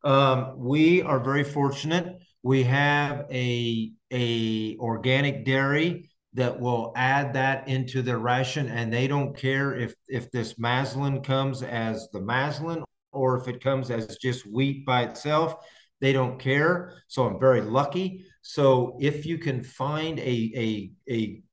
Um, 0.03 0.55
we 0.57 1.01
are 1.01 1.19
very 1.19 1.43
fortunate. 1.43 2.17
We 2.41 2.63
have 2.63 3.25
a 3.31 3.93
a 4.11 4.75
organic 4.77 5.45
dairy 5.45 6.09
that 6.33 6.59
will 6.59 6.91
add 6.95 7.33
that 7.33 7.67
into 7.67 8.01
their 8.01 8.17
ration 8.17 8.67
and 8.67 8.91
they 8.91 9.07
don't 9.07 9.37
care 9.37 9.75
if 9.75 9.93
if 10.07 10.31
this 10.31 10.57
maslin 10.57 11.21
comes 11.21 11.61
as 11.61 12.09
the 12.11 12.19
maslin 12.19 12.83
or 13.11 13.39
if 13.39 13.47
it 13.47 13.63
comes 13.63 13.91
as 13.91 14.17
just 14.17 14.45
wheat 14.45 14.85
by 14.85 15.03
itself, 15.03 15.55
they 16.01 16.11
don't 16.11 16.39
care. 16.39 16.97
So 17.07 17.25
I'm 17.25 17.39
very 17.39 17.61
lucky. 17.61 18.25
So 18.43 18.97
if 18.99 19.25
you 19.25 19.37
can 19.37 19.63
find 19.63 20.19
a 20.19 20.51
a 20.55 20.91
a 21.09 21.43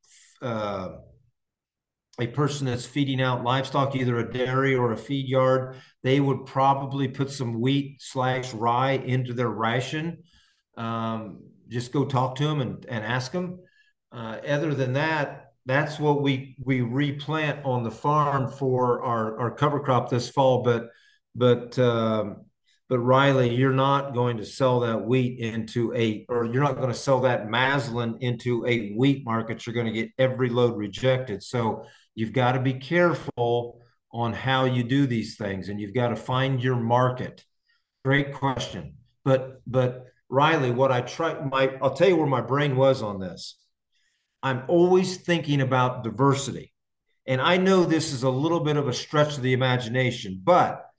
uh, 0.44 0.88
a 2.20 2.26
person 2.26 2.66
that's 2.66 2.84
feeding 2.84 3.22
out 3.22 3.44
livestock, 3.44 3.94
either 3.94 4.18
a 4.18 4.30
dairy 4.30 4.74
or 4.74 4.92
a 4.92 4.96
feed 4.96 5.26
yard, 5.26 5.76
they 6.02 6.20
would 6.20 6.44
probably 6.44 7.08
put 7.08 7.30
some 7.30 7.60
wheat 7.60 8.02
slash 8.02 8.52
rye 8.52 8.92
into 8.92 9.32
their 9.32 9.48
ration. 9.48 10.24
Um, 10.76 11.44
just 11.68 11.92
go 11.92 12.04
talk 12.04 12.34
to 12.36 12.44
them 12.44 12.60
and, 12.60 12.84
and 12.86 13.04
ask 13.04 13.30
them. 13.30 13.60
Uh, 14.12 14.38
other 14.48 14.74
than 14.74 14.94
that, 14.94 15.52
that's 15.66 16.00
what 16.00 16.22
we 16.22 16.56
we 16.64 16.80
replant 16.80 17.64
on 17.64 17.84
the 17.84 17.90
farm 17.90 18.50
for 18.50 19.04
our, 19.04 19.38
our 19.38 19.50
cover 19.52 19.78
crop 19.78 20.10
this 20.10 20.28
fall. 20.28 20.64
But 20.64 20.88
but 21.36 21.78
um, 21.78 22.46
but 22.90 22.98
Riley, 22.98 23.54
you're 23.54 23.72
not 23.72 24.14
going 24.14 24.38
to 24.38 24.44
sell 24.44 24.80
that 24.80 25.06
wheat 25.06 25.38
into 25.38 25.94
a, 25.94 26.26
or 26.28 26.44
you're 26.44 26.64
not 26.64 26.74
going 26.74 26.88
to 26.88 26.94
sell 26.94 27.20
that 27.20 27.48
maslin 27.48 28.16
into 28.20 28.66
a 28.66 28.90
wheat 28.90 29.24
market. 29.24 29.64
You're 29.64 29.74
going 29.74 29.86
to 29.86 29.92
get 29.92 30.10
every 30.18 30.50
load 30.50 30.76
rejected. 30.76 31.40
So 31.44 31.84
you've 32.16 32.32
got 32.32 32.52
to 32.52 32.60
be 32.60 32.74
careful 32.74 33.80
on 34.12 34.32
how 34.32 34.64
you 34.64 34.82
do 34.82 35.06
these 35.06 35.36
things, 35.36 35.68
and 35.68 35.80
you've 35.80 35.94
got 35.94 36.08
to 36.08 36.16
find 36.16 36.60
your 36.60 36.74
market. 36.74 37.44
Great 38.04 38.34
question, 38.34 38.94
but 39.24 39.62
but 39.68 40.06
Riley, 40.28 40.72
what 40.72 40.90
I 40.90 41.02
try, 41.02 41.40
my 41.44 41.72
I'll 41.80 41.94
tell 41.94 42.08
you 42.08 42.16
where 42.16 42.26
my 42.26 42.40
brain 42.40 42.74
was 42.74 43.02
on 43.02 43.20
this. 43.20 43.56
I'm 44.42 44.64
always 44.66 45.18
thinking 45.18 45.60
about 45.60 46.02
diversity, 46.02 46.72
and 47.24 47.40
I 47.40 47.56
know 47.56 47.84
this 47.84 48.12
is 48.12 48.24
a 48.24 48.30
little 48.30 48.60
bit 48.60 48.76
of 48.76 48.88
a 48.88 48.92
stretch 48.92 49.36
of 49.36 49.44
the 49.44 49.52
imagination, 49.52 50.40
but 50.42 50.89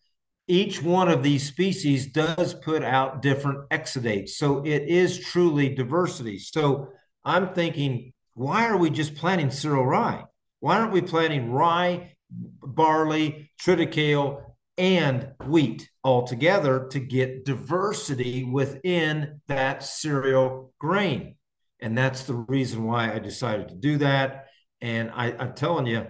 each 0.48 0.82
one 0.82 1.10
of 1.10 1.24
these 1.24 1.48
species 1.48 2.08
does 2.08 2.54
put 2.54 2.84
out 2.84 3.22
different 3.22 3.70
exudates. 3.70 4.30
So 4.32 4.66
it 4.66 4.84
is 4.84 5.20
truly 5.20 5.70
diversity. 5.70 6.40
So 6.40 6.90
I'm 7.24 7.54
thinking, 7.54 8.14
why 8.34 8.68
are 8.68 8.78
we 8.78 8.90
just 8.90 9.16
planting 9.16 9.52
cereal 9.52 9.86
rye? 9.86 10.24
Why 10.60 10.80
aren't 10.80 10.94
we 10.94 11.02
planting 11.02 11.52
rye, 11.52 12.16
barley, 12.30 13.52
triticale, 13.62 14.44
and 14.78 15.32
wheat 15.46 15.90
all 16.04 16.26
together 16.26 16.88
to 16.92 17.00
get 17.00 17.46
diversity 17.46 18.44
within 18.44 19.42
that 19.48 19.84
cereal 19.84 20.74
grain? 20.80 21.36
And 21.80 21.98
that's 21.98 22.24
the 22.24 22.36
reason 22.36 22.84
why 22.84 23.14
I 23.14 23.20
decided 23.20 23.70
to 23.70 23.76
do 23.76 23.98
that. 23.98 24.48
And 24.82 25.12
I, 25.12 25.32
I'm 25.32 25.54
telling 25.54 25.88
you, 25.88 26.08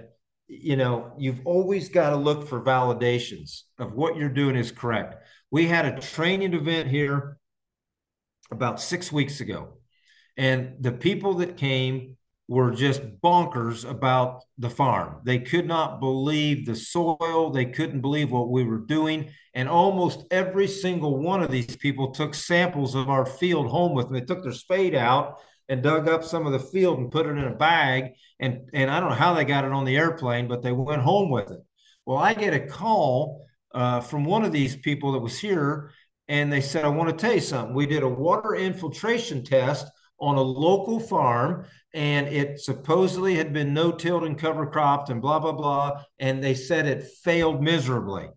you 0.51 0.75
know, 0.75 1.13
you've 1.17 1.39
always 1.45 1.87
got 1.87 2.09
to 2.09 2.17
look 2.17 2.45
for 2.47 2.61
validations 2.61 3.61
of 3.79 3.93
what 3.93 4.17
you're 4.17 4.27
doing 4.27 4.57
is 4.57 4.69
correct. 4.69 5.15
We 5.49 5.65
had 5.65 5.85
a 5.85 6.01
training 6.01 6.53
event 6.53 6.89
here 6.89 7.37
about 8.51 8.81
six 8.81 9.13
weeks 9.13 9.39
ago, 9.39 9.77
and 10.35 10.75
the 10.81 10.91
people 10.91 11.35
that 11.35 11.55
came 11.55 12.17
were 12.49 12.71
just 12.71 13.01
bonkers 13.21 13.89
about 13.89 14.43
the 14.57 14.69
farm. 14.69 15.21
They 15.23 15.39
could 15.39 15.65
not 15.65 16.01
believe 16.01 16.65
the 16.65 16.75
soil, 16.75 17.49
they 17.49 17.65
couldn't 17.65 18.01
believe 18.01 18.29
what 18.29 18.49
we 18.49 18.65
were 18.65 18.79
doing. 18.79 19.29
And 19.53 19.69
almost 19.69 20.25
every 20.31 20.67
single 20.67 21.17
one 21.17 21.41
of 21.41 21.49
these 21.49 21.77
people 21.77 22.11
took 22.11 22.33
samples 22.33 22.93
of 22.93 23.09
our 23.09 23.25
field 23.25 23.67
home 23.67 23.93
with 23.93 24.07
them. 24.07 24.15
They 24.15 24.25
took 24.25 24.43
their 24.43 24.51
spade 24.51 24.95
out 24.95 25.39
and 25.71 25.81
dug 25.81 26.09
up 26.09 26.21
some 26.21 26.45
of 26.45 26.51
the 26.51 26.59
field 26.59 26.99
and 26.99 27.09
put 27.09 27.25
it 27.25 27.29
in 27.29 27.45
a 27.45 27.55
bag. 27.55 28.11
And, 28.41 28.69
and 28.73 28.91
I 28.91 28.99
don't 28.99 29.07
know 29.07 29.15
how 29.15 29.33
they 29.33 29.45
got 29.45 29.63
it 29.63 29.71
on 29.71 29.85
the 29.85 29.95
airplane, 29.95 30.49
but 30.49 30.61
they 30.61 30.73
went 30.73 31.01
home 31.01 31.31
with 31.31 31.49
it. 31.49 31.59
Well, 32.05 32.17
I 32.17 32.33
get 32.33 32.53
a 32.53 32.59
call 32.59 33.45
uh, 33.73 34.01
from 34.01 34.25
one 34.25 34.43
of 34.43 34.51
these 34.51 34.75
people 34.75 35.13
that 35.13 35.19
was 35.19 35.39
here, 35.39 35.93
and 36.27 36.51
they 36.51 36.59
said, 36.59 36.83
I 36.83 36.89
want 36.89 37.09
to 37.09 37.15
tell 37.15 37.33
you 37.33 37.39
something. 37.39 37.73
We 37.73 37.85
did 37.85 38.03
a 38.03 38.09
water 38.09 38.53
infiltration 38.53 39.45
test 39.45 39.87
on 40.19 40.35
a 40.35 40.41
local 40.41 40.99
farm, 40.99 41.65
and 41.93 42.27
it 42.27 42.59
supposedly 42.59 43.35
had 43.35 43.53
been 43.53 43.73
no 43.73 43.93
tilled 43.93 44.25
and 44.25 44.37
cover 44.37 44.67
cropped 44.67 45.09
and 45.09 45.21
blah, 45.21 45.39
blah, 45.39 45.53
blah. 45.53 46.03
And 46.19 46.43
they 46.43 46.53
said 46.53 46.85
it 46.85 47.07
failed 47.23 47.63
miserably. 47.63 48.27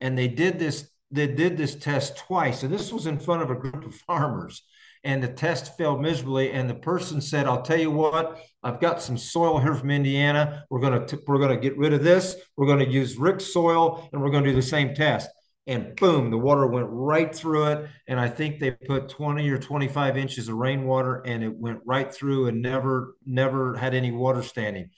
And 0.00 0.16
they 0.16 0.28
did 0.28 0.58
this, 0.58 0.88
they 1.10 1.26
did 1.26 1.58
this 1.58 1.74
test 1.74 2.16
twice. 2.16 2.62
And 2.62 2.72
this 2.72 2.90
was 2.90 3.06
in 3.06 3.18
front 3.18 3.42
of 3.42 3.50
a 3.50 3.56
group 3.56 3.84
of 3.84 3.94
farmers 3.94 4.62
and 5.08 5.22
the 5.22 5.28
test 5.28 5.74
failed 5.78 6.02
miserably. 6.02 6.52
And 6.52 6.68
the 6.68 6.74
person 6.74 7.22
said, 7.22 7.46
"I'll 7.46 7.62
tell 7.62 7.80
you 7.80 7.90
what, 7.90 8.38
I've 8.62 8.78
got 8.78 9.00
some 9.00 9.16
soil 9.16 9.58
here 9.58 9.74
from 9.74 9.90
Indiana. 9.90 10.66
We're 10.68 10.80
gonna 10.80 11.06
t- 11.06 11.16
we're 11.26 11.38
gonna 11.38 11.56
get 11.56 11.78
rid 11.78 11.94
of 11.94 12.04
this. 12.04 12.36
We're 12.58 12.66
gonna 12.66 12.84
use 12.84 13.16
Rick's 13.16 13.50
soil, 13.50 14.06
and 14.12 14.20
we're 14.20 14.30
gonna 14.30 14.50
do 14.50 14.54
the 14.54 14.60
same 14.60 14.94
test." 14.94 15.30
And 15.66 15.96
boom, 15.96 16.30
the 16.30 16.36
water 16.36 16.66
went 16.66 16.88
right 16.90 17.34
through 17.34 17.68
it. 17.68 17.88
And 18.06 18.20
I 18.20 18.28
think 18.28 18.60
they 18.60 18.72
put 18.72 19.08
20 19.08 19.48
or 19.48 19.58
25 19.58 20.18
inches 20.18 20.48
of 20.48 20.56
rainwater, 20.56 21.22
and 21.24 21.42
it 21.42 21.56
went 21.56 21.80
right 21.86 22.12
through 22.12 22.46
and 22.48 22.60
never 22.60 23.14
never 23.24 23.76
had 23.76 23.94
any 23.94 24.12
water 24.12 24.42
standing. 24.42 24.90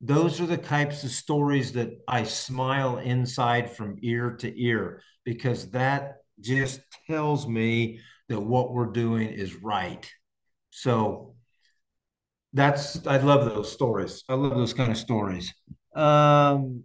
Those 0.00 0.40
are 0.40 0.46
the 0.46 0.56
types 0.56 1.04
of 1.04 1.10
stories 1.10 1.72
that 1.72 1.90
I 2.08 2.22
smile 2.24 2.96
inside 2.96 3.70
from 3.70 3.98
ear 4.00 4.30
to 4.40 4.62
ear 4.62 5.02
because 5.24 5.70
that 5.72 6.22
just 6.40 6.80
tells 7.06 7.46
me 7.46 8.00
that 8.28 8.40
what 8.40 8.72
we're 8.72 8.86
doing 8.86 9.28
is 9.28 9.54
right. 9.62 10.10
So 10.70 11.34
that's 12.52 13.06
I 13.06 13.18
love 13.18 13.44
those 13.44 13.70
stories. 13.70 14.24
I 14.28 14.34
love 14.34 14.56
those 14.56 14.74
kind 14.74 14.90
of 14.90 14.96
stories. 14.96 15.52
Um, 15.94 16.84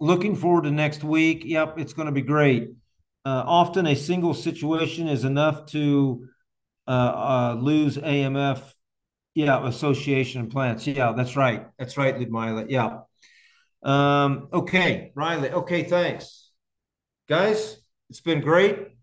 looking 0.00 0.36
forward 0.36 0.64
to 0.64 0.70
next 0.70 1.04
week. 1.04 1.42
Yep, 1.44 1.78
it's 1.78 1.92
going 1.92 2.06
to 2.06 2.12
be 2.12 2.22
great. 2.22 2.70
Uh, 3.24 3.42
often 3.46 3.86
a 3.86 3.94
single 3.94 4.34
situation 4.34 5.08
is 5.08 5.24
enough 5.24 5.66
to 5.66 6.28
uh, 6.86 6.90
uh, 6.90 7.56
lose 7.58 7.96
AMF. 7.96 8.60
Yeah, 9.34 9.66
association 9.66 10.42
and 10.42 10.50
plants. 10.50 10.86
Yeah, 10.86 11.12
that's 11.16 11.34
right. 11.34 11.66
That's 11.78 11.96
right, 11.96 12.16
Ludmila. 12.16 12.66
Yeah. 12.68 12.98
Um, 13.82 14.48
okay, 14.52 15.10
Riley. 15.16 15.50
Okay, 15.50 15.82
thanks, 15.84 16.52
guys. 17.28 17.76
It's 18.10 18.20
been 18.20 18.40
great. 18.40 18.93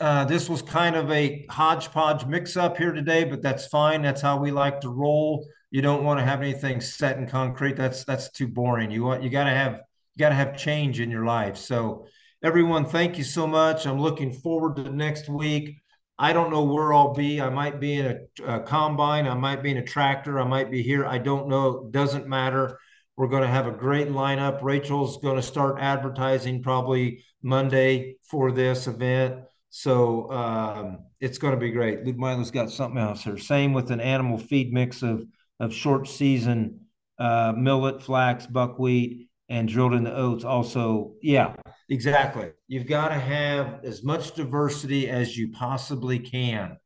Uh, 0.00 0.24
this 0.24 0.48
was 0.48 0.60
kind 0.60 0.96
of 0.96 1.10
a 1.10 1.46
hodgepodge 1.50 2.26
mix 2.26 2.56
up 2.56 2.76
here 2.76 2.92
today, 2.92 3.24
but 3.24 3.42
that's 3.42 3.66
fine. 3.68 4.02
That's 4.02 4.20
how 4.20 4.38
we 4.38 4.50
like 4.50 4.80
to 4.80 4.88
roll. 4.88 5.46
You 5.70 5.82
don't 5.82 6.04
want 6.04 6.18
to 6.18 6.24
have 6.24 6.40
anything 6.40 6.80
set 6.80 7.16
in 7.18 7.26
concrete. 7.26 7.76
That's 7.76 8.04
that's 8.04 8.30
too 8.30 8.48
boring. 8.48 8.90
You 8.90 9.04
want 9.04 9.22
you 9.22 9.30
got 9.30 9.44
to 9.44 9.50
have 9.50 9.80
you 10.14 10.18
got 10.18 10.30
to 10.30 10.34
have 10.34 10.56
change 10.56 11.00
in 11.00 11.10
your 11.10 11.24
life. 11.24 11.56
So 11.56 12.06
everyone, 12.42 12.86
thank 12.86 13.18
you 13.18 13.24
so 13.24 13.46
much. 13.46 13.86
I'm 13.86 14.00
looking 14.00 14.32
forward 14.32 14.76
to 14.76 14.90
next 14.90 15.28
week. 15.28 15.80
I 16.18 16.32
don't 16.32 16.50
know 16.50 16.62
where 16.62 16.92
I'll 16.92 17.12
be. 17.12 17.40
I 17.40 17.50
might 17.50 17.80
be 17.80 17.94
in 17.94 18.06
a, 18.06 18.56
a 18.56 18.60
combine. 18.60 19.26
I 19.26 19.34
might 19.34 19.62
be 19.62 19.72
in 19.72 19.78
a 19.78 19.84
tractor. 19.84 20.38
I 20.38 20.44
might 20.44 20.70
be 20.70 20.82
here. 20.82 21.04
I 21.04 21.18
don't 21.18 21.48
know. 21.48 21.88
Doesn't 21.90 22.28
matter. 22.28 22.78
We're 23.16 23.28
going 23.28 23.42
to 23.42 23.48
have 23.48 23.66
a 23.66 23.72
great 23.72 24.08
lineup. 24.08 24.62
Rachel's 24.62 25.18
going 25.18 25.36
to 25.36 25.42
start 25.42 25.80
advertising 25.80 26.62
probably 26.62 27.24
Monday 27.42 28.16
for 28.22 28.52
this 28.52 28.86
event. 28.86 29.44
So 29.76 30.30
um, 30.30 30.98
it's 31.18 31.38
going 31.38 31.52
to 31.52 31.58
be 31.58 31.72
great. 31.72 32.04
Ludmila's 32.04 32.52
got 32.52 32.70
something 32.70 32.96
else 32.96 33.24
here. 33.24 33.36
Same 33.36 33.72
with 33.72 33.90
an 33.90 33.98
animal 33.98 34.38
feed 34.38 34.72
mix 34.72 35.02
of 35.02 35.26
of 35.58 35.74
short 35.74 36.06
season 36.06 36.82
uh, 37.18 37.54
millet, 37.56 38.00
flax, 38.00 38.46
buckwheat, 38.46 39.30
and 39.48 39.68
drilled 39.68 39.94
in 39.94 40.04
the 40.04 40.14
oats. 40.14 40.44
Also, 40.44 41.14
yeah, 41.20 41.56
exactly. 41.88 42.52
You've 42.68 42.86
got 42.86 43.08
to 43.08 43.18
have 43.18 43.80
as 43.82 44.04
much 44.04 44.36
diversity 44.36 45.10
as 45.10 45.36
you 45.36 45.50
possibly 45.50 46.20
can, 46.20 46.76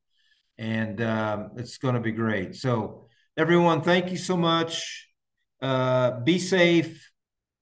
and 0.57 1.03
um, 1.03 1.51
it's 1.59 1.77
going 1.77 1.95
to 1.95 2.01
be 2.01 2.13
great. 2.13 2.57
So, 2.57 3.09
everyone, 3.37 3.83
thank 3.83 4.11
you 4.11 4.17
so 4.17 4.35
much. 4.35 5.11
Uh, 5.61 6.21
be 6.21 6.39
safe, 6.39 7.11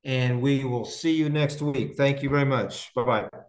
and 0.04 0.40
we 0.40 0.62
will 0.62 0.84
see 0.84 1.16
you 1.16 1.30
next 1.30 1.60
week. 1.60 1.96
Thank 1.96 2.22
you 2.22 2.30
very 2.30 2.46
much. 2.46 2.94
Bye 2.94 3.02
bye. 3.02 3.45